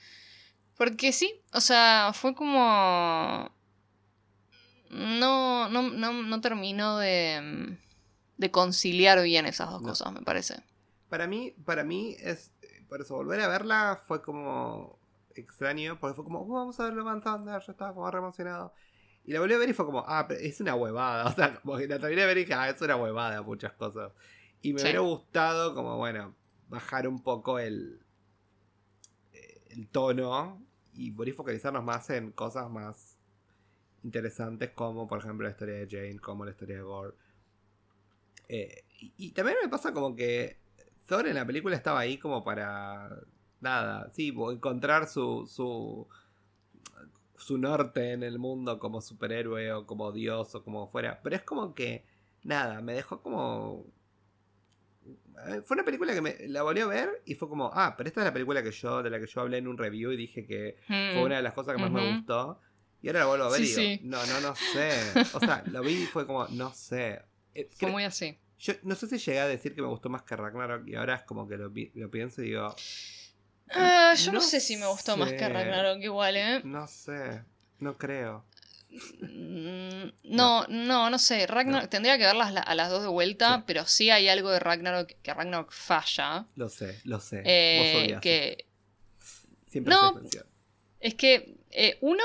Porque 0.78 1.12
sí, 1.12 1.42
o 1.52 1.60
sea, 1.60 2.12
fue 2.14 2.34
como. 2.34 3.50
No, 4.90 5.68
no, 5.68 5.82
no, 5.90 6.12
no 6.12 6.40
terminó 6.40 6.98
de, 6.98 7.78
de 8.36 8.50
conciliar 8.50 9.22
bien 9.22 9.46
esas 9.46 9.70
dos 9.70 9.82
No. 9.82 9.88
cosas, 9.88 10.12
me 10.12 10.22
parece. 10.22 10.62
Para 11.08 11.26
mí, 11.26 11.52
para 11.64 11.84
mí 11.84 12.16
es. 12.20 12.50
Por 12.88 13.00
eso, 13.00 13.14
volver 13.14 13.40
a 13.40 13.48
verla 13.48 14.00
fue 14.06 14.22
como 14.22 14.98
extraño. 15.36 15.98
Porque 16.00 16.14
fue 16.14 16.24
como, 16.24 16.42
"Uh, 16.42 16.52
vamos 16.54 16.78
a 16.80 16.84
verlo 16.84 17.04
Van 17.04 17.20
Thunder. 17.22 17.60
Yo 17.60 17.72
estaba 17.72 17.92
como 17.94 18.10
re 18.10 18.18
emocionado. 18.18 18.72
Y 19.24 19.32
la 19.32 19.40
volví 19.40 19.54
a 19.54 19.58
ver 19.58 19.68
y 19.68 19.72
fue 19.72 19.84
como, 19.86 20.04
ah, 20.06 20.26
pero 20.26 20.40
es 20.40 20.60
una 20.60 20.74
huevada. 20.74 21.24
O 21.30 21.34
sea, 21.34 21.54
como 21.60 21.76
que 21.78 21.86
la 21.86 21.98
terminé 21.98 22.22
de 22.22 22.26
ver 22.26 22.38
y 22.38 22.40
dije, 22.40 22.54
ah, 22.54 22.68
es 22.68 22.80
una 22.82 22.96
huevada, 22.96 23.40
muchas 23.42 23.72
cosas. 23.74 24.12
Y 24.62 24.72
me 24.72 24.78
Sí. 24.80 24.84
hubiera 24.86 25.00
gustado, 25.00 25.74
como, 25.74 25.96
bueno, 25.96 26.34
bajar 26.68 27.06
un 27.08 27.22
poco 27.22 27.58
el. 27.58 28.00
eh, 29.32 29.62
el 29.70 29.88
tono. 29.88 30.62
Y 30.94 31.10
por 31.12 31.26
ahí 31.26 31.32
focalizarnos 31.32 31.82
más 31.84 32.10
en 32.10 32.32
cosas 32.32 32.68
más 32.70 33.18
interesantes, 34.04 34.70
como 34.70 35.06
por 35.08 35.18
ejemplo 35.20 35.44
la 35.46 35.52
historia 35.52 35.74
de 35.76 35.88
Jane, 35.88 36.18
como 36.18 36.44
la 36.44 36.50
historia 36.50 36.76
de 36.76 36.82
Gore. 36.82 37.14
Eh, 38.48 38.84
y, 38.98 39.14
y 39.16 39.30
también 39.30 39.56
me 39.62 39.68
pasa 39.68 39.92
como 39.94 40.14
que 40.16 40.58
Thor 41.06 41.26
en 41.26 41.34
la 41.36 41.46
película 41.46 41.74
estaba 41.76 42.00
ahí 42.00 42.18
como 42.18 42.44
para 42.44 43.08
nada, 43.62 44.10
sí, 44.12 44.28
encontrar 44.28 45.08
su, 45.08 45.46
su 45.46 46.06
su 47.36 47.58
norte 47.58 48.12
en 48.12 48.22
el 48.22 48.38
mundo 48.38 48.78
como 48.78 49.00
superhéroe 49.00 49.72
o 49.72 49.86
como 49.86 50.12
dios 50.12 50.54
o 50.54 50.62
como 50.62 50.86
fuera, 50.86 51.20
pero 51.22 51.34
es 51.36 51.42
como 51.42 51.74
que 51.74 52.04
nada, 52.44 52.80
me 52.82 52.92
dejó 52.92 53.20
como 53.22 53.86
eh, 55.48 55.62
fue 55.64 55.74
una 55.74 55.84
película 55.84 56.14
que 56.14 56.20
me 56.20 56.36
la 56.48 56.62
volví 56.62 56.80
a 56.80 56.86
ver 56.86 57.22
y 57.24 57.34
fue 57.34 57.48
como, 57.48 57.70
ah, 57.74 57.94
pero 57.96 58.08
esta 58.08 58.20
es 58.20 58.26
la 58.26 58.32
película 58.32 58.62
que 58.62 58.70
yo 58.70 59.02
de 59.02 59.10
la 59.10 59.18
que 59.18 59.26
yo 59.26 59.40
hablé 59.40 59.58
en 59.58 59.66
un 59.66 59.76
review 59.78 60.12
y 60.12 60.16
dije 60.16 60.46
que 60.46 60.76
fue 60.86 61.22
Mm, 61.22 61.24
una 61.24 61.36
de 61.36 61.42
las 61.42 61.54
cosas 61.54 61.74
que 61.74 61.82
más 61.82 61.90
me 61.90 62.14
gustó. 62.14 62.60
Y 63.00 63.08
ahora 63.08 63.20
la 63.20 63.26
vuelvo 63.26 63.44
a 63.46 63.50
ver 63.50 63.60
Sí, 63.60 63.64
y 63.64 63.66
digo, 63.66 63.80
sí. 63.80 64.00
no, 64.04 64.26
no, 64.26 64.40
no 64.40 64.54
sé. 64.54 64.90
O 65.34 65.40
sea, 65.40 65.64
lo 65.72 65.82
vi 65.82 66.02
y 66.02 66.06
fue 66.06 66.24
como, 66.24 66.46
no 66.48 66.72
sé. 66.72 67.20
Eh, 67.54 67.68
Fue 67.76 67.90
muy 67.90 68.04
así. 68.04 68.38
Yo 68.60 68.74
no 68.84 68.94
sé 68.94 69.08
si 69.08 69.18
llegué 69.18 69.40
a 69.40 69.48
decir 69.48 69.74
que 69.74 69.82
me 69.82 69.88
gustó 69.88 70.08
más 70.08 70.22
que 70.22 70.36
Ragnarok 70.36 70.86
y 70.86 70.94
ahora 70.94 71.16
es 71.16 71.22
como 71.24 71.48
que 71.48 71.56
lo, 71.56 71.72
lo 71.94 72.10
pienso 72.10 72.42
y 72.42 72.50
digo, 72.50 72.72
Ah, 73.70 74.14
yo 74.16 74.32
no, 74.32 74.38
no 74.38 74.44
sé 74.44 74.60
si 74.60 74.76
me 74.76 74.86
gustó 74.86 75.16
más 75.16 75.32
que. 75.32 75.48
Ragnarok 75.48 75.98
igual, 76.02 76.36
¿eh? 76.36 76.60
no 76.64 76.86
sé, 76.86 77.42
no 77.80 77.96
creo. 77.96 78.44
Mm, 79.22 80.10
No, 80.24 80.66
no, 80.68 81.08
no 81.08 81.18
sé. 81.18 81.46
Ragnarok, 81.46 81.88
Tendría 81.88 82.18
que 82.18 82.24
verlas 82.24 82.52
la- 82.52 82.60
a 82.60 82.74
las 82.74 82.90
dos 82.90 83.02
de 83.02 83.08
vuelta, 83.08 83.56
Sí. 83.58 83.64
pero 83.66 83.86
sí 83.86 84.10
hay 84.10 84.28
algo 84.28 84.50
de 84.50 84.58
Ragnarok 84.60 85.12
que 85.22 85.32
Ragnarok 85.34 85.72
falla. 85.72 86.46
Lo 86.56 86.68
sé, 86.68 87.00
lo 87.04 87.18
sé. 87.20 87.36
Vos 87.38 87.44
eh, 87.46 88.02
odias. 88.04 88.20
que 88.20 88.66
Siempre 89.66 89.94
no, 89.94 90.20
es 91.00 91.14
que, 91.14 91.56
eh, 91.70 91.96
uno, 92.02 92.22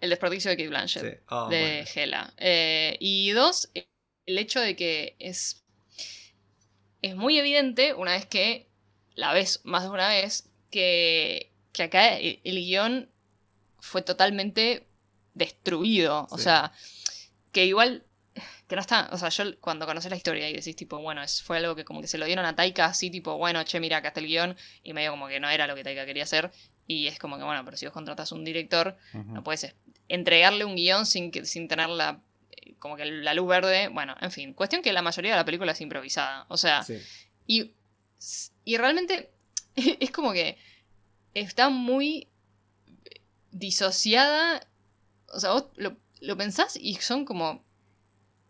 el 0.00 0.10
desperdicio 0.10 0.50
de 0.50 0.56
Kate 0.56 0.68
Blanchett. 0.68 1.02
Sí. 1.18 1.24
Oh, 1.30 1.48
de 1.48 1.60
bueno. 1.60 1.90
Hela. 1.94 2.34
Eh, 2.36 2.96
y 3.00 3.30
dos, 3.32 3.70
el 3.74 4.38
hecho 4.38 4.60
de 4.60 4.76
que 4.76 5.16
es, 5.18 5.64
es 7.02 7.16
muy 7.16 7.38
evidente, 7.38 7.94
una 7.94 8.12
vez 8.12 8.26
que 8.26 8.68
la 9.14 9.32
ves 9.32 9.60
más 9.64 9.82
de 9.84 9.90
una 9.90 10.08
vez, 10.08 10.48
que, 10.70 11.50
que 11.72 11.82
acá 11.84 12.16
el, 12.16 12.40
el 12.44 12.56
guion 12.56 13.08
fue 13.78 14.02
totalmente 14.02 14.86
destruido. 15.34 16.26
O 16.30 16.38
sea, 16.38 16.72
que 17.52 17.66
igual 17.66 18.04
que 18.66 18.76
no 18.76 18.80
está, 18.80 19.10
o 19.12 19.18
sea, 19.18 19.28
yo 19.28 19.44
cuando 19.60 19.84
conoces 19.84 20.10
la 20.10 20.16
historia 20.16 20.48
y 20.48 20.54
decís 20.54 20.74
tipo, 20.74 20.98
bueno, 20.98 21.22
es, 21.22 21.42
fue 21.42 21.58
algo 21.58 21.74
que 21.76 21.84
como 21.84 22.00
que 22.00 22.06
se 22.06 22.16
lo 22.16 22.24
dieron 22.24 22.46
a 22.46 22.56
Taika 22.56 22.86
así, 22.86 23.10
tipo, 23.10 23.36
bueno, 23.36 23.62
che, 23.64 23.80
mira, 23.80 23.98
acá 23.98 24.08
está 24.08 24.20
el 24.20 24.26
guion, 24.26 24.56
y 24.82 24.94
medio 24.94 25.10
como 25.10 25.28
que 25.28 25.40
no 25.40 25.50
era 25.50 25.66
lo 25.66 25.74
que 25.74 25.84
Taika 25.84 26.06
quería 26.06 26.22
hacer, 26.22 26.50
y 26.86 27.06
es 27.06 27.18
como 27.18 27.36
que, 27.36 27.44
bueno, 27.44 27.62
pero 27.66 27.76
si 27.76 27.84
vos 27.84 27.92
contratas 27.92 28.32
un 28.32 28.44
director, 28.44 28.96
no 29.12 29.44
puedes 29.44 29.74
entregarle 30.08 30.64
un 30.64 30.76
guion 30.76 31.04
sin, 31.04 31.30
que, 31.30 31.44
sin 31.44 31.68
tener 31.68 31.90
la, 31.90 32.20
eh, 32.50 32.74
como 32.78 32.96
que 32.96 33.04
la 33.04 33.34
luz 33.34 33.48
verde, 33.48 33.88
bueno, 33.88 34.16
en 34.20 34.30
fin, 34.30 34.54
cuestión 34.54 34.80
que 34.80 34.92
la 34.94 35.02
mayoría 35.02 35.32
de 35.32 35.36
la 35.36 35.44
película 35.44 35.72
es 35.72 35.80
improvisada, 35.82 36.46
o 36.48 36.56
sea, 36.56 36.82
y, 37.46 37.72
y 38.64 38.76
realmente 38.76 39.30
es 39.76 40.10
como 40.10 40.32
que 40.32 40.58
está 41.34 41.68
muy 41.68 42.28
disociada, 43.50 44.66
o 45.28 45.40
sea, 45.40 45.52
vos 45.52 45.66
lo, 45.76 45.96
lo 46.20 46.36
pensás 46.36 46.76
y 46.76 46.94
son 46.96 47.24
como 47.24 47.64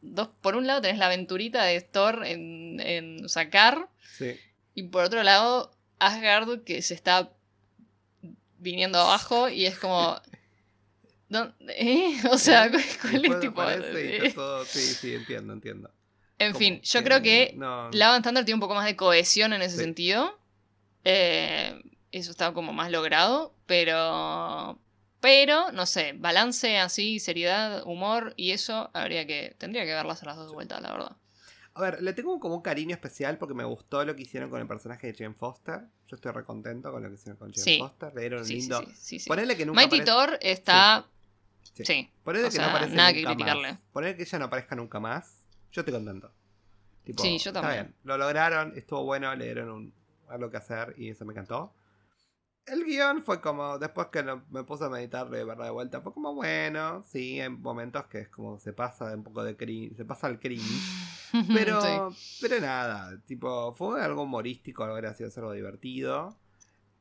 dos, 0.03 0.29
por 0.41 0.57
un 0.57 0.67
lado 0.67 0.83
tenés 0.83 0.99
la 0.99 1.07
aventurita 1.07 1.65
de 1.65 1.81
Thor 1.81 2.27
en, 2.27 2.81
en 2.81 3.29
sacar. 3.29 3.89
Y 4.75 4.85
por 4.85 5.05
otro 5.05 5.23
lado, 5.23 5.73
Asgard 5.99 6.63
que 6.65 6.81
se 6.83 6.95
está 6.95 7.33
viniendo 8.59 8.99
abajo 8.99 9.49
y 9.49 9.67
es 9.67 9.79
como. 9.79 10.21
¿eh? 11.69 12.21
O 12.31 12.39
sea, 12.39 12.71
¿cuál 12.71 13.25
es 13.25 13.41
tipo? 13.41 14.65
sí, 14.65 14.81
sí, 14.81 15.15
entiendo, 15.15 15.53
entiendo. 15.53 15.91
En 16.47 16.55
fin, 16.55 16.81
yo 16.83 17.03
creo 17.03 17.23
que 17.23 17.55
no, 17.57 17.91
Thunder 18.23 18.45
tiene 18.45 18.55
un 18.55 18.61
poco 18.61 18.75
más 18.75 18.87
de 18.87 18.97
cohesión 18.97 19.53
en 19.53 19.63
ese 19.63 19.77
sentido. 19.77 20.39
Eh, 21.05 21.83
eso 22.11 22.31
está 22.31 22.53
como 22.53 22.73
más 22.73 22.91
logrado, 22.91 23.55
pero 23.67 24.79
pero, 25.23 25.71
no 25.71 25.87
sé, 25.87 26.15
balance 26.19 26.79
así, 26.79 27.21
seriedad, 27.21 27.87
humor 27.87 28.35
y 28.37 28.51
eso 28.51 28.91
habría 28.93 29.25
que. 29.25 29.55
Tendría 29.57 29.85
que 29.85 29.93
verlas 29.95 30.21
a 30.25 30.27
las 30.27 30.37
dos 30.37 30.53
vueltas, 30.53 30.83
la 30.83 30.91
verdad. 30.91 31.17
A 31.75 31.81
ver, 31.81 32.03
le 32.03 32.13
tengo 32.13 32.41
como 32.41 32.57
un 32.57 32.61
cariño 32.61 32.93
especial 32.93 33.39
porque 33.39 33.55
me 33.55 33.63
gustó 33.63 34.05
lo 34.05 34.17
que 34.17 34.23
hicieron 34.23 34.51
con 34.51 34.61
el 34.61 34.67
personaje 34.67 35.07
de 35.07 35.15
Jane 35.17 35.35
Foster. 35.35 35.83
Yo 36.09 36.17
estoy 36.17 36.33
recontento 36.33 36.91
con 36.91 37.05
lo 37.05 37.09
que 37.09 37.15
hicieron 37.15 37.39
con 37.39 37.53
Jane 37.53 37.79
Foster. 37.79 38.13
Le 38.17 38.21
dieron 38.21 38.45
sí, 38.45 38.57
lindo. 38.57 38.85
Sí, 38.97 39.21
Ponele 39.29 39.57
que 39.57 39.65
nunca. 39.65 39.81
Mighty 39.81 40.05
Thor 40.05 40.39
está. 40.43 41.07
Sí. 41.73 42.11
Ponele 42.25 42.51
que 42.51 42.59
no 42.59 42.65
aparece 42.65 42.97
nada 42.97 43.13
que 43.13 43.23
criticarle. 43.23 43.69
Más. 43.75 43.81
Ponele 43.93 44.17
que 44.17 44.23
ella 44.25 44.39
no 44.41 44.45
aparezca 44.47 44.75
nunca 44.75 44.99
más. 44.99 45.42
Yo 45.73 45.81
estoy 45.81 45.95
contento. 45.95 46.31
sí, 47.17 47.39
yo 47.39 47.53
también. 47.53 47.73
Está 47.73 47.83
bien. 47.83 47.95
Lo 48.05 48.19
lograron, 48.19 48.73
estuvo 48.77 49.05
bueno, 49.05 49.35
le 49.35 49.47
dieron 49.47 49.71
un, 49.71 49.95
algo 50.29 50.51
que 50.51 50.59
hacer 50.59 50.95
y 50.97 51.11
eso 51.11 51.25
me 51.25 51.33
encantó. 51.33 51.73
El 52.65 52.85
guion 52.85 53.25
fue 53.25 53.41
como, 53.41 53.79
después 53.79 54.07
que 54.09 54.23
me 54.23 54.63
puse 54.63 54.85
a 54.85 54.89
meditar 54.89 55.29
de 55.29 55.43
verdad 55.43 55.65
de 55.65 55.71
vuelta, 55.73 56.01
fue 56.01 56.15
como 56.15 56.33
bueno, 56.33 57.03
sí, 57.05 57.41
hay 57.41 57.49
momentos 57.49 58.07
que 58.07 58.21
es 58.21 58.29
como 58.29 58.61
se 58.61 58.73
pasa 58.73 59.09
de 59.09 59.17
un 59.17 59.25
poco 59.25 59.43
de 59.43 59.57
cringe, 59.57 59.97
se 59.97 60.05
pasa 60.05 60.29
al 60.29 60.39
cringe, 60.39 60.63
pero, 61.53 62.15
pero 62.41 62.61
nada, 62.61 63.21
tipo, 63.27 63.75
fue 63.75 64.01
algo 64.01 64.23
humorístico, 64.23 64.85
algo 64.85 64.95
gracioso, 64.95 65.41
algo 65.41 65.53
divertido. 65.53 66.37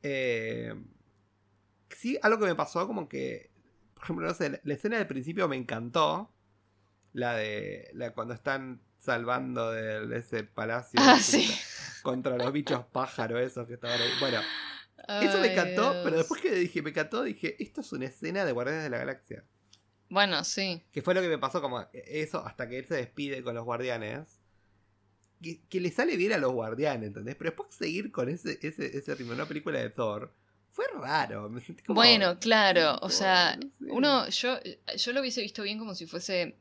Eh, 0.02 0.73
sí, 1.89 2.18
algo 2.23 2.39
que 2.39 2.45
me 2.45 2.56
pasó 2.56 2.88
como 2.88 3.07
que, 3.07 3.52
por 3.93 4.03
ejemplo, 4.03 4.27
no 4.27 4.34
sé, 4.34 4.61
la 4.64 4.73
escena 4.73 4.98
del 4.98 5.06
principio 5.06 5.48
me 5.48 5.57
encantó, 5.57 6.31
la 7.14 7.36
de 7.36 7.90
la, 7.94 8.12
cuando 8.12 8.34
están 8.34 8.82
salvando 9.00 9.72
de, 9.72 10.18
ese 10.18 10.44
palacio 10.44 11.00
ah, 11.02 11.20
contra 12.04 12.38
los 12.38 12.52
bichos 12.52 12.86
pájaros 12.86 13.42
esos 13.42 13.68
que 13.68 13.74
estaban 13.74 14.00
ahí. 14.00 14.12
Bueno, 14.20 14.42
eso 15.22 15.40
me 15.40 15.52
encantó, 15.52 16.02
pero 16.04 16.18
después 16.18 16.42
que 16.42 16.54
dije, 16.54 16.82
me 16.82 16.92
encantó, 16.92 17.24
dije, 17.24 17.62
esto 17.62 17.82
es 17.82 17.92
una 17.92 18.06
escena 18.06 18.46
de 18.46 18.52
Guardianes 18.52 18.84
de 18.84 18.90
la 18.90 18.98
Galaxia. 19.00 19.44
Bueno, 20.10 20.44
sí. 20.44 20.84
Que 20.92 21.02
fue 21.02 21.14
lo 21.14 21.22
que 21.22 21.30
me 21.30 21.38
pasó, 21.38 21.62
como 21.62 21.86
eso, 21.94 22.46
hasta 22.46 22.68
que 22.68 22.80
él 22.80 22.86
se 22.86 22.96
despide 22.96 23.42
con 23.44 23.56
los 23.56 23.64
guardianes. 23.64 24.42
Que, 25.42 25.80
le 25.80 25.90
sale 25.90 26.18
bien 26.18 26.34
a 26.34 26.38
los 26.38 26.52
guardianes, 26.52 27.08
¿entendés? 27.08 27.36
Pero 27.36 27.52
después 27.52 27.74
seguir 27.74 28.12
con 28.12 28.30
ese, 28.30 28.60
ese, 28.62 28.96
ese 28.96 29.16
ritmo, 29.16 29.34
una 29.34 29.48
película 29.48 29.80
de 29.80 29.90
Thor, 29.90 30.34
fue 30.72 30.86
raro. 30.94 31.50
Me 31.50 31.62
sentí 31.62 31.84
como, 31.84 32.00
bueno, 32.00 32.38
claro, 32.40 33.00
o 33.02 33.10
sea, 33.10 33.58
uno, 33.80 34.28
yo, 34.30 34.60
yo 34.98 35.14
lo 35.14 35.22
hubiese 35.22 35.42
visto 35.42 35.64
bien 35.64 35.80
como 35.80 35.96
si 35.96 36.06
fuese 36.06 36.58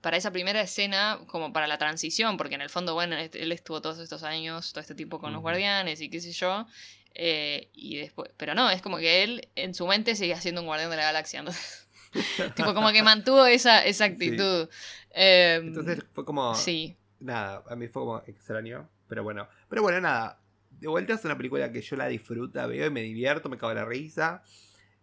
para 0.00 0.16
esa 0.16 0.30
primera 0.30 0.60
escena, 0.60 1.20
como 1.26 1.52
para 1.52 1.66
la 1.66 1.78
transición, 1.78 2.36
porque 2.36 2.54
en 2.54 2.60
el 2.60 2.70
fondo, 2.70 2.94
bueno, 2.94 3.16
él 3.16 3.52
estuvo 3.52 3.80
todos 3.80 3.98
estos 3.98 4.22
años, 4.22 4.72
todo 4.72 4.80
este 4.80 4.94
tiempo 4.94 5.18
con 5.18 5.32
los 5.32 5.42
guardianes 5.42 6.00
y 6.00 6.08
qué 6.08 6.20
sé 6.20 6.32
yo, 6.32 6.66
eh, 7.14 7.70
y 7.72 7.98
después, 7.98 8.30
pero 8.36 8.54
no, 8.54 8.70
es 8.70 8.82
como 8.82 8.98
que 8.98 9.22
él 9.22 9.48
en 9.54 9.72
su 9.72 9.86
mente 9.86 10.16
sigue 10.16 10.34
siendo 10.40 10.62
un 10.62 10.66
guardián 10.66 10.90
de 10.90 10.96
la 10.96 11.04
galaxia. 11.04 11.44
tipo, 12.56 12.74
como 12.74 12.90
que 12.92 13.02
mantuvo 13.02 13.46
esa, 13.46 13.84
esa 13.84 14.06
actitud. 14.06 14.68
Em, 15.10 15.68
Entonces 15.68 16.04
fue 16.12 16.24
como. 16.24 16.54
Sí. 16.54 16.96
Nada, 17.20 17.62
a 17.68 17.76
mí 17.76 17.86
fue 17.88 18.02
como 18.02 18.18
extraño. 18.26 18.88
Pero 19.08 19.22
bueno. 19.22 19.48
Pero 19.68 19.82
bueno, 19.82 20.00
nada. 20.00 20.40
De 20.70 20.88
vuelta 20.88 21.14
es 21.14 21.24
una 21.24 21.36
película 21.36 21.70
que 21.70 21.80
yo 21.80 21.96
la 21.96 22.08
disfruto, 22.08 22.68
veo 22.68 22.86
y 22.86 22.90
me 22.90 23.02
divierto, 23.02 23.48
me 23.48 23.56
cago 23.56 23.70
en 23.70 23.78
la 23.78 23.84
risa. 23.84 24.42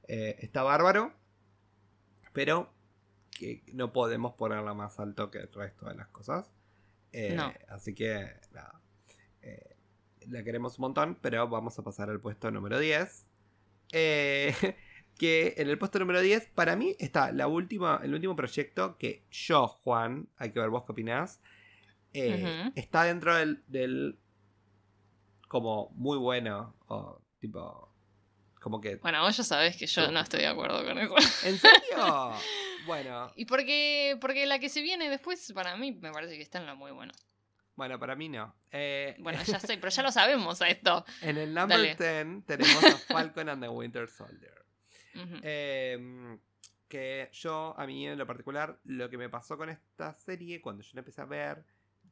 Eh, 0.08 0.36
está 0.40 0.64
bárbaro. 0.64 1.14
Pero 2.34 2.74
que 3.32 3.64
no 3.74 3.92
podemos 3.94 4.34
ponerla 4.36 4.74
más 4.74 5.00
alto 5.00 5.32
que 5.32 5.40
el 5.40 5.52
resto 5.52 5.88
de 5.88 5.96
las 5.96 6.08
cosas. 6.10 6.52
Eh, 7.14 7.38
así 7.68 7.94
que, 7.94 8.28
nada 8.52 8.82
la 10.30 10.44
queremos 10.44 10.78
un 10.78 10.84
montón, 10.84 11.18
pero 11.22 11.48
vamos 11.48 11.78
a 11.80 11.84
pasar 11.84 12.10
al 12.10 12.20
puesto 12.20 12.52
número 12.52 12.80
10. 12.80 13.28
Eh, 13.94 14.54
que 15.18 15.56
en 15.58 15.70
el 15.70 15.78
puesto 15.78 16.00
número 16.00 16.22
10, 16.22 16.48
para 16.56 16.76
mí 16.76 16.96
está 17.00 17.32
la 17.32 17.48
última, 17.48 18.00
el 18.04 18.14
último 18.14 18.36
proyecto 18.36 18.98
que 18.98 19.26
yo, 19.30 19.68
Juan, 19.68 20.30
hay 20.38 20.52
que 20.52 20.60
ver 20.60 20.70
vos 20.70 20.84
qué 20.86 20.92
opinás, 20.92 21.42
eh, 22.14 22.72
está 22.76 23.04
dentro 23.04 23.36
del, 23.36 24.20
como 25.48 25.90
muy 25.96 26.18
bueno, 26.18 26.76
o 26.88 27.22
tipo, 27.40 27.91
como 28.62 28.80
que... 28.80 28.98
Bueno, 28.98 29.22
vos 29.22 29.36
ya 29.36 29.44
sabés 29.44 29.76
que 29.76 29.88
yo 29.88 30.12
no 30.12 30.20
estoy 30.20 30.42
de 30.42 30.48
acuerdo 30.48 30.86
con 30.86 30.98
eso. 31.00 31.16
¿En 31.44 31.58
serio? 31.58 32.32
bueno. 32.86 33.34
Y 33.36 33.46
porque, 33.46 34.18
porque 34.22 34.46
la 34.46 34.60
que 34.60 34.70
se 34.70 34.82
viene 34.82 35.10
después, 35.10 35.52
para 35.54 35.76
mí, 35.76 35.94
me 35.94 36.12
parece 36.12 36.38
que 36.38 36.44
está 36.44 36.60
en 36.60 36.68
lo 36.68 36.76
muy 36.76 36.92
bueno. 36.92 37.12
Bueno, 37.76 37.98
para 37.98 38.16
mí 38.16 38.30
no. 38.30 38.56
Eh, 38.70 39.16
bueno, 39.18 39.42
ya 39.48 39.60
sé, 39.60 39.78
pero 39.78 39.90
ya 39.90 40.04
lo 40.04 40.12
sabemos 40.12 40.62
a 40.62 40.70
esto. 40.70 41.04
En 41.22 41.38
el 41.38 41.52
number 41.52 41.98
10 41.98 42.46
tenemos 42.46 42.84
a 42.84 42.98
Falcon 43.14 43.50
and 43.50 43.64
the 43.64 43.70
Winter 43.70 44.08
Soldier. 44.08 44.64
Em, 45.42 46.40
que 46.88 47.30
yo, 47.34 47.74
a 47.76 47.88
mí 47.88 48.08
en 48.08 48.20
lo 48.20 48.28
particular, 48.28 48.80
lo 48.84 49.10
que 49.10 49.18
me 49.18 49.28
pasó 49.28 49.58
con 49.58 49.70
esta 49.70 50.14
serie, 50.14 50.62
cuando 50.62 50.84
yo 50.84 50.92
la 50.94 51.00
empecé 51.00 51.22
a 51.22 51.26
ver, 51.26 51.66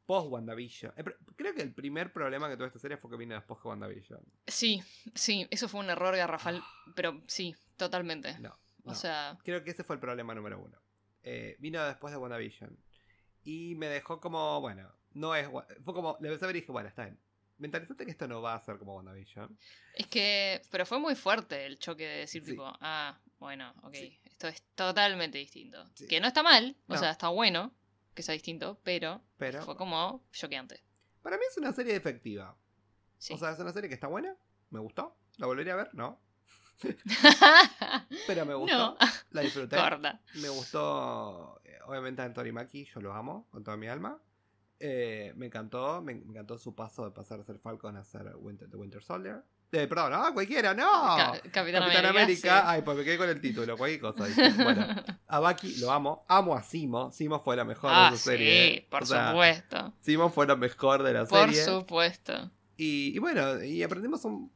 post 0.10 0.31
WandaVision. 0.31 0.91
Eh, 0.98 1.03
creo 1.36 1.53
que 1.53 1.61
el 1.61 1.72
primer 1.72 2.11
problema 2.11 2.49
que 2.49 2.57
tuvo 2.57 2.65
esta 2.65 2.80
serie 2.80 2.98
fue 2.98 3.11
que 3.11 3.18
vino 3.18 3.36
después 3.36 3.61
de 3.61 3.69
WandaVision. 3.69 4.19
Sí, 4.48 4.81
sí, 5.14 5.48
eso 5.52 5.69
fue 5.69 5.81
un 5.81 5.91
error 5.91 6.15
garrafal, 6.15 6.64
pero 6.95 7.22
sí, 7.27 7.56
totalmente. 7.77 8.40
No, 8.40 8.57
O 8.86 8.95
sea. 8.95 9.38
Creo 9.44 9.64
que 9.64 9.69
ese 9.69 9.84
fue 9.84 9.98
el 9.98 9.99
problema 9.99 10.34
número 10.34 10.60
uno. 10.60 10.81
Eh, 11.22 11.57
vino 11.60 11.86
después 11.86 12.11
de 12.11 12.18
WandaVision. 12.18 12.76
Y 13.44 13.76
me 13.76 13.86
dejó 13.86 14.19
como, 14.19 14.60
bueno, 14.61 14.91
no 15.14 15.36
es. 15.36 15.48
Fue 15.86 15.94
como. 15.94 16.18
Le 16.22 16.30
empecé 16.30 16.45
a 16.45 16.48
ver 16.48 16.56
y 16.56 16.61
dije, 16.61 16.72
bueno, 16.72 16.90
está 16.90 17.03
bien. 17.03 17.19
Mentalizate 17.60 18.03
que 18.03 18.11
esto 18.11 18.27
no 18.27 18.41
va 18.41 18.56
a 18.56 18.61
ser 18.61 18.80
como 18.80 18.95
WandaVision. 18.95 19.56
Es 19.94 20.07
que. 20.07 20.64
Pero 20.72 20.88
fue 20.88 20.98
muy 20.98 21.14
fuerte 21.14 21.68
el 21.68 21.77
choque 21.77 22.07
de 22.07 22.18
decir, 22.22 22.44
tipo, 22.44 22.64
ah, 22.81 23.15
bueno, 23.38 23.76
ok, 23.84 23.94
esto 24.23 24.48
es 24.48 24.64
totalmente 24.73 25.38
distinto. 25.38 25.86
Que 26.10 26.19
no 26.19 26.26
está 26.26 26.41
mal, 26.41 26.76
o 26.88 26.98
sea, 26.98 27.11
está 27.11 27.27
bueno 27.27 27.76
que 28.19 28.23
sea 28.23 28.33
distinto, 28.33 28.77
pero, 28.83 29.21
pero 29.37 29.63
fue 29.63 29.77
como 29.77 30.25
choqueante. 30.33 30.83
Para 31.21 31.37
mí 31.37 31.43
es 31.49 31.57
una 31.57 31.71
serie 31.71 31.95
efectiva. 31.95 32.53
O 33.31 33.37
sea, 33.37 33.51
es 33.51 33.59
una 33.59 33.71
serie 33.71 33.87
que 33.87 33.95
está 33.95 34.07
buena, 34.07 34.35
me 34.71 34.79
gustó. 34.81 35.15
¿La 35.37 35.47
volvería 35.47 35.71
a 35.71 35.77
ver? 35.77 35.89
No. 35.93 36.19
pero 38.27 38.45
me 38.45 38.55
gustó. 38.55 38.97
La 39.31 39.39
disfruté. 39.39 39.77
Me 40.35 40.49
gustó, 40.49 41.61
eh, 41.63 41.79
obviamente, 41.85 42.21
Anthony 42.21 42.51
Mackie, 42.51 42.83
yo 42.93 42.99
lo 42.99 43.13
amo 43.13 43.47
con 43.51 43.63
toda 43.63 43.77
mi 43.77 43.87
alma. 43.87 44.21
Eh, 44.81 45.31
me 45.37 45.45
encantó, 45.45 46.01
me, 46.01 46.11
encantó 46.11 46.57
su 46.57 46.75
paso 46.75 47.05
de 47.05 47.11
pasar 47.11 47.39
a 47.39 47.45
ser 47.45 47.57
Falcon 47.59 47.95
a 47.95 48.03
ser 48.03 48.35
Winter, 48.35 48.69
The 48.69 48.75
Winter 48.75 49.01
Soldier. 49.01 49.45
Eh, 49.71 49.87
perdón, 49.87 50.11
no, 50.11 50.33
cualquiera, 50.33 50.73
no. 50.73 50.87
Capitán, 51.51 52.05
América. 52.05 52.69
Ay, 52.69 52.81
pues 52.81 52.97
me 52.97 53.03
quedé 53.03 53.17
con 53.17 53.29
el 53.29 53.39
título, 53.39 53.77
cualquier 53.77 54.01
cosa. 54.01 54.25
Bueno, 54.63 54.87
a 55.27 55.39
Bucky 55.39 55.77
lo 55.79 55.91
amo. 55.91 56.25
Amo 56.27 56.55
a 56.55 56.63
Simo. 56.63 57.11
Simo 57.11 57.39
fue 57.39 57.55
la 57.55 57.65
mejor 57.65 57.91
de 57.91 57.95
ah, 57.95 58.09
su 58.11 58.17
serie. 58.17 58.73
Sí, 58.73 58.87
por 58.89 59.05
supuesto. 59.05 59.93
Simo 59.99 60.29
fue 60.29 60.47
la 60.47 60.55
mejor 60.55 61.03
de 61.03 61.13
la 61.13 61.25
serie. 61.27 61.45
Por 61.45 61.81
supuesto. 61.81 62.51
Y, 62.77 63.19
bueno, 63.19 63.63
y 63.63 63.83
aprendimos 63.83 64.25
un. 64.25 64.51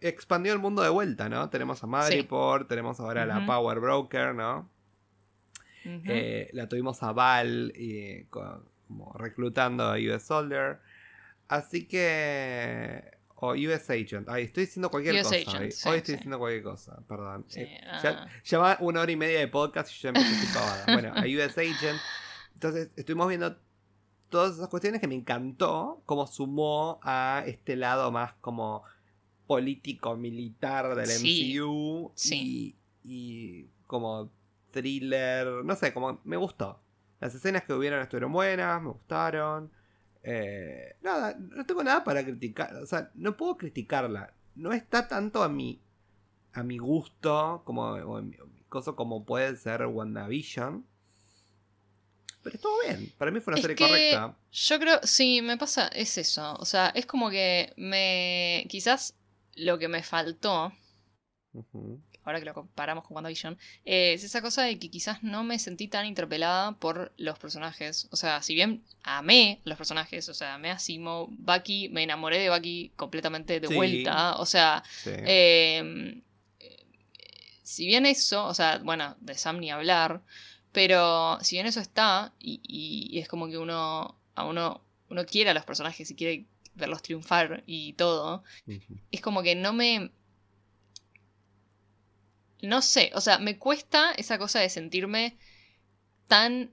Expandió 0.00 0.52
el 0.52 0.58
mundo 0.58 0.82
de 0.82 0.90
vuelta, 0.90 1.28
¿no? 1.30 1.48
Tenemos 1.48 1.82
a 1.82 1.86
Madripoor, 1.86 2.68
tenemos 2.68 3.00
ahora 3.00 3.22
a 3.22 3.26
la 3.26 3.46
Power 3.46 3.80
Broker, 3.80 4.34
¿no? 4.34 4.68
Eh, 5.84 6.50
la 6.52 6.68
tuvimos 6.68 7.02
a 7.02 7.12
Val 7.12 7.72
y 7.74 8.26
reclutando 9.14 9.84
a 9.84 9.96
US 9.96 10.24
Soldier. 10.24 10.80
Así 11.48 11.86
que. 11.86 13.21
O 13.44 13.54
US 13.54 13.90
Agent. 13.90 14.28
Ay, 14.28 14.44
estoy 14.44 14.66
diciendo 14.66 14.88
cualquier 14.88 15.20
cosa. 15.20 15.34
hoy, 15.58 15.66
estoy 15.66 16.00
diciendo 16.00 16.38
cualquier 16.38 16.62
cosa, 16.62 17.02
perdón. 17.08 17.44
Eh, 17.56 17.80
ya, 18.44 18.58
va 18.58 18.76
una 18.78 19.00
hora 19.00 19.10
y 19.10 19.16
media 19.16 19.40
de 19.40 19.48
podcast 19.48 19.90
y 19.90 19.94
yo 19.94 20.12
ya 20.12 20.20
empecé 20.20 20.92
Bueno, 20.92 21.12
a 21.12 21.22
US 21.22 21.58
Agent. 21.58 22.00
entonces 22.54 22.90
estuvimos 22.94 23.26
viendo 23.26 23.56
todas 24.28 24.54
esas 24.54 24.68
cuestiones 24.68 25.00
que 25.00 25.08
me 25.08 25.16
encantó, 25.16 26.04
como 26.06 26.28
sumó 26.28 27.00
a 27.02 27.42
este 27.44 27.74
lado 27.74 28.12
más 28.12 28.34
como 28.34 28.84
político 29.48 30.16
militar 30.16 30.94
del 30.94 31.08
MCU 31.10 32.12
Y, 32.30 32.76
y 33.02 33.66
como 33.88 34.30
thriller, 34.70 35.64
no 35.64 35.74
sé, 35.74 35.92
como 35.92 36.20
me 36.22 36.36
gustó. 36.36 36.80
Las 37.18 37.34
escenas 37.34 37.64
que 37.64 37.72
hubieron 37.72 38.00
estuvieron 38.00 38.32
buenas, 38.32 38.80
me 38.80 38.90
gustaron. 38.90 39.72
Eh, 40.22 40.96
nada, 41.02 41.36
no 41.38 41.66
tengo 41.66 41.82
nada 41.82 42.04
para 42.04 42.24
criticar, 42.24 42.76
o 42.76 42.86
sea, 42.86 43.10
no 43.14 43.36
puedo 43.36 43.56
criticarla. 43.56 44.32
No 44.54 44.72
está 44.72 45.08
tanto 45.08 45.42
a 45.42 45.48
mi, 45.48 45.80
a 46.52 46.62
mi 46.62 46.78
gusto 46.78 47.62
como, 47.64 47.96
cosa 48.68 48.92
como 48.92 49.24
puede 49.24 49.56
ser 49.56 49.86
WandaVision. 49.86 50.86
Pero 52.42 52.56
estuvo 52.56 52.72
bien. 52.86 53.12
Para 53.18 53.30
mí 53.30 53.40
fue 53.40 53.54
una 53.54 53.62
serie 53.62 53.76
correcta. 53.76 54.36
Yo 54.50 54.78
creo, 54.78 55.00
sí, 55.04 55.40
me 55.42 55.56
pasa, 55.56 55.88
es 55.88 56.18
eso. 56.18 56.54
O 56.58 56.64
sea, 56.64 56.88
es 56.88 57.06
como 57.06 57.30
que 57.30 57.72
me. 57.76 58.66
Quizás 58.68 59.14
lo 59.54 59.78
que 59.78 59.88
me 59.88 60.02
faltó. 60.02 60.72
Ahora 62.24 62.38
que 62.38 62.44
lo 62.44 62.54
comparamos 62.54 63.04
con 63.04 63.16
WandaVision, 63.16 63.58
es 63.84 64.22
esa 64.22 64.40
cosa 64.40 64.62
de 64.62 64.78
que 64.78 64.90
quizás 64.90 65.22
no 65.22 65.42
me 65.42 65.58
sentí 65.58 65.88
tan 65.88 66.06
interpelada 66.06 66.72
por 66.72 67.12
los 67.16 67.38
personajes. 67.38 68.08
O 68.10 68.16
sea, 68.16 68.42
si 68.42 68.54
bien 68.54 68.82
amé 69.02 69.60
los 69.64 69.76
personajes, 69.76 70.28
o 70.28 70.34
sea, 70.34 70.54
amé 70.54 70.70
a 70.70 70.78
Simo, 70.78 71.28
Bucky, 71.30 71.88
me 71.88 72.02
enamoré 72.02 72.38
de 72.38 72.50
Bucky 72.50 72.92
completamente 72.96 73.60
de 73.60 73.68
vuelta. 73.68 74.36
O 74.36 74.46
sea, 74.46 74.82
em, 75.04 76.22
si 77.62 77.86
bien 77.86 78.06
eso, 78.06 78.44
o 78.44 78.54
sea, 78.54 78.78
bueno, 78.78 79.16
de 79.20 79.34
Sam 79.34 79.58
ni 79.58 79.70
hablar, 79.70 80.20
pero 80.72 81.38
si 81.42 81.56
bien 81.56 81.66
eso 81.66 81.80
está, 81.80 82.32
y, 82.38 83.18
es 83.18 83.28
como 83.28 83.48
que 83.48 83.58
uno, 83.58 84.16
a 84.34 84.44
uno, 84.44 84.80
uno 85.08 85.26
quiere 85.26 85.50
a 85.50 85.54
los 85.54 85.64
personajes 85.64 86.10
y 86.10 86.14
quiere 86.14 86.44
verlos 86.74 87.02
triunfar 87.02 87.62
y 87.66 87.92
todo, 87.94 88.42
es 89.10 89.20
como 89.20 89.42
que 89.42 89.54
no 89.54 89.72
me... 89.72 90.10
No 92.62 92.80
sé, 92.80 93.10
o 93.14 93.20
sea, 93.20 93.38
me 93.38 93.58
cuesta 93.58 94.12
esa 94.16 94.38
cosa 94.38 94.60
de 94.60 94.70
sentirme 94.70 95.36
tan 96.28 96.72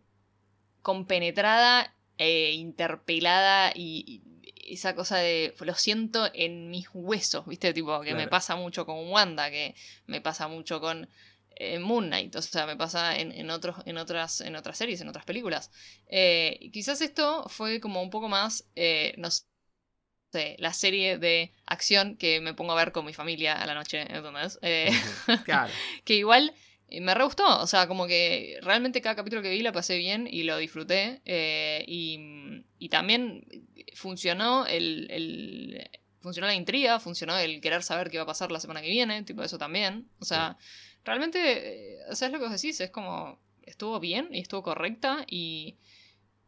compenetrada 0.81 1.95
e 2.17 2.51
interpelada 2.53 3.71
y, 3.75 4.21
esa 4.69 4.95
cosa 4.95 5.17
de 5.17 5.53
lo 5.59 5.73
siento 5.73 6.29
en 6.33 6.69
mis 6.69 6.87
huesos, 6.93 7.45
¿viste? 7.47 7.73
Tipo, 7.73 8.01
que 8.01 8.13
me 8.13 8.27
pasa 8.27 8.55
mucho 8.55 8.85
con 8.85 9.09
Wanda, 9.09 9.49
que 9.49 9.75
me 10.05 10.21
pasa 10.21 10.47
mucho 10.47 10.79
con 10.79 11.09
eh, 11.55 11.79
Moon 11.79 12.05
Knight, 12.05 12.35
o 12.35 12.41
sea, 12.41 12.67
me 12.67 12.77
pasa 12.77 13.17
en, 13.17 13.49
otros, 13.49 13.77
en, 13.85 13.97
otras, 13.97 14.41
en 14.41 14.55
otras 14.55 14.77
series, 14.77 15.01
en 15.01 15.09
otras 15.09 15.25
películas. 15.25 15.71
Eh, 16.07 16.69
quizás 16.71 17.01
esto 17.01 17.49
fue 17.49 17.79
como 17.79 18.01
un 18.01 18.09
poco 18.09 18.29
más, 18.29 18.69
eh, 18.75 19.15
no 19.17 19.31
sé, 19.31 19.43
la 20.31 20.73
serie 20.73 21.17
de 21.17 21.51
acción 21.65 22.15
que 22.15 22.41
me 22.41 22.53
pongo 22.53 22.73
a 22.73 22.75
ver 22.75 22.91
con 22.91 23.05
mi 23.05 23.13
familia 23.13 23.53
a 23.53 23.65
la 23.65 23.73
noche, 23.73 24.01
¿entendés? 24.01 24.59
claro. 25.45 25.71
que 26.03 26.15
igual 26.15 26.53
me 26.91 27.13
re 27.13 27.23
gustó, 27.23 27.59
o 27.59 27.67
sea, 27.67 27.87
como 27.87 28.07
que 28.07 28.57
realmente 28.61 29.01
cada 29.01 29.15
capítulo 29.15 29.41
que 29.41 29.51
vi 29.51 29.61
lo 29.61 29.71
pasé 29.71 29.97
bien 29.97 30.27
y 30.29 30.43
lo 30.43 30.57
disfruté. 30.57 31.21
y, 31.85 32.63
y, 32.79 32.89
también 32.89 33.45
funcionó 33.93 34.65
el, 34.65 35.89
funcionó 36.19 36.47
la 36.47 36.55
intriga, 36.55 36.99
funcionó 36.99 37.37
el 37.37 37.61
querer 37.61 37.83
saber 37.83 38.09
qué 38.09 38.17
va 38.17 38.23
a 38.23 38.27
pasar 38.27 38.51
la 38.51 38.59
semana 38.59 38.81
que 38.81 38.89
viene, 38.89 39.23
tipo 39.23 39.43
eso 39.43 39.57
también. 39.57 40.09
O 40.19 40.25
sea, 40.25 40.57
realmente, 41.05 41.39
eh, 41.39 41.99
o 42.09 42.15
sea, 42.15 42.27
es 42.27 42.33
lo 42.33 42.39
que 42.39 42.45
vos 42.45 42.53
decís, 42.53 42.79
es 42.81 42.91
como, 42.91 43.39
estuvo 43.63 43.99
bien 43.99 44.29
y 44.31 44.39
estuvo 44.39 44.63
correcta 44.63 45.25
y, 45.27 45.77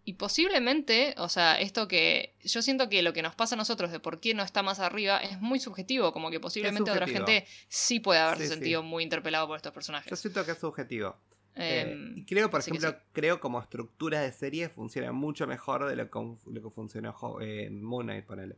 y 0.04 0.14
posiblemente, 0.14 1.14
o 1.18 1.30
sea, 1.30 1.60
esto 1.60 1.88
que 1.88 2.34
yo 2.44 2.62
siento 2.62 2.90
que 2.90 3.04
lo 3.04 3.14
que 3.14 3.22
nos 3.22 3.36
pasa 3.36 3.56
a 3.56 3.58
nosotros 3.58 3.92
de 3.92 4.00
por 4.00 4.20
qué 4.20 4.34
no 4.34 4.42
está 4.42 4.64
más 4.64 4.80
arriba 4.80 5.20
es 5.20 5.40
muy 5.40 5.60
subjetivo, 5.60 6.12
como 6.12 6.32
que 6.32 6.40
posiblemente 6.40 6.90
otra 6.90 7.08
gente 7.08 7.46
sí 7.68 8.00
puede 8.00 8.20
haberse 8.20 8.48
sentido 8.48 8.82
muy 8.82 9.04
interpelado 9.04 9.48
por 9.48 9.58
estos 9.58 9.72
personajes. 9.72 10.10
Yo 10.10 10.16
siento 10.16 10.44
que 10.44 10.52
es 10.52 10.58
subjetivo. 10.58 11.16
Eh, 11.56 11.82
em, 11.82 12.18
y 12.18 12.26
creo, 12.26 12.50
por 12.50 12.62
ejemplo, 12.62 12.96
creo 13.12 13.40
como 13.40 13.60
estructura 13.60 14.22
de 14.22 14.32
serie 14.32 14.70
funciona 14.70 15.12
mucho 15.12 15.46
mejor 15.46 15.88
de 15.88 15.96
lo 15.96 16.10
que, 16.10 16.20
lo 16.48 16.62
que 16.62 16.70
funcionó 16.70 17.16
en 17.42 17.84
Moon 17.84 18.06
Knight, 18.06 18.26
ponele. 18.26 18.56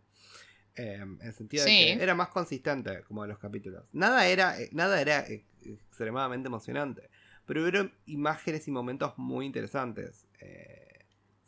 Em, 0.76 1.20
en 1.22 1.28
el 1.28 1.34
sentido 1.34 1.66
de 1.66 1.70
que 1.70 1.92
era 1.94 2.16
más 2.16 2.30
consistente 2.30 3.04
como 3.04 3.26
los 3.28 3.38
capítulos. 3.38 3.84
Nada 3.92 4.28
era, 4.28 4.60
eh, 4.60 4.70
nada 4.72 5.00
era 5.02 5.20
eh, 5.28 5.44
extremadamente 5.62 6.48
emocionante. 6.48 7.10
Pero 7.46 7.62
hubo 7.62 7.90
imágenes 8.06 8.68
y 8.68 8.72
momentos 8.72 9.18
muy 9.18 9.46
interesantes. 9.46 10.26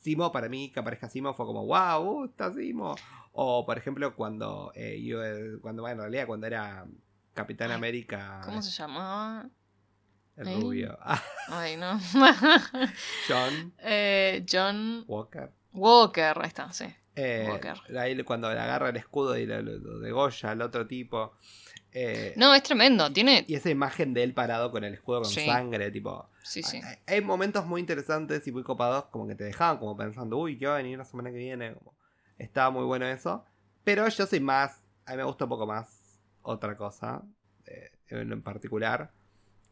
Simo, 0.05 0.31
para 0.31 0.47
mí, 0.49 0.69
que 0.69 0.79
aparezca 0.79 1.09
Simo 1.09 1.33
fue 1.33 1.47
como, 1.47 1.65
wow, 1.65 2.25
está 2.25 2.53
Simo. 2.53 2.95
O, 3.31 3.65
por 3.65 3.75
ejemplo, 3.75 4.15
cuando, 4.15 4.71
yo, 4.75 5.19
cuando 5.63 5.87
en 5.87 5.97
realidad, 5.97 6.27
cuando 6.27 6.45
era 6.45 6.85
Capitán 7.33 7.71
América. 7.71 8.41
¿Cómo 8.45 8.61
se 8.61 8.69
llamaba? 8.69 9.49
El 10.37 10.61
rubio. 10.61 10.95
Ay, 11.47 11.75
no. 11.75 11.99
John. 13.27 13.73
Eh, 13.79 14.45
John. 14.47 15.03
Walker. 15.07 15.51
Walker, 15.73 16.37
ahí 16.39 16.47
está, 16.49 16.71
sí. 16.71 16.85
Eh, 17.15 17.47
Walker. 17.49 17.73
Ahí 17.97 18.23
cuando 18.23 18.53
le 18.53 18.59
agarra 18.59 18.89
el 18.89 18.97
escudo 18.97 19.35
y 19.39 19.47
lo, 19.47 19.63
de 19.63 20.11
Goya 20.11 20.51
al 20.51 20.61
otro 20.61 20.85
tipo. 20.85 21.33
Eh, 21.91 22.33
no, 22.37 22.53
es 22.53 22.61
tremendo. 22.61 23.11
Tiene... 23.11 23.43
Y 23.47 23.55
esa 23.55 23.71
imagen 23.71 24.13
de 24.13 24.21
él 24.21 24.35
parado 24.35 24.69
con 24.69 24.83
el 24.83 24.93
escudo 24.93 25.23
con 25.23 25.31
sangre, 25.31 25.89
tipo. 25.89 26.29
Sí, 26.45 26.61
sí. 26.61 26.79
Hay, 27.07 27.21
momentos 27.21 27.65
muy 27.65 27.81
interesantes 27.81 28.45
y 28.47 28.51
muy 28.51 28.61
copados, 28.61 29.05
como 29.05 29.27
que 29.27 29.33
te 29.33 29.43
dejaban 29.43 29.79
como 29.79 29.97
pensando, 29.97 30.37
uy, 30.37 30.59
¿qué 30.59 30.67
va 30.67 30.75
a 30.75 30.77
venir 30.77 30.97
la 30.97 31.05
semana 31.05 31.31
que 31.31 31.37
viene? 31.37 31.75
estaba 32.37 32.69
muy 32.69 32.83
bueno 32.83 33.07
eso. 33.07 33.43
Pero 33.83 34.07
yo 34.07 34.25
soy 34.27 34.39
más. 34.39 34.83
A 35.05 35.11
mí 35.11 35.17
me 35.17 35.23
gusta 35.23 35.45
un 35.45 35.49
poco 35.49 35.65
más 35.65 36.19
otra 36.43 36.77
cosa. 36.77 37.23
en 38.09 38.41
particular. 38.43 39.11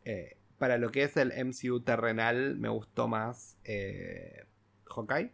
Eh, 0.03 0.37
para 0.57 0.77
lo 0.77 0.91
que 0.91 1.03
es 1.03 1.15
el 1.17 1.31
MCU 1.31 1.81
terrenal, 1.81 2.57
me 2.57 2.69
gustó 2.69 3.07
más 3.07 3.57
eh, 3.63 4.45
Hawkeye. 4.85 5.31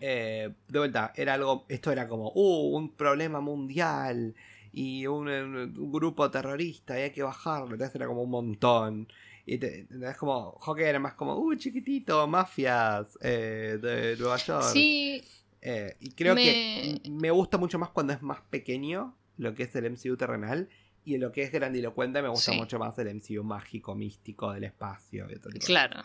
Eh, 0.00 0.52
de 0.68 0.78
vuelta, 0.78 1.12
era 1.16 1.34
algo. 1.34 1.64
Esto 1.68 1.90
era 1.92 2.08
como, 2.08 2.30
uh, 2.34 2.76
un 2.76 2.94
problema 2.94 3.40
mundial 3.40 4.34
y 4.72 5.06
un, 5.06 5.72
grupo 5.92 6.30
terrorista 6.30 6.98
y 6.98 7.02
hay 7.02 7.10
que 7.10 7.22
bajarlo. 7.22 7.72
Entonces 7.72 7.94
era 7.94 8.06
como 8.06 8.22
un 8.22 8.30
montón. 8.30 9.08
Y 9.44 9.54
es 9.64 10.16
como, 10.18 10.58
Hawkeye 10.60 10.88
era 10.88 10.98
más 10.98 11.14
como, 11.14 11.36
uh, 11.36 11.54
chiquitito, 11.56 12.26
mafias 12.28 13.18
eh, 13.20 13.78
de 13.80 14.16
Nueva 14.16 14.36
York. 14.36 14.64
Sí. 14.72 15.22
Eh, 15.60 15.96
y 16.00 16.10
creo 16.10 16.34
que 16.34 17.00
me 17.08 17.30
gusta 17.30 17.58
mucho 17.58 17.78
más 17.78 17.90
cuando 17.90 18.12
es 18.12 18.22
más 18.22 18.40
pequeño 18.50 19.16
lo 19.38 19.54
que 19.54 19.62
es 19.64 19.74
el 19.76 19.90
MCU 19.90 20.16
terrenal 20.16 20.68
y 21.04 21.14
en 21.14 21.20
lo 21.20 21.32
que 21.32 21.42
es 21.42 21.52
grandilocuente 21.52 22.22
me 22.22 22.28
gusta 22.28 22.52
mucho 22.52 22.78
más 22.78 22.98
el 22.98 23.14
MCU 23.14 23.42
mágico, 23.42 23.94
místico 23.94 24.52
del 24.52 24.64
espacio. 24.64 25.26
claro, 25.64 26.02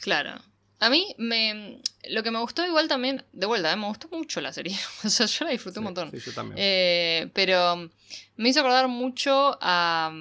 claro. 0.00 0.40
A 0.80 0.90
mí 0.90 1.14
me, 1.18 1.80
lo 2.10 2.22
que 2.22 2.30
me 2.30 2.40
gustó 2.40 2.66
igual 2.66 2.88
también, 2.88 3.24
de 3.32 3.46
vuelta, 3.46 3.72
¿eh? 3.72 3.76
me 3.76 3.86
gustó 3.86 4.08
mucho 4.08 4.40
la 4.40 4.52
serie. 4.52 4.76
o 5.04 5.08
sea, 5.08 5.26
yo 5.26 5.44
la 5.46 5.52
disfruté 5.52 5.78
un 5.78 5.84
montón. 5.84 6.10
Sí, 6.10 6.18
yo 6.18 6.32
también. 6.32 6.56
Eh, 6.60 7.30
pero 7.32 7.90
me 8.36 8.48
hizo 8.48 8.60
acordar 8.60 8.88
mucho 8.88 9.56
a, 9.60 10.12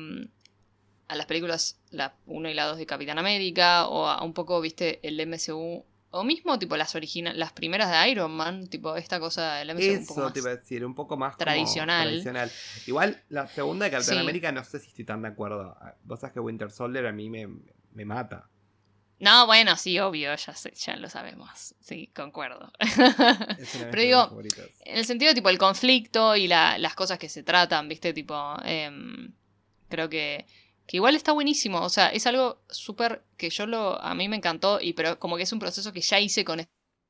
a 1.08 1.16
las 1.16 1.26
películas 1.26 1.80
la 1.92 2.16
1 2.26 2.50
y 2.50 2.54
la 2.54 2.66
2 2.66 2.78
de 2.78 2.86
Capitán 2.86 3.20
América 3.20 3.88
o 3.88 4.08
a 4.08 4.24
un 4.24 4.34
poco, 4.34 4.60
viste, 4.62 5.00
el 5.04 5.26
MCU 5.28 5.86
o 6.16 6.24
mismo, 6.24 6.60
tipo, 6.60 6.78
las 6.78 6.94
originales, 6.94 7.40
las 7.40 7.54
primeras 7.54 7.90
de 7.90 8.12
Iron 8.12 8.32
Man, 8.32 8.68
tipo, 8.68 8.96
esta 8.96 9.20
cosa 9.20 9.56
del 9.56 9.74
MCU 9.74 10.00
un 10.00 10.06
poco 10.06 10.22
más 10.22 10.34
te 10.34 10.40
iba 10.40 10.50
a 10.52 10.56
decir, 10.56 10.86
un 10.86 10.96
poco 10.96 11.18
más 11.18 11.38
tradicional. 11.38 12.08
tradicional. 12.08 12.52
Igual, 12.86 13.24
la 13.30 13.48
segunda 13.48 13.86
de 13.86 13.92
Capitán 13.92 14.20
América 14.20 14.52
no 14.52 14.64
sé 14.64 14.80
si 14.80 14.90
estoy 14.90 15.06
tan 15.06 15.24
de 15.24 15.30
acuerdo. 15.30 15.76
Vos 16.04 16.20
sabés 16.20 16.34
que 16.34 16.40
Winter 16.40 16.70
Soldier 16.70 17.08
a 17.08 17.12
mí 17.12 17.30
me, 17.30 17.48
me 17.94 18.06
mata. 18.06 18.48
No, 19.20 19.46
bueno, 19.46 19.78
sí, 19.78 19.98
obvio, 20.00 20.36
ya, 20.36 20.54
sé, 20.54 20.74
ya 20.76 20.98
lo 20.98 21.10
sabemos. 21.10 21.74
Sí, 21.80 22.12
concuerdo. 22.14 22.72
Pero 23.92 24.02
digo, 24.02 24.42
en 24.82 24.98
el 24.98 25.06
sentido, 25.06 25.34
tipo, 25.34 25.50
el 25.50 25.58
conflicto 25.58 26.36
y 26.36 26.48
la, 26.48 26.78
las 26.78 26.94
cosas 26.94 27.18
que 27.18 27.30
se 27.30 27.42
tratan, 27.42 27.88
¿viste? 27.88 28.14
Tipo, 28.14 28.56
em, 28.66 29.32
creo 29.88 30.10
que 30.10 30.46
que 30.88 30.98
igual 30.98 31.16
está 31.16 31.32
buenísimo, 31.32 31.82
o 31.82 31.90
sea, 31.90 32.10
es 32.10 32.28
algo 32.28 32.62
súper 32.70 33.24
que 33.38 33.50
yo 33.50 33.66
lo, 33.66 34.02
a 34.02 34.14
mí 34.16 34.28
me 34.28 34.36
encantó, 34.36 34.80
y 34.82 34.94
pero 34.94 35.20
como 35.20 35.38
que 35.38 35.44
es 35.44 35.54
un 35.54 35.60
proceso 35.60 35.94
que 35.94 36.02
ya 36.02 36.20
hice 36.20 36.44
con 36.44 36.62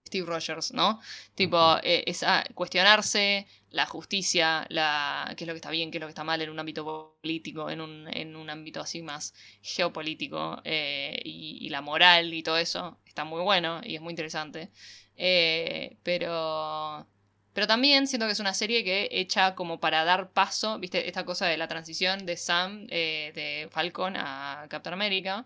Steve 0.07 0.27
Rogers, 0.27 0.73
¿no? 0.73 0.99
Tipo, 1.35 1.77
eh, 1.81 2.03
es 2.05 2.23
cuestionarse 2.53 3.47
la 3.71 3.85
justicia, 3.87 4.65
la, 4.69 5.33
qué 5.35 5.43
es 5.43 5.47
lo 5.47 5.53
que 5.53 5.57
está 5.57 5.71
bien, 5.71 5.89
qué 5.89 5.97
es 5.97 6.01
lo 6.01 6.07
que 6.07 6.11
está 6.11 6.23
mal 6.23 6.41
en 6.41 6.49
un 6.51 6.59
ámbito 6.59 6.85
político, 7.21 7.69
en 7.69 7.81
un, 7.81 8.07
en 8.07 8.35
un 8.35 8.49
ámbito 8.49 8.79
así 8.81 9.01
más 9.01 9.33
geopolítico, 9.61 10.61
eh, 10.63 11.19
y, 11.25 11.69
la 11.69 11.81
moral 11.81 12.33
y 12.33 12.43
todo 12.43 12.57
eso, 12.57 12.99
está 13.05 13.23
muy 13.23 13.41
bueno 13.41 13.81
y 13.83 13.95
es 13.95 14.01
muy 14.01 14.11
interesante. 14.11 14.69
Eh, 15.15 15.97
pero 16.03 17.07
pero 17.53 17.67
también 17.67 18.07
siento 18.07 18.25
que 18.25 18.33
es 18.33 18.39
una 18.39 18.53
serie 18.53 18.83
que 18.83 19.09
hecha 19.11 19.55
como 19.55 19.79
para 19.79 20.03
dar 20.05 20.31
paso, 20.31 20.79
viste, 20.79 21.07
esta 21.07 21.25
cosa 21.25 21.45
de 21.47 21.57
la 21.57 21.67
transición 21.67 22.25
de 22.25 22.37
Sam, 22.37 22.87
eh, 22.89 23.31
de 23.35 23.69
Falcon 23.71 24.15
a 24.17 24.65
Captain 24.69 24.93
America. 24.93 25.45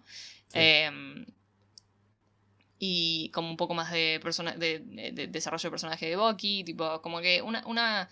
Em, 0.53 1.25
y 2.79 3.29
como 3.33 3.49
un 3.49 3.57
poco 3.57 3.73
más 3.73 3.91
de, 3.91 4.19
persona 4.21 4.55
de, 4.55 4.79
de- 4.79 5.11
de 5.11 5.27
desarrollo 5.27 5.63
de 5.63 5.71
personaje 5.71 6.05
de 6.07 6.15
Bucky, 6.15 6.63
tipo, 6.63 7.01
como 7.01 7.21
que 7.21 7.41
una, 7.41 7.65
una, 7.65 8.09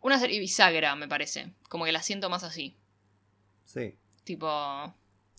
una 0.00 0.18
serie 0.18 0.38
bisagra, 0.38 0.94
me 0.96 1.08
parece. 1.08 1.52
Como 1.68 1.84
que 1.86 1.92
la 1.92 2.02
siento 2.02 2.28
más 2.28 2.44
así. 2.44 2.76
Sí. 3.64 3.96
Tipo. 4.24 4.94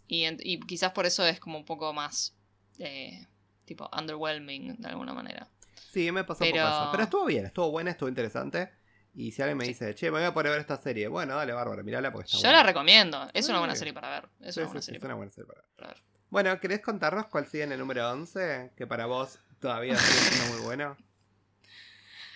Y 0.07 0.59
quizás 0.61 0.91
por 0.93 1.05
eso 1.05 1.25
es 1.25 1.39
como 1.39 1.57
un 1.57 1.65
poco 1.65 1.93
más. 1.93 2.33
eh, 2.79 3.25
tipo, 3.65 3.89
underwhelming 3.95 4.77
de 4.77 4.87
alguna 4.87 5.13
manera. 5.13 5.47
Sí, 5.91 6.11
me 6.11 6.23
pasó 6.23 6.39
Pero- 6.39 6.63
un 6.65 6.69
poco 6.71 6.81
eso. 6.83 6.91
Pero 6.91 7.03
estuvo 7.03 7.25
bien, 7.25 7.45
estuvo 7.45 7.71
buena, 7.71 7.91
estuvo 7.91 8.09
interesante. 8.09 8.71
Y 9.13 9.31
si 9.31 9.41
alguien 9.41 9.57
me 9.57 9.65
dice, 9.65 9.95
che, 9.95 10.11
me 10.11 10.19
voy 10.19 10.23
a 10.27 10.33
poner 10.33 10.49
a 10.49 10.51
ver 10.51 10.61
esta 10.61 10.77
serie, 10.77 11.07
bueno, 11.07 11.35
dale, 11.35 11.51
bárbara, 11.53 11.81
mirala 11.81 12.11
porque 12.11 12.25
está 12.27 12.37
Yo 12.37 12.41
buena. 12.43 12.57
la 12.57 12.63
recomiendo. 12.63 13.27
Es 13.33 13.49
una 13.49 13.59
buena 13.59 13.75
serie 13.75 13.93
para 13.93 14.09
ver. 14.11 14.29
Es 14.41 14.55
una 14.57 14.65
sí, 14.65 14.69
buena 14.69 14.81
serie 14.81 14.97
es 14.99 15.03
una 15.03 15.15
buena 15.15 15.31
serie 15.31 15.47
para 15.47 15.61
ver. 15.61 15.69
para 15.75 15.87
ver. 15.93 16.03
Bueno, 16.29 16.59
¿querés 16.59 16.81
contarnos 16.81 17.25
cuál 17.27 17.47
sigue 17.47 17.63
en 17.63 17.71
el 17.71 17.79
número 17.79 18.07
11? 18.11 18.73
Que 18.77 18.85
para 18.85 19.05
vos 19.07 19.39
todavía 19.59 19.95
sigue 19.97 20.19
siendo 20.29 20.53
muy 20.57 20.65
bueno. 20.65 20.97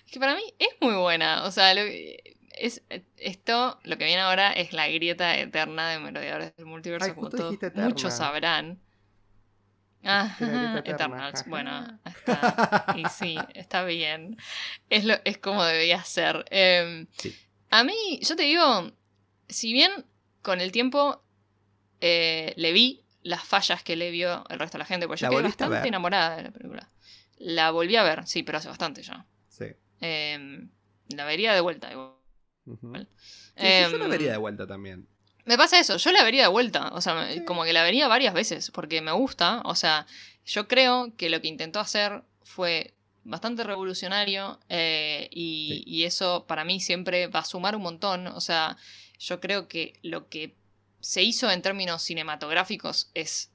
Es 0.05 0.11
que 0.13 0.19
para 0.19 0.35
mí 0.35 0.41
es 0.59 0.69
muy 0.81 0.95
buena. 0.95 1.45
O 1.45 1.51
sea, 1.51 1.73
lo 1.73 1.81
es, 1.81 2.83
esto, 3.17 3.79
lo 3.83 3.97
que 3.97 4.05
viene 4.05 4.21
ahora 4.21 4.51
es 4.51 4.73
la 4.73 4.87
grieta 4.89 5.37
eterna 5.37 5.89
de 5.89 5.99
Merodeadores 5.99 6.55
del 6.57 6.65
Multiverso, 6.65 7.07
Ay, 7.07 7.13
como 7.13 7.29
todos- 7.29 7.55
muchos 7.75 8.13
sabrán. 8.13 8.81
Ah, 10.03 10.35
grieta 10.39 10.79
eterna. 10.79 11.29
Eternals. 11.29 11.45
Bueno, 11.47 11.99
está. 12.05 12.95
Y 12.97 13.05
sí, 13.09 13.37
está 13.53 13.83
bien. 13.83 14.37
Es, 14.89 15.05
lo, 15.05 15.15
es 15.25 15.37
como 15.37 15.63
debería 15.63 16.03
ser. 16.03 16.45
Em, 16.49 17.07
Sí. 17.17 17.35
A 17.69 17.83
mí, 17.83 18.19
yo 18.21 18.35
te 18.35 18.43
digo, 18.43 18.91
si 19.47 19.71
bien 19.73 19.91
con 20.41 20.59
el 20.59 20.71
tiempo 20.71 21.23
eh, 22.01 22.53
le 22.57 22.71
vi 22.73 23.05
las 23.23 23.43
fallas 23.43 23.83
que 23.83 23.95
le 23.95 24.09
vio 24.11 24.43
el 24.49 24.59
resto 24.59 24.77
de 24.77 24.79
la 24.79 24.85
gente, 24.85 25.07
porque 25.07 25.21
yo 25.21 25.27
¿La 25.27 25.35
quedé 25.35 25.43
bastante 25.43 25.87
enamorada 25.87 26.35
de 26.37 26.43
la 26.43 26.51
película. 26.51 26.89
La 27.37 27.71
volví 27.71 27.95
a 27.95 28.03
ver, 28.03 28.25
sí, 28.27 28.43
pero 28.43 28.57
hace 28.57 28.67
bastante 28.69 29.03
ya. 29.03 29.25
Sí. 29.47 29.65
Em, 30.01 30.69
la 31.09 31.25
vería 31.25 31.53
de 31.53 31.61
vuelta 31.61 31.91
igual. 31.91 32.13
Sí, 33.55 33.63
yo 33.91 33.97
la 33.97 34.05
Em, 34.05 34.09
vería 34.09 34.31
de 34.31 34.37
vuelta 34.37 34.65
también. 34.67 35.07
Me 35.45 35.57
pasa 35.57 35.79
eso, 35.79 35.97
yo 35.97 36.11
la 36.11 36.23
vería 36.23 36.43
de 36.43 36.47
vuelta, 36.49 36.89
o 36.93 37.01
sea, 37.01 37.27
como 37.45 37.63
que 37.63 37.73
la 37.73 37.83
vería 37.83 38.07
varias 38.07 38.33
veces, 38.33 38.69
porque 38.71 39.01
me 39.01 39.11
gusta, 39.11 39.61
o 39.65 39.75
sea, 39.75 40.05
yo 40.45 40.67
creo 40.67 41.15
que 41.17 41.29
lo 41.29 41.41
que 41.41 41.47
intentó 41.47 41.79
hacer 41.79 42.23
fue 42.43 42.93
bastante 43.23 43.63
revolucionario 43.63 44.59
eh, 44.69 45.27
y, 45.31 45.69
Sí. 45.69 45.83
y 45.85 46.03
eso 46.05 46.45
para 46.47 46.63
mí 46.63 46.79
siempre 46.79 47.27
va 47.27 47.39
a 47.41 47.45
sumar 47.45 47.75
un 47.75 47.81
montón, 47.83 48.27
o 48.27 48.41
sea, 48.41 48.77
yo 49.19 49.39
creo 49.39 49.67
que 49.67 49.93
lo 50.03 50.27
que 50.29 50.55
se 50.99 51.23
hizo 51.23 51.49
en 51.49 51.61
términos 51.61 52.03
cinematográficos 52.03 53.09
es 53.15 53.51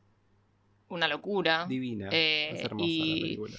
una 0.88 1.06
locura. 1.08 1.66
Divina. 1.68 2.08
eh, 2.12 2.50
es 2.54 2.64
hermosa 2.64 2.86
y- 2.88 2.98
la 3.16 3.22
película. 3.22 3.56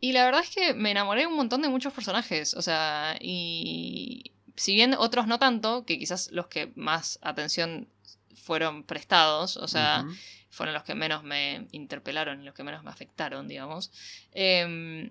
Y 0.00 0.12
la 0.12 0.24
verdad 0.24 0.42
es 0.42 0.50
que 0.50 0.74
me 0.74 0.90
enamoré 0.92 1.26
un 1.26 1.34
montón 1.34 1.60
de 1.60 1.68
muchos 1.68 1.92
personajes. 1.92 2.54
O 2.54 2.62
sea, 2.62 3.16
y 3.20 4.30
si 4.58 4.74
bien 4.74 4.94
otros 4.94 5.26
no 5.26 5.38
tanto, 5.38 5.84
que 5.86 5.98
quizás 5.98 6.30
los 6.32 6.48
que 6.48 6.72
más 6.74 7.18
atención 7.22 7.88
fueron 8.34 8.82
prestados, 8.82 9.56
o 9.56 9.68
sea, 9.68 10.04
fueron 10.50 10.74
los 10.74 10.82
que 10.82 10.94
menos 10.94 11.22
me 11.22 11.66
interpelaron 11.72 12.40
y 12.42 12.44
los 12.44 12.54
que 12.54 12.64
menos 12.64 12.82
me 12.82 12.90
afectaron, 12.90 13.46
digamos. 13.48 13.92
em, 14.32 15.10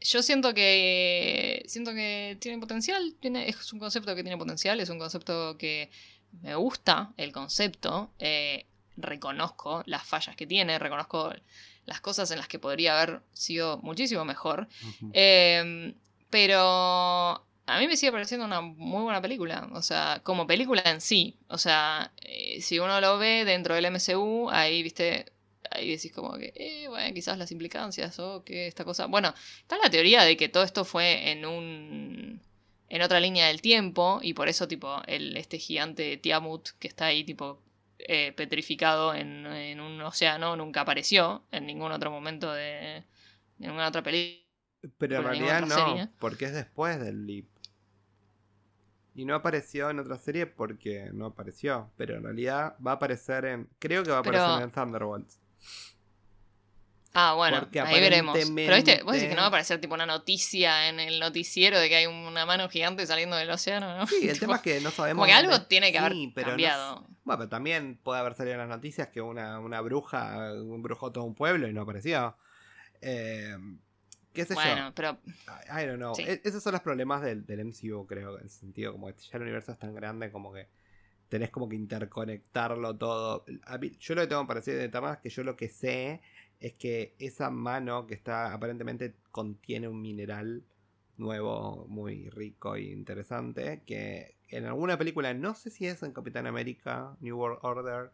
yo 0.00 0.22
siento 0.22 0.52
que. 0.52 1.64
Siento 1.66 1.94
que 1.94 2.36
tiene 2.38 2.58
potencial. 2.58 3.14
Tiene, 3.20 3.48
es 3.48 3.72
un 3.72 3.78
concepto 3.78 4.14
que 4.14 4.22
tiene 4.22 4.36
potencial. 4.36 4.78
Es 4.80 4.90
un 4.90 4.98
concepto 4.98 5.56
que 5.56 5.90
me 6.42 6.54
gusta 6.54 7.12
el 7.16 7.32
concepto. 7.32 8.10
eh, 8.18 8.66
reconozco 8.96 9.82
las 9.86 10.04
fallas 10.04 10.36
que 10.36 10.46
tiene. 10.46 10.78
Reconozco 10.78 11.32
las 11.86 12.00
cosas 12.00 12.30
en 12.30 12.38
las 12.38 12.48
que 12.48 12.58
podría 12.58 13.00
haber 13.00 13.22
sido 13.32 13.78
muchísimo 13.78 14.24
mejor. 14.26 14.68
Eh, 15.14 15.94
pero 16.28 17.46
a 17.66 17.78
mí 17.78 17.86
me 17.88 17.96
sigue 17.96 18.12
pareciendo 18.12 18.44
una 18.46 18.60
muy 18.60 19.02
buena 19.02 19.22
película. 19.22 19.68
O 19.72 19.82
sea, 19.82 20.20
como 20.22 20.46
película 20.46 20.82
en 20.86 21.00
sí. 21.00 21.38
O 21.48 21.58
sea, 21.58 22.12
eh, 22.22 22.60
si 22.62 22.78
uno 22.78 23.00
lo 23.00 23.18
ve 23.18 23.44
dentro 23.44 23.74
del 23.74 23.86
MCU, 23.90 24.50
ahí, 24.50 24.82
viste, 24.82 25.32
ahí 25.70 25.90
decís 25.90 26.12
como 26.12 26.34
que, 26.36 26.52
eh, 26.56 26.88
bueno, 26.88 27.12
quizás 27.14 27.38
las 27.38 27.50
implicancias 27.52 28.18
o 28.18 28.44
que 28.44 28.66
esta 28.66 28.84
cosa. 28.84 29.06
Bueno, 29.06 29.32
está 29.60 29.78
la 29.78 29.90
teoría 29.90 30.22
de 30.24 30.36
que 30.36 30.48
todo 30.48 30.62
esto 30.64 30.84
fue 30.84 31.30
en 31.32 31.46
un. 31.46 32.42
en 32.88 33.02
otra 33.02 33.20
línea 33.20 33.46
del 33.48 33.60
tiempo. 33.62 34.20
Y 34.22 34.34
por 34.34 34.48
eso, 34.48 34.68
tipo, 34.68 35.02
el, 35.06 35.36
este 35.36 35.58
gigante 35.58 36.16
Tiamut 36.18 36.70
que 36.78 36.88
está 36.88 37.06
ahí, 37.06 37.24
tipo. 37.24 37.62
eh, 37.98 38.32
petrificado 38.32 39.14
en, 39.14 39.46
en 39.46 39.80
un 39.80 40.00
océano 40.02 40.56
nunca 40.56 40.82
apareció 40.82 41.46
en 41.52 41.66
ningún 41.66 41.92
otro 41.92 42.10
momento 42.10 42.52
de, 42.52 43.04
de 43.58 43.66
ninguna 43.68 43.88
otra 43.88 44.02
película. 44.02 44.42
Pero 44.98 45.16
en 45.16 45.24
realidad 45.24 45.62
no, 45.62 45.74
serie. 45.74 46.08
porque 46.18 46.44
es 46.46 46.52
después 46.54 47.00
del 47.00 47.26
Leap. 47.26 47.46
Y 49.14 49.24
no 49.24 49.34
apareció 49.36 49.90
en 49.90 50.00
otra 50.00 50.18
serie 50.18 50.46
porque 50.46 51.10
no 51.12 51.26
apareció. 51.26 51.90
Pero 51.96 52.16
en 52.16 52.24
realidad 52.24 52.76
va 52.84 52.92
a 52.92 52.94
aparecer 52.94 53.44
en. 53.44 53.68
Creo 53.78 54.02
que 54.02 54.10
va 54.10 54.18
a 54.18 54.22
Pero- 54.22 54.38
aparecer 54.42 54.64
en 54.64 54.70
Thunderbolts. 54.72 55.40
Ah, 57.16 57.34
bueno, 57.34 57.60
Porque 57.60 57.78
ahí 57.80 58.00
veremos. 58.00 58.36
Pero 58.56 58.74
viste, 58.74 59.00
vos 59.04 59.12
decís 59.12 59.28
que 59.28 59.36
no 59.36 59.42
va 59.42 59.44
a 59.44 59.48
aparecer 59.48 59.80
tipo 59.80 59.94
una 59.94 60.04
noticia 60.04 60.88
en 60.88 60.98
el 60.98 61.20
noticiero 61.20 61.78
de 61.78 61.88
que 61.88 61.94
hay 61.94 62.06
una 62.06 62.44
mano 62.44 62.68
gigante 62.68 63.06
saliendo 63.06 63.36
del 63.36 63.48
océano, 63.50 63.96
¿no? 63.96 64.04
Sí, 64.08 64.28
el 64.28 64.36
tema 64.40 64.56
es 64.56 64.62
que 64.62 64.80
no 64.80 64.90
sabemos. 64.90 65.20
Como 65.20 65.26
que 65.26 65.32
algo 65.32 65.52
dónde- 65.52 65.66
tiene 65.68 65.92
que 65.92 65.98
haber 65.98 66.12
Sí, 66.12 66.32
pero 66.34 66.46
no 66.48 66.50
cambiado. 66.50 67.06
bueno, 67.22 67.38
pero 67.38 67.48
también 67.48 68.00
puede 68.02 68.18
haber 68.18 68.34
salido 68.34 68.54
en 68.54 68.60
las 68.62 68.68
noticias 68.68 69.08
que 69.08 69.20
una, 69.20 69.60
una 69.60 69.80
bruja, 69.80 70.54
un 70.54 70.82
brujó 70.82 71.12
todo 71.12 71.22
un 71.22 71.36
pueblo 71.36 71.68
y 71.68 71.72
no 71.72 71.82
apareció. 71.82 72.36
Eh, 73.00 73.56
¿Qué 74.34 74.44
sé 74.44 74.54
Bueno, 74.54 74.92
pero? 74.94 75.18
I, 75.26 75.82
I 75.82 75.86
don't 75.86 75.96
know. 75.98 76.14
Sí. 76.14 76.22
E- 76.22 76.40
esos 76.44 76.62
son 76.62 76.72
los 76.72 76.82
problemas 76.82 77.22
del, 77.22 77.46
del 77.46 77.60
MCU, 77.60 78.06
creo, 78.06 78.36
en 78.36 78.44
el 78.44 78.50
sentido 78.50 78.92
como 78.92 79.06
que 79.06 79.14
ya 79.22 79.36
el 79.38 79.42
universo 79.42 79.72
es 79.72 79.78
tan 79.78 79.94
grande 79.94 80.30
como 80.30 80.52
que 80.52 80.68
tenés 81.28 81.50
como 81.50 81.68
que 81.68 81.76
interconectarlo 81.76 82.96
todo. 82.96 83.44
A 83.64 83.78
mí- 83.78 83.96
yo 83.98 84.14
lo 84.14 84.22
que 84.22 84.26
tengo 84.28 84.46
parecido 84.46 84.76
de 84.78 84.84
es 84.86 85.18
que 85.22 85.30
yo 85.30 85.44
lo 85.44 85.56
que 85.56 85.68
sé 85.68 86.20
es 86.60 86.72
que 86.74 87.14
esa 87.18 87.50
mano 87.50 88.06
que 88.06 88.14
está 88.14 88.52
aparentemente 88.52 89.14
contiene 89.30 89.88
un 89.88 90.00
mineral 90.02 90.64
nuevo, 91.16 91.86
muy 91.88 92.28
rico 92.30 92.74
e 92.74 92.82
interesante, 92.82 93.82
que 93.86 94.36
en 94.48 94.66
alguna 94.66 94.98
película, 94.98 95.32
no 95.34 95.54
sé 95.54 95.70
si 95.70 95.86
es 95.86 96.02
en 96.02 96.12
Capitán 96.12 96.46
América, 96.46 97.16
New 97.20 97.36
World 97.38 97.58
Order 97.62 98.10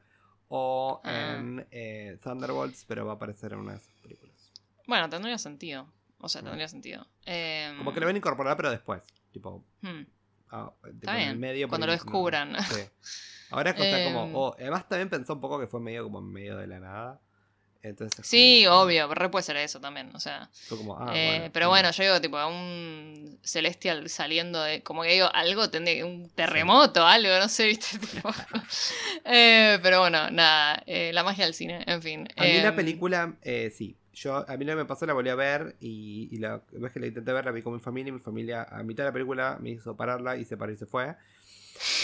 o 0.49 1.01
Ah. 1.05 1.37
en 1.39 1.67
eh, 1.71 2.19
Thunderbolts, 2.23 2.85
pero 2.87 3.07
va 3.07 3.13
a 3.13 3.15
aparecer 3.17 3.53
en 3.53 3.61
una 3.61 3.73
de 3.73 3.79
esas 3.79 3.95
películas. 4.03 4.53
bueno, 4.87 5.09
tendría 5.09 5.39
sentido. 5.39 5.87
O 6.21 6.29
sea, 6.29 6.43
Mm. 6.43 6.45
tendría 6.45 6.69
sentido. 6.69 7.07
Em, 7.25 7.77
Como 7.79 7.93
que 7.93 8.01
lo 8.01 8.07
van 8.07 8.15
a 8.15 8.19
incorporar, 8.19 8.57
pero 8.57 8.71
después, 8.71 9.03
tipo, 9.33 9.65
hmm, 9.83 10.03
ah, 10.51 10.71
Está 10.85 11.13
en 11.15 11.19
el 11.21 11.27
bien, 11.29 11.41
medio. 11.41 11.69
cuando 11.69 11.87
lo 11.87 11.93
no- 11.93 11.99
descubran. 11.99 12.57
sí. 12.65 12.81
Ahora 13.51 13.71
está 13.71 14.05
como. 14.05 14.25
Em. 14.27 14.35
oh, 14.37 14.55
además 14.59 14.89
también 14.89 15.09
pensó 15.11 15.33
un 15.35 15.41
poco 15.41 15.59
que 15.59 15.67
fue 15.67 15.81
medio 15.81 16.05
como 16.05 16.21
en 16.21 16.31
medio 16.33 16.57
de 16.57 16.67
la 16.69 16.79
nada. 16.81 17.21
Entonces. 17.83 18.21
es 18.21 18.27
Sí, 18.27 18.65
como- 18.67 18.81
obvio, 18.83 19.13
re 19.15 19.31
puede 19.31 19.43
ser 19.43 19.57
eso 19.57 19.81
también. 19.81 20.15
O 20.15 20.21
sea, 20.21 20.51
Fue 20.69 20.77
como, 20.77 20.99
ah, 21.01 21.11
Eh, 21.17 21.37
bueno, 21.39 21.51
pero 21.55 21.69
bueno, 21.71 21.91
yo 21.91 22.05
digo, 22.05 22.21
tipo, 22.21 22.37
a 22.37 22.47
un 22.47 23.39
Celestial 23.43 24.07
saliendo 24.11 24.63
de. 24.63 24.83
Como 24.83 25.03
que 25.03 25.15
digo, 25.15 25.29
algo 25.33 25.71
tendría 25.71 26.05
un 26.05 26.29
terremoto, 26.29 27.07
algo, 27.07 27.31
no 27.39 27.49
sé, 27.49 27.67
viste. 27.69 27.99
Tipo, 28.23 28.31
eh, 29.25 29.79
pero 29.83 30.01
bueno, 30.01 30.31
nada, 30.31 30.83
eh, 30.87 31.11
la 31.13 31.25
magia 31.25 31.45
del 31.45 31.55
cine, 31.55 31.83
en 31.87 32.03
fin. 32.03 32.29
A 32.37 32.45
mí 32.45 32.59
la 32.61 32.69
Em, 32.69 32.77
película, 32.77 33.35
eh, 33.43 33.73
sí. 33.75 33.97
Yo, 34.12 34.45
a 34.49 34.57
mí 34.57 34.66
que 34.66 34.74
me 34.74 34.85
pasó, 34.85 35.07
la 35.07 35.12
volví 35.12 35.28
a 35.28 35.35
ver 35.35 35.77
y, 35.81 36.28
y 36.32 36.39
la 36.39 36.62
vez 36.73 36.93
que 36.93 37.01
la 37.01 37.07
intenté 37.07 37.32
ver, 37.32 37.45
la 37.45 37.53
vi 37.53 37.62
con 37.62 37.73
mi 37.73 37.81
familia 37.81 38.11
y 38.11 38.12
mi 38.12 38.19
familia 38.19 38.65
a 38.65 38.82
mitad 38.82 39.05
de 39.05 39.11
la 39.11 39.12
película 39.12 39.59
me 39.61 39.70
hizo 39.70 39.97
pararla 39.97 40.37
y 40.37 40.45
se 40.45 40.57
paró 40.57 40.73
y 40.73 40.77
se 40.77 40.87
fue. 40.87 41.15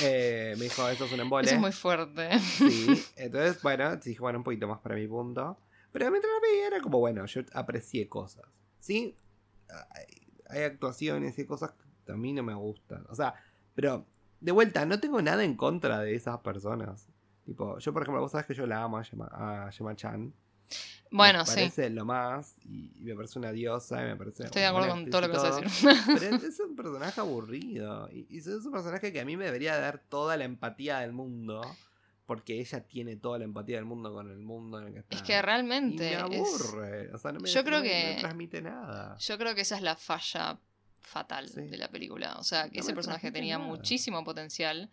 Eh, 0.03 0.55
me 0.57 0.65
dijo, 0.65 0.89
eso 0.89 1.05
es 1.05 1.13
un 1.13 1.21
embole. 1.21 1.47
Eso 1.47 1.57
es 1.57 1.61
muy 1.61 1.73
fuerte. 1.73 2.39
Sí, 2.39 3.05
entonces, 3.17 3.61
bueno, 3.63 3.97
dije, 3.97 4.21
bueno, 4.21 4.39
un 4.39 4.45
poquito 4.45 4.69
más 4.69 4.79
para 4.81 4.95
mi 4.95 5.07
punto. 5.07 5.59
Pero 5.93 6.11
mientras 6.11 6.33
la 6.33 6.41
veía 6.41 6.67
era 6.69 6.81
como, 6.81 6.99
bueno, 6.99 7.27
yo 7.27 7.43
aprecié 7.53 8.09
cosas. 8.09 8.45
Sí, 8.81 9.17
hay, 9.69 10.05
hay 10.49 10.63
actuaciones 10.63 11.39
y 11.39 11.45
cosas 11.45 11.73
que 12.05 12.13
a 12.13 12.17
mí 12.17 12.33
no 12.33 12.43
me 12.43 12.55
gustan. 12.55 13.05
O 13.09 13.15
sea, 13.15 13.35
pero 13.75 14.07
de 14.41 14.53
vuelta, 14.53 14.87
no 14.87 15.01
tengo 15.01 15.21
nada 15.23 15.45
en 15.45 15.57
contra 15.57 16.01
de 16.01 16.15
esas 16.15 16.39
personas. 16.39 17.09
Tipo, 17.45 17.79
yo 17.79 17.93
por 17.93 18.03
ejemplo, 18.03 18.21
vos 18.21 18.33
sabés 18.33 18.47
que 18.47 18.55
yo 18.55 18.67
la 18.67 18.83
amo 18.83 18.99
a 18.99 19.03
Yema, 19.03 19.29
a 19.33 19.71
Yema 19.71 19.95
Chan. 19.97 20.33
Bueno, 21.11 21.41
me 21.41 21.47
sí. 21.47 21.55
parece 21.55 21.91
lo 21.91 22.05
más 22.05 22.57
y, 22.65 22.93
y 22.99 23.01
me 23.05 23.15
parece 23.15 23.39
una 23.39 23.53
diosa 23.53 24.03
y 24.03 24.07
me 24.07 24.17
parece 24.17 24.45
Estoy 24.45 24.63
de 24.63 24.67
acuerdo 24.69 24.89
con 24.91 25.09
todo 25.09 25.21
lo 25.23 25.31
que 25.31 25.37
vas 25.37 25.57
a 25.57 25.61
y 25.61 25.63
decir. 25.63 25.91
Pero 26.07 26.37
es, 26.37 26.43
es 26.45 26.61
un 26.61 26.75
personaje 26.77 27.21
aburrido. 27.21 28.09
Y, 28.13 28.27
y 28.29 28.39
es 28.39 28.47
un 28.49 28.73
personaje 28.73 29.13
que 29.13 29.21
a 29.21 29.25
mí 29.25 29.37
me 29.37 29.45
debería 29.45 29.79
dar 29.79 29.99
toda 30.09 30.37
la 30.37 30.45
empatía 30.45 30.99
del 31.01 31.13
mundo. 31.13 31.61
Porque 32.27 32.59
ella 32.59 32.81
tiene 32.81 33.15
toda 33.15 33.39
la 33.39 33.45
empatía 33.45 33.77
del 33.77 33.85
mundo 33.85 34.13
con 34.13 34.29
el 34.29 34.39
mundo 34.41 34.81
en 34.81 34.89
el 34.89 34.93
que 34.95 34.99
está. 34.99 35.17
Es 35.17 35.23
que 35.23 35.39
Y 35.39 35.41
realmente. 35.41 36.03
me 36.03 36.13
es- 36.15 36.21
aburre. 36.23 37.15
O 37.15 37.19
sea, 37.19 37.31
no 37.31 37.39
me, 37.39 37.49
Yo 37.49 37.63
creo 37.63 37.79
no 37.79 37.85
me- 37.85 37.89
no 38.03 38.09
me 38.09 38.15
que- 38.17 38.21
transmite 38.21 38.63
nada. 38.63 39.17
Yo 39.19 39.39
creo 39.39 39.55
que 39.55 39.61
esa 39.61 39.77
es 39.77 39.83
la 39.83 39.95
falla 39.95 40.59
fatal 41.03 41.49
Sí. 41.49 41.61
de 41.63 41.77
la 41.77 41.89
película. 41.89 42.35
O 42.39 42.43
sea, 42.43 42.69
que 42.69 42.79
No 42.79 42.81
ese 42.81 42.91
me 42.91 42.97
personaje 42.97 43.31
tenía 43.31 43.59
nada. 43.59 43.71
muchísimo 43.71 44.25
potencial. 44.25 44.91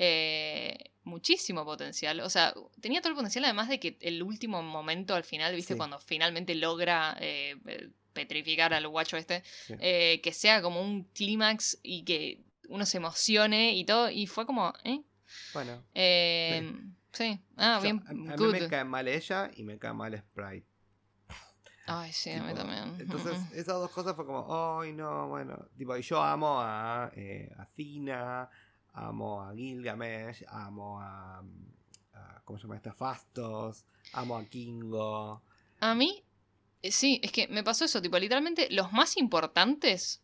eh, 0.00 0.92
muchísimo 1.08 1.64
potencial. 1.64 2.20
O 2.20 2.30
sea, 2.30 2.54
tenía 2.80 3.00
todo 3.00 3.10
el 3.10 3.16
potencial 3.16 3.44
además 3.44 3.68
de 3.68 3.80
que 3.80 3.96
el 4.00 4.22
último 4.22 4.62
momento 4.62 5.14
al 5.14 5.24
final, 5.24 5.54
¿viste? 5.54 5.74
Sí. 5.74 5.78
Cuando 5.78 5.98
finalmente 5.98 6.54
logra 6.54 7.16
eh, 7.20 7.56
eh, 7.66 7.90
petrificar 8.12 8.72
al 8.74 8.86
guacho 8.88 9.16
este, 9.16 9.42
Sí. 9.66 9.74
eh, 9.80 10.20
que 10.22 10.32
sea 10.32 10.62
como 10.62 10.80
un 10.80 11.04
clímax 11.04 11.78
y 11.82 12.04
que 12.04 12.42
uno 12.68 12.86
se 12.86 12.98
emocione 12.98 13.74
y 13.74 13.84
todo. 13.84 14.10
Y 14.10 14.26
fue 14.26 14.46
como, 14.46 14.72
¿eh? 14.84 15.00
Bueno. 15.54 15.82
Eh, 15.94 16.72
sí. 17.12 17.38
Ah, 17.56 17.76
yo- 17.78 17.82
bien. 17.82 18.02
a, 18.06 18.10
a 18.34 18.36
mí 18.36 18.46
me 18.52 18.68
cae 18.68 18.84
mal 18.84 19.08
ella 19.08 19.50
y 19.56 19.62
me 19.64 19.78
cae 19.78 19.92
mal 19.92 20.16
Sprite. 20.18 20.66
Ay, 21.90 22.12
sí, 22.12 22.30
a 22.32 22.42
mí 22.42 22.48
Tipo, 22.52 22.58
también. 22.58 23.00
Entonces, 23.00 23.38
esas 23.52 23.76
dos 23.80 23.90
cosas 23.90 24.14
fue 24.14 24.26
como, 24.26 24.46
ay, 24.78 24.92
no, 24.92 25.28
bueno. 25.28 25.56
Tipo, 25.76 25.96
y 25.96 26.02
yo 26.02 26.22
amo 26.22 26.60
a, 26.60 27.10
eh, 27.16 27.50
a 27.56 27.64
Cina, 27.64 28.50
amo 29.06 29.42
a 29.42 29.54
Gilgamesh, 29.54 30.44
amo 30.48 31.00
a, 31.00 31.38
a- 32.14 32.42
¿Cómo 32.44 32.58
se 32.58 32.62
llama 32.64 32.76
esta? 32.76 32.92
Fastos, 32.92 33.84
amo 34.12 34.36
a 34.36 34.44
Kingo. 34.44 35.42
A 35.80 35.94
mí, 35.94 36.24
eh, 36.82 36.90
sí, 36.90 37.20
es 37.22 37.30
que 37.32 37.46
me 37.48 37.62
pasó 37.62 37.84
eso, 37.84 38.00
tipo, 38.02 38.18
literalmente 38.18 38.68
los 38.70 38.92
más 38.92 39.16
importantes, 39.16 40.22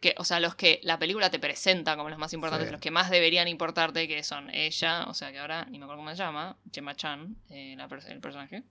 que, 0.00 0.14
o 0.18 0.24
sea, 0.24 0.40
los 0.40 0.56
que 0.56 0.80
la 0.82 0.98
película 0.98 1.30
te 1.30 1.38
presenta 1.38 1.96
como 1.96 2.10
los 2.10 2.18
más 2.18 2.32
importantes, 2.32 2.66
Sí. 2.68 2.72
los 2.72 2.80
que 2.80 2.90
más 2.90 3.08
deberían 3.08 3.46
importarte, 3.46 4.08
que 4.08 4.24
son 4.24 4.50
ella, 4.50 5.04
o 5.06 5.14
sea, 5.14 5.30
que 5.30 5.38
ahora 5.38 5.64
ni 5.66 5.78
me 5.78 5.84
acuerdo 5.84 6.00
cómo 6.00 6.10
se 6.10 6.16
llama, 6.16 6.56
Gemma 6.72 6.96
Chan, 6.96 7.36
eh, 7.50 7.74
la 7.76 7.84
el 7.84 8.20
personaje, 8.20 8.64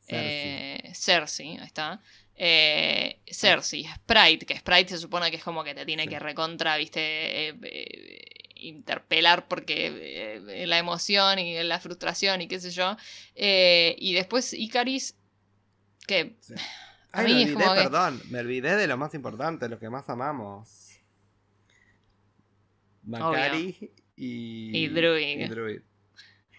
Cersei. 0.00 0.18
Eh, 0.18 0.92
Cersei, 0.94 1.58
ahí 1.58 1.66
está. 1.66 2.00
Eh, 2.36 3.20
Cersei, 3.30 3.84
Sprite, 3.84 4.46
que 4.46 4.56
Sprite 4.58 4.88
se 4.90 4.98
supone 4.98 5.30
que 5.30 5.36
es 5.36 5.44
como 5.44 5.62
que 5.64 5.74
te 5.74 5.84
tiene 5.86 6.04
Sí. 6.04 6.08
que 6.08 6.18
recontra, 6.18 6.76
viste, 6.76 7.48
eh, 7.50 7.54
eh, 7.62 8.24
interpelar 8.56 9.46
porque 9.48 10.40
eh, 10.46 10.66
la 10.66 10.78
emoción 10.78 11.38
y 11.38 11.62
la 11.62 11.78
frustración 11.80 12.40
y 12.40 12.48
qué 12.48 12.58
sé 12.60 12.70
yo. 12.70 12.96
Y 13.34 14.12
después 14.14 14.52
Icaris, 14.54 15.16
que 16.06 16.36
Sí. 16.40 16.54
A 17.14 17.20
Ay, 17.20 17.26
mí 17.26 17.34
me 17.34 17.42
es 17.42 17.56
olvidé, 17.56 17.68
que- 17.68 17.82
perdón. 17.82 18.22
Me 18.30 18.38
olvidé 18.38 18.74
de 18.76 18.86
lo 18.86 18.96
más 18.96 19.12
importante, 19.14 19.68
lo 19.68 19.78
que 19.78 19.90
más 19.90 20.08
amamos. 20.08 20.98
Macari 23.04 23.90
y... 24.16 24.84
Y 24.84 24.88
Druid. 24.88 25.40
y 25.40 25.44
Druid. 25.48 25.80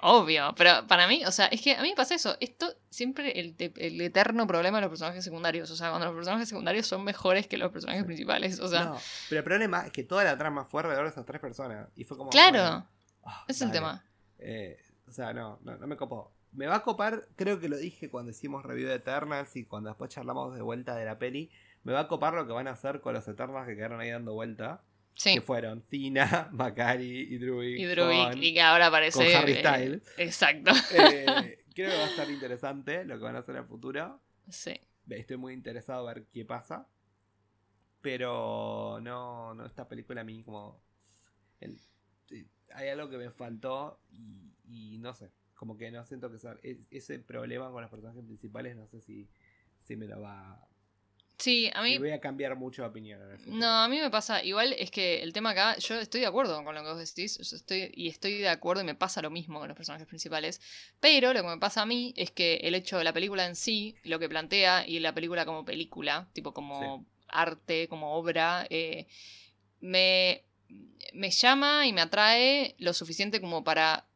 Obvio, 0.04 0.54
pero 0.56 0.86
para 0.88 1.08
mí, 1.08 1.24
o 1.26 1.32
sea, 1.32 1.48
es 1.48 1.62
que 1.62 1.76
a 1.76 1.82
mí 1.82 1.90
me 1.90 1.96
pasa 1.96 2.16
eso, 2.16 2.36
esto 2.40 2.74
siempre 2.90 3.40
el, 3.40 3.56
el 3.58 4.02
eterno 4.02 4.46
problema 4.46 4.78
de 4.78 4.82
los 4.84 4.90
personajes 4.90 5.24
secundarios, 5.24 5.72
o 5.72 5.76
sea, 5.76 5.90
cuando 5.90 6.08
los 6.08 6.16
personajes 6.16 6.50
secundarios 6.50 6.86
son 6.86 7.04
mejores 7.04 7.48
que 7.48 7.58
los 7.58 7.72
personajes 7.72 8.04
principales, 8.04 8.60
o 8.60 8.68
sea, 8.68 8.86
no, 8.86 8.98
pero 9.30 9.40
el 9.40 9.44
problema 9.44 9.86
es 9.86 9.92
que 9.92 10.04
toda 10.04 10.24
la 10.24 10.38
trama 10.38 10.66
fue 10.66 10.82
alrededor 10.82 11.06
de 11.06 11.12
esas 11.12 11.26
tres 11.26 11.42
personas. 11.42 11.90
Y 11.96 12.04
fue 12.04 12.18
como... 12.18 12.30
claro, 12.30 12.60
bueno, 12.60 12.88
ah, 13.24 13.46
es 13.48 13.62
el 13.62 13.72
tema. 13.72 14.04
Eh, 14.40 14.78
o 15.08 15.12
sea, 15.12 15.34
no, 15.34 15.60
no, 15.64 15.78
no 15.78 15.88
me 15.88 15.96
copó. 15.96 16.32
Me 16.52 16.68
va 16.68 16.78
a 16.78 16.84
copar, 16.84 17.28
creo 17.36 17.60
que 17.60 17.70
lo 17.70 17.78
dije 17.78 18.10
cuando 18.10 18.32
hicimos 18.32 18.64
review 18.64 18.88
de 18.88 18.96
Eternals 18.96 19.56
y 19.56 19.66
cuando 19.66 19.90
después 19.90 20.12
charlamos 20.12 20.54
de 20.56 20.62
vuelta 20.62 20.96
de 20.96 21.06
la 21.06 21.18
peli. 21.18 21.50
Me 21.84 21.94
va 21.94 22.02
a 22.02 22.08
copar 22.08 22.34
lo 22.34 22.46
que 22.46 22.54
van 22.54 22.68
a 22.68 22.72
hacer 22.72 23.02
con 23.02 23.14
los 23.14 23.28
Eternals 23.28 23.68
que 23.68 23.76
quedaron 23.76 24.00
ahí 24.00 24.12
dando 24.12 24.34
vuelta. 24.34 24.82
Sí. 25.16 25.36
Que 25.36 25.42
fueron 25.42 25.82
Tina, 25.84 26.50
Macari 26.54 27.22
y 27.34 27.38
Druid. 27.38 27.78
Y 27.78 27.86
Druid, 27.86 28.24
con- 28.32 28.44
y 28.44 28.54
que 28.54 28.62
ahora 28.62 28.88
aparece. 28.88 29.18
con 29.26 29.36
Harry 29.36 29.52
eh, 29.54 29.60
Styles. 29.60 30.14
exacto. 30.18 30.72
Eh, 30.94 31.64
creo 31.76 31.90
que 31.92 31.98
va 31.98 32.04
a 32.06 32.10
estar 32.10 32.30
interesante 32.32 33.06
lo 33.06 33.18
que 33.18 33.24
van 33.24 33.36
a 33.36 33.40
hacer 33.40 33.56
en 33.56 33.62
el 33.62 33.68
futuro. 33.68 34.22
Sí. 34.50 34.74
Estoy 35.10 35.38
muy 35.38 35.54
interesado 35.54 36.08
a 36.08 36.14
ver 36.14 36.26
qué 36.32 36.46
pasa. 36.46 36.88
Pero 38.02 39.00
no, 39.02 39.54
no 39.54 39.66
esta 39.66 39.88
película 39.88 40.22
a 40.22 40.24
mí 40.24 40.44
como... 40.44 40.82
el- 41.62 41.80
eh, 42.32 42.46
hay 42.74 42.90
algo 42.90 43.10
que 43.10 43.18
me 43.18 43.30
faltó 43.30 44.02
y, 44.12 44.52
y 44.66 44.98
no 44.98 45.14
sé. 45.14 45.32
Como 45.56 45.78
que 45.78 45.92
no 45.92 46.06
siento 46.06 46.30
que 46.32 46.38
sea- 46.40 46.58
e- 46.64 46.82
ese 46.92 47.20
problema 47.20 47.72
con 47.72 47.82
los 47.82 47.90
personajes 47.92 48.24
principales 48.26 48.76
no 48.76 48.88
sé 48.88 49.00
si, 49.02 49.30
si 49.84 49.96
me 49.96 50.08
lo 50.08 50.20
va... 50.22 50.68
Sí, 51.44 51.70
a 51.74 51.84
mí. 51.84 51.92
si 51.92 51.98
voy 51.98 52.12
a 52.12 52.22
cambiar 52.22 52.56
mucho 52.56 52.84
de 52.84 52.88
opinión. 52.88 53.22
en 53.22 53.32
el 53.32 53.38
futuro. 53.38 53.58
No, 53.58 53.68
a 53.68 53.90
mí 53.90 54.00
me 54.00 54.10
pasa, 54.10 54.42
igual 54.42 54.72
es 54.80 54.90
que 54.92 55.22
el 55.22 55.34
tema 55.34 55.50
acá, 55.50 55.78
yo 55.78 56.00
estoy 56.00 56.22
de 56.22 56.28
acuerdo 56.28 56.64
con 56.64 56.74
lo 56.74 56.82
que 56.82 56.88
vos 56.88 56.98
decís, 56.98 57.38
yo 57.38 57.58
estoy, 57.58 57.92
y 57.94 58.08
estoy 58.08 58.38
de 58.38 58.48
acuerdo 58.48 58.82
y 58.82 58.86
me 58.86 58.96
pasa 58.96 59.22
lo 59.22 59.30
mismo 59.30 59.60
con 59.60 59.68
los 59.68 59.76
personajes 59.76 60.08
principales, 60.08 60.62
pero 61.02 61.34
lo 61.34 61.42
que 61.42 61.50
me 61.50 61.58
pasa 61.58 61.82
a 61.82 61.86
mí 61.86 62.14
es 62.16 62.32
que 62.32 62.62
el 62.64 62.76
hecho 62.76 62.98
de 62.98 63.04
la 63.04 63.12
película 63.12 63.46
en 63.46 63.58
sí, 63.58 63.94
lo 64.06 64.20
que 64.20 64.30
plantea, 64.30 64.88
y 64.88 65.02
la 65.02 65.14
película 65.14 65.46
como 65.46 65.66
película, 65.66 66.30
tipo 66.32 66.54
como 66.54 67.06
arte, 67.28 67.90
como 67.90 68.14
obra, 68.14 68.66
eh, 68.70 69.08
me, 69.82 70.46
me 71.12 71.30
llama 71.30 71.86
y 71.86 71.92
me 71.92 72.00
atrae 72.00 72.74
lo 72.80 72.94
suficiente 72.94 73.42
como 73.42 73.66
para 73.66 74.08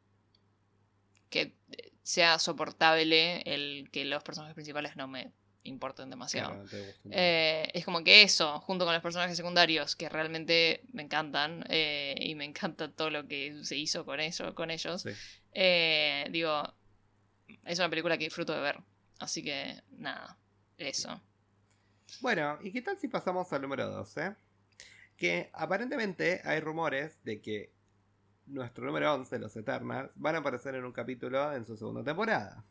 que 1.29 1.57
sea 2.03 2.39
soportable 2.39 3.41
el 3.41 3.89
que 3.91 4.05
los 4.05 4.23
personajes 4.23 4.55
principales 4.55 4.95
no 4.95 5.09
me 5.09 5.33
importen 5.67 6.09
demasiado. 6.09 6.63
Claro, 6.65 6.85
no. 7.03 7.11
Eh, 7.13 7.69
es 7.73 7.85
como 7.85 8.03
que 8.03 8.21
eso, 8.23 8.59
junto 8.61 8.85
con 8.85 8.93
los 8.93 9.03
personajes 9.03 9.37
secundarios, 9.37 9.95
que 9.95 10.09
realmente 10.09 10.81
me 10.93 11.03
encantan, 11.03 11.63
eh, 11.69 12.15
y 12.19 12.35
me 12.35 12.45
encanta 12.45 12.91
todo 12.91 13.09
lo 13.09 13.27
que 13.27 13.63
se 13.63 13.75
hizo 13.77 14.05
con, 14.05 14.19
eso, 14.19 14.53
con 14.55 14.71
ellos, 14.71 15.01
Sí. 15.01 15.09
eh, 15.53 16.27
digo, 16.31 16.73
es 17.65 17.79
una 17.79 17.89
película 17.89 18.17
que 18.17 18.25
disfruto 18.25 18.53
de 18.53 18.61
ver. 18.61 18.79
Así 19.19 19.43
que, 19.43 19.81
nada, 19.91 20.37
eso. 20.77 21.21
Bueno, 22.21 22.57
¿y 22.61 22.71
qué 22.71 22.81
tal 22.81 22.97
si 22.97 23.07
pasamos 23.07 23.51
al 23.53 23.61
número 23.61 23.87
12? 23.89 24.35
Que 25.17 25.49
aparentemente 25.53 26.41
hay 26.45 26.59
rumores 26.59 27.17
de 27.23 27.41
que 27.41 27.71
nuestro 28.45 28.85
número 28.85 29.13
11, 29.13 29.39
los 29.39 29.55
Eternals, 29.57 30.11
van 30.15 30.35
a 30.35 30.37
aparecer 30.39 30.75
en 30.75 30.85
un 30.85 30.93
capítulo 30.93 31.51
en 31.53 31.65
su 31.65 31.75
segunda 31.75 32.03
temporada. 32.03 32.63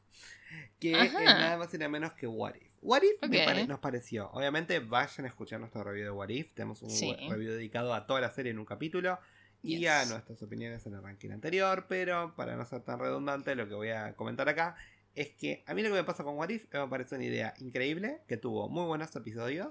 Que 0.79 0.95
Ajá. 0.95 1.05
es 1.05 1.13
nada 1.13 1.57
más 1.59 1.75
y 1.75 1.79
nada 1.79 1.89
menos 1.91 2.13
que 2.15 2.27
What 2.27 2.55
If. 2.55 2.66
What 2.87 3.03
If 3.03 3.29
me 3.29 3.39
Ok. 3.41 3.45
pare- 3.45 3.67
nos 3.67 3.81
pareció. 3.81 4.31
Obviamente 4.31 4.79
vayan 4.81 5.25
a 5.27 5.29
escuchar 5.29 5.59
nuestro 5.61 5.83
review 5.85 6.05
de 6.05 6.11
What 6.11 6.29
If. 6.29 6.55
Tenemos 6.55 6.81
un 6.83 6.91
Sí. 6.91 7.15
review 7.29 7.51
dedicado 7.53 7.93
a 7.95 8.07
toda 8.07 8.21
la 8.21 8.31
serie 8.31 8.53
en 8.53 8.59
un 8.59 8.65
capítulo. 8.65 9.19
Y 9.63 9.79
Yes. 9.81 9.89
a 9.91 10.05
nuestras 10.07 10.41
opiniones 10.43 10.87
en 10.87 10.95
el 10.95 11.03
ranking 11.03 11.31
anterior. 11.31 11.87
Pero 11.89 12.35
para 12.37 12.55
no 12.57 12.65
ser 12.65 12.83
tan 12.83 13.01
redundante, 13.01 13.55
lo 13.57 13.67
que 13.69 13.75
voy 13.75 13.89
a 13.89 14.15
comentar 14.15 14.49
acá 14.49 14.77
es 15.15 15.31
que 15.31 15.65
a 15.67 15.75
mí 15.75 15.83
lo 15.83 15.89
que 15.89 15.95
me 15.97 16.05
pasa 16.05 16.23
con 16.25 16.37
What 16.37 16.51
If 16.51 16.73
me 16.73 16.87
parece 16.89 17.17
una 17.17 17.25
idea 17.25 17.55
increíble, 17.59 18.21
que 18.29 18.37
tuvo 18.37 18.69
muy 18.69 18.85
buenos 18.87 19.15
episodios. 19.17 19.69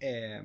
Eh, 0.00 0.42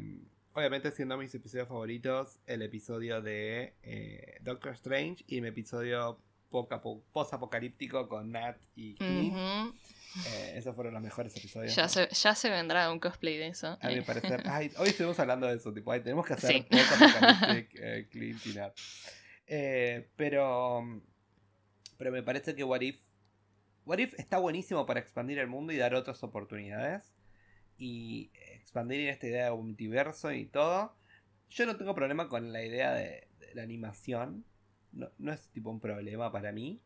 obviamente 0.53 0.91
siendo 0.91 1.17
mis 1.17 1.33
episodios 1.35 1.67
favoritos 1.67 2.39
el 2.47 2.61
episodio 2.63 3.21
de 3.21 3.75
eh, 3.83 4.37
Doctor 4.41 4.73
Strange 4.73 5.23
y 5.27 5.41
mi 5.41 5.49
episodio 5.49 6.19
poca- 6.49 6.81
po- 6.81 7.03
post-apocalíptico 7.11 8.07
con 8.07 8.31
Nat 8.31 8.57
y 8.75 8.95
Clint. 8.95 9.33
Ujú. 9.33 9.75
Eh, 10.27 10.53
esos 10.57 10.75
fueron 10.75 10.93
los 10.93 11.01
mejores 11.01 11.35
episodios. 11.35 11.75
ya, 11.75 11.87
se, 11.89 12.07
ya 12.09 12.35
se 12.35 12.49
vendrá 12.49 12.91
un 12.91 12.99
cosplay 12.99 13.37
de 13.37 13.47
eso. 13.47 13.77
A 13.81 13.87
mi 13.89 14.01
parecer. 14.05 14.43
Ay, 14.45 14.71
hoy 14.77 14.89
estuvimos 14.89 15.19
hablando 15.19 15.47
de 15.47 15.55
eso, 15.55 15.73
tipo, 15.73 15.91
ay, 15.91 16.01
tenemos 16.01 16.25
que 16.25 16.33
hacer 16.33 16.51
Sí. 16.51 16.67
post-apocalyptic 16.69 17.69
eh, 17.81 18.07
Clint 18.11 18.45
y 18.45 18.53
Nat. 18.53 18.73
Eh, 19.47 20.09
pero. 20.15 20.83
Pero 21.97 22.11
me 22.11 22.23
parece 22.23 22.55
que 22.55 22.63
What 22.63 22.81
If. 22.81 23.01
What 23.85 23.97
If 23.97 24.13
está 24.19 24.37
buenísimo 24.37 24.85
para 24.85 24.99
expandir 24.99 25.39
el 25.39 25.47
mundo 25.47 25.73
y 25.73 25.77
dar 25.77 25.93
otras 25.95 26.23
oportunidades. 26.23 27.13
Y 27.77 28.31
expandir 28.51 29.09
esta 29.09 29.27
idea 29.27 29.45
de 29.45 29.51
multiverso 29.51 30.31
y 30.31 30.45
todo. 30.45 30.95
Yo 31.49 31.65
no 31.65 31.75
tengo 31.75 31.93
problema 31.95 32.29
con 32.29 32.53
la 32.53 32.63
idea 32.63 32.93
de, 32.93 33.27
de 33.39 33.55
la 33.55 33.63
animación. 33.63 34.45
No, 34.91 35.09
no 35.17 35.33
es 35.33 35.49
tipo 35.49 35.69
un 35.71 35.79
problema 35.79 36.31
para 36.31 36.51
mí. 36.51 36.81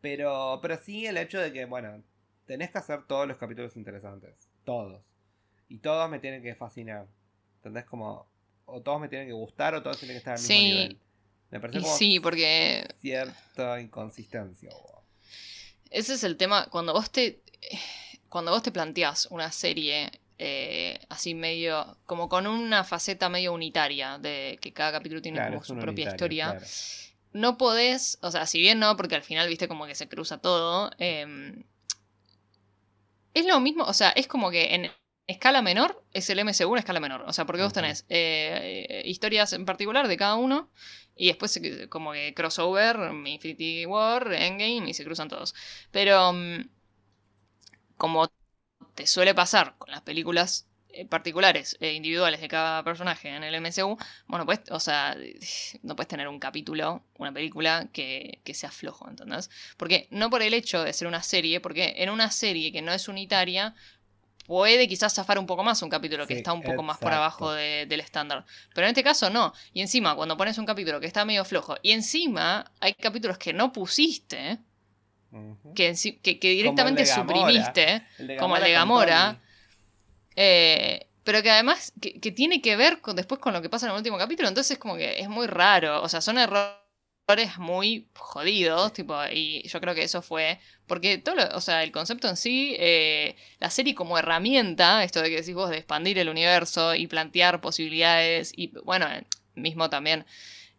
Pero, 0.00 0.58
pero 0.60 0.76
sí 0.78 1.06
el 1.06 1.16
hecho 1.16 1.38
de 1.40 1.52
que, 1.52 1.64
bueno, 1.64 2.02
tenés 2.46 2.70
que 2.70 2.78
hacer 2.78 3.04
todos 3.06 3.26
los 3.28 3.36
capítulos 3.36 3.76
interesantes. 3.76 4.34
Todos. 4.64 5.02
Y 5.68 5.78
todos 5.78 6.08
me 6.10 6.18
tienen 6.18 6.42
que 6.42 6.54
fascinar. 6.54 7.06
¿Entendés? 7.56 7.84
Como. 7.84 8.26
O 8.66 8.80
todos 8.80 9.00
me 9.00 9.08
tienen 9.08 9.26
que 9.28 9.34
gustar 9.34 9.74
o 9.74 9.82
todos 9.82 9.98
tienen 9.98 10.14
que 10.14 10.18
estar 10.18 10.34
al 10.34 10.40
mismo 10.40 10.54
Sí. 10.56 10.62
nivel. 10.72 10.98
Me 11.50 11.60
parece 11.60 11.78
y 11.78 11.82
como 11.82 11.96
sí, 11.96 12.20
porque 12.20 12.86
cierta 13.00 13.80
inconsistencia. 13.80 14.70
Ese 15.90 16.14
es 16.14 16.24
el 16.24 16.36
tema. 16.36 16.66
Cuando 16.70 16.92
vos 16.92 17.10
te. 17.10 17.40
Cuando 18.28 18.50
vos 18.50 18.62
te 18.62 18.72
planteás 18.72 19.26
una 19.26 19.52
serie 19.52 20.10
eh, 20.38 20.98
así 21.08 21.34
medio. 21.34 21.96
como 22.06 22.28
con 22.28 22.46
una 22.46 22.82
faceta 22.84 23.28
medio 23.28 23.52
unitaria. 23.52 24.18
De 24.18 24.58
que 24.60 24.72
cada 24.72 24.92
capítulo 24.92 25.22
tiene 25.22 25.38
Claro, 25.38 25.52
como 25.54 25.64
su 25.64 25.76
propia 25.78 26.08
historia. 26.08 26.50
claro. 26.52 26.66
No 27.32 27.58
podés. 27.58 28.18
O 28.22 28.30
sea, 28.30 28.46
si 28.46 28.60
bien 28.60 28.78
no, 28.80 28.96
porque 28.96 29.14
al 29.16 29.22
final 29.22 29.48
viste 29.48 29.68
como 29.68 29.86
que 29.86 29.94
se 29.94 30.08
cruza 30.08 30.38
todo. 30.38 30.90
eh, 30.98 31.62
es 33.34 33.46
lo 33.46 33.60
mismo. 33.60 33.84
O 33.84 33.92
sea, 33.92 34.10
es 34.10 34.26
como 34.26 34.50
que 34.50 34.74
en 34.74 34.90
escala 35.26 35.62
menor 35.62 36.04
es 36.12 36.28
el 36.30 36.38
MCU 36.38 36.74
en 36.74 36.78
escala 36.80 37.00
menor. 37.00 37.22
O 37.26 37.32
sea, 37.32 37.44
porque 37.46 37.62
vos 37.62 37.72
tenés 37.72 38.04
eh, 38.08 39.02
historias 39.06 39.52
en 39.52 39.64
particular 39.64 40.08
de 40.08 40.16
cada 40.16 40.36
uno. 40.36 40.70
Y 41.16 41.28
después 41.28 41.60
como 41.90 42.12
que 42.12 42.34
crossover, 42.34 42.96
Infinity 43.26 43.86
War, 43.86 44.32
Endgame 44.32 44.90
y 44.90 44.94
se 44.94 45.04
cruzan 45.04 45.28
todos. 45.28 45.54
Pero 45.92 46.32
mm, 46.32 46.68
como 47.96 48.30
te 48.94 49.06
suele 49.06 49.34
pasar 49.34 49.76
con 49.78 49.90
las 49.90 50.02
películas 50.02 50.68
particulares 51.08 51.76
e 51.80 51.92
individuales 51.92 52.40
de 52.40 52.48
cada 52.48 52.82
personaje 52.84 53.28
en 53.28 53.42
el 53.44 53.54
MCU, 53.54 53.96
bueno, 54.26 54.46
pues, 54.46 54.60
o 54.70 54.80
sea, 54.80 55.16
no 55.82 55.96
puedes 55.96 56.08
tener 56.08 56.28
un 56.28 56.38
capítulo, 56.38 57.02
una 57.18 57.32
película 57.32 57.88
que, 57.92 58.40
que 58.44 58.54
sea 58.54 58.70
flojo, 58.70 59.08
¿entendés? 59.08 59.50
Porque 59.76 60.06
no 60.10 60.30
por 60.30 60.42
el 60.42 60.54
hecho 60.54 60.82
de 60.84 60.92
ser 60.92 61.08
una 61.08 61.22
serie, 61.22 61.60
porque 61.60 61.94
en 61.98 62.10
una 62.10 62.30
serie 62.30 62.72
que 62.72 62.82
no 62.82 62.92
es 62.92 63.08
unitaria, 63.08 63.74
puede 64.46 64.86
quizás 64.88 65.14
zafar 65.14 65.38
un 65.38 65.46
poco 65.46 65.64
más 65.64 65.80
un 65.82 65.88
capítulo 65.88 66.26
que 66.26 66.34
Sí, 66.34 66.38
está 66.38 66.52
un 66.52 66.60
poco 66.62 66.82
más 66.82 66.98
por 66.98 67.12
abajo 67.16 67.52
de- 67.52 67.86
del 67.86 68.00
estándar. 68.00 68.44
Pero 68.74 68.86
en 68.86 68.90
este 68.90 69.02
caso 69.02 69.30
no. 69.30 69.54
Y 69.72 69.80
encima, 69.80 70.14
cuando 70.14 70.36
pones 70.36 70.58
un 70.58 70.66
capítulo 70.66 71.00
que 71.00 71.06
está 71.06 71.24
medio 71.24 71.44
flojo, 71.46 71.76
y 71.82 71.92
encima 71.92 72.70
hay 72.80 72.92
capítulos 72.92 73.38
que 73.38 73.52
no 73.54 73.72
pusiste, 73.72 74.58
que, 75.74 75.94
que, 76.22 76.38
que 76.38 76.48
directamente 76.50 77.02
suprimiste, 77.22 78.02
como 78.38 78.56
el 78.56 78.62
de 78.62 78.72
Gamora. 78.72 79.40
Eh, 80.36 81.06
pero 81.24 81.42
que 81.42 81.50
además 81.50 81.92
que, 82.00 82.20
que 82.20 82.32
tiene 82.32 82.60
que 82.62 82.76
ver 82.76 83.00
con, 83.00 83.16
después 83.16 83.40
con 83.40 83.52
lo 83.54 83.62
que 83.62 83.70
pasa 83.70 83.86
en 83.86 83.92
el 83.92 83.98
último 83.98 84.18
capítulo, 84.18 84.48
entonces 84.48 84.78
como 84.78 84.96
que 84.96 85.20
es 85.20 85.28
muy 85.28 85.46
raro, 85.46 86.02
o 86.02 86.08
sea, 86.08 86.20
son 86.20 86.38
errores 86.38 86.78
muy 87.58 88.08
jodidos, 88.14 88.92
tipo, 88.92 89.14
y 89.32 89.66
yo 89.68 89.80
creo 89.80 89.94
que 89.94 90.02
eso 90.04 90.20
fue, 90.22 90.58
porque 90.86 91.18
todo, 91.18 91.36
lo- 91.36 91.56
o 91.56 91.60
sea, 91.60 91.82
el 91.82 91.90
concepto 91.92 92.28
en 92.28 92.36
sí, 92.36 92.76
eh, 92.78 93.36
la 93.60 93.70
serie 93.70 93.94
como 93.94 94.18
herramienta, 94.18 95.02
esto 95.04 95.22
de 95.22 95.30
que 95.30 95.36
decís 95.36 95.54
vos, 95.54 95.70
de 95.70 95.78
expandir 95.78 96.18
el 96.18 96.28
universo 96.28 96.94
y 96.94 97.06
plantear 97.06 97.60
posibilidades, 97.62 98.52
y 98.56 98.68
bueno, 98.84 99.06
eh, 99.10 99.24
mismo 99.54 99.88
también 99.90 100.26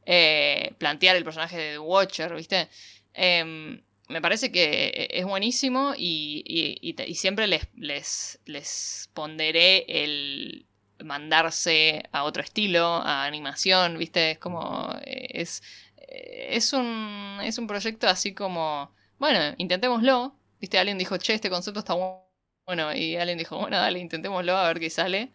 eh, 0.06 0.74
plantear 0.78 1.16
el 1.16 1.24
personaje 1.24 1.58
de 1.58 1.72
The 1.74 1.80
Watcher, 1.80 2.36
¿viste? 2.36 2.70
Em, 3.14 3.82
me 4.10 4.22
parece 4.22 4.52
que 4.52 5.08
es 5.12 5.26
buenísimo 5.26 5.94
y, 5.98 6.44
y- 6.46 6.78
y 6.90 6.94
te- 6.94 7.08
y 7.10 7.16
siempre 7.16 7.48
les, 7.48 7.68
les, 7.76 8.40
les 8.46 9.10
ponderé 9.14 9.86
el 9.88 10.68
mandarse 11.04 12.04
a 12.12 12.24
otro 12.24 12.42
estilo, 12.44 12.86
a 12.88 13.26
animación, 13.26 13.98
¿viste? 13.98 14.32
Es 14.32 14.40
como. 14.40 14.90
eh, 15.06 15.28
Es, 15.42 15.62
eh, 15.98 16.48
es, 16.52 16.74
un, 16.74 17.40
es 17.44 17.58
un 17.58 17.68
proyecto 17.68 18.08
así 18.08 18.34
como. 18.34 18.94
Bueno, 19.20 19.54
intentémoslo. 19.58 20.36
¿Viste? 20.60 20.80
Alguien 20.80 20.98
dijo, 20.98 21.18
che, 21.18 21.34
este 21.34 21.50
concepto 21.50 21.80
está 21.80 21.94
bu- 21.96 22.24
bueno. 22.66 22.94
Y 22.96 23.16
alguien 23.18 23.38
dijo, 23.38 23.58
bueno, 23.58 23.78
dale, 23.78 24.00
intentémoslo 24.00 24.56
a 24.58 24.68
ver 24.68 24.80
qué 24.80 24.90
sale. 24.90 25.32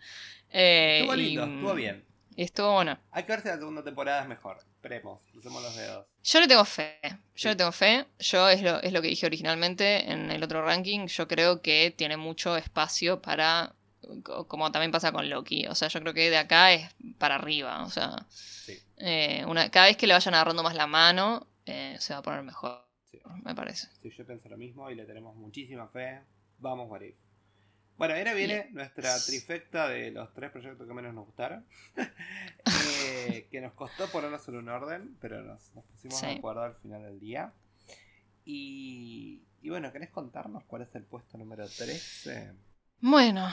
Eh, 0.50 1.00
Estuvo 1.00 1.16
y, 1.16 1.16
lindo, 1.16 1.44
estuvo 1.46 1.74
bien. 1.74 2.04
Estuvo 2.44 2.72
bueno. 2.72 2.98
Hay 3.10 3.24
que 3.24 3.32
ver 3.32 3.40
si 3.42 3.48
la 3.48 3.56
segunda 3.58 3.82
temporada 3.84 4.22
es 4.22 4.28
mejor. 4.28 4.58
Esperemos, 4.76 5.20
crucemos 5.32 5.62
los 5.62 5.76
dedos. 5.76 6.06
Yo 6.22 6.40
le 6.40 6.48
tengo 6.48 6.64
fe. 6.64 6.98
Yo 7.02 7.18
Sí. 7.34 7.48
le 7.48 7.56
tengo 7.56 7.72
fe. 7.72 8.06
Yo 8.18 8.48
es 8.48 8.62
lo, 8.62 8.80
es 8.82 8.92
lo 8.92 9.02
que 9.02 9.08
dije 9.08 9.26
originalmente 9.26 10.10
en 10.10 10.30
el 10.30 10.42
otro 10.42 10.64
ranking. 10.64 11.06
Yo 11.06 11.28
creo 11.28 11.60
que 11.62 11.92
tiene 11.96 12.16
mucho 12.16 12.56
espacio 12.56 13.20
para. 13.20 13.74
co- 14.22 14.46
Como 14.48 14.72
también 14.72 14.90
pasa 14.90 15.12
con 15.12 15.28
Loki. 15.28 15.66
O 15.66 15.74
sea, 15.74 15.88
yo 15.88 16.00
creo 16.00 16.14
que 16.14 16.30
de 16.30 16.38
acá 16.38 16.72
es 16.72 16.88
para 17.18 17.34
arriba. 17.36 17.82
O 17.84 17.90
sea, 17.90 18.26
Sí. 18.30 18.78
eh, 18.98 19.44
una, 19.46 19.70
cada 19.70 19.86
vez 19.86 19.96
que 19.96 20.06
le 20.06 20.14
vayan 20.14 20.34
agarrando 20.34 20.62
más 20.62 20.74
la 20.74 20.86
mano, 20.86 21.46
eh, 21.66 21.96
se 22.00 22.12
va 22.14 22.20
a 22.20 22.22
poner 22.22 22.42
mejor. 22.42 22.84
Sí. 23.10 23.20
Me 23.44 23.54
parece. 23.54 23.88
Sí, 24.02 24.10
yo 24.16 24.24
pienso 24.26 24.48
lo 24.48 24.56
mismo 24.56 24.90
y 24.90 24.94
le 24.94 25.04
tenemos 25.04 25.36
muchísima 25.36 25.88
fe. 25.88 26.20
Vamos, 26.58 26.88
What 26.90 27.02
If. 27.02 27.16
Bueno, 28.00 28.14
ahora 28.14 28.32
viene 28.32 28.68
nuestra 28.70 29.14
trifecta 29.26 29.86
de 29.86 30.10
los 30.10 30.32
tres 30.32 30.50
proyectos 30.50 30.86
que 30.88 30.94
menos 30.94 31.12
nos 31.12 31.26
gustaron. 31.26 31.66
Eh, 33.02 33.46
que 33.50 33.60
nos 33.60 33.72
costó 33.74 34.08
ponernos 34.08 34.46
en 34.48 34.56
un 34.56 34.68
orden, 34.70 35.16
pero 35.20 35.42
nos, 35.42 35.74
nos 35.74 35.84
pusimos 35.84 36.18
Sí. 36.18 36.26
de 36.26 36.32
acuerdo 36.32 36.62
al 36.62 36.74
final 36.76 37.02
del 37.02 37.20
día. 37.20 37.52
Y, 38.44 39.42
y 39.60 39.68
bueno, 39.68 39.92
¿querés 39.92 40.08
contarnos 40.10 40.64
cuál 40.64 40.82
es 40.82 40.94
el 40.94 41.04
puesto 41.04 41.36
número 41.36 41.66
13? 41.68 42.52
Bueno, 43.00 43.48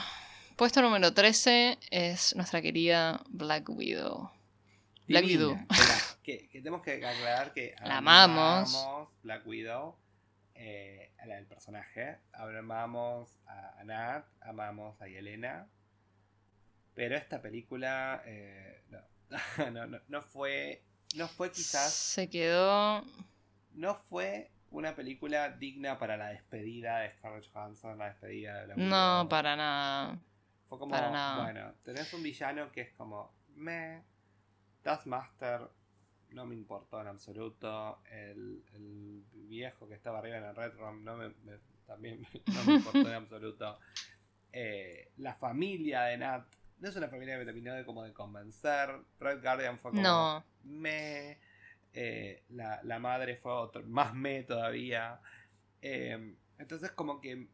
puesto 0.56 0.80
número 0.82 1.12
13 1.12 1.78
es 1.90 2.34
nuestra 2.36 2.62
querida 2.62 3.22
Black 3.28 3.68
Widow. 3.68 4.30
Black 5.06 5.24
Divina. 5.24 5.44
Widow. 5.46 5.66
Que 6.22 6.48
tenemos 6.52 6.82
que 6.82 6.92
aclarar 7.04 7.52
que 7.54 7.74
La 7.82 7.98
amamos. 7.98 8.74
amamos 8.74 9.08
Black 9.22 9.46
Widow, 9.46 9.96
eh, 10.60 11.12
a 11.18 11.26
la 11.26 11.36
del 11.36 11.46
personaje. 11.46 12.18
Amamos 12.32 13.40
a, 13.46 13.78
a 13.78 13.84
Nat, 13.84 14.26
amamos 14.40 15.00
a 15.00 15.06
Yelena. 15.06 15.68
Pero 16.94 17.16
esta 17.16 17.40
película 17.40 18.22
eh, 18.26 18.82
no. 18.88 18.98
no, 19.70 19.86
no, 19.86 20.00
no 20.08 20.22
fue. 20.22 20.82
No 21.14 21.28
fue 21.28 21.52
quizás. 21.52 21.92
Se 21.92 22.28
quedó. 22.28 23.04
No 23.72 23.94
fue 23.94 24.50
una 24.70 24.96
película 24.96 25.50
digna 25.50 25.98
para 25.98 26.16
la 26.16 26.30
despedida 26.30 26.98
de 26.98 27.12
Scarlett 27.12 27.50
Johansson, 27.52 27.96
la 27.96 28.06
despedida 28.06 28.58
de 28.58 28.66
Black 28.66 28.78
No, 28.78 29.28
para 29.30 29.56
nada. 29.56 30.18
Fue 30.68 30.78
como, 30.78 30.90
para 30.90 31.10
nada. 31.10 31.44
bueno, 31.44 31.72
tenés 31.84 32.12
un 32.12 32.22
villano 32.22 32.70
que 32.72 32.82
es 32.82 32.92
como, 32.94 33.32
me, 33.54 34.02
Taskmaster 34.82 35.70
no 36.30 36.46
me 36.46 36.54
importó 36.54 37.00
en 37.00 37.06
absoluto, 37.08 38.00
el, 38.10 38.62
el 38.74 39.24
viejo 39.32 39.88
que 39.88 39.94
estaba 39.94 40.18
arriba 40.18 40.38
en 40.38 40.44
el 40.44 40.54
Red 40.56 40.74
Room 40.74 41.04
no 41.04 41.16
me, 41.16 41.28
me- 41.44 41.58
también 41.86 42.20
no 42.54 42.64
me 42.64 42.74
importó 42.74 43.08
en 43.08 43.14
absoluto. 43.14 43.78
Eh, 44.52 45.10
la 45.18 45.34
familia 45.34 46.02
de 46.02 46.18
Nat 46.18 46.46
no 46.78 46.88
es 46.88 46.96
una 46.96 47.08
familia 47.08 47.34
que 47.34 47.40
me 47.40 47.44
terminó 47.44 47.74
de 47.74 47.84
como 47.84 48.02
de 48.04 48.12
convencer. 48.12 48.90
Red 49.18 49.42
Guardian 49.42 49.78
fue 49.78 49.90
como, 49.90 50.02
No. 50.02 50.44
me, 50.64 51.38
eh, 51.92 52.44
la, 52.50 52.80
la 52.84 52.98
madre 52.98 53.36
fue 53.36 53.52
otro, 53.52 53.82
más 53.84 54.14
me 54.14 54.42
todavía. 54.44 55.20
Eh, 55.82 56.36
entonces 56.58 56.90
como 56.92 57.20
que, 57.20 57.48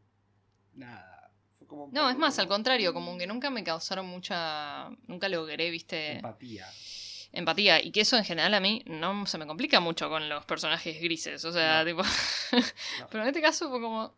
nada. 0.73 1.31
Fue 1.57 1.67
como 1.67 1.85
un 1.85 1.93
No, 1.93 2.09
es 2.09 2.17
más, 2.17 2.37
al 2.39 2.47
contrario, 2.47 2.93
como 2.93 3.17
que 3.17 3.25
nunca 3.27 3.49
me 3.49 3.63
causaron 3.63 4.05
mucha. 4.07 4.89
Nunca 5.07 5.29
logré, 5.29 5.69
viste, 5.69 6.17
empatía. 6.17 6.67
Empatía. 7.35 7.81
Y 7.83 7.91
que 7.91 8.01
eso 8.01 8.17
en 8.17 8.23
general 8.23 8.53
a 8.53 8.59
mí 8.59 8.83
no 8.87 9.25
se 9.25 9.37
me 9.37 9.45
complica 9.47 9.79
mucho 9.79 10.09
con 10.09 10.27
los 10.29 10.45
personajes 10.45 10.99
grises. 11.01 11.43
O 11.45 11.51
sea, 11.51 11.83
No. 11.83 11.85
tipo. 11.85 12.01
Pero 13.11 13.23
en 13.23 13.29
este 13.29 13.41
caso 13.41 13.69
fue 13.69 13.79
como. 13.81 14.15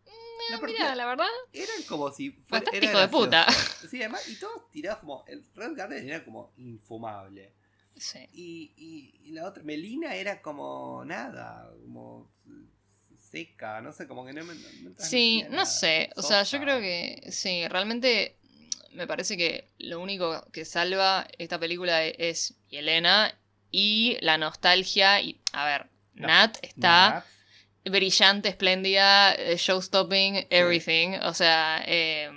No, 0.52 0.60
porque 0.60 0.74
Mira, 0.74 0.96
la 0.96 1.06
verdad. 1.06 1.28
eran 1.52 1.84
como 1.90 2.10
si 2.12 2.32
fuera. 2.32 2.66
Era 2.72 2.86
hijo 2.90 3.00
de 3.00 3.08
puta. 3.10 3.46
Sí, 3.90 4.00
además, 4.00 4.28
y 4.30 4.36
todos 4.40 4.70
tirados 4.72 5.00
como. 5.00 5.26
El 5.28 5.44
Red 5.56 5.76
Guardian 5.76 6.08
era 6.08 6.24
como 6.24 6.54
infumable. 6.58 7.54
Sí. 7.96 8.20
Y, 8.34 8.74
y, 8.78 9.28
y 9.28 9.32
la 9.32 9.46
otra, 9.48 9.64
Melina 9.64 10.16
era 10.16 10.42
como 10.42 11.04
nada, 11.04 11.70
como 11.82 12.30
seca, 13.32 13.82
no 13.82 13.92
sé, 13.92 14.08
como 14.08 14.26
que 14.26 14.34
no 14.34 14.46
me. 14.46 14.54
me 14.54 14.92
Sí, 14.98 15.44
no 15.50 15.66
sé. 15.66 16.12
O 16.16 16.22
sea, 16.22 16.44
yo 16.44 16.60
creo 16.60 16.80
que 16.80 17.28
sí, 17.32 17.68
realmente 17.68 18.37
me 18.98 19.08
parece 19.08 19.38
que 19.38 19.70
lo 19.78 20.00
único 20.02 20.46
que 20.52 20.66
salva 20.66 21.28
esta 21.38 21.60
película 21.60 22.04
e- 22.04 22.16
es 22.18 22.56
Yelena 22.70 23.34
y 23.72 24.18
la 24.22 24.38
nostalgia. 24.38 25.22
Y, 25.22 25.40
a 25.54 25.66
ver, 25.66 25.86
No. 26.16 26.28
Nat 26.28 26.58
está 26.64 27.24
brillante, 27.86 28.50
espléndida, 28.50 29.34
eh, 29.36 29.56
showstopping, 29.58 30.48
everything. 30.50 31.20
O 31.22 31.34
sea, 31.34 31.84
eh, 31.86 32.30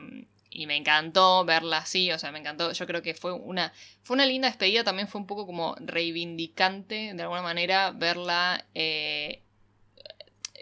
y 0.50 0.66
me 0.66 0.76
encantó 0.76 1.44
verla 1.44 1.78
así, 1.78 2.12
o 2.12 2.18
sea, 2.18 2.30
me 2.30 2.40
encantó. 2.40 2.72
Yo 2.72 2.86
creo 2.86 3.00
que 3.02 3.14
fue 3.14 3.32
una, 3.32 3.72
fue 4.02 4.14
una 4.14 4.26
linda 4.26 4.48
despedida, 4.48 4.84
también 4.84 5.08
fue 5.08 5.20
un 5.20 5.26
poco 5.26 5.46
como 5.46 5.74
reivindicante, 5.80 7.12
de 7.14 7.22
alguna 7.22 7.42
manera, 7.42 7.90
verla, 7.92 8.66
eh, 8.74 9.42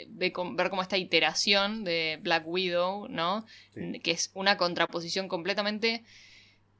ver 0.08 0.32
como 0.32 0.82
esta 0.82 0.96
iteración 0.96 1.84
de 1.84 2.18
Black 2.22 2.44
Widow, 2.46 3.08
¿no? 3.08 3.46
sí. 3.74 4.00
Que 4.00 4.12
es 4.12 4.30
una 4.34 4.56
contraposición 4.56 5.28
completamente, 5.28 6.04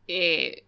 eh, 0.06 0.64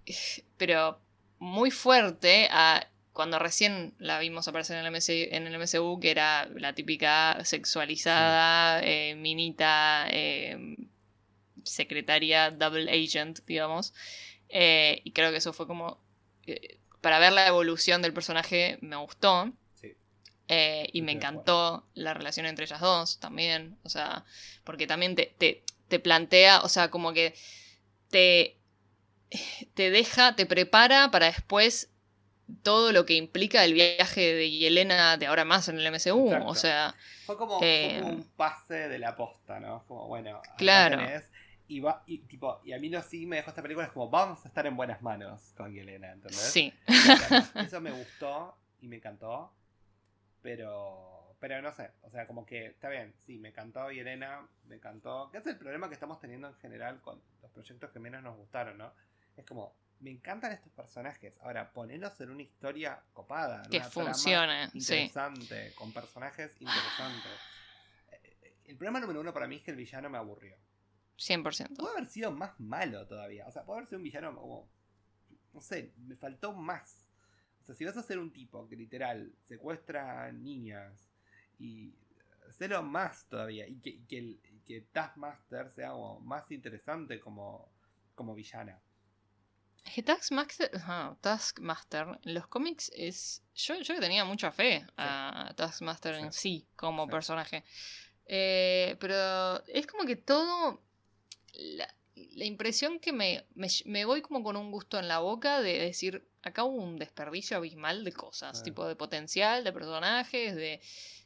pero 0.56 1.00
muy 1.38 1.70
fuerte 1.70 2.48
a 2.50 2.88
cuando 3.12 3.38
recién 3.38 3.94
la 3.98 4.18
vimos 4.18 4.48
aparecer 4.48 4.78
en 4.78 4.86
el, 4.86 4.92
MC 4.92 5.34
en 5.34 5.46
el 5.46 5.58
MCU, 5.58 5.98
que 6.00 6.10
era 6.10 6.46
la 6.54 6.74
típica 6.74 7.44
sexualizada, 7.44 8.80
eh, 8.82 9.14
minita, 9.16 10.06
eh, 10.10 10.76
secretaria, 11.64 12.50
double 12.50 12.90
agent, 12.90 13.40
digamos. 13.46 13.94
Y 14.48 15.10
creo 15.12 15.30
que 15.30 15.38
eso 15.38 15.52
fue 15.52 15.66
como... 15.66 16.02
para 17.00 17.18
ver 17.18 17.32
la 17.32 17.46
evolución 17.46 18.02
del 18.02 18.12
personaje 18.12 18.78
me 18.80 18.96
gustó. 18.96 19.52
Eh, 20.52 20.88
y 20.92 21.02
me 21.02 21.12
encantó 21.12 21.86
la 21.94 22.12
relación 22.12 22.44
entre 22.46 22.64
ellas 22.64 22.80
dos 22.80 23.20
también. 23.20 23.78
O 23.84 23.88
sea, 23.88 24.24
porque 24.64 24.86
también 24.88 25.14
te, 25.14 25.26
te, 25.38 25.62
te 25.88 26.00
plantea, 26.00 26.60
o 26.62 26.68
sea, 26.68 26.90
como 26.90 27.12
que 27.12 27.34
te, 28.10 28.56
te 29.74 29.90
deja, 29.90 30.34
te 30.36 30.46
prepara 30.46 31.10
para 31.10 31.26
después 31.26 31.90
todo 32.62 32.92
lo 32.92 33.06
que 33.06 33.14
implica 33.14 33.64
el 33.64 33.74
viaje 33.74 34.34
de 34.34 34.50
Yelena 34.50 35.16
de 35.16 35.26
ahora 35.26 35.44
más 35.44 35.68
en 35.68 35.78
el 35.78 35.86
MCU. 35.86 36.32
Exacto. 36.32 36.46
O 36.48 36.54
sea, 36.54 36.94
Fue 37.26 37.36
como, 37.36 37.58
Eh, 37.62 37.90
fue 37.92 38.02
como 38.02 38.12
un 38.16 38.24
pase 38.36 38.88
de 38.88 38.98
la 38.98 39.16
posta, 39.16 39.60
¿no? 39.60 39.84
Como, 39.86 40.08
bueno, 40.08 40.40
Claro. 40.56 40.96
tenés, 40.98 41.30
y, 41.68 41.78
va, 41.80 42.02
y, 42.06 42.18
tipo, 42.18 42.60
y 42.64 42.72
a 42.72 42.78
mí 42.80 42.88
lo 42.88 43.00
sí 43.02 43.26
me 43.26 43.36
dejó 43.36 43.50
esta 43.50 43.62
película, 43.62 43.86
es 43.86 43.92
como, 43.92 44.10
vamos 44.10 44.44
a 44.44 44.48
estar 44.48 44.66
en 44.66 44.76
buenas 44.76 45.00
manos 45.02 45.52
con 45.56 45.72
Yelena, 45.72 46.12
¿entendés? 46.12 46.40
sí. 46.40 46.72
Eso 47.54 47.80
me 47.80 47.92
gustó 47.92 48.56
y 48.80 48.88
me 48.88 48.96
encantó, 48.96 49.52
pero, 50.42 51.36
pero 51.38 51.60
no 51.62 51.72
sé, 51.72 51.90
o 52.02 52.10
sea, 52.10 52.26
como 52.26 52.46
que 52.46 52.66
está 52.66 52.88
bien, 52.88 53.14
sí, 53.24 53.38
me 53.38 53.50
encantó 53.50 53.90
y 53.90 54.00
Elena 54.00 54.46
me 54.66 54.76
encantó. 54.76 55.30
¿Qué 55.30 55.38
es 55.38 55.46
el 55.46 55.58
problema 55.58 55.88
que 55.88 55.94
estamos 55.94 56.20
teniendo 56.20 56.48
en 56.48 56.54
general 56.56 57.00
con 57.00 57.20
los 57.42 57.50
proyectos 57.50 57.90
que 57.90 57.98
menos 57.98 58.22
nos 58.22 58.36
gustaron, 58.36 58.78
no? 58.78 58.92
Es 59.36 59.44
como, 59.44 59.74
me 60.00 60.10
encantan 60.10 60.52
estos 60.52 60.72
personajes. 60.72 61.38
Ahora, 61.42 61.72
ponerlos 61.72 62.20
en 62.20 62.30
una 62.30 62.42
historia 62.42 63.02
copada, 63.12 63.62
que 63.70 63.80
funcione, 63.82 64.68
interesante, 64.72 65.72
con 65.74 65.92
personajes 65.92 66.56
interesantes. 66.60 67.32
El 68.64 68.76
problema 68.76 69.00
número 69.00 69.20
uno 69.20 69.34
para 69.34 69.48
mí 69.48 69.56
es 69.56 69.62
que 69.62 69.72
el 69.72 69.76
villano 69.76 70.08
me 70.08 70.16
aburrió. 70.16 70.56
100%. 71.18 71.76
Puede 71.76 71.92
haber 71.92 72.06
sido 72.06 72.30
más 72.30 72.58
malo 72.60 73.04
todavía. 73.04 73.44
O 73.48 73.50
sea, 73.50 73.64
puede 73.64 73.78
haber 73.78 73.88
sido 73.88 73.98
un 73.98 74.04
villano 74.04 74.32
como. 74.34 74.70
No 75.52 75.60
sé, 75.60 75.92
me 75.98 76.14
faltó 76.14 76.52
más. 76.52 77.09
O 77.60 77.64
sea, 77.64 77.74
si 77.74 77.84
vas 77.84 77.96
a 77.96 78.02
ser 78.02 78.18
un 78.18 78.32
tipo 78.32 78.68
que 78.68 78.76
literal 78.76 79.32
secuestra 79.44 80.30
niñas 80.32 81.10
y 81.58 81.94
hacerlo 82.48 82.82
más 82.82 83.26
todavía 83.28 83.66
y 83.68 83.76
que, 83.80 84.04
que, 84.06 84.38
que 84.64 84.80
Taskmaster 84.92 85.70
sea 85.70 85.92
más 86.22 86.50
interesante 86.50 87.20
como, 87.20 87.70
como 88.14 88.34
villana. 88.34 88.80
Que 89.94 90.02
Taskmaster, 90.02 90.70
Taskmaster 91.20 92.06
en 92.22 92.34
los 92.34 92.46
cómics 92.46 92.92
es. 92.94 93.42
Yo, 93.54 93.74
yo 93.80 93.98
tenía 93.98 94.24
mucha 94.24 94.52
fe 94.52 94.86
a 94.96 95.52
Taskmaster 95.56 96.14
en 96.14 96.32
sí 96.32 96.66
como 96.76 97.08
personaje. 97.08 97.64
Eh, 98.26 98.96
pero 99.00 99.64
es 99.66 99.86
como 99.86 100.04
que 100.04 100.16
todo 100.16 100.80
la, 101.54 101.88
impresión 102.44 102.98
que 103.00 103.12
me, 103.12 103.44
me, 103.54 104.04
voy 104.04 104.22
como 104.22 104.42
con 104.42 104.56
un 104.56 104.70
gusto 104.70 104.98
en 104.98 105.08
la 105.08 105.18
boca 105.18 105.60
de 105.60 105.78
decir, 105.78 106.26
acá 106.42 106.64
hubo 106.64 106.82
un 106.82 106.98
desperdicio 106.98 107.56
abismal 107.56 108.04
de 108.04 108.12
cosas, 108.12 108.62
tipo 108.62 108.86
de 108.86 108.96
potencial, 108.96 109.64
de 109.64 109.72
personajes, 109.72 110.54
de, 110.54 110.80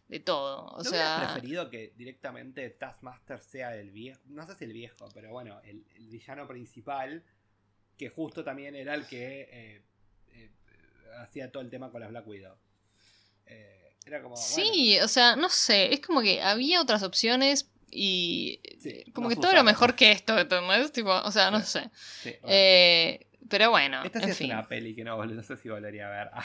de 0.08 0.20
todo. 0.20 0.66
O 0.66 0.78
¿No 0.78 0.84
sea... 0.84 1.30
preferido 1.32 1.70
que 1.70 1.92
directamente 1.96 2.68
Taskmaster 2.70 3.40
sea 3.40 3.76
el 3.76 3.90
viejo, 3.90 4.20
no 4.26 4.46
sé 4.46 4.54
si 4.54 4.64
el 4.64 4.72
viejo, 4.72 5.08
pero 5.14 5.30
bueno, 5.30 5.60
el, 5.64 5.84
villano 6.08 6.46
principal, 6.46 7.22
que 7.96 8.08
justo 8.08 8.44
también 8.44 8.74
era 8.74 8.94
el 8.94 9.06
que 9.06 9.48
eh, 9.50 9.82
eh, 10.32 10.50
hacía 11.18 11.50
todo 11.50 11.62
el 11.62 11.70
tema 11.70 11.90
con 11.90 12.00
las 12.00 12.10
Black 12.10 12.26
Widow. 12.26 12.56
Eh, 13.46 13.96
era 14.06 14.22
como, 14.22 14.36
sí, 14.36 14.98
o 15.00 15.08
sea, 15.08 15.34
no 15.34 15.48
sé, 15.48 15.94
es 15.94 16.00
como 16.00 16.20
que 16.20 16.42
había 16.42 16.80
otras 16.80 17.02
opciones, 17.02 17.70
y 17.96 18.60
como 19.12 19.28
que 19.28 19.36
todo 19.36 19.52
era 19.52 19.62
mejor 19.62 19.94
que 19.94 20.10
esto, 20.10 20.36
¿entendés? 20.36 20.90
Tipo, 20.92 21.12
o 21.12 21.30
sea, 21.30 21.50
no 21.50 21.60
sé. 21.60 21.90
Eh, 22.24 23.26
pero 23.48 23.70
bueno. 23.70 24.02
Esta 24.02 24.20
sí 24.20 24.30
es 24.30 24.40
una 24.40 24.66
peli 24.66 24.96
que 24.96 25.04
no, 25.04 25.24
no 25.24 25.42
sé 25.42 25.56
si 25.56 25.68
volvería 25.68 26.08
a 26.08 26.10
ver. 26.10 26.30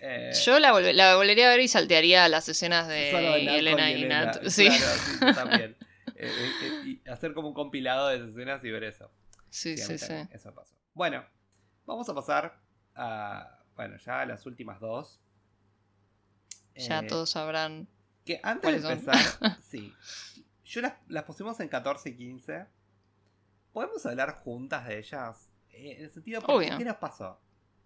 Eh, 0.00 0.30
yo 0.44 0.60
la, 0.60 0.70
la, 0.92 1.16
volvería 1.16 1.48
a 1.48 1.50
ver 1.50 1.58
y 1.58 1.66
saltearía 1.66 2.28
las 2.28 2.48
escenas 2.48 2.86
de, 2.86 3.10
Elena 3.58 3.90
y 3.90 4.04
Nat. 4.04 4.46
Sí. 4.46 4.68
también. 5.34 5.76
Eh, 6.14 6.30
y 6.84 7.08
hacer 7.10 7.34
como 7.34 7.48
un 7.48 7.54
compilado 7.54 8.06
de 8.06 8.18
esas 8.18 8.28
escenas 8.28 8.62
y 8.62 8.70
ver 8.70 8.84
eso. 8.84 9.10
Sí, 9.50 9.76
sí, 9.76 9.98
sí. 9.98 10.14
Eso 10.30 10.54
pasó. 10.54 10.76
Bueno, 10.94 11.24
vamos 11.84 12.08
a 12.08 12.14
pasar 12.14 12.60
a. 12.94 13.58
Bueno, 13.74 13.96
ya 13.96 14.20
a 14.20 14.26
las 14.26 14.46
últimas 14.46 14.78
dos. 14.78 15.20
Ya 16.76 17.04
todos 17.04 17.30
sabrán. 17.30 17.88
Que 18.24 18.38
antes 18.42 18.82
de 18.84 18.92
empezar, 18.92 19.58
sí. 19.62 19.92
Yo 20.68 20.82
las, 20.82 21.24
pusimos 21.24 21.58
en 21.60 21.68
14 21.68 22.10
y 22.10 22.16
15. 22.16 22.66
¿Podemos 23.72 24.04
hablar 24.04 24.42
juntas 24.44 24.86
de 24.86 24.98
ellas? 24.98 25.48
Eh, 25.70 25.96
en 25.98 26.04
el 26.04 26.10
sentido, 26.10 26.42
¿qué 26.42 26.84
nos 26.84 26.96
pasó? 26.96 27.40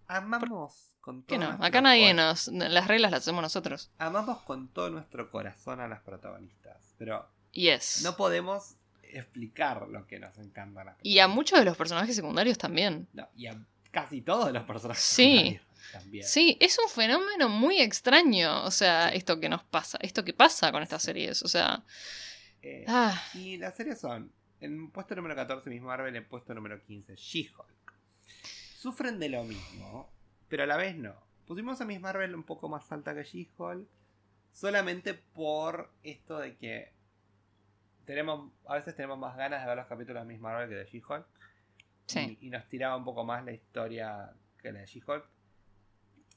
Amamos 0.07 0.93
con 0.99 1.23
todo. 1.23 1.39
¿Qué 1.39 1.45
no? 1.45 1.57
Acá 1.63 1.79
nadie 1.79 2.13
nos. 2.13 2.49
Las 2.49 2.87
reglas 2.87 3.11
las 3.11 3.21
hacemos 3.21 3.41
nosotros. 3.41 3.89
Amamos 3.99 4.39
con 4.41 4.67
todo 4.67 4.89
nuestro 4.89 5.31
corazón 5.31 5.79
a 5.79 5.87
las 5.87 6.01
protagonistas. 6.01 6.93
Pero. 6.97 7.25
Yes. 7.53 8.01
No 8.03 8.17
podemos 8.17 8.75
explicar 9.01 9.87
lo 9.87 10.05
que 10.05 10.19
nos 10.19 10.37
encanta. 10.37 10.97
y 11.03 11.19
a 11.19 11.27
muchos 11.29 11.59
de 11.59 11.65
los 11.65 11.77
personajes 11.77 12.15
secundarios 12.15 12.57
también. 12.57 13.07
No, 13.13 13.29
y 13.35 13.47
a 13.47 13.55
casi 13.91 14.21
todos 14.21 14.51
los 14.51 14.63
personajes 14.63 15.03
sí. 15.03 15.23
secundarios. 15.23 15.67
También. 15.93 16.25
Sí, 16.25 16.57
es 16.59 16.77
un 16.79 16.89
fenómeno 16.89 17.49
muy 17.49 17.79
extraño, 17.79 18.63
o 18.63 18.71
sea, 18.71 19.09
esto 19.09 19.39
que 19.39 19.49
nos 19.49 19.63
pasa, 19.63 19.97
esto 20.01 20.23
que 20.23 20.33
pasa 20.33 20.71
con 20.71 20.81
estas 20.81 21.03
series, 21.03 21.43
o 21.43 21.47
sea, 21.47 21.83
eh, 22.63 22.85
ah. 22.87 23.21
Y 23.33 23.57
las 23.57 23.75
series 23.75 23.99
son, 23.99 24.31
en 24.61 24.89
puesto 24.89 25.15
número 25.15 25.35
14 25.35 25.69
Miss 25.69 25.81
Marvel, 25.81 26.15
en 26.15 26.25
puesto 26.25 26.53
número 26.53 26.81
15 26.81 27.15
She-Hulk. 27.15 27.93
Sufren 28.77 29.19
de 29.19 29.29
lo 29.29 29.43
mismo, 29.43 30.09
pero 30.47 30.63
a 30.63 30.65
la 30.65 30.77
vez 30.77 30.95
no. 30.95 31.13
Pusimos 31.45 31.81
a 31.81 31.85
Miss 31.85 31.99
Marvel 31.99 32.33
un 32.33 32.43
poco 32.43 32.69
más 32.69 32.89
alta 32.91 33.13
que 33.13 33.23
She-Hulk, 33.23 33.85
solamente 34.53 35.13
por 35.13 35.91
esto 36.03 36.39
de 36.39 36.55
que 36.55 36.93
tenemos, 38.05 38.51
a 38.65 38.75
veces 38.75 38.95
tenemos 38.95 39.19
más 39.19 39.35
ganas 39.35 39.61
de 39.61 39.67
ver 39.67 39.77
los 39.77 39.87
capítulos 39.87 40.23
de 40.23 40.33
Miss 40.33 40.39
Marvel 40.39 40.69
que 40.69 40.75
de 40.75 40.85
She-Hulk. 40.85 41.25
Y, 42.41 42.49
nos 42.49 42.67
tiraba 42.67 42.95
un 42.95 43.03
poco 43.03 43.23
más 43.25 43.43
la 43.43 43.51
historia 43.51 44.33
que 44.61 44.71
la 44.71 44.79
de 44.79 44.85
She-Hulk. 44.85 45.25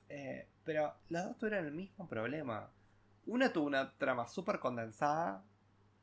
Eh, 0.08 0.48
pero 0.64 0.92
las 1.08 1.24
dos 1.24 1.38
tuvieron 1.38 1.66
el 1.66 1.72
mismo 1.72 2.08
problema. 2.08 2.68
Una 3.26 3.52
tuvo 3.52 3.66
una 3.66 3.92
trama 3.92 4.26
súper 4.26 4.58
condensada 4.58 5.44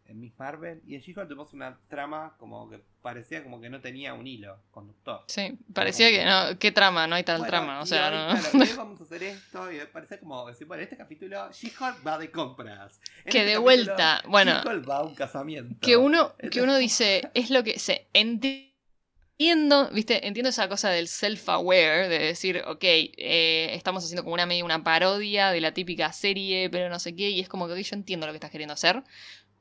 en 0.07 0.19
Miss 0.19 0.33
Marvel. 0.37 0.81
Y 0.85 0.95
en 0.95 1.01
She-Hulk 1.01 1.27
tuvimos 1.27 1.53
una 1.53 1.77
trama 1.87 2.35
como 2.37 2.69
que 2.69 2.81
parecía 3.01 3.43
como 3.43 3.59
que 3.59 3.69
no 3.69 3.81
tenía 3.81 4.13
un 4.13 4.25
hilo 4.25 4.57
conductor. 4.71 5.23
Sí, 5.27 5.57
parecía 5.73 6.09
que 6.09 6.25
no, 6.25 6.57
¿qué 6.59 6.71
trama? 6.71 7.07
No 7.07 7.15
hay 7.15 7.23
tal 7.23 7.45
trama. 7.45 7.81
O 7.81 7.85
sea, 7.85 8.09
no. 8.09 8.57
vamos 8.77 9.01
a 9.01 9.03
hacer 9.03 9.23
esto 9.23 9.71
y 9.71 9.79
parecía 9.91 10.19
como 10.19 10.47
decir, 10.47 10.67
bueno, 10.67 10.83
este 10.83 10.97
capítulo 10.97 11.51
She-Hulk 11.51 12.05
va 12.05 12.17
de 12.17 12.31
compras. 12.31 12.99
que 13.23 13.39
este 13.39 13.45
de 13.45 13.57
vuelta, 13.57 14.21
bueno. 14.27 14.61
She-Hulk 14.63 14.89
va 14.89 14.97
a 14.97 15.03
un 15.03 15.15
casamiento. 15.15 15.75
Que 15.81 15.97
uno, 15.97 16.33
que 16.51 16.61
uno 16.61 16.77
dice, 16.77 17.29
es 17.33 17.49
lo 17.49 17.63
que 17.63 17.79
se 17.79 18.07
entiendo, 18.13 19.89
viste, 19.91 20.27
entiendo 20.27 20.49
esa 20.49 20.69
cosa 20.69 20.89
del 20.89 21.07
self-aware, 21.07 22.07
de 22.07 22.19
decir, 22.19 22.63
ok, 22.65 22.83
eh, 22.83 23.71
estamos 23.73 24.03
haciendo 24.03 24.23
como 24.23 24.35
una 24.35 24.45
media 24.45 24.63
una 24.63 24.83
parodia 24.83 25.51
de 25.51 25.59
la 25.59 25.73
típica 25.73 26.13
serie, 26.13 26.69
pero 26.69 26.89
no 26.89 26.99
sé 26.99 27.15
qué, 27.15 27.29
y 27.29 27.39
es 27.39 27.49
como 27.49 27.67
que 27.67 27.83
yo 27.83 27.95
entiendo 27.95 28.25
lo 28.25 28.31
que 28.31 28.37
estás 28.37 28.51
queriendo 28.51 28.73
hacer, 28.73 29.03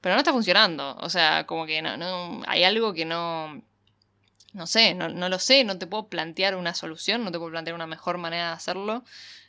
pero 0.03 0.17
no 0.17 0.19
está 0.19 0.33
funcionando. 0.33 0.97
O 0.97 1.09
sea, 1.09 1.47
como 1.47 1.65
que 1.65 1.81
no, 1.81 1.97
no 1.97 2.43
hay 2.47 2.65
algo 2.65 2.93
que 2.93 3.07
no. 3.07 3.63
No 4.53 4.67
sé, 4.67 4.93
no, 4.93 5.09
lo 5.09 5.39
sé, 5.39 5.65
no 5.65 5.79
te 5.79 5.87
puedo 5.87 6.09
plantear 6.09 6.57
una 6.57 6.75
solución, 6.75 7.25
no 7.25 7.33
te 7.33 7.39
puedo 7.39 7.53
plantear 7.53 7.75
una 7.75 7.87
mejor 7.87 8.19
manera 8.19 8.49
de 8.49 8.53
hacerlo. 8.53 9.03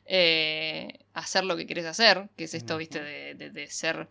Eh, 0.06 1.00
hacer 1.14 1.44
lo 1.44 1.58
que 1.58 1.66
quieres 1.66 1.86
hacer, 1.86 2.30
que 2.38 2.46
es 2.46 2.54
esto, 2.54 2.78
viste, 2.78 3.02
de, 3.02 3.34
de, 3.36 3.68
ser. 3.68 4.08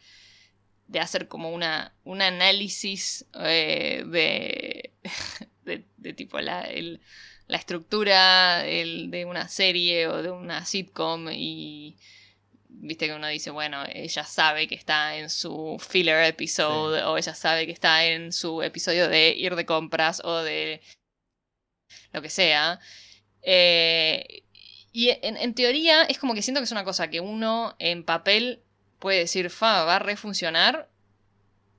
de 0.89 1.01
hacer 1.01 1.28
como 1.28 1.51
una, 1.51 1.94
un 2.05 2.20
análisis 2.20 3.24
eh, 3.40 4.05
de, 4.06 4.93
de, 5.97 6.12
tipo 6.12 6.40
la, 6.40 6.69
la 7.47 7.56
estructura 7.56 8.59
de 8.59 9.24
una 9.27 9.48
serie 9.48 10.09
o 10.09 10.23
de 10.23 10.31
una 10.31 10.66
sitcom 10.66 11.31
y 11.31 11.97
viste 12.81 13.07
que 13.07 13.15
uno 13.15 13.28
dice, 13.28 13.51
bueno, 13.51 13.85
ella 13.93 14.24
sabe 14.24 14.66
que 14.69 14.74
está 14.74 15.16
en 15.16 15.31
su 15.31 15.78
filler 15.81 16.24
episode 16.24 17.03
o 17.05 17.16
ella 17.16 17.35
sabe 17.35 17.66
que 17.66 17.73
está 17.73 18.05
en 18.07 18.32
su 18.32 18.62
episodio 18.62 19.09
de 19.09 19.31
ir 19.31 19.55
de 19.57 19.66
compras 19.66 20.20
o 20.24 20.39
de 20.39 20.81
lo 22.12 22.23
que 22.23 22.31
sea. 22.31 22.81
Eh, 23.43 24.44
y 24.93 25.11
en, 25.11 25.36
en, 25.36 25.55
teoría 25.55 26.03
es 26.05 26.19
como 26.19 26.35
que 26.35 26.43
siento 26.43 26.61
que 26.61 26.65
es 26.65 26.73
una 26.73 26.85
cosa 26.85 27.09
que 27.09 27.20
uno 27.20 27.74
en 27.78 28.05
papel 28.05 28.62
puede 28.99 29.20
decir, 29.20 29.51
fa, 29.51 29.85
va 29.85 29.97
a 29.97 29.99
refuncionar 29.99 30.91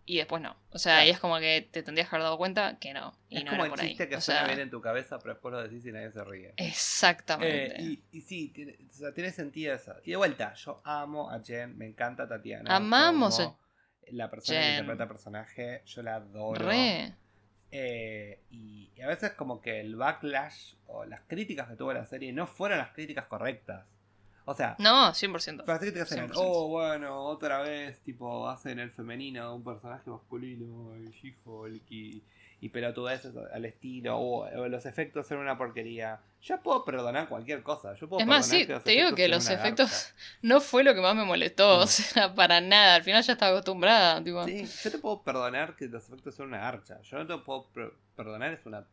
y 0.06 0.18
después 0.18 0.42
no. 0.42 0.56
O 0.72 0.78
sea, 0.78 0.98
ahí 0.98 1.10
es 1.10 1.20
como 1.20 1.40
que 1.40 1.68
te 1.72 1.82
tendrías 1.82 2.10
que 2.10 2.16
haber 2.16 2.24
dado 2.24 2.38
cuenta 2.38 2.78
que 2.80 2.94
no. 2.94 3.14
Y 3.30 3.38
es 3.38 3.46
no 3.46 3.52
como 3.52 3.66
el 3.66 3.74
chiste 3.74 4.10
que 4.10 4.20
suena 4.20 4.46
bien 4.46 4.60
en 4.60 4.70
tu 4.70 4.82
cabeza, 4.82 5.18
pero 5.20 5.34
después 5.34 5.54
lo 5.54 5.64
decís 5.64 5.86
y 5.86 5.92
nadie 5.92 6.12
se 6.12 6.24
ríe. 6.24 6.54
Exactamente. 6.58 7.82
Eh, 7.82 8.00
y, 8.12 8.22
sí, 8.22 8.50
tiene, 8.50 8.78
o 8.90 8.94
sea, 8.94 9.14
tiene 9.14 9.32
sentido 9.32 9.74
eso. 9.74 9.96
Y 10.04 10.12
de 10.12 10.18
vuelta, 10.18 10.54
yo 10.56 10.82
amo 10.84 11.30
a 11.32 11.42
Jen, 11.42 11.78
me 11.78 11.86
encanta 11.86 12.28
Tatiana. 12.28 12.76
Amamos 12.76 13.40
a 13.40 13.56
La 14.12 14.30
persona 14.30 14.60
que 14.60 14.70
interpreta 14.72 15.04
el 15.04 15.10
personaje, 15.10 15.82
yo 15.86 16.04
la 16.04 16.16
adoro. 16.16 16.66
Re. 16.66 17.14
Eh, 17.72 18.44
y, 18.52 18.92
y 18.96 19.02
a 19.02 19.08
veces 19.08 19.32
como 19.32 19.62
que 19.62 19.80
el 19.80 19.96
backlash 19.96 20.76
o 20.86 21.06
las 21.06 21.22
críticas 21.22 21.68
que 21.70 21.76
tuvo 21.76 21.92
la 21.94 22.06
serie 22.06 22.32
no 22.32 22.46
fueron 22.46 22.78
las 22.78 22.92
críticas 22.92 23.26
correctas. 23.26 23.86
O 24.45 24.53
sea. 24.53 24.76
No, 24.80 25.10
100%. 25.10 25.64
Pero 25.65 25.80
te 25.80 26.02
hacen, 26.02 26.30
oh, 26.36 26.68
bueno, 26.68 27.24
otra 27.26 27.61
vez, 27.61 27.99
tipo, 28.02 28.49
hacen 28.49 28.80
el 28.80 28.91
femenino 28.91 29.56
un 29.56 29.64
personaje 29.64 30.10
masculino, 30.10 30.94
el 30.95 31.11
She-Hulk 31.11 31.90
y, 31.90 32.24
y 32.60 32.70
pelotudeces 32.70 33.34
al 33.53 33.65
estilo, 33.65 34.18
o, 34.18 34.68
los 34.68 34.86
efectos 34.86 35.28
son 35.28 35.40
una 35.40 35.57
porquería. 35.57 36.22
Yo 36.41 36.61
puedo 36.61 36.84
perdonar 36.84 37.30
cualquier 37.30 37.64
cosa. 37.64 37.94
Yo 37.95 38.10
puedo 38.10 38.22
es 38.22 38.28
más, 38.28 38.45
sí, 38.45 38.65
te 38.65 38.91
digo 38.91 39.15
que 39.15 39.30
los 39.30 39.49
efectos 39.49 40.14
no 40.41 40.60
fue 40.60 40.84
lo 40.84 40.94
que 40.94 41.02
más 41.02 41.15
me 41.15 41.24
molestó, 41.24 41.80
o 41.80 41.88
sea, 41.88 42.34
para 42.34 42.60
nada. 42.60 42.95
Al 42.95 43.03
final 43.03 43.24
ya 43.24 43.34
estaba 43.34 43.52
acostumbrada. 43.53 44.24
Tipo. 44.24 44.45
Sí, 44.45 44.65
yo 44.84 44.91
te 44.91 44.98
puedo 44.98 45.22
perdonar 45.24 45.76
que 45.76 45.88
los 45.88 46.06
efectos 46.07 46.36
son 46.36 46.48
una 46.48 46.68
archa. 46.68 47.02
Yo 47.02 47.18
no 47.18 47.28
te 47.28 47.38
puedo 47.44 47.70
perdonar 48.15 48.53
es 48.53 48.65
una, 48.65 48.86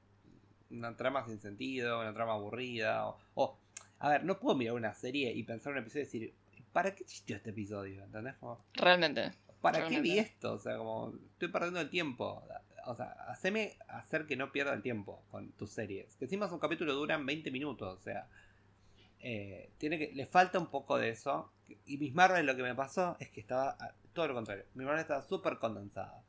una 0.70 0.96
trama 0.96 1.24
sin 1.26 1.40
sentido, 1.40 2.00
una 2.00 2.14
trama 2.14 2.34
aburrida, 2.34 3.06
o 3.34 3.59
a 4.00 4.08
ver, 4.08 4.24
no 4.24 4.40
puedo 4.40 4.56
mirar 4.56 4.74
una 4.74 4.94
serie 4.94 5.32
y 5.32 5.42
pensar 5.42 5.72
un 5.72 5.78
episodio 5.78 6.02
y 6.02 6.04
decir, 6.04 6.34
¿para 6.72 6.94
qué 6.94 7.02
existió 7.02 7.36
este 7.36 7.50
episodio? 7.50 8.02
¿Entendés? 8.02 8.34
Como, 8.36 8.64
Realmente. 8.74 9.32
¿Para 9.60 9.86
qué 9.86 10.00
vi 10.00 10.18
esto? 10.18 10.54
O 10.54 10.58
sea, 10.58 10.78
como, 10.78 11.12
estoy 11.32 11.48
perdiendo 11.48 11.80
el 11.80 11.90
tiempo. 11.90 12.42
O 12.86 12.94
sea, 12.94 13.10
haceme 13.28 13.76
hacer 13.88 14.26
que 14.26 14.36
no 14.36 14.52
pierda 14.52 14.72
el 14.72 14.80
tiempo 14.80 15.22
con 15.30 15.52
tus 15.52 15.70
series. 15.70 16.16
Que 16.16 16.24
encima 16.24 16.46
un 16.50 16.58
capítulo 16.58 16.94
duran 16.94 17.26
20 17.26 17.50
minutos, 17.50 17.98
o 17.98 18.02
sea. 18.02 18.26
eh, 19.20 19.70
tiene 19.76 19.98
que, 19.98 20.12
le 20.14 20.26
falta 20.26 20.58
un 20.58 20.68
poco 20.68 20.96
de 20.96 21.10
eso. 21.10 21.52
Y 21.84 21.98
Miss 21.98 22.14
Marvel 22.14 22.46
lo 22.46 22.56
que 22.56 22.62
me 22.62 22.74
pasó 22.74 23.16
es 23.20 23.28
que 23.28 23.40
estaba 23.40 23.76
todo 24.14 24.28
lo 24.28 24.34
contrario. 24.34 24.64
Miss 24.74 24.86
Marvel 24.86 25.02
estaba 25.02 25.22
súper 25.22 25.58
condensada. 25.58 26.22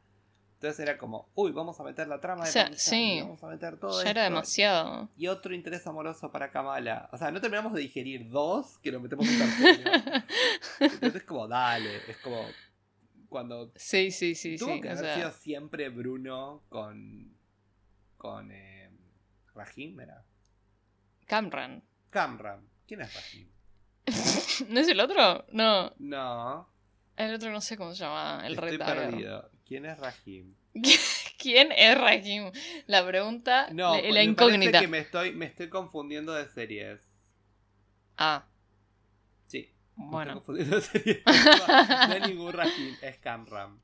Entonces 0.61 0.79
era 0.81 0.95
como, 0.99 1.27
uy, 1.33 1.51
vamos 1.53 1.79
a 1.79 1.83
meter 1.83 2.07
la 2.07 2.21
trama 2.21 2.43
de 2.43 2.49
O 2.49 2.53
sea, 2.53 2.65
Pakistán, 2.65 2.93
sí. 2.93 3.19
vamos 3.21 3.43
a 3.43 3.47
meter 3.47 3.79
todo 3.79 4.03
Ya 4.03 4.11
era 4.11 4.21
esto". 4.25 4.33
demasiado. 4.35 5.09
Y 5.17 5.25
otro 5.25 5.55
interés 5.55 5.88
amoroso 5.88 6.31
para 6.31 6.51
Kamala. 6.51 7.09
O 7.11 7.17
sea, 7.17 7.31
no 7.31 7.41
terminamos 7.41 7.73
de 7.73 7.81
digerir 7.81 8.29
dos, 8.29 8.77
que 8.77 8.91
lo 8.91 8.99
metemos 8.99 9.27
en 9.27 9.39
tercero. 9.39 9.91
Entonces 10.79 11.15
es 11.15 11.23
como, 11.23 11.47
dale, 11.47 11.97
es 12.07 12.17
como 12.17 12.45
cuando 13.27 13.71
Sí, 13.75 14.11
sí, 14.11 14.35
sí, 14.35 14.55
tuvo 14.57 14.75
sí. 14.75 14.81
que 14.81 14.89
o 14.89 14.91
haber 14.91 15.03
sea, 15.03 15.15
sido 15.15 15.31
siempre 15.31 15.89
Bruno 15.89 16.61
con 16.69 17.35
con 18.17 18.51
eh, 18.51 18.91
Rahim, 19.55 19.99
era 19.99 20.23
Camran. 21.25 21.81
Camran. 22.11 22.67
¿Quién 22.88 23.01
es 23.01 23.11
Rahim? 23.15 23.49
¿No 24.69 24.79
es 24.79 24.88
el 24.88 24.99
otro? 24.99 25.43
No. 25.53 25.91
No, 25.97 26.69
El 27.15 27.33
otro 27.33 27.49
no 27.51 27.61
sé 27.61 27.77
cómo 27.77 27.93
se 27.95 28.03
llama. 28.03 28.43
El 28.45 28.53
estoy 28.53 28.77
perdido. 28.77 29.49
¿Quién 29.72 29.85
es 29.85 29.98
Rahim? 29.99 30.53
¿Quién 31.38 31.72
es 31.72 31.98
Rahim? 31.98 32.52
La 32.88 33.07
pregunta, 33.07 33.69
No, 33.72 33.95
la, 33.95 34.02
me 34.02 34.11
la 34.11 34.23
incógnita. 34.23 34.69
parece 34.72 34.81
que 34.81 34.88
me 34.89 34.98
estoy 34.99 35.31
me 35.31 35.45
estoy 35.45 35.69
confundiendo 35.69 36.34
de 36.34 36.45
series. 36.49 36.99
Ah, 38.18 38.43
Sí, 39.48 39.73
me 39.95 40.07
bueno. 40.07 40.34
estoy 40.34 40.57
confundiendo 40.57 40.76
de 40.76 40.81
series. 40.81 41.22
No, 41.26 42.07
no 42.07 42.14
hay 42.14 42.22
ningún 42.34 42.52
Rahim, 42.52 42.98
es 43.02 43.18
Camran. 43.19 43.80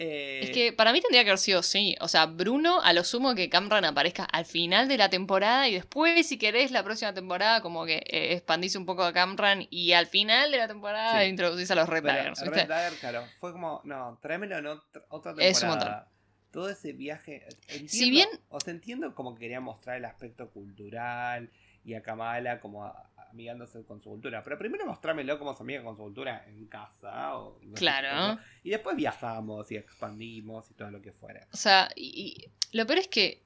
Eh, 0.00 0.40
Es 0.44 0.50
que 0.50 0.72
para 0.72 0.92
mí 0.92 1.00
tendría 1.00 1.24
que 1.24 1.30
haber 1.30 1.38
sido 1.40 1.62
sí. 1.62 1.96
O 2.00 2.06
sea, 2.08 2.26
Bruno, 2.26 2.80
a 2.82 2.92
lo 2.92 3.02
sumo 3.02 3.34
que 3.34 3.48
Camran 3.48 3.84
aparezca 3.84 4.24
al 4.24 4.44
final 4.46 4.86
de 4.86 4.96
la 4.96 5.10
temporada 5.10 5.68
y 5.68 5.74
después, 5.74 6.26
si 6.26 6.38
querés, 6.38 6.70
la 6.70 6.84
próxima 6.84 7.12
temporada, 7.14 7.60
como 7.62 7.84
que 7.84 7.96
eh, 8.06 8.32
expandís 8.34 8.76
un 8.76 8.86
poco 8.86 9.02
a 9.02 9.12
Camran 9.12 9.66
y 9.70 9.92
al 9.92 10.06
final 10.06 10.52
de 10.52 10.58
la 10.58 10.68
temporada 10.68 11.20
Sí. 11.22 11.28
introducís 11.28 11.70
a 11.72 11.74
los 11.74 11.88
Red 11.88 12.04
Daggers, 12.04 12.40
Red. 12.46 12.68
Dagger, 12.68 12.98
claro, 13.00 13.24
fue 13.40 13.50
como, 13.52 13.80
no, 13.84 14.18
tráemelo 14.22 14.58
en 14.58 14.66
otra, 14.68 15.02
otra 15.08 15.34
Es 15.38 15.62
un 15.62 15.70
temporada. 15.70 16.08
Todo 16.52 16.70
ese 16.70 16.92
viaje. 16.92 17.44
Entiendo, 17.68 17.88
Si 17.88 18.10
bien- 18.10 18.28
O 18.48 18.58
sea, 18.60 18.72
entiendo 18.72 19.14
como 19.14 19.34
que 19.34 19.40
quería 19.40 19.60
mostrar 19.60 19.96
el 19.96 20.04
aspecto 20.06 20.50
cultural 20.50 21.50
y 21.84 21.94
a 21.94 22.02
Kamala 22.02 22.60
como 22.60 22.84
a- 22.84 23.10
amigándose 23.30 23.84
con 23.84 24.02
su 24.02 24.10
cultura. 24.10 24.42
Pero 24.42 24.58
primero 24.58 24.86
mostrámelo 24.86 25.38
como 25.38 25.54
se 25.56 25.62
amiga 25.62 25.82
con 25.82 25.96
su 25.96 26.02
cultura 26.02 26.44
en 26.46 26.66
casa. 26.66 27.36
O, 27.36 27.58
no 27.62 27.76
sé 27.76 27.80
Claro. 27.80 28.08
cómo. 28.36 28.40
Y 28.64 28.70
después 28.70 28.96
viajamos 28.96 29.70
y 29.72 29.76
expandimos 29.76 30.70
y 30.70 30.74
todo 30.74 30.90
lo 30.90 31.00
que 31.02 31.12
fuera. 31.12 31.46
O 31.52 31.56
sea, 31.56 31.88
y, 31.94 32.44
y 32.72 32.76
lo 32.76 32.86
peor 32.86 32.98
es 33.00 33.08
que, 33.08 33.42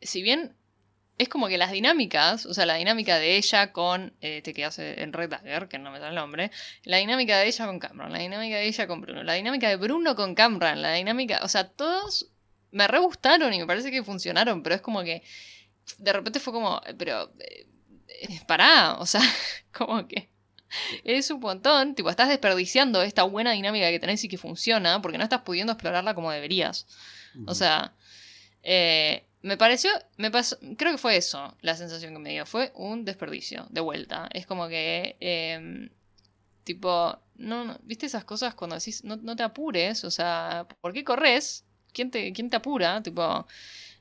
si 0.00 0.22
bien 0.22 0.56
es 1.16 1.28
como 1.28 1.46
que 1.46 1.58
las 1.58 1.70
dinámicas, 1.70 2.44
o 2.44 2.54
sea, 2.54 2.66
la 2.66 2.74
dinámica 2.74 3.18
de 3.18 3.36
ella 3.36 3.72
con 3.72 4.14
eh, 4.20 4.38
este 4.38 4.52
que 4.52 4.64
hace 4.64 5.00
en 5.02 5.12
Red 5.12 5.30
Dagger, 5.30 5.68
que 5.68 5.78
no 5.78 5.92
me 5.92 6.00
da 6.00 6.08
el 6.08 6.16
nombre, 6.16 6.50
la 6.82 6.96
dinámica 6.96 7.38
de 7.38 7.46
ella 7.46 7.66
con 7.66 7.78
Cameron, 7.78 8.12
la 8.12 8.18
dinámica 8.18 8.56
de 8.56 8.66
ella 8.66 8.86
con 8.88 9.00
Bruno, 9.00 9.22
la 9.22 9.34
dinámica 9.34 9.68
de 9.68 9.76
Bruno 9.76 10.16
con 10.16 10.34
Cameron, 10.34 10.82
la 10.82 10.92
dinámica, 10.94 11.40
o 11.44 11.48
sea, 11.48 11.68
todos 11.68 12.30
me 12.72 12.88
re 12.88 12.98
gustaron 12.98 13.54
y 13.54 13.60
me 13.60 13.66
parece 13.66 13.92
que 13.92 14.02
funcionaron, 14.02 14.64
pero 14.64 14.74
es 14.74 14.80
como 14.80 15.04
que 15.04 15.22
de 15.98 16.12
repente 16.12 16.40
fue 16.40 16.52
como, 16.52 16.80
eh, 16.84 16.94
pero, 16.98 17.30
eh, 17.38 17.68
pará, 18.46 18.96
o 18.98 19.06
sea, 19.06 19.20
como 19.72 20.06
que... 20.08 20.28
Es 21.04 21.30
un 21.30 21.38
montón, 21.38 21.94
tipo, 21.94 22.10
estás 22.10 22.28
desperdiciando 22.28 23.00
esta 23.02 23.22
buena 23.22 23.52
dinámica 23.52 23.90
que 23.90 24.00
tenés 24.00 24.24
y 24.24 24.28
que 24.28 24.38
funciona 24.38 25.00
porque 25.00 25.18
no 25.18 25.22
estás 25.24 25.42
pudiendo 25.42 25.72
explorarla 25.72 26.14
como 26.14 26.32
deberías. 26.32 26.86
O 27.46 27.54
sea, 27.54 27.92
eh, 28.64 29.24
me 29.42 29.56
pareció, 29.56 29.90
me 30.16 30.32
pasó, 30.32 30.56
creo 30.76 30.90
que 30.92 30.98
fue 30.98 31.16
eso 31.16 31.56
la 31.60 31.76
sensación 31.76 32.12
que 32.12 32.18
me 32.18 32.30
dio, 32.30 32.44
fue 32.44 32.72
un 32.74 33.04
desperdicio, 33.04 33.66
de 33.70 33.80
vuelta. 33.82 34.28
Es 34.32 34.46
como 34.46 34.66
que, 34.66 35.16
eh, 35.20 35.90
tipo, 36.64 37.18
no, 37.36 37.64
no- 37.64 37.78
¿viste 37.82 38.06
esas 38.06 38.24
cosas 38.24 38.54
cuando 38.54 38.76
decís, 38.76 39.04
no, 39.04 39.16
no 39.16 39.36
te 39.36 39.42
apures? 39.44 40.02
O 40.04 40.10
sea, 40.10 40.66
¿por 40.80 40.92
qué 40.92 41.04
corres? 41.04 41.64
¿Quién 41.92 42.10
te, 42.10 42.32
quién 42.32 42.50
te 42.50 42.56
apura? 42.56 43.00
Tipo, 43.02 43.46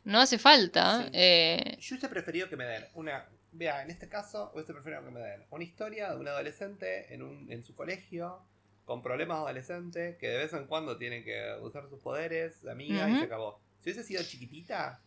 no 0.06 0.20
hace 0.20 0.40
falta. 0.40 1.04
Sí. 1.04 1.10
eh, 1.14 1.78
Yo 1.80 1.96
hubiese 1.96 2.10
preferido 2.10 2.50
que 2.50 2.56
me 2.56 2.66
den 2.66 2.86
una. 2.96 3.26
Vea, 3.54 3.84
en 3.84 3.92
este 3.92 4.10
caso, 4.10 4.52
hubiese 4.54 4.74
preferido 4.74 5.04
que 5.06 5.12
me 5.12 5.20
den 5.20 5.44
una 5.52 5.64
historia 5.64 6.10
de 6.12 6.18
un 6.18 6.28
adolescente 6.28 7.14
en, 7.14 7.22
un, 7.22 7.52
en 7.52 7.64
su 7.64 7.76
colegio, 7.76 8.42
con 8.86 9.02
problemas 9.02 9.38
adolescentes, 9.38 10.18
que 10.18 10.28
de 10.28 10.38
vez 10.38 10.54
en 10.54 10.66
cuando 10.68 10.98
tiene 10.98 11.24
que 11.24 11.56
usar 11.62 11.88
sus 11.88 12.00
poderes 12.00 12.62
de 12.64 12.72
amiga 12.72 13.10
y 13.10 13.18
se 13.20 13.26
acabó. 13.26 13.60
Si 13.82 13.90
hubiese 13.92 14.04
sido 14.04 14.24
chiquitita, 14.24 15.00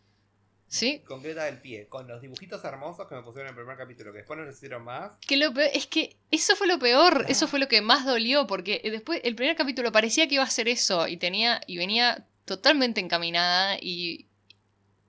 sí, 0.69 1.01
concreta 1.07 1.45
del 1.45 1.61
pie, 1.61 1.87
con 1.89 2.07
los 2.07 2.23
dibujitos 2.23 2.65
hermosos 2.65 3.07
que 3.09 3.15
me 3.17 3.23
pusieron 3.23 3.49
en 3.49 3.51
el 3.51 3.57
primer 3.57 3.77
capítulo, 3.77 4.13
que 4.13 4.19
después 4.19 4.39
no 4.39 4.45
les 4.47 4.57
hicieron 4.57 4.83
más. 4.85 5.13
Que 5.27 5.37
lo 5.37 5.53
peor- 5.53 5.71
es 5.75 5.87
que 5.87 6.17
eso 6.31 6.55
fue 6.57 6.67
lo 6.69 6.79
peor, 6.79 7.25
Ah. 7.25 7.31
eso 7.31 7.49
fue 7.49 7.59
lo 7.59 7.69
que 7.69 7.81
más 7.83 8.07
dolió, 8.07 8.47
porque 8.47 8.81
después 8.85 9.21
el 9.25 9.35
primer 9.35 9.57
capítulo 9.57 9.91
parecía 9.93 10.27
que 10.29 10.37
iba 10.37 10.45
a 10.45 10.51
ser 10.51 10.69
eso 10.69 11.09
y 11.09 11.17
tenía 11.17 11.61
y 11.67 11.77
venía 11.79 12.27
totalmente 12.45 13.01
encaminada 13.01 13.77
y 13.81 14.27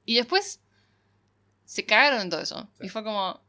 y 0.05 0.15
después 0.15 0.59
se 1.67 1.85
cagaron 1.85 2.21
en 2.21 2.29
todo 2.29 2.41
eso 2.41 2.69
Sí. 2.79 2.85
y 2.85 2.89
fue 2.89 3.03
como 3.03 3.39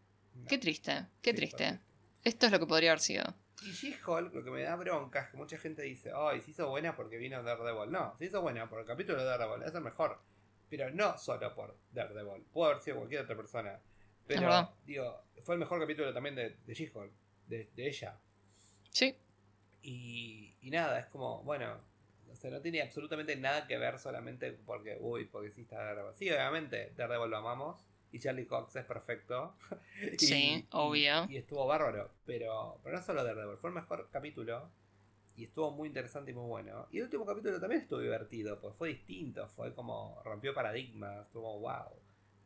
qué 0.49 0.59
triste, 0.59 1.07
qué 1.23 1.31
Sí, 1.31 1.37
triste. 1.37 1.79
Esto 2.25 2.47
es 2.47 2.53
lo 2.53 2.59
que 2.59 2.67
podría 2.67 2.91
haber 2.91 3.01
sido. 3.01 3.25
Y 3.63 3.73
She-Hulk, 3.73 4.35
lo 4.35 4.45
que 4.45 4.51
me 4.51 4.63
da 4.63 4.77
bronca 4.77 5.21
es 5.23 5.29
que 5.31 5.37
mucha 5.37 5.57
gente 5.59 5.83
dice, 5.83 6.13
ay, 6.15 6.41
se 6.41 6.51
hizo 6.51 6.69
buena 6.69 6.95
porque 6.95 7.17
vino 7.17 7.43
Daredevil. 7.43 7.91
No, 7.91 8.15
se 8.19 8.27
hizo 8.27 8.41
buena 8.43 8.69
por 8.69 8.81
el 8.81 8.87
capítulo 8.87 9.19
de 9.19 9.25
Daredevil, 9.25 9.63
es 9.65 9.75
el 9.75 9.81
mejor. 9.81 10.21
Pero 10.69 10.91
no 10.91 11.17
solo 11.17 11.55
por 11.55 11.77
Daredevil, 11.93 12.43
pudo 12.53 12.67
haber 12.67 12.81
sido 12.81 12.97
cualquier 12.99 13.23
otra 13.23 13.37
persona. 13.37 13.81
Pero, 14.27 14.75
digo, 14.85 15.23
fue 15.43 15.55
el 15.55 15.61
mejor 15.61 15.81
capítulo 15.81 16.13
también 16.13 16.35
de, 16.35 16.57
de 16.67 16.75
She-Hulk, 16.75 17.11
de, 17.47 17.71
de 17.75 17.89
ella. 17.89 18.19
Sí, 18.91 19.17
Y, 19.83 20.55
y 20.61 20.71
nada, 20.71 20.99
es 21.01 21.07
como, 21.07 21.43
bueno, 21.45 21.81
o 22.31 22.37
sea, 22.37 22.51
no 22.51 22.61
tiene 22.61 22.83
absolutamente 22.83 23.35
nada 23.37 23.67
que 23.67 23.79
ver 23.79 23.99
solamente 23.99 24.53
porque, 24.53 24.99
uy, 25.01 25.25
porque 25.27 25.51
sí 25.51 25.63
está 25.63 25.77
Daredevil. 25.79 26.15
Sí, 26.15 26.31
obviamente, 26.31 26.93
Daredevil 26.97 27.31
lo 27.31 27.39
amamos. 27.39 27.85
Y 28.13 28.19
Charlie 28.21 28.47
Cox 28.47 28.77
es 28.77 28.85
perfecto. 28.85 29.55
Y- 30.19 30.19
Sí, 30.19 30.67
obvio. 30.73 31.29
Y, 31.29 31.37
estuvo 31.37 31.67
bárbaro. 31.67 32.11
Pero, 32.27 32.81
pero 32.83 32.97
no 32.99 33.03
solo 33.03 33.25
Daredevil, 33.25 33.59
fue 33.59 33.71
el 33.71 33.75
mejor 33.75 34.09
capítulo. 34.11 34.71
Y 35.37 35.45
estuvo 35.45 35.71
muy 35.71 35.89
interesante 35.89 36.33
y 36.33 36.35
muy 36.35 36.47
bueno. 36.47 36.87
Y 36.91 36.99
el 36.99 37.05
último 37.05 37.25
capítulo 37.27 37.61
también 37.61 37.83
estuvo 37.83 38.01
divertido, 38.01 38.61
pues 38.61 38.75
fue 38.77 38.89
distinto, 38.91 39.49
fue 39.49 39.75
como 39.75 40.21
rompió 40.25 40.53
paradigmas, 40.55 41.27
estuvo 41.27 41.59
wow. 41.61 41.93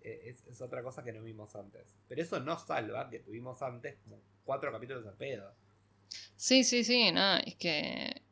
Eh, 0.02 0.22
Es, 0.26 0.46
es 0.46 0.60
otra 0.62 0.82
cosa 0.82 1.02
que 1.04 1.12
no 1.12 1.22
vimos 1.22 1.54
antes. 1.56 1.96
Pero 2.08 2.22
eso 2.22 2.40
no 2.40 2.58
salva 2.58 3.08
que 3.10 3.20
tuvimos 3.20 3.62
antes 3.62 3.96
como 4.04 4.20
cuatro 4.44 4.70
capítulos 4.72 5.06
al 5.06 5.14
pedo. 5.16 5.54
sí, 6.36 6.64
sí, 6.64 6.84
sí, 6.84 7.10
no, 7.12 7.36
es 7.38 7.56
que 7.56 8.22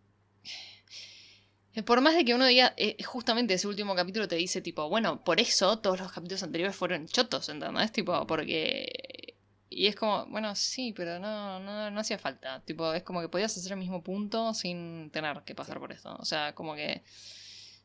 por 1.85 2.01
más 2.01 2.15
de 2.15 2.25
que 2.25 2.35
uno 2.35 2.47
diga, 2.47 2.75
eh, 2.77 2.97
justamente 3.05 3.55
ese 3.55 3.69
último 3.69 3.95
capítulo 3.95 4.27
te 4.29 4.37
dice, 4.37 4.61
tipo, 4.61 4.89
bueno, 4.89 5.23
por 5.25 5.41
eso 5.41 5.79
todos 5.79 6.01
los 6.01 6.13
capítulos 6.13 6.43
anteriores 6.43 6.77
fueron 6.77 7.07
chotos, 7.07 7.49
¿entendés? 7.49 7.93
Tipo, 7.93 8.27
porque... 8.27 9.37
Y 9.73 9.87
es 9.87 9.95
como, 9.95 10.27
bueno, 10.27 10.57
sí, 10.57 10.93
pero 10.97 11.21
no, 11.21 11.61
no, 11.61 11.91
no 11.93 12.01
hacía 12.01 12.19
falta. 12.19 12.61
Tipo, 12.65 12.93
es 12.93 13.05
como 13.05 13.21
que 13.21 13.29
podías 13.29 13.57
hacer 13.57 13.71
el 13.73 13.79
mismo 13.79 14.03
punto 14.03 14.53
sin 14.53 15.11
tener 15.13 15.43
que 15.45 15.55
pasar 15.55 15.79
por 15.79 15.93
esto. 15.93 16.17
O 16.19 16.25
sea, 16.25 16.55
como 16.57 16.75
que... 16.75 17.03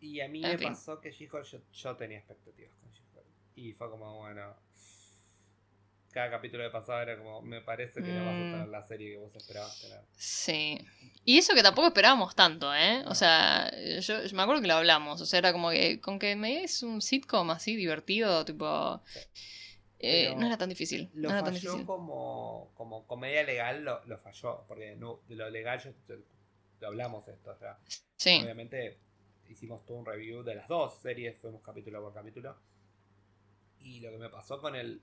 Y 0.02 0.20
a 0.20 0.28
mí 0.28 0.44
En 0.44 0.52
me 0.52 0.58
fin. 0.58 0.70
pasó 0.70 1.00
que 1.00 1.12
She-Hulk, 1.12 1.46
yo, 1.46 1.60
yo 1.72 1.96
tenía 1.96 2.18
expectativas 2.18 2.74
con 2.82 2.92
She-Hulk. 2.92 3.26
Y 3.56 3.74
fue 3.74 3.90
como, 3.92 4.18
bueno. 4.18 4.56
Cada 6.16 6.30
capítulo 6.32 6.64
que 6.64 6.70
pasaba 6.70 7.02
era 7.02 7.18
como, 7.18 7.42
me 7.42 7.60
parece 7.60 8.02
que 8.02 8.08
no 8.08 8.24
vas 8.24 8.34
a 8.34 8.38
Mm. 8.38 8.52
tener 8.54 8.68
la 8.70 8.84
serie 8.84 9.12
que 9.12 9.18
vos 9.18 9.36
esperabas 9.36 9.82
tener. 9.82 10.00
Sí. 10.16 10.78
Y 11.26 11.38
eso 11.40 11.54
que 11.54 11.62
tampoco 11.62 11.88
esperábamos 11.90 12.34
tanto, 12.36 12.74
¿eh? 12.74 13.02
No. 13.04 13.12
O 13.12 13.16
sea, 13.16 13.70
yo, 14.00 14.24
yo 14.24 14.36
me 14.38 14.42
acuerdo 14.44 14.62
que 14.62 14.70
lo 14.70 14.76
hablamos. 14.76 15.20
O 15.20 15.26
sea, 15.26 15.40
era 15.40 15.52
como 15.52 15.72
que 15.72 16.00
con 16.00 16.18
que 16.18 16.38
me 16.38 16.62
des 16.62 16.84
un 16.84 17.02
sitcom 17.02 17.50
así 17.52 17.76
divertido, 17.76 18.46
tipo... 18.46 19.02
Sí. 19.08 19.20
eh, 20.00 20.34
no 20.38 20.46
era 20.48 20.58
tan 20.58 20.70
difícil. 20.70 21.10
Lo 21.16 21.28
no 21.28 21.36
era 21.36 21.44
tan 21.44 21.54
falló 21.54 21.72
difícil. 21.72 21.86
como, 21.86 22.72
como 22.76 23.06
comedia 23.08 23.44
legal, 23.44 23.84
lo, 23.84 24.02
lo 24.06 24.18
falló. 24.20 24.64
Porque 24.70 24.96
no, 24.96 25.20
de 25.28 25.36
lo 25.36 25.50
legal 25.50 25.82
yo, 25.84 25.92
yo- 26.08 26.22
lo 26.80 26.88
hablamos 26.88 27.28
esto. 27.28 27.52
O 27.52 27.58
sea, 27.58 27.78
Sí. 28.16 28.40
obviamente 28.42 29.00
hicimos 29.50 29.86
todo 29.86 29.98
un 29.98 30.06
review 30.06 30.44
de 30.44 30.56
las 30.56 30.70
dos 30.70 30.98
series, 31.02 31.38
fuimos 31.40 31.62
capítulo 31.62 32.02
por 32.02 32.14
capítulo. 32.14 32.56
Y 33.82 34.00
lo 34.00 34.12
que 34.12 34.18
me 34.18 34.30
pasó 34.30 34.62
con 34.62 34.76
el. 34.78 35.02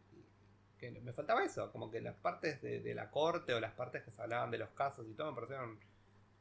Que 0.90 1.00
me 1.00 1.12
faltaba 1.12 1.44
eso, 1.44 1.70
como 1.70 1.90
que 1.90 2.00
las 2.00 2.16
partes 2.16 2.60
de, 2.60 2.80
de 2.80 2.94
la 2.94 3.10
corte 3.10 3.54
o 3.54 3.60
las 3.60 3.72
partes 3.72 4.02
que 4.02 4.10
se 4.10 4.20
hablaban 4.20 4.50
de 4.50 4.58
los 4.58 4.70
casos 4.70 5.06
y 5.08 5.14
todo 5.14 5.30
me 5.30 5.34
parecieron 5.36 5.78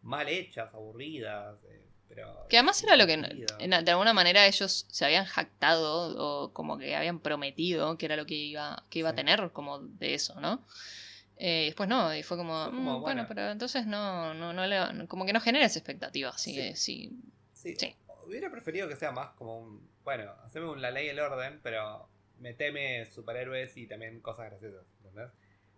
mal 0.01 0.27
hechas, 0.27 0.73
aburridas. 0.73 1.57
eh, 1.69 1.87
pero 2.09 2.45
Que 2.49 2.57
además 2.57 2.83
era 2.83 2.95
lo 2.97 3.05
que 3.05 3.13
en- 3.13 3.69
de 3.85 3.91
alguna 3.91 4.13
manera 4.13 4.45
ellos 4.47 4.85
se 4.89 5.05
habían 5.05 5.25
jactado 5.25 6.17
o 6.17 6.51
como 6.53 6.77
que 6.77 6.95
habían 6.95 7.19
prometido 7.19 7.97
que 7.97 8.07
era 8.07 8.15
lo 8.17 8.25
que 8.25 8.33
iba, 8.35 8.83
que 8.89 8.99
iba 8.99 9.09
a 9.11 9.15
tener 9.15 9.51
como 9.51 9.79
de 9.79 10.15
eso, 10.15 10.39
¿no? 10.41 10.65
Eh, 11.37 11.63
y 11.63 11.65
después 11.67 11.87
no, 11.87 12.13
y 12.15 12.21
fue 12.23 12.35
como, 12.37 12.65
Fue 12.65 12.71
como, 12.73 12.99
"Mm, 12.99 13.01
bueno, 13.01 13.25
pero 13.27 13.49
entonces 13.49 13.85
no, 13.87 14.33
no, 14.33 14.53
no 14.53 14.65
le- 14.67 15.07
como 15.07 15.25
que 15.25 15.33
no 15.33 15.39
genera 15.39 15.65
esa 15.65 15.79
expectativa. 15.79 16.29
Así 16.31 16.51
Sí. 16.53 16.57
que 16.57 16.75
sí. 16.75 17.11
Sí. 17.53 17.75
Sí. 17.77 17.95
Hubiera 18.25 18.51
preferido 18.51 18.87
que 18.87 18.95
sea 18.95 19.11
más 19.11 19.31
como 19.31 19.57
un. 19.59 19.89
Bueno, 20.03 20.31
haceme 20.43 20.67
un 20.67 20.81
la 20.81 20.91
ley 20.91 21.05
y 21.07 21.09
el 21.09 21.19
orden, 21.19 21.59
pero 21.63 22.07
meteme 22.41 23.05
superhéroes 23.05 23.77
y 23.77 23.87
también 23.87 24.19
cosas 24.19 24.49
graciosas. 24.49 24.85
¿Entendés? 24.97 25.31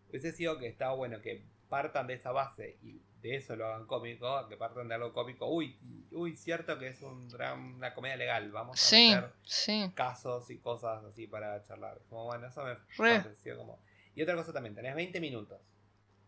Hubiese 0.10 0.32
sido 0.32 0.58
que 0.58 0.68
estaba 0.68 0.94
bueno 0.96 1.22
que 1.22 1.44
partan 1.70 2.08
de 2.08 2.14
esa 2.16 2.32
base 2.32 2.78
y 2.84 3.02
de 3.22 3.36
eso 3.38 3.56
lo 3.56 3.66
hagan 3.68 3.88
cómico, 3.88 4.48
que 4.48 4.58
partan 4.58 4.88
de 4.88 4.96
algo 4.96 5.14
cómico. 5.14 5.48
Uy, 5.50 5.78
uy, 6.12 6.36
cierto 6.36 6.78
que 6.78 6.88
es 6.90 7.02
un 7.02 7.30
drama, 7.30 7.76
una 7.78 7.94
comedia 7.94 8.16
legal. 8.18 8.52
Vamos 8.52 8.78
a 8.82 8.86
Sí, 8.86 9.10
meter 9.16 9.32
sí. 9.44 9.92
casos 9.96 10.50
y 10.50 10.60
cosas 10.60 11.04
así 11.06 11.26
para 11.28 11.62
charlar. 11.64 12.00
Como 12.10 12.26
bueno, 12.26 12.48
eso 12.48 12.64
me 12.64 12.74
Re. 12.98 13.22
pareció 13.22 13.58
como. 13.58 13.80
Y 14.16 14.22
otra 14.22 14.36
cosa 14.36 14.54
también, 14.54 14.76
tenés 14.76 14.94
20 14.96 15.20
minutos. 15.20 15.60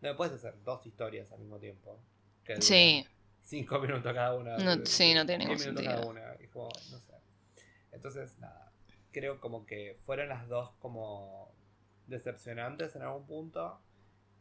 No 0.00 0.08
me 0.10 0.14
puedes 0.14 0.34
hacer 0.34 0.54
dos 0.64 0.84
historias 0.86 1.30
al 1.32 1.38
mismo 1.40 1.58
tiempo. 1.58 2.00
que 2.44 2.60
Sí. 2.62 3.06
5 3.42 3.78
minutos 3.78 4.12
cada 4.12 4.34
una. 4.34 4.56
No, 4.58 4.84
sí, 4.86 5.14
no 5.14 5.24
tiene 5.24 5.46
10 5.46 5.48
ningún 5.48 5.58
minutos 5.76 5.84
cada 5.84 6.02
sentido. 6.02 6.10
una. 6.10 6.44
y 6.44 6.48
como, 6.48 6.68
no 6.90 6.98
sé. 6.98 7.12
Entonces, 7.92 8.38
nada. 8.38 8.65
Creo 9.16 9.40
como 9.40 9.64
que 9.64 9.96
fueron 10.04 10.28
las 10.28 10.46
dos 10.46 10.72
como 10.78 11.50
decepcionantes 12.06 12.94
en 12.96 13.00
algún 13.02 13.24
punto. 13.26 13.80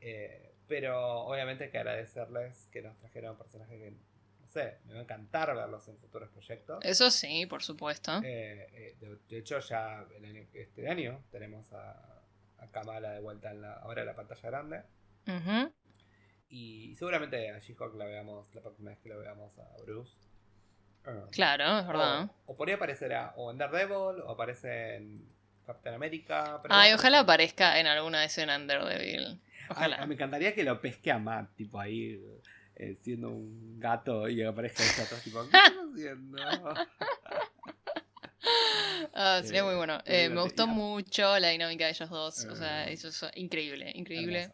eh, 0.01 0.51
pero 0.67 1.21
obviamente 1.21 1.63
hay 1.63 1.69
que 1.71 1.77
agradecerles 1.77 2.67
que 2.73 2.81
nos 2.81 2.97
trajeron 2.97 3.37
personajes 3.37 3.79
que, 3.79 3.91
no 3.91 4.47
sé, 4.49 4.79
me 4.85 4.93
va 4.95 4.99
a 4.99 5.03
encantar 5.03 5.55
verlos 5.55 5.87
en 5.87 5.97
futuros 5.97 6.29
proyectos. 6.29 6.83
Eso 6.83 7.09
sí, 7.09 7.45
por 7.45 7.63
supuesto. 7.63 8.11
Eh, 8.21 8.67
eh, 8.73 8.95
de, 8.99 9.15
de 9.29 9.37
hecho, 9.37 9.59
ya 9.59 10.05
el 10.17 10.25
año- 10.25 10.45
este 10.53 10.89
año 10.89 11.23
tenemos 11.31 11.71
a, 11.71 12.21
a 12.57 12.67
Kamala 12.71 13.11
de 13.11 13.21
vuelta 13.21 13.51
en 13.51 13.61
la, 13.61 13.73
ahora 13.75 14.01
en 14.01 14.07
la 14.07 14.15
pantalla 14.15 14.49
grande. 14.49 14.81
Y 16.49 16.95
seguramente 16.95 17.49
a 17.49 17.59
She-Hulk 17.59 17.95
la 17.95 18.05
veamos 18.05 18.53
la 18.53 18.61
próxima 18.61 18.89
vez 18.89 18.99
que 18.99 19.07
lo 19.09 19.19
veamos 19.19 19.57
a 19.57 19.77
Bruce. 19.85 20.17
Eh, 21.07 21.23
Claro, 21.31 21.79
es 21.79 21.87
verdad. 21.87 22.23
O, 22.45 22.53
o 22.53 22.57
por 22.57 22.67
ahí 22.67 22.73
aparecerá 22.75 23.33
o 23.37 23.51
en 23.51 23.57
Daredevil 23.57 24.21
o 24.21 24.31
aparece 24.31 24.95
en 24.97 25.25
Captain 25.65 25.95
America. 25.95 26.59
pero 26.61 26.73
Ay, 26.73 26.91
no 26.91 26.97
ojalá 26.97 27.19
aparezca 27.19 27.79
en 27.79 27.87
alguna 27.87 28.23
escena 28.23 28.55
en 28.55 28.67
Daredevil. 28.67 29.39
Ojalá. 29.69 30.05
me 30.05 30.13
encantaría 30.13 30.53
que 30.53 30.63
lo 30.63 30.79
pesque 30.79 31.11
a 31.11 31.17
Matt, 31.17 31.55
tipo 31.55 31.79
ahí 31.79 32.21
eh, 32.75 32.97
siendo 33.01 33.29
un 33.29 33.79
gato 33.79 34.27
y 34.29 34.43
aparezca 34.43 34.83
ella 34.83 35.03
atrás, 35.03 35.23
tipo, 35.23 35.39
¿qué 35.49 35.57
estás 35.57 35.73
haciendo? 35.93 36.37
Ah, 39.13 39.41
sería 39.43 39.61
Eh, 39.61 39.63
muy 39.63 39.75
bueno. 39.75 39.95
muy 39.95 40.03
Eh, 40.05 40.29
me 40.29 40.41
gustó 40.41 40.67
mucho 40.67 41.39
la 41.39 41.49
dinámica 41.49 41.85
de 41.85 41.91
ellos 41.91 42.09
dos. 42.09 42.45
O 42.45 42.55
sea, 42.55 42.87
Eh, 42.87 42.93
eso 42.93 43.07
es 43.07 43.25
increíble, 43.35 43.91
increíble, 43.95 44.51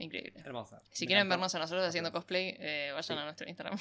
increíble. 0.00 0.40
hermosa. 0.44 0.82
Si 0.90 1.04
Me 1.04 1.08
quieren 1.08 1.22
encantó. 1.26 1.30
vernos 1.40 1.54
a 1.54 1.58
nosotros 1.60 1.86
haciendo 1.86 2.10
cosplay, 2.12 2.56
eh, 2.58 2.90
vayan 2.92 3.16
Sí. 3.18 3.20
a 3.20 3.24
nuestro 3.24 3.48
Instagram. 3.48 3.78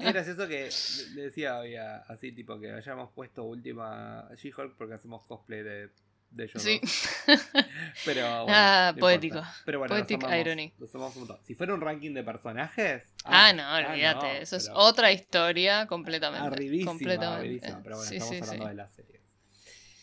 Es 0.00 0.12
gracioso 0.12 0.48
que 0.48 0.70
le- 1.14 1.22
decía 1.22 1.58
hoy 1.58 1.76
a- 1.76 1.98
así, 2.08 2.32
tipo, 2.32 2.58
que 2.58 2.72
hayamos 2.72 3.10
puesto 3.12 3.44
última 3.44 4.28
She-Hulk 4.36 4.76
porque 4.76 4.94
hacemos 4.94 5.24
cosplay 5.26 5.62
de, 5.62 5.88
de 6.30 6.44
ellos 6.44 6.62
Sí. 6.62 6.80
dos. 6.82 7.08
Pero 8.04 8.22
bueno, 8.44 8.46
Ah, 8.56 8.92
no 8.94 9.00
poético. 9.00 9.36
importa. 9.38 9.56
Pero 9.64 9.78
bueno, 9.80 9.94
Poetic 9.94 10.22
amamos, 10.24 10.40
irony. 10.46 10.72
un. 10.78 11.38
Si 11.44 11.54
fuera 11.54 11.74
un 11.74 11.80
ranking 11.80 12.14
de 12.14 12.22
personajes. 12.22 13.02
Ah, 13.24 13.52
no, 13.52 13.74
olvídate. 13.90 14.26
no, 14.26 14.32
eso 14.40 14.56
es 14.56 14.70
otra 14.72 15.12
historia 15.12 15.86
completamente. 15.86 16.46
Arribísima, 16.46 16.90
completamente. 16.92 17.40
arribísima, 17.40 17.80
Pero 17.82 17.96
bueno, 17.96 18.08
Sí, 18.08 18.16
estamos 18.16 18.34
sí, 18.36 18.42
hablando 18.42 18.68
de 18.68 18.74
las 18.74 18.94
series. 18.94 19.20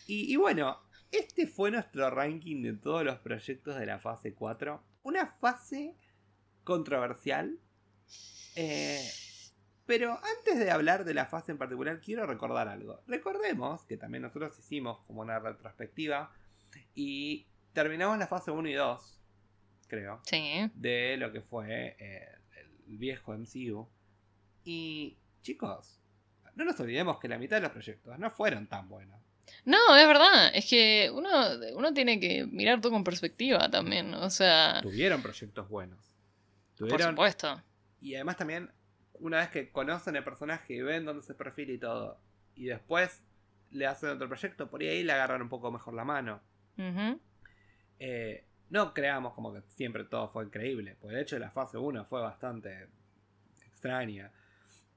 Y, 0.07 0.33
y 0.33 0.35
bueno, 0.37 0.79
este 1.11 1.47
fue 1.47 1.71
nuestro 1.71 2.09
ranking 2.09 2.61
de 2.61 2.73
todos 2.73 3.03
los 3.03 3.19
proyectos 3.19 3.77
de 3.79 3.85
la 3.85 3.99
fase 3.99 4.33
4. 4.33 4.83
Una 5.07 5.25
fase 5.25 5.95
controversial. 6.65 7.57
Eh, 8.57 9.09
pero 9.85 10.19
antes 10.37 10.59
de 10.59 10.69
hablar 10.69 11.05
de 11.05 11.13
la 11.13 11.27
fase 11.27 11.53
en 11.53 11.57
particular, 11.57 12.01
quiero 12.01 12.25
recordar 12.25 12.67
algo. 12.67 12.99
Recordemos 13.07 13.85
que 13.85 13.95
también 13.95 14.23
nosotros 14.23 14.59
hicimos 14.59 14.99
como 15.07 15.21
una 15.21 15.39
retrospectiva 15.39 16.33
y 16.93 17.47
terminamos 17.71 18.17
la 18.17 18.27
fase 18.27 18.51
1 18.51 18.67
y 18.67 18.73
2, 18.73 19.21
creo, 19.87 20.19
Sí. 20.25 20.69
de 20.75 21.15
lo 21.15 21.31
que 21.31 21.39
fue 21.39 21.95
eh, 21.99 22.27
el 22.87 22.97
viejo 22.97 23.31
MCU. 23.33 23.87
Y 24.65 25.17
chicos, 25.41 26.01
no 26.55 26.65
nos 26.65 26.77
olvidemos 26.81 27.17
que 27.19 27.29
la 27.29 27.37
mitad 27.37 27.55
de 27.55 27.61
los 27.61 27.71
proyectos 27.71 28.19
no 28.19 28.29
fueron 28.29 28.67
tan 28.67 28.89
buenos. 28.89 29.21
No, 29.65 29.95
es 29.95 30.07
verdad. 30.07 30.51
Es 30.53 30.69
que 30.69 31.09
uno, 31.13 31.29
uno 31.75 31.93
tiene 31.93 32.19
que 32.19 32.45
mirar 32.45 32.79
todo 32.81 32.91
con 32.91 33.03
perspectiva 33.03 33.69
también. 33.69 34.13
O 34.13 34.29
sea, 34.29 34.79
Tuvieron 34.81 35.21
proyectos 35.21 35.67
buenos. 35.69 35.99
por 36.77 36.89
Tuvieron, 36.89 37.09
supuesto. 37.11 37.61
y 38.01 38.15
además 38.15 38.37
también, 38.37 38.71
una 39.19 39.37
vez 39.39 39.49
que 39.49 39.71
conocen 39.71 40.15
el 40.15 40.23
personaje 40.23 40.73
y 40.75 40.81
ven 40.81 41.05
dónde 41.05 41.23
se 41.23 41.33
perfila 41.33 41.71
y 41.73 41.77
todo, 41.79 42.19
y 42.55 42.65
después 42.65 43.23
le 43.71 43.85
hacen 43.87 44.09
otro 44.09 44.27
proyecto, 44.27 44.69
por 44.69 44.81
ahí 44.81 45.03
le 45.03 45.11
agarran 45.11 45.41
un 45.41 45.49
poco 45.49 45.71
mejor 45.71 45.93
la 45.93 46.03
mano. 46.05 46.39
Eh, 47.99 48.45
no 48.69 48.93
creamos 48.93 49.33
como 49.33 49.53
que 49.53 49.61
siempre 49.61 50.03
todo 50.03 50.29
fue 50.29 50.45
increíble, 50.45 50.95
porque 50.99 51.15
de 51.15 51.21
hecho 51.23 51.39
la 51.39 51.51
fase 51.51 51.77
1 51.77 52.05
fue 52.05 52.21
bastante 52.21 52.87
extraña. 53.67 54.31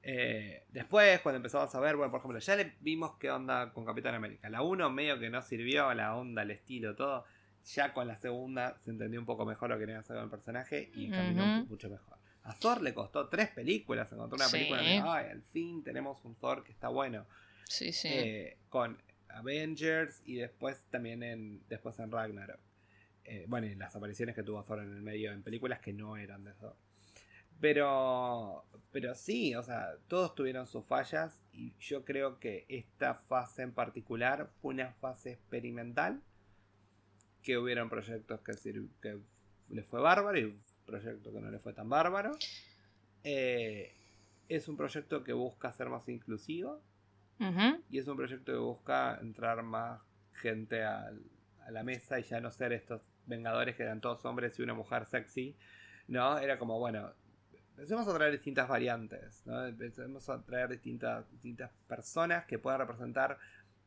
Eh, 0.03 0.65
después, 0.71 1.21
cuando 1.21 1.37
empezamos 1.37 1.75
a 1.75 1.81
ver, 1.81 1.97
bueno, 1.97 2.11
por 2.11 2.21
ejemplo, 2.21 2.39
ya 2.39 2.57
le 2.57 2.73
vimos 2.81 3.17
qué 3.19 3.31
onda 3.31 3.73
con 3.73 3.85
Capitán 3.85 4.15
América. 4.15 4.49
La 4.49 4.63
1 4.63 4.89
medio 4.91 5.19
que 5.19 5.29
no 5.31 5.43
sirvió, 5.43 5.93
la 5.95 6.17
onda, 6.17 6.43
el 6.43 6.51
estilo, 6.51 6.95
todo. 6.97 7.25
Ya 7.75 7.93
con 7.93 8.09
la 8.09 8.17
segunda 8.19 8.79
se 8.81 8.91
entendió 8.91 9.21
un 9.21 9.27
poco 9.27 9.45
mejor 9.45 9.69
lo 9.69 9.77
que 9.77 9.81
querían 9.83 10.01
hacer 10.01 10.17
con 10.17 10.25
el 10.25 10.31
personaje 10.31 10.91
y 10.95 11.11
caminó 11.11 11.59
Ujú. 11.61 11.67
mucho 11.69 11.91
mejor. 11.91 12.17
A 12.45 12.55
Thor 12.55 12.81
le 12.81 12.95
costó 12.95 13.29
tres 13.29 13.51
películas 13.51 14.11
encontrar 14.13 14.37
una 14.39 14.47
Sí. 14.47 14.53
película 14.57 14.81
de, 14.81 14.99
ay, 15.05 15.31
al 15.31 15.43
fin 15.43 15.85
tenemos 15.85 16.25
un 16.25 16.35
Thor 16.37 16.65
que 16.65 16.73
está 16.73 16.89
bueno. 16.89 17.27
Sí, 17.69 17.93
sí. 17.93 18.09
Eh, 18.11 18.57
con 18.71 18.97
Avengers 19.29 20.23
y 20.25 20.37
después 20.37 20.83
también 20.91 21.23
en 21.23 21.61
después 21.69 21.99
en 21.99 22.11
Ragnarok. 22.11 22.59
Eh, 23.25 23.45
bueno, 23.47 23.67
y 23.67 23.75
las 23.75 23.95
apariciones 23.95 24.35
que 24.35 24.43
tuvo 24.43 24.65
Thor 24.65 24.79
en 24.81 24.93
el 24.95 25.03
medio 25.03 25.31
en 25.33 25.43
películas 25.43 25.81
que 25.81 25.93
no 25.93 26.17
eran 26.17 26.43
de 26.45 26.53
Thor. 26.55 26.75
Pero, 27.61 28.65
pero 28.91 29.15
sí, 29.15 29.55
o 29.55 29.63
sea, 29.63 29.97
todos 30.09 30.35
tuvieron 30.35 30.67
sus 30.67 30.85
fallas 30.87 31.41
y 31.53 31.75
yo 31.79 32.05
creo 32.05 32.39
que 32.39 32.65
esta 32.69 33.15
fase 33.15 33.63
en 33.63 33.73
particular 33.73 34.51
fue 34.61 34.75
una 34.75 34.93
fase 34.95 35.33
experimental. 35.33 36.23
Que 37.43 37.57
hubieron 37.57 37.89
proyectos 37.89 38.41
que, 38.41 38.53
que 39.01 39.19
le 39.71 39.83
fue 39.83 40.01
bárbaro 40.01 40.39
y 40.39 40.45
un 40.45 40.63
proyecto 40.85 41.33
que 41.33 41.41
no 41.41 41.51
le 41.51 41.59
fue 41.59 41.73
tan 41.73 41.89
bárbaro. 41.89 42.33
Eh, 43.25 43.95
es 44.49 44.69
un 44.69 44.77
proyecto 44.77 45.23
que 45.25 45.33
busca 45.33 45.73
ser 45.73 45.89
más 45.89 46.09
inclusivo 46.09 46.83
y 47.89 47.99
es 47.99 48.07
un 48.07 48.19
proyecto 48.19 48.53
que 48.53 48.59
busca 48.59 49.19
entrar 49.23 49.63
más 49.63 50.03
gente 50.35 50.85
a 50.85 51.11
la 51.71 51.83
mesa 51.83 52.19
y 52.21 52.23
ya 52.25 52.41
no 52.41 52.51
ser 52.51 52.73
estos 52.75 53.01
vengadores 53.27 53.77
que 53.77 53.83
eran 53.83 54.01
todos 54.03 54.25
hombres 54.27 54.59
y 54.59 54.63
una 54.63 54.75
mujer 54.75 55.07
sexy. 55.07 55.57
¿No? 56.09 56.39
Era 56.39 56.59
como, 56.59 56.79
bueno, 56.79 57.13
empecemos 57.81 58.07
a 58.09 58.15
traer 58.15 58.33
distintas 58.33 58.69
variantes, 58.69 59.43
¿no? 59.47 59.65
Empecemos 59.67 60.29
a 60.29 60.43
traer 60.43 60.69
distintas, 60.69 61.31
distintas 61.33 61.71
personas 61.89 62.45
que 62.45 62.59
puedan 62.59 62.81
representar 62.81 63.39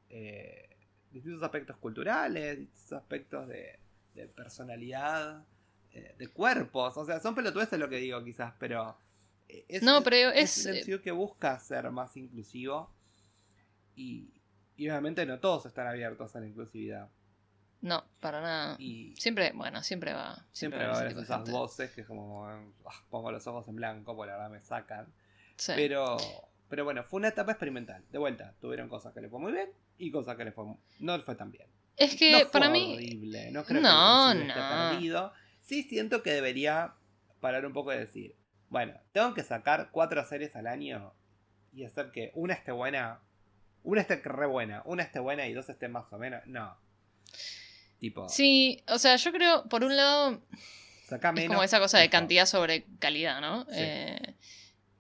eh, 0.10 0.68
distintos 1.12 1.44
aspectos 1.44 1.78
culturales, 1.78 2.58
distintos 2.58 2.94
aspectos 2.94 3.48
de, 3.48 3.78
de 4.16 4.28
personalidad, 4.28 5.46
eh, 5.92 6.16
de 6.18 6.28
cuerpos. 6.28 6.98
O 6.98 7.06
sea, 7.06 7.20
son 7.20 7.36
pelotudeces 7.36 7.78
lo 7.80 7.88
que 7.88 7.98
digo 7.98 8.24
quizás, 8.24 8.54
pero... 8.60 8.98
eh, 9.48 9.64
Es, 9.68 9.84
No, 9.84 10.02
pero 10.04 10.16
es 10.32 10.66
es- 10.66 11.02
que 11.02 11.12
busca 11.12 11.60
ser 11.60 11.92
más 11.92 12.18
inclusivo 12.18 12.90
y, 13.96 14.28
y 14.76 14.90
obviamente 14.90 15.24
no 15.28 15.40
todos 15.40 15.68
están 15.68 15.86
abiertos 15.86 16.36
a 16.36 16.40
la 16.40 16.48
inclusividad. 16.48 17.10
No, 17.84 18.04
para 18.22 18.40
nada. 18.42 18.76
Y 18.80 19.14
Siempre, 19.18 19.52
bueno, 19.54 19.84
siempre 19.84 20.14
va. 20.14 20.46
siempre 20.54 20.86
va 20.88 20.94
a 20.94 21.00
haber 21.00 21.16
de 21.16 21.22
esas 21.24 21.36
gente. 21.38 21.52
voces 21.52 21.92
que 21.92 22.06
como 22.06 22.48
ah, 22.48 22.64
pongo 23.10 23.30
los 23.32 23.46
ojos 23.46 23.68
en 23.68 23.76
blanco, 23.76 24.16
porque 24.16 24.32
la 24.32 24.38
verdad 24.38 24.50
me 24.52 24.62
sacan. 24.62 25.06
Sí. 25.58 25.74
Pero, 25.76 26.16
pero 26.70 26.86
bueno, 26.86 27.04
fue 27.04 27.18
una 27.20 27.28
etapa 27.28 27.52
experimental. 27.52 28.04
De 28.10 28.18
vuelta, 28.18 28.54
tuvieron 28.62 28.88
cosas 28.88 29.14
que 29.14 29.20
le 29.22 29.28
fue 29.30 29.40
muy 29.40 29.52
bien 29.52 29.70
y 29.98 30.12
cosas 30.12 30.38
que 30.38 30.46
le 30.46 30.52
fue 30.54 30.64
no 31.00 31.18
le 31.18 31.24
fue 31.24 31.36
tan 31.36 31.52
bien. 31.52 31.68
Es 31.98 32.16
que 32.16 32.32
no 32.32 32.38
fue 32.40 32.52
para 32.52 32.70
mí. 32.70 32.94
horrible, 32.96 33.52
no 33.52 33.66
creo 33.66 33.82
No, 33.82 34.32
que 34.32 34.46
no. 34.46 34.54
perdido. 34.92 35.34
Sí 35.62 35.84
siento 35.84 36.24
que 36.24 36.32
debería 36.32 36.94
parar 37.42 37.66
un 37.66 37.74
poco 37.74 37.94
y 37.94 37.98
decir, 37.98 38.36
bueno, 38.70 38.94
tengo 39.12 39.34
que 39.34 39.44
sacar 39.44 39.90
cuatro 39.92 40.24
series 40.24 40.56
al 40.56 40.68
año 40.68 41.14
y 41.74 41.84
hacer 41.84 42.12
que 42.12 42.32
una 42.34 42.54
esté 42.54 42.72
buena, 42.72 43.20
una 43.84 44.00
esté 44.00 44.16
re 44.24 44.46
buena, 44.48 44.82
una 44.86 45.04
esté 45.04 45.20
buena 45.20 45.46
y 45.48 45.54
dos 45.54 45.68
estén 45.70 45.92
más 45.92 46.12
o 46.14 46.18
menos. 46.18 46.42
No. 46.48 46.78
Tipo, 48.04 48.28
Sí, 48.28 48.84
o 48.90 49.00
sea, 49.00 49.16
yo 49.16 49.32
creo, 49.32 49.64
por 49.70 49.86
un 49.86 49.96
lado, 49.96 50.42
es 51.44 51.48
como 51.48 51.64
esa 51.64 51.80
cosa 51.80 52.00
de 52.00 52.10
cantidad 52.10 52.46
sobre 52.46 52.86
calidad, 53.00 53.40
¿no? 53.40 53.64
Sí. 53.70 53.76
Eh, 53.80 54.36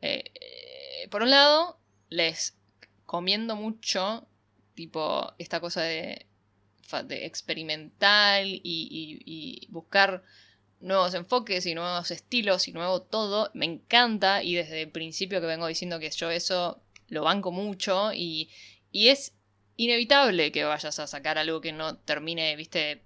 eh, 0.01 1.07
por 1.11 1.21
un 1.21 1.29
lado, 1.29 1.77
les 2.07 2.55
comiendo 3.05 3.57
mucho, 3.57 4.25
tipo, 4.73 5.33
esta 5.37 5.59
cosa 5.59 5.81
de, 5.81 6.27
experimental 7.09 8.47
y, 8.47 8.61
y- 8.63 9.21
y 9.25 9.67
buscar 9.69 10.23
nuevos 10.79 11.13
enfoques 11.13 11.65
y 11.65 11.75
nuevos 11.75 12.09
estilos 12.09 12.69
y 12.69 12.71
nuevo 12.71 13.01
todo. 13.01 13.51
Me 13.53 13.65
encanta 13.65 14.43
y 14.43 14.55
desde 14.55 14.83
el 14.83 14.91
principio 14.91 15.41
que 15.41 15.47
vengo 15.47 15.67
diciendo 15.67 15.99
que 15.99 16.09
yo 16.09 16.31
eso 16.31 16.81
lo 17.09 17.23
banco 17.23 17.51
mucho 17.51 18.13
y, 18.13 18.49
y 18.93 19.09
es 19.09 19.33
inevitable 19.77 20.51
que 20.51 20.63
vayas 20.63 20.99
a 20.99 21.07
sacar 21.07 21.37
algo 21.37 21.61
que 21.61 21.71
no 21.71 21.97
termine, 21.97 22.55
viste, 22.55 23.01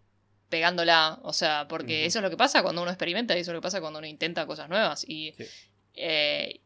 pegándola. 0.50 1.20
O 1.24 1.34
sea, 1.34 1.68
porque 1.68 2.06
eso 2.06 2.20
es 2.20 2.24
lo 2.24 2.30
que 2.30 2.38
pasa 2.38 2.64
cuando 2.64 2.82
uno 2.82 2.92
experimenta 2.92 3.38
y 3.38 3.42
eso 3.42 3.52
es 3.52 3.56
lo 3.56 3.62
que 3.62 3.66
pasa 3.66 3.82
cuando 3.82 4.00
uno 4.00 4.08
intenta 4.08 4.46
cosas 4.46 4.70
nuevas. 4.70 5.06
Y, 5.08 5.34
eh, 5.94 6.62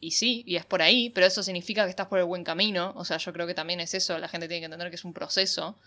y 0.00 0.10
sí, 0.12 0.44
y 0.46 0.56
es 0.56 0.66
por 0.66 0.82
ahí, 0.82 1.10
pero 1.10 1.26
eso 1.26 1.42
significa 1.42 1.84
que 1.84 1.90
estás 1.90 2.08
por 2.08 2.18
el 2.18 2.24
buen 2.24 2.44
camino. 2.44 2.92
O 2.96 3.04
sea, 3.04 3.18
yo 3.18 3.32
creo 3.32 3.46
que 3.46 3.54
también 3.54 3.80
es 3.80 3.94
eso. 3.94 4.18
La 4.18 4.28
gente 4.28 4.48
tiene 4.48 4.60
que 4.60 4.66
entender 4.66 4.90
que 4.90 4.96
es 4.96 5.04
un 5.04 5.14
proceso. 5.14 5.78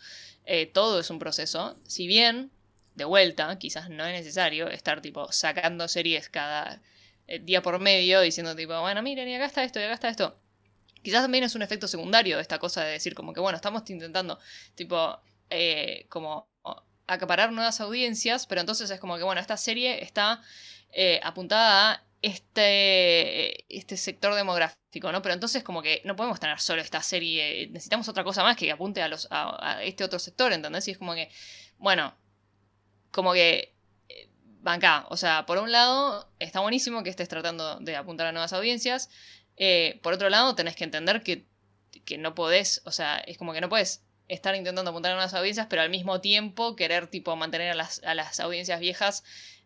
Eh, 0.45 0.65
todo 0.65 0.99
es 0.99 1.09
un 1.09 1.19
proceso. 1.19 1.77
Si 1.85 2.07
bien, 2.07 2.51
de 2.95 3.05
vuelta, 3.05 3.57
quizás 3.59 3.89
no 3.89 4.05
es 4.05 4.13
necesario 4.13 4.69
estar 4.69 5.01
tipo 5.01 5.31
sacando 5.31 5.87
series 5.87 6.29
cada 6.29 6.81
eh, 7.27 7.39
día 7.39 7.61
por 7.61 7.79
medio 7.79 8.21
diciendo 8.21 8.55
tipo, 8.55 8.79
bueno, 8.81 9.03
miren, 9.03 9.27
y 9.27 9.35
acá 9.35 9.45
está 9.45 9.63
esto, 9.63 9.79
y 9.79 9.83
acá 9.83 9.93
está 9.93 10.09
esto. 10.09 10.37
Quizás 11.07 11.21
también 11.21 11.45
es 11.45 11.55
un 11.55 11.61
efecto 11.61 11.87
secundario 11.87 12.35
de 12.35 12.41
esta 12.41 12.59
cosa 12.59 12.83
de 12.83 12.91
decir 12.91 13.15
como 13.15 13.31
que, 13.31 13.39
bueno, 13.39 13.55
estamos 13.55 13.89
intentando, 13.89 14.39
tipo, 14.75 15.17
como 16.09 16.49
acaparar 17.07 17.53
nuevas 17.53 17.79
audiencias, 17.79 18.45
pero 18.45 18.59
entonces 18.59 18.89
es 18.89 18.99
como 18.99 19.15
que, 19.15 19.23
bueno, 19.23 19.39
esta 19.39 19.55
serie 19.55 20.03
está 20.03 20.41
eh, 20.91 21.21
apuntada 21.23 21.93
a 21.93 22.03
este, 22.21 23.73
este 23.73 23.95
sector 23.95 24.35
demográfico, 24.35 25.09
¿no? 25.13 25.21
Pero 25.21 25.33
entonces 25.33 25.63
como 25.63 25.81
que 25.81 26.01
no 26.03 26.17
podemos 26.17 26.41
tener 26.41 26.59
solo 26.59 26.81
esta 26.81 27.01
serie, 27.01 27.69
necesitamos 27.71 28.09
otra 28.09 28.25
cosa 28.25 28.43
más 28.43 28.57
que 28.57 28.69
apunte 28.69 29.01
a, 29.01 29.07
los, 29.07 29.29
a, 29.31 29.81
este 29.85 30.03
otro 30.03 30.19
sector, 30.19 30.51
¿entendés? 30.51 30.89
Y 30.89 30.91
es 30.91 30.97
como 30.97 31.13
que, 31.13 31.31
bueno, 31.77 32.13
como 33.11 33.31
que 33.31 33.73
eh, 34.09 34.29
banca, 34.59 35.05
o 35.09 35.15
sea, 35.15 35.45
por 35.45 35.57
un 35.57 35.71
lado 35.71 36.29
está 36.39 36.59
buenísimo 36.59 37.01
que 37.01 37.09
estés 37.09 37.29
tratando 37.29 37.79
de 37.79 37.95
apuntar 37.95 38.27
a 38.27 38.33
nuevas 38.33 38.51
audiencias, 38.51 39.09
eh, 39.57 39.99
por 40.03 40.13
otro 40.13 40.29
lado 40.29 40.55
tenés 40.55 40.75
que 40.75 40.83
entender 40.83 41.23
que, 41.23 41.45
que 42.05 42.17
no 42.17 42.35
podés, 42.35 42.81
o 42.85 42.91
sea, 42.91 43.17
es 43.17 43.37
como 43.37 43.53
que 43.53 43.61
no 43.61 43.69
puedes 43.69 44.03
estar 44.27 44.55
intentando 44.55 44.91
apuntar 44.91 45.11
a 45.11 45.15
nuevas 45.15 45.33
audiencias, 45.33 45.67
pero 45.69 45.81
al 45.81 45.89
mismo 45.89 46.21
tiempo 46.21 46.75
querer 46.75 47.07
tipo 47.07 47.35
mantener 47.35 47.71
a 47.71 47.75
las, 47.75 48.03
a 48.03 48.13
las 48.13 48.39
audiencias 48.39 48.79
viejas 48.79 49.23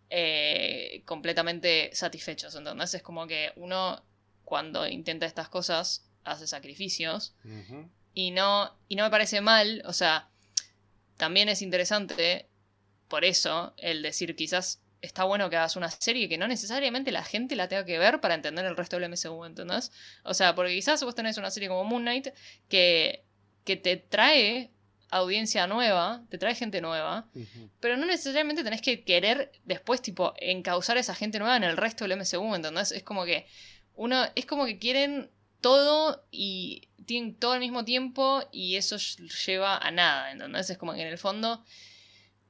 eh, 0.09 1.03
completamente 1.05 1.89
satisfechos. 1.93 2.55
Entonces 2.55 2.95
es 2.95 3.01
como 3.01 3.27
que 3.27 3.51
uno 3.55 4.03
cuando 4.43 4.88
intenta 4.88 5.26
estas 5.26 5.49
cosas 5.49 6.05
hace 6.23 6.47
sacrificios 6.47 7.34
y, 8.13 8.31
no, 8.31 8.76
y 8.88 8.95
no 8.95 9.03
me 9.03 9.09
parece 9.09 9.41
mal, 9.41 9.81
o 9.85 9.93
sea, 9.93 10.30
también 11.18 11.49
es 11.49 11.61
interesante 11.61 12.47
por 13.07 13.26
eso 13.26 13.73
el 13.77 14.01
decir 14.01 14.35
quizás 14.35 14.81
está 15.02 15.23
bueno 15.23 15.49
que 15.49 15.57
hagas 15.57 15.76
una 15.76 15.90
serie 15.90 16.30
que 16.30 16.38
no 16.38 16.48
necesariamente 16.48 17.11
la 17.11 17.23
gente 17.23 17.56
la 17.56 17.68
tenga 17.68 17.86
que 17.86 17.98
ver 17.98 18.22
para 18.22 18.36
entender 18.36 18.65
el 18.65 18.78
resto 18.78 18.99
del 18.99 19.10
MCU, 19.10 19.45
¿entendés? 19.45 19.91
O 20.23 20.34
sea, 20.34 20.56
porque 20.56 20.73
quizás 20.73 21.03
vos 21.03 21.15
tenés 21.15 21.38
una 21.38 21.52
serie 21.52 21.69
como 21.69 21.84
Moon 21.84 22.03
Knight 22.03 22.30
que 22.69 23.23
que 23.64 23.76
te 23.76 23.98
trae 23.98 24.72
audiencia 25.10 25.68
nueva, 25.68 26.23
te 26.30 26.38
trae 26.38 26.56
gente 26.56 26.80
nueva, 26.80 27.28
pero 27.80 27.98
no 27.98 28.06
necesariamente 28.06 28.64
tenés 28.64 28.82
que 28.82 29.03
querer 29.03 29.52
después, 29.65 30.02
tipo, 30.02 30.34
encauzar 30.38 30.98
a 30.98 31.02
esa 31.02 31.15
gente 31.15 31.38
nueva 31.38 31.57
en 31.57 31.64
el 31.64 31.76
resto 31.76 32.07
del 32.07 32.18
MCU, 32.18 32.56
¿entendés? 32.56 32.94
Es 32.94 33.03
como 33.03 33.26
que 33.26 33.45
uno, 33.95 34.23
es 34.36 34.45
como 34.45 34.65
que 34.65 34.80
quieren 34.80 35.30
todo 35.60 36.23
y 36.32 36.88
tienen 37.06 37.36
todo 37.36 37.52
al 37.52 37.60
mismo 37.60 37.84
tiempo 37.84 38.41
y 38.53 38.78
eso 38.78 38.98
lleva 39.45 39.78
a 39.78 39.91
nada, 39.91 40.32
¿entendés? 40.32 40.69
Es 40.69 40.78
como 40.78 40.94
que 40.94 41.02
en 41.02 41.07
el 41.07 41.18
fondo, 41.18 41.64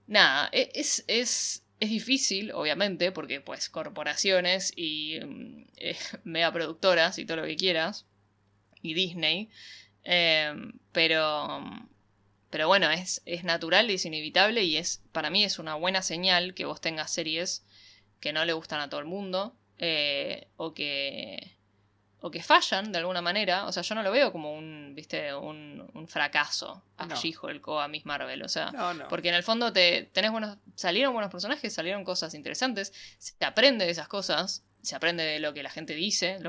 nada, 0.05 0.47
e, 0.51 0.71
es, 0.75 1.03
es, 1.07 1.60
es 1.81 1.89
difícil, 1.89 2.53
obviamente, 2.53 3.11
porque 3.11 3.41
pues 3.41 3.69
corporaciones 3.69 4.71
y 4.75 5.19
mm, 5.19 5.65
eh, 5.77 5.97
megaproductoras 6.23 7.19
y 7.19 7.25
todo 7.25 7.37
lo 7.37 7.45
que 7.45 7.57
quieras, 7.57 8.05
y 8.81 8.93
Disney, 8.93 9.49
Em, 10.03 10.73
pero, 10.91 11.61
pero 12.49 12.67
bueno, 12.67 12.89
es, 12.89 13.21
es 13.25 13.43
natural 13.43 13.89
es 13.89 14.05
inevitable 14.05 14.63
y 14.63 14.77
es 14.77 15.01
para 15.11 15.29
mí 15.29 15.43
es 15.43 15.59
una 15.59 15.75
buena 15.75 16.01
señal 16.01 16.53
que 16.53 16.65
vos 16.65 16.81
tengas 16.81 17.11
series 17.11 17.63
que 18.19 18.33
no 18.33 18.45
le 18.45 18.53
gustan 18.53 18.81
a 18.81 18.89
todo 18.89 18.99
el 18.99 19.05
mundo 19.05 19.55
eh, 19.77 20.47
o 20.57 20.73
que 20.73 21.55
o 22.21 22.29
que 22.31 22.41
fallan 22.41 22.91
de 22.91 22.99
alguna 22.99 23.21
manera. 23.21 23.65
O 23.65 23.71
sea, 23.71 23.83
yo 23.83 23.95
no 23.95 24.03
lo 24.03 24.11
veo 24.11 24.31
como 24.31 24.53
un, 24.53 24.93
viste, 24.95 25.33
un, 25.33 25.89
un 25.93 26.07
fracaso 26.07 26.83
a 26.97 27.07
no. 27.07 27.15
She-Hulk 27.15 27.67
o 27.67 27.79
a 27.79 27.87
Miss 27.87 28.05
Marvel. 28.05 28.43
O 28.43 28.49
sea, 28.49 28.71
porque 29.09 29.29
en 29.29 29.35
el 29.35 29.43
fondo 29.43 29.73
te, 29.73 30.09
tenés 30.13 30.31
buenos, 30.31 30.57
salieron 30.75 31.13
buenos 31.13 31.31
personajes, 31.31 31.73
salieron 31.73 32.03
cosas 32.03 32.33
interesantes, 32.33 32.93
se 33.17 33.43
aprende 33.43 33.85
de 33.85 33.91
esas 33.91 34.07
cosas 34.07 34.63
se 34.81 34.95
aprende 34.95 35.23
de 35.23 35.39
lo 35.39 35.53
que 35.53 35.61
la 35.61 35.69
gente 35.69 35.93
dice, 35.93 36.39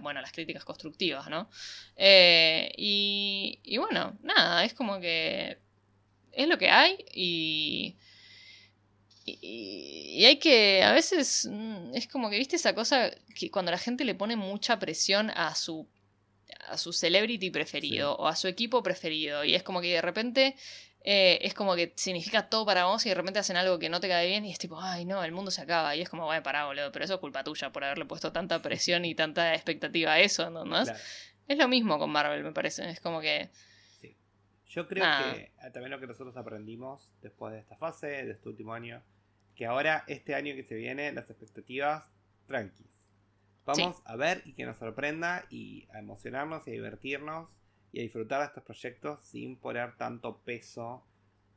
bueno, 0.00 0.20
las 0.20 0.30
críticas 0.30 0.64
constructivas, 0.64 1.28
¿no? 1.28 1.50
Eh, 1.96 2.72
y, 2.76 3.58
y, 3.64 3.78
bueno, 3.78 4.16
nada, 4.22 4.64
es 4.64 4.74
como 4.74 5.00
que 5.00 5.58
es 6.30 6.48
lo 6.48 6.56
que 6.56 6.70
hay 6.70 7.04
y, 7.12 7.96
y, 9.24 10.24
hay 10.24 10.38
que, 10.38 10.82
a 10.82 10.92
veces, 10.92 11.48
mm, 11.50 11.94
es 11.94 12.08
como 12.08 12.30
que, 12.30 12.38
viste 12.38 12.56
esa 12.56 12.74
cosa 12.74 13.10
que 13.34 13.50
cuando 13.50 13.70
la 13.70 13.78
gente 13.78 14.04
le 14.04 14.14
pone 14.14 14.36
mucha 14.36 14.78
presión 14.78 15.30
a 15.30 15.54
su 15.54 15.88
a 16.68 16.76
su 16.76 16.92
celebrity 16.92 17.50
preferido 17.50 18.14
o 18.16 18.28
a 18.28 18.36
su 18.36 18.46
equipo 18.46 18.82
preferido 18.82 19.42
y 19.42 19.54
es 19.54 19.62
como 19.62 19.80
que 19.80 19.94
de 19.94 20.02
repente 20.02 20.54
eh, 21.04 21.40
es 21.42 21.54
como 21.54 21.74
que 21.74 21.92
significa 21.96 22.48
todo 22.48 22.64
para 22.64 22.84
vos 22.84 23.04
y 23.04 23.08
de 23.08 23.14
repente 23.16 23.40
hacen 23.40 23.56
algo 23.56 23.78
que 23.78 23.88
no 23.88 23.98
te 24.00 24.08
cae 24.08 24.28
bien 24.28 24.44
y 24.44 24.52
es 24.52 24.58
tipo, 24.58 24.80
ay 24.80 25.04
no, 25.04 25.24
el 25.24 25.32
mundo 25.32 25.50
se 25.50 25.60
acaba. 25.60 25.96
Y 25.96 26.00
es 26.00 26.08
como, 26.08 26.26
vaya, 26.26 26.42
pará, 26.42 26.66
boludo, 26.66 26.92
pero 26.92 27.04
eso 27.04 27.14
es 27.14 27.20
culpa 27.20 27.42
tuya 27.42 27.72
por 27.72 27.82
haberle 27.84 28.04
puesto 28.04 28.32
tanta 28.32 28.62
presión 28.62 29.04
y 29.04 29.14
tanta 29.14 29.54
expectativa 29.54 30.12
a 30.12 30.20
eso, 30.20 30.50
¿no? 30.50 30.64
Es 31.48 31.58
lo 31.58 31.68
mismo 31.68 31.98
con 31.98 32.10
Marvel, 32.10 32.44
me 32.44 32.52
parece. 32.52 32.88
Es 32.88 33.00
como 33.00 33.20
que. 33.20 33.50
Sí. 34.00 34.16
Yo 34.68 34.86
creo 34.86 35.02
que 35.02 35.52
ah, 35.58 35.70
también 35.72 35.90
lo 35.90 35.98
que 35.98 36.06
nosotros 36.06 36.36
aprendimos 36.36 37.10
después 37.20 37.52
de 37.52 37.58
esta 37.58 37.76
fase, 37.76 38.06
de 38.06 38.30
este 38.30 38.48
último 38.48 38.72
año, 38.72 39.02
que 39.54 39.66
ahora, 39.66 40.04
este 40.06 40.34
año 40.34 40.54
que 40.54 40.64
se 40.64 40.74
viene, 40.74 41.12
las 41.12 41.28
expectativas 41.30 42.04
tranquis. 42.46 42.92
Vamos 43.64 44.02
a 44.04 44.16
ver 44.16 44.42
y 44.44 44.54
que 44.54 44.66
nos 44.66 44.78
sorprenda 44.78 45.44
y 45.48 45.88
a 45.92 46.00
emocionarnos 46.00 46.66
y 46.66 46.70
a 46.70 46.74
divertirnos 46.74 47.48
y 47.92 48.00
a 48.00 48.02
disfrutar 48.02 48.40
de 48.40 48.46
estos 48.46 48.64
proyectos 48.64 49.24
sin 49.24 49.56
poner 49.56 49.96
tanto 49.96 50.42
peso 50.42 51.06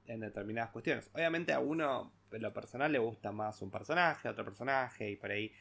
en 0.06 0.20
determinadas 0.20 0.72
cuestiones. 0.72 1.10
Obviamente 1.14 1.54
a 1.54 1.60
uno, 1.60 2.14
en 2.32 2.42
lo 2.42 2.54
personal, 2.54 2.92
le 2.92 3.00
gusta 3.00 3.32
más 3.32 3.62
un 3.62 3.72
personaje, 3.72 4.30
otro 4.30 4.46
personaje, 4.46 5.10
y 5.10 5.16
por 5.16 5.32
ahí. 5.32 5.52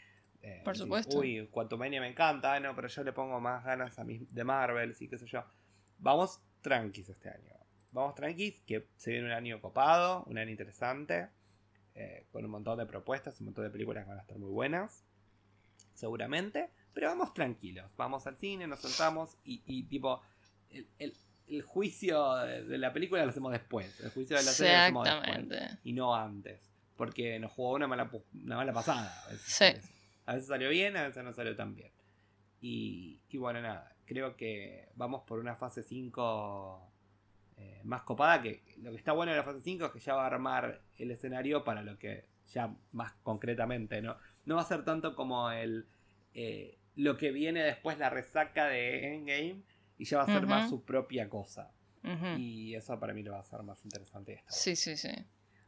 Eh, 0.42 0.60
por 0.64 0.76
supuesto. 0.76 1.18
Uy, 1.18 1.48
Quantumania 1.50 2.00
me 2.00 2.08
encanta, 2.08 2.60
no, 2.60 2.74
pero 2.74 2.88
yo 2.88 3.02
le 3.04 3.12
pongo 3.12 3.40
más 3.40 3.64
ganas 3.64 3.98
a 3.98 4.04
mí 4.04 4.26
de 4.30 4.44
Marvel, 4.44 4.94
sí, 4.94 5.08
qué 5.08 5.16
sé 5.16 5.26
yo. 5.26 5.44
Vamos 5.98 6.42
tranquis 6.60 7.08
este 7.08 7.30
año. 7.30 7.54
Vamos 7.92 8.14
tranquis, 8.14 8.60
que 8.66 8.88
se 8.96 9.12
viene 9.12 9.26
un 9.26 9.32
año 9.32 9.60
copado, 9.60 10.24
un 10.24 10.36
año 10.36 10.50
interesante, 10.50 11.28
eh, 11.94 12.26
con 12.32 12.44
un 12.44 12.50
montón 12.50 12.78
de 12.78 12.86
propuestas, 12.86 13.40
un 13.40 13.46
montón 13.46 13.64
de 13.64 13.70
películas 13.70 14.04
que 14.04 14.10
van 14.10 14.18
a 14.18 14.22
estar 14.22 14.38
muy 14.38 14.50
buenas, 14.50 15.04
seguramente. 15.94 16.70
Pero 16.92 17.08
vamos 17.08 17.34
tranquilos, 17.34 17.90
vamos 17.96 18.26
al 18.26 18.36
cine, 18.36 18.66
nos 18.66 18.80
sentamos 18.80 19.36
y, 19.44 19.62
y 19.66 19.82
tipo 19.84 20.22
el, 20.98 21.62
juicio 21.62 22.34
de 22.36 22.78
la 22.78 22.92
película 22.92 23.22
lo 23.24 23.30
hacemos 23.30 23.52
después. 23.52 24.00
El 24.00 24.10
juicio 24.10 24.36
de 24.36 24.42
la 24.44 24.50
serie 24.52 24.72
lo 24.90 25.02
hacemos 25.02 25.04
después. 25.04 25.78
Y 25.84 25.92
no 25.92 26.14
antes. 26.14 26.70
Porque 26.96 27.38
nos 27.38 27.52
jugó 27.52 27.72
una 27.72 27.86
mala, 27.86 28.10
una 28.44 28.56
mala 28.56 28.72
pasada. 28.72 29.22
A 29.26 29.30
veces, 29.30 29.90
a 30.26 30.34
veces 30.34 30.48
salió 30.48 30.68
bien, 30.68 30.96
a 30.96 31.08
veces 31.08 31.24
no 31.24 31.32
salió 31.32 31.56
tan 31.56 31.74
bien. 31.74 31.90
Y, 32.66 33.20
bueno, 33.34 33.60
nada. 33.60 33.94
Creo 34.06 34.36
que 34.36 34.88
vamos 34.96 35.22
por 35.24 35.38
una 35.38 35.54
fase 35.54 35.82
5 35.82 36.93
eh, 37.56 37.80
más 37.84 38.02
copada. 38.02 38.42
Que 38.42 38.62
lo 38.78 38.90
que 38.90 38.96
está 38.96 39.12
bueno 39.12 39.32
de 39.32 39.38
la 39.38 39.44
fase 39.44 39.60
5 39.60 39.86
es 39.86 39.92
que 39.92 40.00
ya 40.00 40.14
va 40.14 40.24
a 40.24 40.26
armar 40.26 40.82
el 40.98 41.10
escenario 41.10 41.64
para 41.64 41.82
lo 41.82 41.98
que 41.98 42.26
ya 42.52 42.74
más 42.92 43.12
concretamente, 43.22 44.02
¿no? 44.02 44.16
No 44.44 44.56
va 44.56 44.62
a 44.62 44.66
ser 44.66 44.84
tanto 44.84 45.14
como 45.14 45.50
el. 45.50 45.86
Eh, 46.34 46.78
lo 46.96 47.16
que 47.16 47.32
viene 47.32 47.62
después, 47.62 47.98
la 47.98 48.10
resaca 48.10 48.66
de 48.68 49.14
Endgame, 49.14 49.62
y 49.98 50.04
ya 50.04 50.18
va 50.18 50.24
a 50.24 50.26
ser 50.26 50.46
más 50.46 50.68
su 50.70 50.84
propia 50.84 51.28
cosa. 51.28 51.72
Y 52.36 52.74
eso 52.74 53.00
para 53.00 53.14
mí 53.14 53.22
lo 53.22 53.32
va 53.32 53.38
a 53.38 53.40
hacer 53.40 53.62
más 53.62 53.82
interesante. 53.84 54.34
Esta 54.34 54.52
sí, 54.52 54.76
sí, 54.76 54.96
sí. 54.96 55.08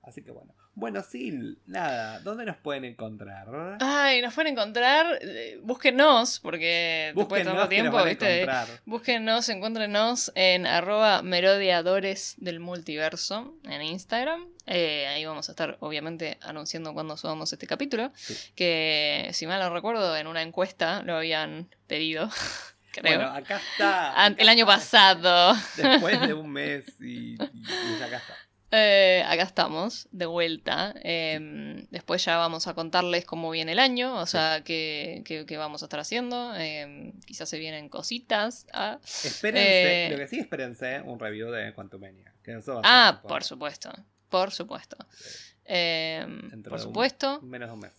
Así 0.07 0.23
que 0.23 0.31
bueno. 0.31 0.55
Bueno, 0.77 1.03
sí, 1.03 1.59
nada. 1.67 2.21
¿Dónde 2.21 2.45
nos 2.45 2.57
pueden 2.59 2.85
encontrar? 2.85 3.49
Ay, 3.81 4.23
nos 4.23 4.35
pueden 4.35 4.53
encontrar. 4.53 5.19
Eh, 5.21 5.59
búsquenos, 5.65 6.39
porque 6.39 7.13
después 7.13 7.45
de 7.45 7.51
tanto 7.51 7.69
tiempo, 7.69 8.05
¿viste? 8.05 8.47
Búsquenos, 8.85 9.49
encuéntrenos 9.49 10.31
en 10.37 10.65
arroba 10.65 11.23
merodiadores 11.23 12.37
del 12.39 12.61
multiverso 12.61 13.57
en 13.65 13.83
Instagram. 13.83 14.47
Eh, 14.67 15.09
ahí 15.09 15.25
vamos 15.25 15.49
a 15.49 15.53
estar, 15.53 15.77
obviamente, 15.81 16.39
anunciando 16.41 16.95
cuando 16.95 17.17
subamos 17.17 17.53
este 17.53 17.67
capítulo. 17.67 18.13
Que, 18.55 19.31
si 19.33 19.49
mal 19.49 19.61
no 19.61 19.75
recuerdo, 19.75 20.17
en 20.17 20.29
una 20.29 20.43
encuesta 20.43 21.03
lo 21.03 21.17
habían 21.17 21.69
pedido. 21.89 22.31
Bueno, 23.03 23.27
acá 23.27 23.59
está. 23.59 24.27
el 24.39 24.49
año 24.49 24.65
pasado. 24.65 25.55
Después 25.77 26.19
de 26.19 26.33
un 26.35 26.51
mes 26.51 26.99
y, 26.99 27.35
acá 28.03 28.17
está. 28.17 28.46
Eh, 28.73 29.23
acá 29.27 29.45
estamos, 29.45 30.09
de 30.11 30.27
vuelta. 30.27 30.93
Em, 31.03 31.87
después 31.91 32.25
ya 32.25 32.37
vamos 32.37 32.67
a 32.67 32.75
contarles 32.75 33.25
cómo 33.25 33.51
viene 33.51 33.73
el 33.73 33.79
año, 33.79 34.17
o 34.17 34.27
sea, 34.27 34.63
qué, 34.65 35.23
qué- 35.25 35.47
qué 35.47 35.57
vamos 35.57 35.83
a 35.83 35.87
estar 35.87 36.01
haciendo. 36.01 36.55
Em, 36.57 37.13
quizás 37.21 37.49
se 37.49 37.59
vienen 37.59 37.89
cositas. 37.89 38.67
ah. 38.73 38.99
Espérense, 39.03 40.07
Eh, 40.07 40.11
lo 40.11 40.17
que 40.19 40.27
sí, 40.29 40.41
espérense 40.41 41.01
un 41.03 41.19
review 41.21 41.51
de 41.51 41.73
Quantumania. 41.75 42.33
Que 42.43 42.57
eso 42.57 42.81
Ah, 42.85 43.21
por 43.27 43.45
supuesto, 43.45 43.91
por 44.29 44.51
supuesto. 44.51 44.97
Em, 45.65 46.63
por 46.63 46.73
un- 46.75 46.79
supuesto. 46.81 47.41
menos 47.43 47.69
de 47.69 47.75
un 47.75 47.81
mes. 47.81 47.93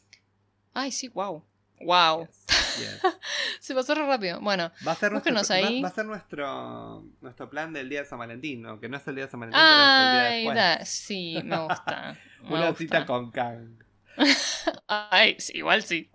Ay, 0.73 0.91
sí, 0.91 1.07
wow. 1.07 1.43
Wow. 1.79 2.27
Yes, 2.27 2.77
yes. 2.79 3.01
Se 3.59 3.75
pasó 3.75 3.93
re 3.95 4.05
rápido. 4.05 4.39
Bueno, 4.41 4.71
Va 4.87 4.93
a 4.93 4.95
ser, 4.95 5.11
nuestro, 5.11 5.33
va- 5.33 5.41
ahí. 5.55 5.81
va 5.81 5.89
a 5.89 5.91
ser 5.91 6.05
nuestro, 6.05 7.03
nuestro 7.21 7.49
plan 7.49 7.73
del 7.73 7.87
día 7.89 8.01
de 8.01 8.05
San 8.07 8.19
Valentín, 8.19 8.61
¿no? 8.63 8.79
que 8.79 8.89
no 8.89 8.97
es 8.97 9.07
el 9.07 9.15
día 9.15 9.25
de 9.25 9.31
San 9.31 9.39
Valentín, 9.39 9.61
pero 9.61 9.83
es 9.83 9.99
el 9.99 10.11
día 10.11 10.25
ay, 10.27 10.35
después. 10.37 10.55
da- 10.55 10.85
sí, 10.85 11.39
me 11.43 11.57
gusta. 11.59 12.17
me 12.43 12.49
Una 12.49 12.67
gusta. 12.69 12.77
cita 12.77 13.05
con 13.05 13.31
Kang. 13.31 13.83
Ay, 14.87 15.35
sí, 15.39 15.57
igual 15.57 15.83
sí. 15.83 16.09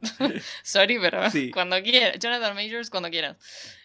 Sorry, 0.64 0.98
pero 0.98 1.30
Sí. 1.30 1.50
cuando 1.52 1.80
quieras. 1.82 2.18
Jonathan 2.18 2.54
Majors, 2.56 2.90
cuando 2.90 3.10
quieras. 3.10 3.36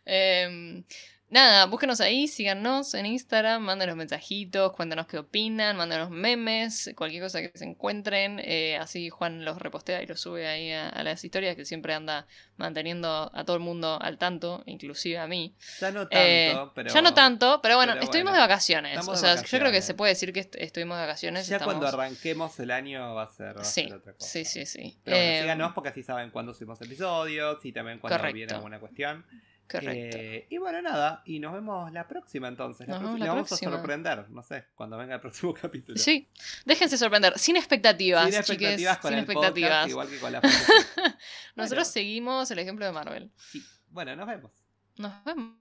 Em, 0.06 0.84
nada, 1.30 1.66
búsquenos 1.66 1.99
ahí, 2.02 2.28
síganos 2.28 2.94
en 2.94 3.06
Instagram, 3.06 3.62
mándenos 3.62 3.95
mensajitos, 3.95 4.72
cuéntanos 4.74 5.08
qué 5.08 5.18
opinan, 5.18 5.76
mándenos 5.76 6.10
memes, 6.10 6.91
cualquier 6.95 7.24
cosa 7.24 7.41
que 7.41 7.52
se 7.54 7.66
encuentren. 7.66 8.40
eh, 8.44 8.78
así 8.78 9.10
Juan 9.10 9.44
los 9.45 9.60
repostea 9.60 10.02
y 10.02 10.06
los 10.08 10.20
sube 10.22 10.48
ahí 10.48 10.72
a, 10.72 10.90
a 10.90 11.04
las 11.04 11.24
historias 11.24 11.56
que 11.56 11.66
siempre 11.66 11.94
anda 11.94 12.26
manteniendo 12.56 13.30
a 13.34 13.44
todo 13.45 13.56
el 13.58 13.62
mundo 13.62 13.99
al 14.02 14.18
tanto, 14.18 14.64
inclusive 14.66 15.18
a 15.20 15.28
mí. 15.28 15.54
Ya 15.80 15.91
no 15.91 16.08
tanto, 16.08 16.18
Eh, 16.18 16.56
pero. 16.74 16.94
Ya 16.94 17.02
no 17.02 17.14
tanto, 17.14 17.60
pero 17.62 17.76
bueno, 17.76 17.94
pero 17.94 18.04
estuvimos 18.06 18.32
bueno, 18.32 18.44
de 18.44 18.48
vacaciones. 18.48 19.08
O 19.08 19.16
sea, 19.16 19.36
yo 19.36 19.60
creo 19.60 19.72
que 19.72 19.82
se 19.82 19.94
puede 19.94 20.14
decir 20.14 20.34
que 20.34 20.40
est- 20.40 20.56
estuvimos 20.56 20.98
de 20.98 21.02
vacaciones. 21.04 21.48
Ya 21.48 21.58
estamos- 21.58 21.76
cuando 21.76 21.88
arranquemos 21.88 22.60
el 22.60 22.72
año 22.72 23.14
va 23.16 23.24
a 23.24 23.28
ser, 23.30 23.58
va 23.58 23.62
a 23.62 23.64
Sí, 23.66 23.84
ser 23.84 23.94
otra 23.94 24.14
cosa. 24.14 24.28
sí, 24.30 24.45
sí, 24.45 24.66
sí. 24.66 24.98
Pero 25.04 25.18
bueno, 25.18 25.32
Em, 25.32 25.41
síganos 25.44 25.74
porque 25.74 25.90
así 25.90 26.04
saben 26.04 26.32
cuándo 26.32 26.54
subimos 26.54 26.82
episodios 26.82 27.64
y 27.66 27.72
también 27.74 27.99
cuando 27.99 28.18
Correcto. 28.18 28.36
viene 28.36 28.54
alguna 28.54 28.80
cuestión. 28.80 29.26
Correcto. 29.69 30.18
Eh, 30.18 30.48
y 30.49 30.57
bueno, 30.60 30.81
nada, 30.81 31.22
y 31.26 31.39
nos 31.39 31.53
vemos 31.53 31.91
la 31.91 32.07
próxima 32.07 32.48
entonces. 32.48 32.88
La 32.88 32.95
Nos 32.95 33.03
vemos 33.03 33.19
la 33.19 33.27
vamos 33.27 33.48
próxima. 33.49 33.72
a 33.72 33.76
sorprender, 33.76 34.30
no 34.30 34.41
sé, 34.44 34.65
cuando 34.76 34.98
venga 34.98 35.15
el 35.15 35.22
próximo 35.22 35.53
capítulo. 35.61 35.98
Sí, 35.98 36.30
déjense 36.65 36.98
sorprender, 36.98 37.38
sin 37.38 37.57
expectativas, 37.57 38.26
Sin 38.26 38.35
expectativas 38.35 38.77
chiques, 38.77 38.98
con 38.99 39.10
sin 39.10 39.18
el 39.19 39.23
expectativas. 39.26 39.69
podcast, 39.72 39.89
igual 39.89 40.07
que 40.10 40.19
con 40.19 40.31
la. 40.31 40.41
Nosotros 41.56 41.69
Bueno. 41.69 41.85
seguimos 41.85 42.52
el 42.52 42.60
ejemplo 42.60 42.85
de 42.85 42.91
Marvel. 42.94 43.31
Sí. 43.38 43.64
Bueno, 43.89 44.15
nos 44.15 44.27
vemos. 44.27 44.52
Nos 44.98 45.23
vemos. 45.26 45.57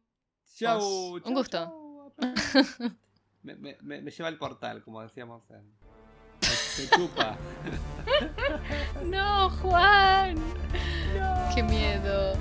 Chau. 0.57 1.17
Un 1.25 1.35
gusto. 1.35 1.59
chau. 1.59 2.15
Me, 3.43 3.55
me- 3.57 3.77
me- 3.83 4.11
lleva 4.11 4.29
al 4.29 4.39
portal, 4.39 4.83
como 4.83 5.03
decíamos 5.03 5.43
me 5.51 6.89
chupa. 6.97 7.37
No, 9.05 9.51
Juan. 9.51 10.37
Qué 11.55 11.63
miedo. 11.63 12.35